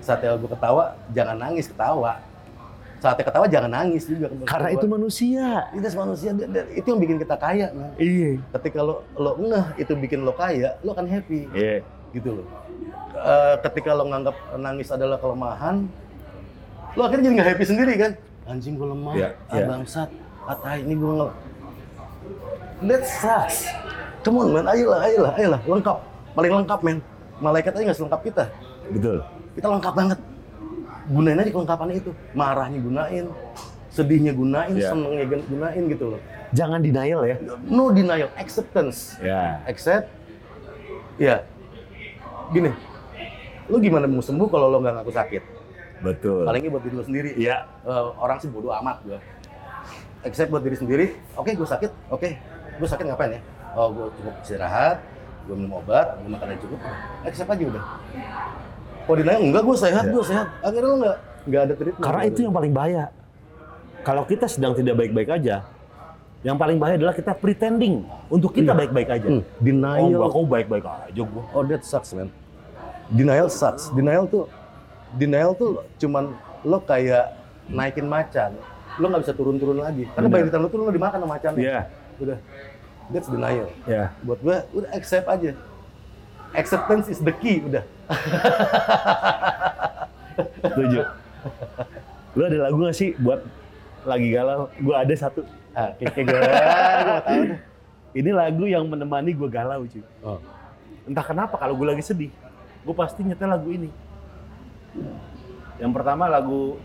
Saatnya 0.02 0.36
gue 0.36 0.50
ketawa 0.50 0.98
jangan 1.14 1.36
nangis 1.38 1.70
ketawa 1.70 2.20
saatnya 3.04 3.24
ketawa 3.28 3.46
jangan 3.46 3.70
nangis 3.70 4.08
juga 4.08 4.32
Karena 4.48 4.68
itu 4.72 4.86
manusia. 4.88 5.68
itu 5.76 5.84
manusia. 5.92 6.30
Itu 6.72 6.86
yang 6.88 7.00
bikin 7.04 7.16
kita 7.20 7.36
kaya. 7.36 7.68
Iya. 8.00 8.40
ketika 8.56 8.80
lo 8.80 9.04
lo 9.20 9.36
ngeh 9.36 9.66
itu 9.76 9.92
bikin 9.92 10.24
lo 10.24 10.32
kaya 10.32 10.80
lo 10.80 10.96
akan 10.96 11.04
happy. 11.04 11.44
Iya. 11.52 11.84
gitu 12.16 12.40
loh. 12.40 12.46
Eh, 13.14 13.54
ketika 13.68 13.92
lo 13.92 14.08
nganggap 14.08 14.36
nangis 14.56 14.88
adalah 14.88 15.20
kelemahan 15.20 15.84
lo 16.94 17.02
akhirnya 17.04 17.26
jadi 17.28 17.34
nggak 17.36 17.48
happy 17.52 17.64
sendiri 17.68 17.92
kan? 18.00 18.12
Anjing 18.48 18.74
gue 18.80 18.88
lemah. 18.88 19.12
Iya, 19.12 19.28
ah 19.50 19.56
iya. 19.60 19.66
bangsat. 19.68 20.08
Ah 20.48 20.56
tai 20.56 20.80
ini 20.80 20.94
gue 20.96 21.12
nggak 21.12 21.32
that 22.88 23.02
sucks 23.04 23.68
come 24.24 24.40
on 24.40 24.48
man. 24.56 24.64
Ayolah 24.64 25.04
ayolah 25.04 25.32
ayolah. 25.36 25.60
Lengkap. 25.68 25.98
Paling 26.32 26.52
lengkap 26.62 26.80
men. 26.80 26.98
Malaikat 27.42 27.72
aja 27.76 27.82
nggak 27.92 27.98
selengkap 28.00 28.20
kita. 28.24 28.44
Betul. 28.88 29.18
kita 29.54 29.70
lengkap 29.70 29.94
banget 29.94 30.18
gunain 31.06 31.36
aja 31.36 31.50
kelengkapannya 31.50 31.96
itu 31.98 32.10
marahnya 32.32 32.78
gunain 32.78 33.26
sedihnya 33.88 34.32
gunain 34.32 34.72
Iya. 34.72 34.90
senengnya 34.90 35.24
gun- 35.26 35.46
gunain 35.46 35.82
gitu 35.86 36.04
loh 36.10 36.20
Jangan 36.50 36.78
denial 36.78 37.22
ya. 37.24 37.36
no 37.64 37.90
denial 37.90 38.30
acceptance 38.34 39.18
Ya. 39.18 39.58
accept 39.64 40.06
ya 41.16 41.42
gini 42.50 42.70
lu 43.64 43.76
gimana 43.78 44.04
mau 44.04 44.20
sembuh 44.20 44.46
kalau 44.46 44.68
lo 44.68 44.78
nggak 44.78 44.94
ngaku 44.98 45.12
sakit 45.12 45.42
Betul. 46.00 46.44
palingnya 46.44 46.70
buat 46.70 46.82
diri 46.82 46.94
lo 46.94 47.02
sendiri 47.02 47.30
Iya. 47.34 47.64
Eh, 47.80 48.06
orang 48.16 48.36
sih 48.38 48.48
bodoh 48.48 48.74
amat 48.74 49.00
gua 49.02 49.18
accept 50.22 50.48
buat 50.48 50.60
diri 50.60 50.74
sendiri 50.74 51.06
oke 51.34 51.50
gue 51.50 51.68
sakit 51.68 51.90
oke 52.08 52.28
gue 52.74 52.88
sakit 52.88 53.04
ngapain 53.04 53.36
ya 53.36 53.40
oh 53.72 53.88
gue 53.90 54.06
cukup 54.14 54.34
istirahat 54.40 54.98
gue 55.44 55.52
minum 55.52 55.76
obat, 55.76 56.16
gue 56.16 56.30
makan 56.32 56.48
yang 56.48 56.62
cukup, 56.64 56.80
accept 57.20 57.44
aja 57.46 57.64
udah. 57.68 57.84
Kalau 59.04 59.16
denial 59.16 59.40
enggak, 59.42 59.62
gue 59.62 59.76
sehat, 59.76 60.04
gue 60.08 60.24
sehat. 60.24 60.46
Akhirnya 60.60 60.88
lo 60.88 60.96
nggak 60.96 61.16
nggak 61.44 61.60
ada 61.60 61.74
treatment. 61.76 62.02
Karena 62.02 62.22
itu 62.24 62.40
yang 62.40 62.54
paling 62.54 62.72
bahaya. 62.72 63.04
Kalau 64.00 64.22
kita 64.24 64.46
sedang 64.46 64.72
tidak 64.72 64.96
baik-baik 64.96 65.28
aja, 65.30 65.64
yang 66.40 66.56
paling 66.56 66.76
bahaya 66.76 66.96
adalah 66.96 67.12
kita 67.12 67.32
pretending 67.32 68.04
untuk 68.28 68.52
kita 68.52 68.72
baik-baik 68.72 69.08
aja. 69.10 69.28
Hmm, 69.30 69.40
Oh, 69.40 69.60
denial. 69.60 70.28
kau 70.28 70.44
baik-baik 70.44 70.84
aja 70.84 71.22
gua. 71.22 71.44
Oh 71.52 71.64
that 71.64 71.80
sucks 71.82 72.12
man. 72.12 72.28
Denial 73.08 73.48
sucks. 73.48 73.92
Denial 73.92 74.24
tuh, 74.24 74.48
denial 75.14 75.52
tuh 75.52 75.84
cuman 75.96 76.32
lo 76.64 76.80
kayak 76.80 77.32
naikin 77.66 78.04
macan. 78.04 78.56
Lo 78.96 79.08
nggak 79.08 79.24
bisa 79.24 79.32
turun-turun 79.32 79.80
lagi. 79.80 80.04
Karena 80.12 80.28
Bener. 80.28 80.36
bayi 80.36 80.48
di 80.48 80.52
tangan 80.52 80.64
lo 80.64 80.68
tuh 80.68 80.78
lo 80.80 80.92
dimakan 80.92 81.18
sama 81.20 81.32
macannya. 81.32 81.60
Iya. 81.60 81.80
Udah. 82.20 82.38
That's 83.12 83.28
denial. 83.28 83.68
Ya. 83.84 84.16
Buat 84.24 84.40
gue, 84.40 84.56
udah 84.80 84.90
accept 84.96 85.28
aja. 85.28 85.52
Acceptance 86.54 87.10
is 87.10 87.20
the 87.20 87.34
key, 87.34 87.60
udah. 87.66 87.82
Setuju. 90.62 91.00
Lu 92.34 92.42
ada 92.46 92.58
lagu 92.70 92.78
gak 92.82 92.96
sih 92.96 93.14
buat 93.18 93.42
lagi 94.06 94.34
galau? 94.34 94.70
Gua 94.78 95.02
ada 95.02 95.14
satu. 95.14 95.42
Ah, 95.74 95.90
kayak 95.98 96.14
gue, 96.14 96.38
gue. 96.38 97.58
Ini 98.14 98.30
lagu 98.30 98.64
yang 98.70 98.86
menemani 98.86 99.34
gua 99.34 99.50
galau, 99.50 99.82
cuy. 99.90 100.02
Oh. 100.22 100.38
Entah 101.04 101.26
kenapa 101.26 101.58
kalau 101.58 101.74
gue 101.74 101.86
lagi 101.90 102.06
sedih, 102.06 102.30
gue 102.86 102.94
pasti 102.94 103.26
nyetel 103.26 103.50
lagu 103.50 103.68
ini. 103.68 103.90
Yang 105.82 105.92
pertama 105.92 106.30
lagu 106.30 106.78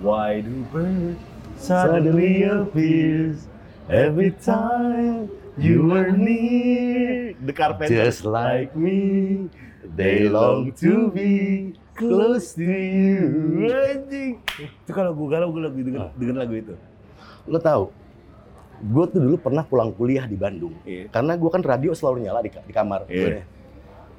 Why 0.00 0.40
do 0.40 0.64
birds 0.72 1.20
suddenly 1.60 2.48
appears 2.48 3.44
every 3.92 4.32
time 4.32 5.28
you 5.58 5.90
are 5.90 6.12
near? 6.12 7.34
The 7.40 7.54
Carpenters. 7.56 7.96
Just 7.96 8.22
like 8.28 8.76
me, 8.76 9.48
they 9.96 10.28
long 10.28 10.70
to 10.84 11.08
be 11.10 11.72
close 11.96 12.54
to 12.54 12.64
you. 12.64 13.66
Anjing. 13.66 14.38
Itu 14.60 14.90
kalau 14.92 15.16
gue 15.16 15.26
galau 15.26 15.48
gue 15.50 15.62
lagi 15.64 15.80
denger, 15.82 16.12
denger 16.14 16.36
lagu 16.36 16.54
itu. 16.54 16.74
Lo 17.48 17.58
tahu, 17.58 17.90
gue 18.80 19.04
tuh 19.10 19.20
dulu 19.20 19.36
pernah 19.40 19.64
pulang 19.64 19.90
kuliah 19.96 20.28
di 20.28 20.36
Bandung. 20.36 20.76
Iya. 20.84 21.08
Karena 21.08 21.34
gue 21.34 21.50
kan 21.50 21.62
radio 21.64 21.90
selalu 21.96 22.28
nyala 22.28 22.44
di, 22.44 22.50
di 22.52 22.72
kamar. 22.76 23.08
Iya. 23.08 23.42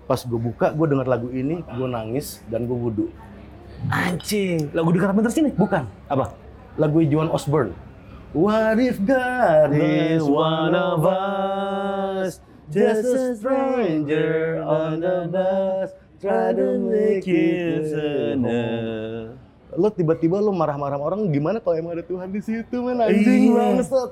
Pas 0.09 0.19
gue 0.25 0.39
buka, 0.41 0.73
gue 0.73 0.85
denger 0.91 1.07
lagu 1.07 1.29
ini, 1.29 1.61
gue 1.61 1.87
nangis 1.87 2.41
dan 2.49 2.65
gue 2.65 2.75
wudhu. 2.75 3.07
Anjing. 3.89 4.69
Lagu 4.73 4.93
The 4.93 4.99
Carpenters 5.01 5.37
ini? 5.41 5.51
Bukan, 5.57 5.85
Apa? 6.05 6.37
lagu 6.79 7.03
Joan 7.03 7.27
Osborne. 7.27 7.75
What 8.31 8.79
if 8.79 8.95
God 9.03 9.75
is 9.75 10.23
one 10.23 10.71
of 10.71 11.03
us, 11.03 12.39
just 12.71 13.03
a 13.03 13.35
stranger 13.35 14.63
on 14.63 15.03
the 15.03 15.27
bus, 15.27 15.91
try 16.23 16.55
to 16.55 16.79
make 16.79 17.27
it 17.27 17.91
home. 17.91 19.35
Lo 19.75 19.87
tiba-tiba 19.91 20.39
lo 20.39 20.55
marah-marah 20.55 20.95
orang 20.95 21.27
gimana 21.27 21.59
kalau 21.59 21.75
emang 21.75 21.95
ada 21.99 22.07
Tuhan 22.07 22.27
di 22.31 22.39
situ 22.39 22.75
men 22.79 23.03
anjing 23.03 23.51
Iya. 23.51 23.55
bangsat. 23.55 24.09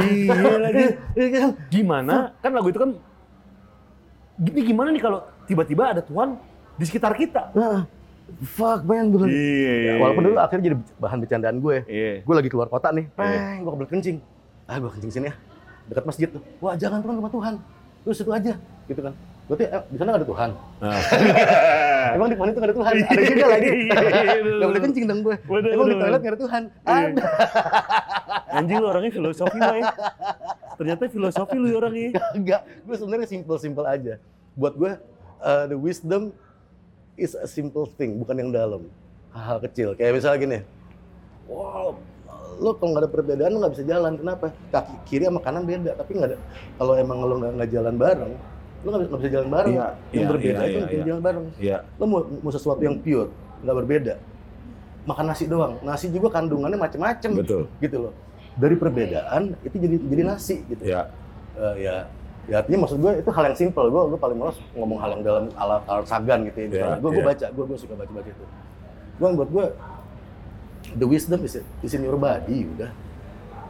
Iya 0.00 0.50
lagi. 0.60 0.84
Iya 1.20 1.28
kan? 1.28 1.50
Gimana? 1.68 2.14
Kan 2.40 2.50
lagu 2.56 2.68
itu 2.72 2.80
kan 2.80 2.90
gini 4.36 4.60
gimana 4.64 4.88
nih 4.92 5.02
kalau 5.04 5.28
tiba-tiba 5.44 5.92
ada 5.92 6.00
Tuhan 6.00 6.40
di 6.76 6.84
sekitar 6.88 7.12
kita? 7.16 7.52
Nah, 7.52 7.84
fuck 8.44 8.86
man 8.86 9.10
gue 9.10 9.20
lagi. 9.26 9.34
Iya. 9.34 9.92
Walaupun 9.98 10.22
dulu 10.30 10.36
akhirnya 10.38 10.64
jadi 10.70 10.76
bahan 10.98 11.18
bercandaan 11.24 11.56
gue. 11.58 11.76
Iya. 11.90 12.12
Gue 12.22 12.34
lagi 12.38 12.48
keluar 12.50 12.68
kota 12.70 12.94
nih, 12.94 13.10
peng, 13.14 13.64
gue 13.66 13.70
kebelet 13.74 13.90
kencing. 13.90 14.16
Ah, 14.68 14.76
gue 14.78 14.90
kencing 14.94 15.12
sini 15.12 15.26
ya. 15.30 15.34
Dekat 15.88 16.04
masjid 16.04 16.28
tuh. 16.30 16.42
Wah, 16.60 16.76
jangan 16.76 17.00
Tuhan 17.02 17.14
rumah 17.18 17.32
Tuhan. 17.32 17.54
Lu 18.06 18.12
situ 18.14 18.30
aja, 18.30 18.54
gitu 18.86 19.00
kan. 19.00 19.14
Berarti 19.48 19.64
eh, 19.64 19.82
di 19.88 19.96
sana 19.96 20.08
nggak 20.12 20.20
ada 20.20 20.28
Tuhan. 20.28 20.50
Nah. 20.84 21.00
Emang 22.16 22.28
di 22.28 22.36
pohon 22.36 22.48
itu 22.52 22.58
nggak 22.60 22.70
ada 22.70 22.76
Tuhan. 22.76 22.92
Ada 23.00 23.22
juga 23.24 23.46
lagi. 23.48 23.68
Iya, 23.68 23.96
Gak 24.60 24.68
boleh 24.68 24.82
kencing 24.84 25.04
dong 25.08 25.20
gue. 25.24 25.36
Bener, 25.40 25.70
Emang 25.72 25.86
di 25.88 25.96
bener. 25.96 26.04
toilet 26.04 26.20
nggak 26.20 26.32
ada 26.32 26.40
Tuhan. 26.40 26.62
Iya. 26.68 26.92
Ada. 26.92 27.24
Anjing 28.48 28.76
lu 28.80 28.86
orangnya 28.88 29.12
filosofi 29.12 29.58
ya. 29.58 29.72
Ternyata 30.76 31.02
filosofi 31.08 31.56
lu 31.56 31.68
orangnya. 31.72 32.08
Enggak. 32.36 32.60
Gue 32.84 32.96
sebenarnya 33.00 33.28
simple-simple 33.28 33.86
aja. 33.88 34.14
Buat 34.52 34.74
gue, 34.76 34.90
uh, 35.40 35.64
the 35.64 35.76
wisdom 35.80 36.36
is 37.18 37.34
a 37.34 37.50
simple 37.50 37.90
thing, 37.98 38.16
bukan 38.22 38.38
yang 38.38 38.50
dalam. 38.54 38.86
Hal-hal 39.34 39.58
kecil. 39.66 39.98
Kayak 39.98 40.22
misalnya 40.22 40.38
gini. 40.38 40.58
Wow, 41.50 41.98
lo 42.60 42.76
kalau 42.76 42.90
nggak 42.94 43.02
ada 43.04 43.10
perbedaan 43.10 43.50
lo 43.52 43.58
nggak 43.66 43.74
bisa 43.74 43.84
jalan. 43.84 44.12
Kenapa? 44.16 44.46
Kaki 44.70 44.94
kiri 45.10 45.24
sama 45.26 45.40
kanan 45.42 45.66
beda. 45.66 45.92
Tapi 45.98 46.10
nggak 46.16 46.28
ada. 46.32 46.38
Kalau 46.78 46.92
emang 46.94 47.18
lo 47.26 47.34
nggak 47.42 47.70
jalan 47.74 47.94
bareng, 47.98 48.32
lo 48.84 48.88
nggak 48.94 49.20
bisa, 49.20 49.30
jalan 49.34 49.48
bareng. 49.50 49.74
Iya, 49.74 49.88
yang 50.14 50.22
iya, 50.22 50.28
berbeda 50.30 50.60
iya, 50.62 50.68
itu 50.68 50.78
bisa 50.78 50.94
iya. 50.94 51.04
jalan 51.04 51.22
bareng. 51.22 51.44
Iya. 51.58 51.78
Lo 51.98 52.04
mau, 52.06 52.20
mau 52.24 52.52
sesuatu 52.54 52.80
yang 52.80 52.96
pure, 53.02 53.30
nggak 53.66 53.76
berbeda. 53.84 54.14
Makan 55.08 55.24
nasi 55.24 55.44
doang. 55.48 55.74
Nasi 55.80 56.06
juga 56.12 56.28
kandungannya 56.32 56.78
macem-macem. 56.78 57.30
Betul. 57.34 57.64
Gitu 57.80 57.96
loh. 57.96 58.12
Dari 58.58 58.74
perbedaan 58.74 59.56
itu 59.64 59.76
jadi 59.78 59.96
jadi 59.98 60.22
nasi 60.22 60.56
gitu. 60.68 60.82
Iya. 60.84 61.08
Eh, 61.58 61.74
ya 61.82 62.06
ya 62.48 62.58
artinya 62.58 62.78
maksud 62.82 62.98
gue 62.98 63.12
itu 63.14 63.28
hal 63.28 63.44
yang 63.44 63.58
simple 63.58 63.86
gue 63.86 64.02
gue 64.08 64.18
paling 64.18 64.36
males 64.36 64.56
ngomong 64.72 64.98
hal 64.98 65.10
yang 65.12 65.22
dalam 65.22 65.44
ala 65.54 65.84
Carl 65.84 66.02
Sagan 66.02 66.48
gitu 66.48 66.58
ya 66.58 66.66
Iya, 66.66 66.86
gue 66.96 67.10
gue 67.10 67.20
iya. 67.20 67.28
baca 67.28 67.46
gue 67.46 67.64
gue 67.66 67.78
suka 67.78 67.94
baca 67.94 68.08
baca 68.10 68.24
itu 68.26 68.44
gue 69.14 69.28
buat 69.34 69.50
gue 69.50 69.64
the 70.94 71.06
wisdom 71.06 71.40
is, 71.42 71.54
is 71.78 71.92
in 71.92 72.02
your 72.02 72.16
body 72.16 72.64
udah 72.66 72.90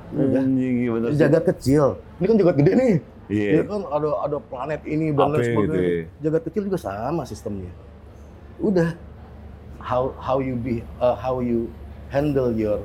udah 0.08 0.42
iya 0.56 0.88
sih. 1.10 1.18
jagat 1.18 1.44
kecil 1.48 1.84
ini 2.16 2.24
kan 2.24 2.36
jagat 2.36 2.56
gede 2.56 2.72
nih 2.74 2.94
Iya. 3.28 3.60
Ya 3.60 3.62
kan 3.62 3.84
ada 3.84 4.08
ada 4.24 4.36
planet 4.40 4.80
ini 4.82 5.12
dan 5.12 5.28
lain 5.28 5.36
gitu 5.36 5.48
sebagainya 5.52 5.84
ya? 5.84 6.04
jagat 6.22 6.42
kecil 6.48 6.62
juga 6.64 6.78
sama 6.78 7.22
sistemnya 7.22 7.68
udah 8.58 8.96
how 9.78 10.16
how 10.16 10.38
you 10.38 10.56
be 10.56 10.80
uh, 10.96 11.12
how 11.12 11.38
you 11.38 11.68
handle 12.08 12.48
your 12.50 12.80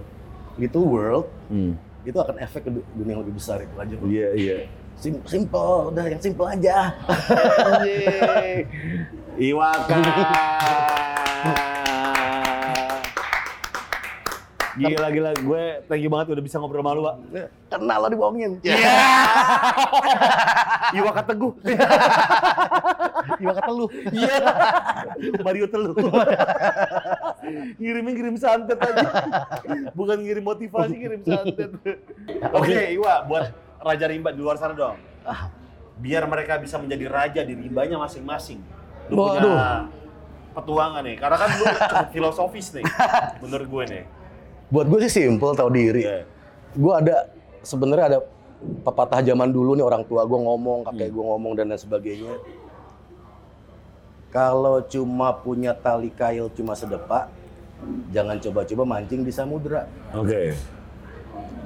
little 0.55 0.83
world 0.83 1.31
Hmm. 1.47 1.79
itu 2.03 2.17
akan 2.17 2.35
efek 2.39 2.65
ke 2.65 2.71
du- 2.71 2.83
dunia 2.93 3.13
yang 3.13 3.21
lebih 3.21 3.37
besar 3.37 3.61
itu 3.61 3.71
aja. 3.73 3.95
Iya, 3.95 4.27
iya. 4.33 4.57
Sim- 5.03 5.19
simple, 5.27 5.91
udah 5.91 6.07
yang 6.07 6.21
simple 6.23 6.47
aja. 6.47 6.95
Anjing. 7.67 8.63
Iwaka. 9.35 9.99
Gila 14.73 15.07
gila 15.13 15.31
gue 15.37 15.63
thank 15.85 16.01
you 16.01 16.09
banget 16.09 16.33
udah 16.33 16.39
bisa 16.39 16.55
ngobrol 16.57 16.79
sama 16.79 16.95
lu, 16.95 17.03
Pak. 17.03 17.15
Kenal 17.67 17.99
lo 17.99 18.07
dibohongin. 18.07 18.63
Iwaka 20.95 21.21
Teguh. 21.27 21.51
Iwa 23.43 23.51
kata 23.59 23.71
lu. 23.75 23.85
Iya. 24.07 24.39
Mario 25.43 25.67
Teluh. 25.67 25.93
Ngirimnya 27.75 28.11
ngirim 28.15 28.35
santet 28.39 28.79
aja. 28.79 29.09
Bukan 29.91 30.23
ngirim 30.23 30.47
motivasi, 30.47 30.95
ngirim 30.95 31.21
santet. 31.27 31.71
Oke, 32.55 32.95
Iwa, 32.95 33.27
buat 33.27 33.51
Raja 33.83 34.05
Rimba 34.07 34.31
di 34.31 34.39
luar 34.39 34.55
sana 34.55 34.73
dong. 34.73 34.97
Biar 35.99 36.25
mereka 36.25 36.57
bisa 36.57 36.79
menjadi 36.81 37.05
raja 37.05 37.41
di 37.45 37.53
rimbanya 37.53 37.99
masing-masing. 38.01 38.63
Lu 39.11 39.19
punya 39.19 39.39
Waduh. 39.43 39.57
petuangan 40.57 41.03
nih. 41.05 41.15
Karena 41.19 41.37
kan 41.37 41.49
lu 41.53 41.65
cukup 41.67 42.07
filosofis 42.15 42.67
nih, 42.73 42.85
menurut 43.43 43.67
gue 43.67 43.83
nih. 43.91 44.03
Buat 44.73 44.87
gue 44.89 44.99
sih 45.05 45.11
simple 45.27 45.53
tahu 45.53 45.69
diri. 45.69 46.01
Iya. 46.01 46.25
Gue 46.73 46.93
ada 46.97 47.29
sebenarnya 47.61 48.05
ada 48.09 48.19
pepatah 48.81 49.21
zaman 49.21 49.51
dulu 49.53 49.77
nih 49.77 49.85
orang 49.85 50.01
tua 50.07 50.25
gue 50.25 50.39
ngomong, 50.39 50.87
kakek 50.89 51.13
gue 51.13 51.23
ngomong 51.23 51.51
dan 51.53 51.69
lain 51.69 51.77
sebagainya. 51.77 52.33
Kalau 54.33 54.81
cuma 54.89 55.29
punya 55.37 55.77
tali 55.77 56.09
kail 56.09 56.49
cuma 56.57 56.73
sedepak, 56.73 57.29
jangan 58.09 58.41
coba-coba 58.41 58.83
mancing 58.97 59.21
di 59.21 59.29
samudra. 59.29 59.85
Oke. 60.17 60.57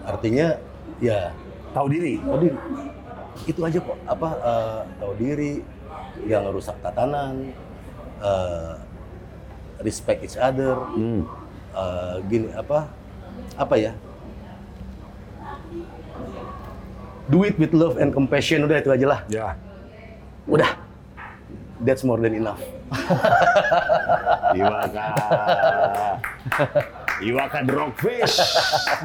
Artinya 0.04 0.60
ya 1.00 1.32
Tahu 1.78 1.88
diri. 1.94 2.14
tahu 2.18 2.38
diri. 2.42 2.58
Itu 3.46 3.60
aja 3.62 3.78
kok. 3.78 3.98
Apa 4.10 4.30
eh, 4.34 4.80
tahu 4.98 5.14
diri, 5.22 5.54
yang 6.26 6.50
rusak 6.50 6.74
tatanan, 6.82 7.54
eh, 8.18 8.74
respect 9.86 10.26
each 10.26 10.42
other, 10.42 10.74
Hmm. 10.98 11.22
eh, 11.78 12.16
gini 12.26 12.50
apa 12.58 12.90
apa 13.54 13.76
ya? 13.78 13.94
Do 17.30 17.46
it 17.46 17.60
with 17.62 17.78
love 17.78 18.02
and 18.02 18.10
compassion 18.10 18.66
udah 18.66 18.82
itu 18.82 18.90
aja 18.90 19.06
lah. 19.06 19.20
Ya. 19.30 19.54
Udah. 20.50 20.74
That's 21.78 22.02
more 22.02 22.18
than 22.18 22.34
enough. 22.34 22.58
Iwaka. 24.58 25.08
Iwaka 27.28 27.60
Drogfish. 27.62 28.42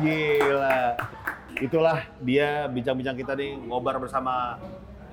Gila. 0.00 0.96
Itulah 1.60 2.06
dia 2.22 2.70
bincang-bincang 2.70 3.16
kita 3.18 3.32
nih 3.36 3.58
ngobar 3.68 3.98
bersama 3.98 4.56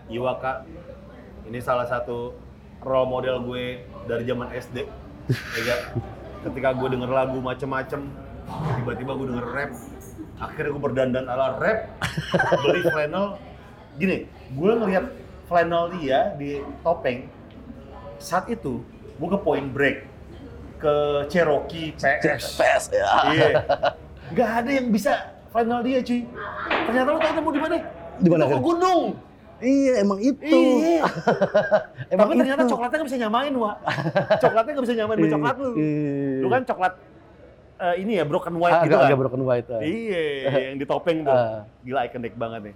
Iwaka. 0.07 0.63
Ini 1.49 1.59
salah 1.59 1.89
satu 1.89 2.37
role 2.85 3.09
model 3.09 3.43
gue 3.43 3.83
dari 4.07 4.23
zaman 4.23 4.53
SD. 4.53 4.77
Ya 5.29 5.63
kan? 5.65 5.79
Ketika 6.47 6.69
gue 6.77 6.87
denger 6.95 7.11
lagu 7.11 7.37
macem-macem, 7.43 8.07
tiba-tiba 8.79 9.11
gue 9.17 9.27
denger 9.35 9.47
rap. 9.51 9.71
Akhirnya 10.39 10.71
gue 10.71 10.83
berdandan 10.83 11.25
ala 11.27 11.59
rap, 11.59 11.99
beli 12.63 12.81
flannel. 12.87 13.35
Gini, 13.99 14.23
gue 14.55 14.71
ngeliat 14.71 15.05
flannel 15.49 15.91
dia 15.97 16.31
di 16.37 16.61
topeng 16.85 17.27
saat 18.19 18.51
itu 18.51 18.83
gue 19.17 19.27
ke 19.31 19.39
Point 19.41 19.71
Break 19.71 20.05
ke 20.79 20.95
Cherokee 21.31 21.95
PS 21.95 22.59
PS 22.59 22.83
ya. 22.93 23.07
iya 23.33 23.49
nggak 24.29 24.49
ada 24.63 24.69
yang 24.69 24.87
bisa 24.93 25.38
flannel 25.49 25.80
dia 25.81 25.99
cuy 25.99 26.21
ternyata 26.88 27.09
lo 27.09 27.17
tau 27.17 27.34
nemu 27.34 27.49
di 27.49 27.61
mana 27.61 27.76
Di 28.19 28.27
mana, 28.27 28.43
Toko 28.45 28.59
gunung 28.59 29.01
Iya, 29.59 30.07
emang 30.07 30.23
itu. 30.23 30.39
Iya. 30.39 31.03
emang 32.15 32.31
Tapi 32.31 32.39
ternyata 32.39 32.63
itu. 32.63 32.71
coklatnya 32.71 32.95
nggak 32.95 33.09
bisa 33.11 33.19
nyamain, 33.19 33.51
Wak. 33.51 33.76
Coklatnya 34.39 34.71
nggak 34.71 34.85
bisa 34.88 34.95
nyamain 34.95 35.17
sama 35.19 35.31
coklat 35.35 35.55
lu. 35.59 35.71
Iya. 35.76 36.39
Lu 36.39 36.47
kan 36.47 36.61
coklat 36.63 36.93
eh, 37.76 37.95
ini 37.99 38.11
ya, 38.15 38.23
broken 38.23 38.55
white 38.55 38.71
Ah, 38.71 38.84
gitu 38.88 38.95
agak, 38.95 38.99
kan? 39.03 39.07
agak 39.11 39.19
broken 39.19 39.43
white. 39.43 39.67
ah. 39.67 39.81
Iya, 39.84 40.23
yang 40.71 40.77
di 40.80 40.85
topeng 40.88 41.27
tuh. 41.27 41.35
Ah. 41.35 41.67
Gila 41.84 42.01
ikonik 42.07 42.39
banget 42.39 42.61
nih. 42.71 42.76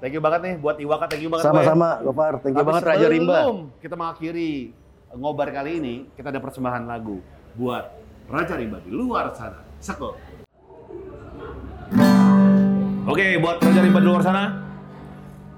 Thank 0.00 0.12
you 0.16 0.22
banget 0.24 0.40
nih 0.40 0.54
buat 0.56 0.76
Iwaka, 0.80 1.04
thank 1.12 1.20
you 1.20 1.28
banget. 1.28 1.44
Sama-sama, 1.44 1.88
Gopar. 2.00 2.32
Thank 2.40 2.56
you 2.56 2.60
Tapi 2.60 2.68
banget 2.72 2.82
Raja 2.88 3.06
Rimba. 3.06 3.36
sebelum 3.36 3.56
kita 3.84 3.94
mengakhiri 3.94 4.50
ngobar 5.12 5.48
kali 5.52 5.70
ini, 5.76 5.94
kita 6.12 6.32
ada 6.32 6.40
persembahan 6.40 6.88
lagu 6.88 7.20
buat 7.52 7.84
Raja 8.28 8.56
Rimba 8.56 8.80
di 8.80 8.88
luar 8.88 9.28
sana. 9.32 9.60
Seko. 9.76 10.16
Oke, 13.04 13.36
buat 13.36 13.60
Raja 13.60 13.84
Rimba 13.84 14.00
di 14.00 14.08
luar 14.08 14.24
sana. 14.24 14.64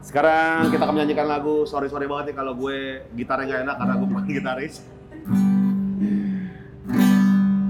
Sekarang 0.03 0.67
kita 0.67 0.83
akan 0.83 0.95
menyanyikan 0.99 1.31
lagu 1.31 1.63
Sorry 1.63 1.87
Sorry 1.87 2.11
banget 2.11 2.35
nih 2.35 2.37
kalau 2.43 2.59
gue 2.59 3.07
gitarnya 3.15 3.47
nggak 3.47 3.61
enak 3.63 3.77
karena 3.79 3.95
gue 3.95 4.09
bukan 4.11 4.25
gitaris. 4.27 4.75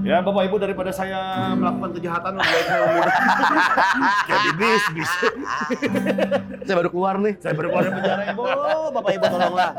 Ya 0.01 0.25
Bapak 0.25 0.49
Ibu 0.49 0.57
daripada 0.57 0.89
saya 0.89 1.53
melakukan 1.53 1.93
kejahatan 1.93 2.41
lebih 2.41 2.51
baik 2.57 2.65
saya 2.65 2.79
memudar. 2.89 3.15
Jadi 4.25 4.49
bisnis. 4.61 5.11
Saya 6.65 6.75
baru 6.81 6.89
keluar 6.89 7.15
nih. 7.21 7.33
Saya 7.37 7.53
baru 7.53 7.67
keluar 7.69 7.83
dari 7.85 7.95
penjara 8.01 8.23
Ibu. 8.33 8.43
Bapak 8.97 9.11
Ibu 9.13 9.25
tolonglah. 9.29 9.71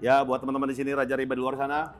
ya 0.00 0.24
buat 0.24 0.40
teman-teman 0.40 0.72
di 0.72 0.76
sini 0.80 0.90
Raja 0.96 1.12
Rimba 1.20 1.36
di 1.36 1.42
luar 1.44 1.60
sana. 1.60 1.92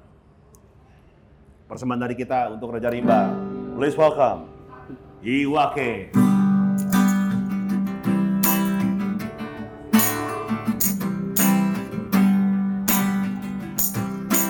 Persembahan 1.69 2.09
dari 2.09 2.17
kita 2.17 2.57
untuk 2.57 2.73
Raja 2.73 2.89
Rimba. 2.89 3.37
Please 3.77 4.01
welcome 4.01 4.60
Iwake. 5.23 6.09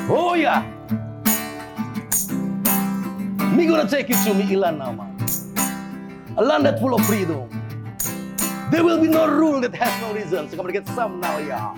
Oh 0.09 0.35
yeah. 0.35 0.63
Me 3.53 3.67
gonna 3.67 3.89
take 3.89 4.09
you 4.09 4.15
to 4.15 4.33
Milan 4.33 4.79
now, 4.79 4.93
man. 4.93 5.17
A 6.37 6.45
land 6.45 6.65
that's 6.65 6.81
full 6.81 6.95
of 6.95 7.05
freedom. 7.05 7.51
There 8.71 8.85
will 8.85 9.01
be 9.01 9.09
no 9.09 9.27
rule 9.27 9.61
that 9.63 9.75
has 9.75 10.01
no 10.01 10.15
reason. 10.15 10.49
So 10.49 10.57
come 10.57 10.67
and 10.67 10.73
get 10.73 10.87
some 10.95 11.19
now, 11.19 11.39
yeah. 11.39 11.75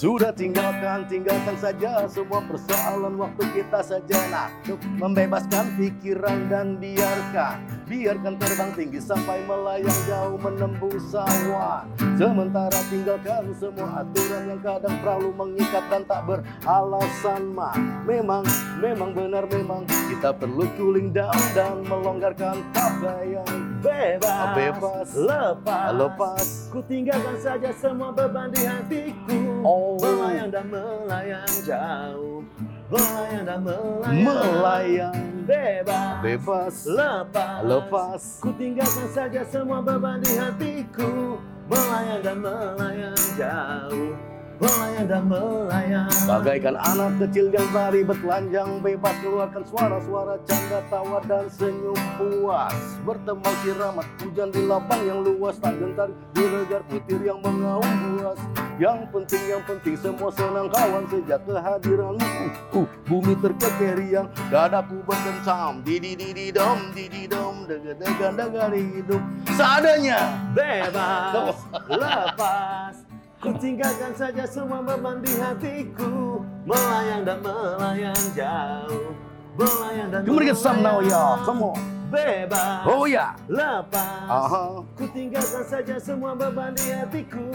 Sudah 0.00 0.32
tinggalkan, 0.32 1.04
tinggalkan 1.12 1.60
saja 1.60 2.08
semua 2.08 2.40
persoalan 2.48 3.20
waktu 3.20 3.44
kita 3.52 3.84
sejenak 3.84 4.48
Untuk 4.64 4.80
membebaskan 4.96 5.76
pikiran 5.76 6.48
dan 6.48 6.80
biarkan 6.80 7.60
Biarkan 7.84 8.40
terbang 8.40 8.72
tinggi 8.72 8.96
sampai 8.96 9.44
melayang 9.44 10.00
jauh 10.08 10.40
menembus 10.40 11.04
sawah 11.12 11.84
Sementara 12.16 12.80
tinggalkan 12.88 13.52
semua 13.52 14.00
aturan 14.00 14.56
yang 14.56 14.60
kadang 14.64 14.96
terlalu 15.04 15.36
mengikat 15.36 15.84
dan 15.92 16.02
tak 16.08 16.24
beralasan 16.24 17.52
mah 17.52 17.76
Memang, 18.08 18.48
memang 18.80 19.12
benar 19.12 19.44
memang 19.52 19.84
kita 20.08 20.32
perlu 20.32 20.64
cooling 20.80 21.12
down 21.12 21.36
dan 21.52 21.84
melonggarkan 21.84 22.64
pakaian 22.72 23.68
Bebas, 23.84 24.52
Bebas. 24.56 25.08
lepas, 25.16 25.88
Lepas. 25.92 26.46
Ku 26.72 26.84
tinggalkan 26.88 27.36
saja 27.36 27.68
semua 27.76 28.12
beban 28.12 28.48
di 28.48 28.64
hatiku 28.64 29.40
Oh. 29.60 29.89
Melayang 29.98 30.50
dan 30.54 30.66
melayang 30.70 31.54
jauh. 31.66 32.46
Melayang 32.90 33.44
dan 33.48 33.58
melayang 33.66 34.22
Melayang. 34.22 35.16
Bebas, 35.50 36.22
Bebas. 36.22 36.74
Lepas, 36.86 37.58
Lepas. 37.66 38.22
Ku 38.38 38.54
tinggalkan 38.54 39.08
saja 39.10 39.42
semua 39.42 39.82
beban 39.82 40.22
di 40.22 40.38
hatiku. 40.38 41.42
Melayang 41.66 42.22
dan 42.22 42.36
melayang 42.38 43.18
jauh 43.34 44.29
Melayang 44.60 45.08
dan 45.08 45.24
melayang. 45.24 46.12
Bagaikan 46.28 46.76
anak 46.76 47.16
kecil 47.16 47.48
yang 47.48 47.64
lari 47.72 48.04
bertelanjang 48.04 48.84
bebas 48.84 49.16
keluarkan 49.24 49.64
suara-suara 49.64 50.36
canda 50.44 50.84
tawa 50.92 51.24
dan 51.24 51.48
senyum 51.48 51.96
puas. 52.20 52.76
Bertembang 53.00 53.56
kiramat 53.64 54.04
hujan 54.20 54.52
di 54.52 54.60
lapang 54.68 55.00
yang 55.08 55.24
luas 55.24 55.56
tak 55.56 55.80
gentar 55.80 56.12
di 56.36 56.44
regar 56.44 56.84
petir 56.92 57.24
yang 57.24 57.40
mengaum 57.40 57.88
buas 58.20 58.36
yang 58.80 59.04
penting 59.12 59.44
yang 59.44 59.60
penting 59.68 59.92
semua 59.96 60.32
senang 60.32 60.68
kawan 60.72 61.04
sejak 61.12 61.40
kehadiranmu. 61.44 62.28
Uh, 62.72 62.80
uh, 62.80 62.86
bumi 63.08 63.36
terkekeh 63.36 63.92
riang 63.96 64.28
dadaku 64.48 65.04
berdencam 65.04 65.84
di 65.84 66.00
di 66.00 66.12
di 66.16 66.32
di 66.32 66.46
dom 66.48 66.92
di 66.96 67.04
di 67.08 67.28
dom 67.28 67.68
degan 67.68 67.96
degan 68.00 68.32
degan 68.36 68.72
hidup. 68.72 69.20
Seadanya 69.52 70.32
Bebas, 70.56 71.60
lepas 71.92 73.09
Ku 73.40 73.56
tinggalkan 73.56 74.12
saja 74.12 74.44
semua 74.44 74.84
beban 74.84 75.24
di 75.24 75.32
hatiku 75.40 76.44
Melayang 76.68 77.24
dan 77.24 77.40
melayang 77.40 78.22
jauh 78.36 79.16
Melayang 79.56 80.08
dan 80.12 80.20
Come 80.28 80.36
on, 80.36 80.44
get 80.44 80.58
some 80.60 80.84
now, 80.84 81.00
melayang. 81.00 81.08
y'all. 81.08 81.40
Come 81.48 81.60
on. 81.64 81.80
Bebas, 82.10 82.84
oh 82.90 83.06
ya 83.06 83.38
lepas 83.46 84.26
Aha. 84.28 84.82
Ku 84.92 85.06
tinggalkan 85.14 85.62
saja 85.64 85.96
semua 85.96 86.36
beban 86.36 86.76
di 86.76 86.92
hatiku 86.92 87.48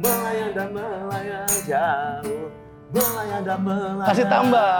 Melayang 0.00 0.56
dan 0.56 0.68
melayang 0.72 1.52
jauh 1.68 2.48
Melayang 2.88 3.42
dan 3.44 3.58
melayang 3.60 4.08
kasih 4.08 4.24
tambah 4.24 4.70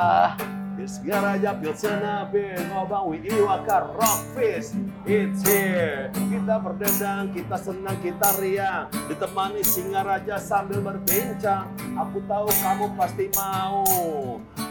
It's 0.81 0.97
Garaja 1.05 1.61
Pilsena 1.61 2.25
Pin 2.33 2.57
Ngobang 2.73 3.13
Iwaka 3.21 3.93
Rockfish 3.93 4.73
It's 5.05 5.45
here. 5.45 6.09
Kita 6.09 6.57
berdendang, 6.57 7.37
kita 7.37 7.57
senang, 7.61 8.01
kita 8.01 8.41
riang. 8.41 8.89
Ditemani 9.05 9.61
Singaraja 9.61 10.41
sambil 10.41 10.81
berbincang. 10.81 11.69
Aku 12.01 12.25
tahu 12.25 12.49
kamu 12.65 12.87
pasti 12.97 13.29
mau. 13.37 13.85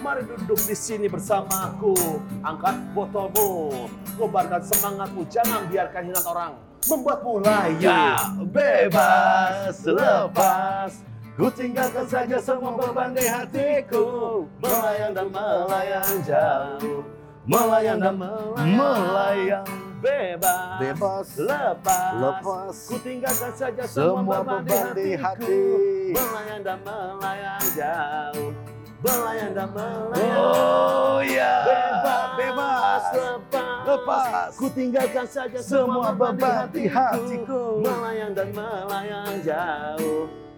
Mari 0.01 0.25
duduk 0.25 0.57
di 0.65 0.73
sini 0.73 1.05
bersamaku. 1.05 1.93
Angkat 2.41 2.77
botolmu. 2.97 3.85
Kobarkan 4.17 4.65
semangatmu. 4.65 5.29
Jangan 5.29 5.69
biarkan 5.69 6.01
hinaan 6.09 6.25
orang. 6.25 6.51
Membuatmu 6.89 7.33
layu 7.45 7.85
Ya, 7.85 8.17
bebas, 8.49 9.77
lepas 9.85 11.08
Ku 11.39 11.47
tinggalkan 11.55 12.03
saja 12.03 12.35
semua 12.43 12.75
beban 12.75 13.15
di 13.15 13.23
hatiku. 13.23 14.43
Melayang 14.59 15.15
dan 15.15 15.27
melayang 15.31 16.19
jauh. 16.27 16.99
Melayang 17.47 17.99
dan 18.03 18.15
melayang 18.19 18.75
melayang 18.75 19.67
Bebas. 20.03 20.83
Bebas. 20.83 21.27
Lepas. 21.39 22.11
Lepas. 22.19 22.75
Ku 22.91 22.99
tinggalkan 22.99 23.55
saja 23.55 23.83
Semua 23.87 24.19
semua, 24.19 24.43
beban, 24.43 24.67
beban 24.67 24.87
di 24.91 25.09
hatiku. 25.15 25.47
hati. 25.47 26.11
Melayang 26.11 26.61
dan 26.67 26.77
melayang 26.83 27.65
jauh. 27.71 28.51
Melayang 28.99 29.51
dan 29.55 29.69
melayang 29.71 30.43
Oh 30.43 31.23
ya, 31.23 31.55
Bebas, 31.63 32.27
bebas, 32.35 33.03
lepas, 33.15 33.79
lepas. 33.87 34.51
Ku 34.59 34.67
tinggalkan 34.75 35.23
saja 35.23 35.59
Semua 35.63 36.11
semua 36.11 36.19
beban 36.19 36.35
beban 36.35 36.67
di 36.75 36.83
hatiku, 36.83 37.15
hatiku. 37.47 37.63
Melayang 37.79 38.31
dan 38.35 38.47
melayang 38.51 39.35
jauh 39.39 40.48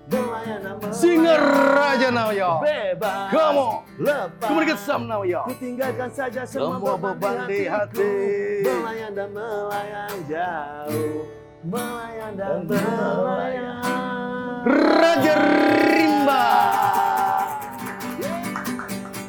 Singer 0.91 1.39
Raja 1.71 2.09
now 2.09 2.29
yo. 2.31 2.59
Bebas 2.59 3.29
Come 3.29 3.57
on. 3.57 3.73
Lepas 3.95 4.41
Come 4.41 4.57
on 4.57 4.63
get 4.65 4.79
some 4.79 5.05
now 5.05 5.21
yo. 5.21 5.45
Ku 5.45 5.53
tinggalkan 5.55 6.09
saja 6.09 6.41
semua, 6.43 6.75
Semua 6.75 6.93
beban 6.97 7.45
di 7.45 7.63
hati. 7.63 8.13
Melayang 8.61 9.13
dan 9.13 9.29
melayang 9.29 10.17
jauh 10.25 11.21
Melayang 11.61 12.33
dan 12.33 12.57
melayang 12.65 13.79
Raja 14.61 15.33
Rimba. 15.87 16.45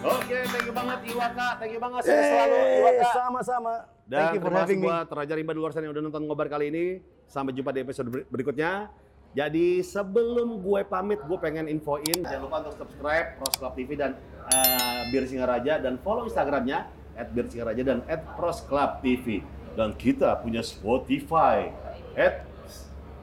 Oke, 0.03 0.39
thank 0.43 0.65
you 0.67 0.75
banget 0.75 0.99
Iwaka, 1.07 1.47
thank 1.57 1.73
you 1.73 1.81
banget 1.81 2.03
Eh, 2.03 2.13
selalu 2.13 2.57
Iwaka. 2.81 3.09
sama-sama. 3.15 3.73
Dan 4.03 4.19
Thank 4.19 4.31
you 4.31 4.41
for 4.41 4.47
terima 4.47 4.59
kasih 4.59 4.67
having 4.67 4.79
me. 4.79 4.87
buat 4.87 5.07
Raja 5.09 5.35
Rimba 5.35 5.53
di 5.53 5.59
luar 5.59 5.71
sana 5.71 5.85
yang 5.85 5.95
udah 5.95 6.05
nonton 6.05 6.23
ngobar 6.23 6.49
kali 6.49 6.69
ini. 6.69 6.85
Sampai 7.25 7.53
jumpa 7.53 7.71
di 7.71 7.81
episode 7.81 8.09
ber- 8.09 8.27
berikutnya. 8.27 8.93
Jadi 9.33 9.81
sebelum 9.81 10.61
gue 10.61 10.85
pamit, 10.85 11.17
gue 11.25 11.39
pengen 11.41 11.65
infoin 11.65 12.21
jangan 12.21 12.45
lupa 12.45 12.57
untuk 12.69 12.85
subscribe 12.85 13.41
Pros 13.41 13.57
Club 13.57 13.73
TV 13.73 13.97
dan 13.97 14.21
uh, 14.53 15.09
Bir 15.09 15.25
Singaraja 15.25 15.81
dan 15.81 15.97
follow 16.05 16.29
Instagramnya 16.29 16.85
@birsingaraja 17.33 17.81
dan 17.81 17.99
@prosclub.tv 18.37 19.41
dan 19.73 19.97
kita 19.97 20.37
punya 20.45 20.61
Spotify 20.61 21.73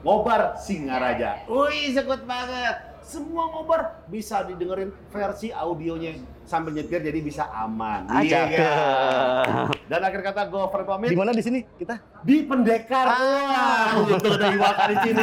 @ngobar 0.02 0.58
Singaraja. 0.58 1.46
Wih, 1.46 1.94
sekut 1.94 2.26
banget. 2.26 2.89
Semua 3.10 3.50
ngobar 3.50 4.06
bisa 4.06 4.46
didengerin 4.46 4.94
versi 5.10 5.50
audionya 5.50 6.14
sambil 6.46 6.70
nyetir 6.78 7.02
jadi 7.02 7.18
bisa 7.18 7.42
aman. 7.50 8.06
Iya, 8.22 8.46
cakep. 8.46 9.66
Dan 9.90 10.00
akhir 10.06 10.20
kata 10.30 10.46
Gofar 10.46 10.86
pamit 10.86 11.10
Di 11.10 11.18
mana 11.18 11.34
di 11.34 11.42
sini 11.42 11.66
kita? 11.74 11.98
di 12.22 12.46
pendekar. 12.46 13.10
Ah, 13.10 13.98
betul 14.06 14.38
ada 14.38 14.46
Iwaka 14.54 14.84
di 14.94 14.96
sini 15.02 15.22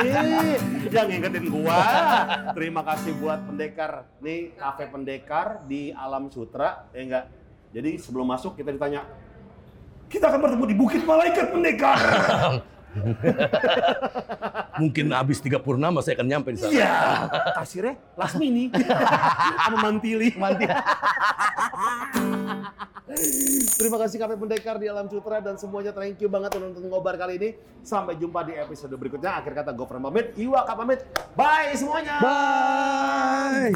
yang 0.92 1.08
ngingetin 1.08 1.48
gua. 1.48 1.80
Terima 2.52 2.84
kasih 2.84 3.16
buat 3.24 3.40
pendekar. 3.48 4.04
Nih 4.20 4.52
kafe 4.60 4.92
pendekar 4.92 5.64
di 5.64 5.96
Alam 5.96 6.28
Sutra, 6.28 6.92
ya 6.92 7.02
enggak? 7.08 7.26
Jadi 7.72 8.04
sebelum 8.04 8.28
masuk 8.28 8.60
kita 8.60 8.76
ditanya, 8.76 9.08
kita 10.12 10.28
akan 10.28 10.40
bertemu 10.44 10.66
di 10.68 10.76
Bukit 10.76 11.04
Malaikat 11.08 11.56
Pendekar. 11.56 12.00
Mungkin 14.82 15.10
habis 15.14 15.42
tiga 15.42 15.58
purnama 15.58 16.02
saya 16.06 16.18
akan 16.22 16.28
nyampe 16.30 16.54
di 16.54 16.60
sana. 16.62 16.72
Iya, 16.74 16.94
kasirnya 17.58 17.96
Lasmini 18.14 18.70
sama 19.66 19.78
Mantili. 19.82 20.30
Terima 23.78 23.98
kasih 23.98 24.20
Kafe 24.20 24.36
Pendekar 24.38 24.78
di 24.78 24.86
Alam 24.92 25.08
Sutra 25.10 25.42
dan 25.42 25.58
semuanya 25.58 25.96
thank 25.96 26.22
you 26.22 26.30
banget 26.30 26.54
udah 26.60 26.70
nonton 26.70 26.86
ngobar 26.92 27.18
kali 27.18 27.40
ini. 27.40 27.50
Sampai 27.82 28.20
jumpa 28.20 28.44
di 28.46 28.54
episode 28.54 28.94
berikutnya. 28.94 29.42
Akhir 29.42 29.56
kata 29.58 29.72
Gofran 29.74 30.04
pamit, 30.04 30.36
Iwa 30.38 30.62
pamit. 30.68 31.02
Bye 31.34 31.74
semuanya. 31.74 32.20
Bye. 32.22 33.74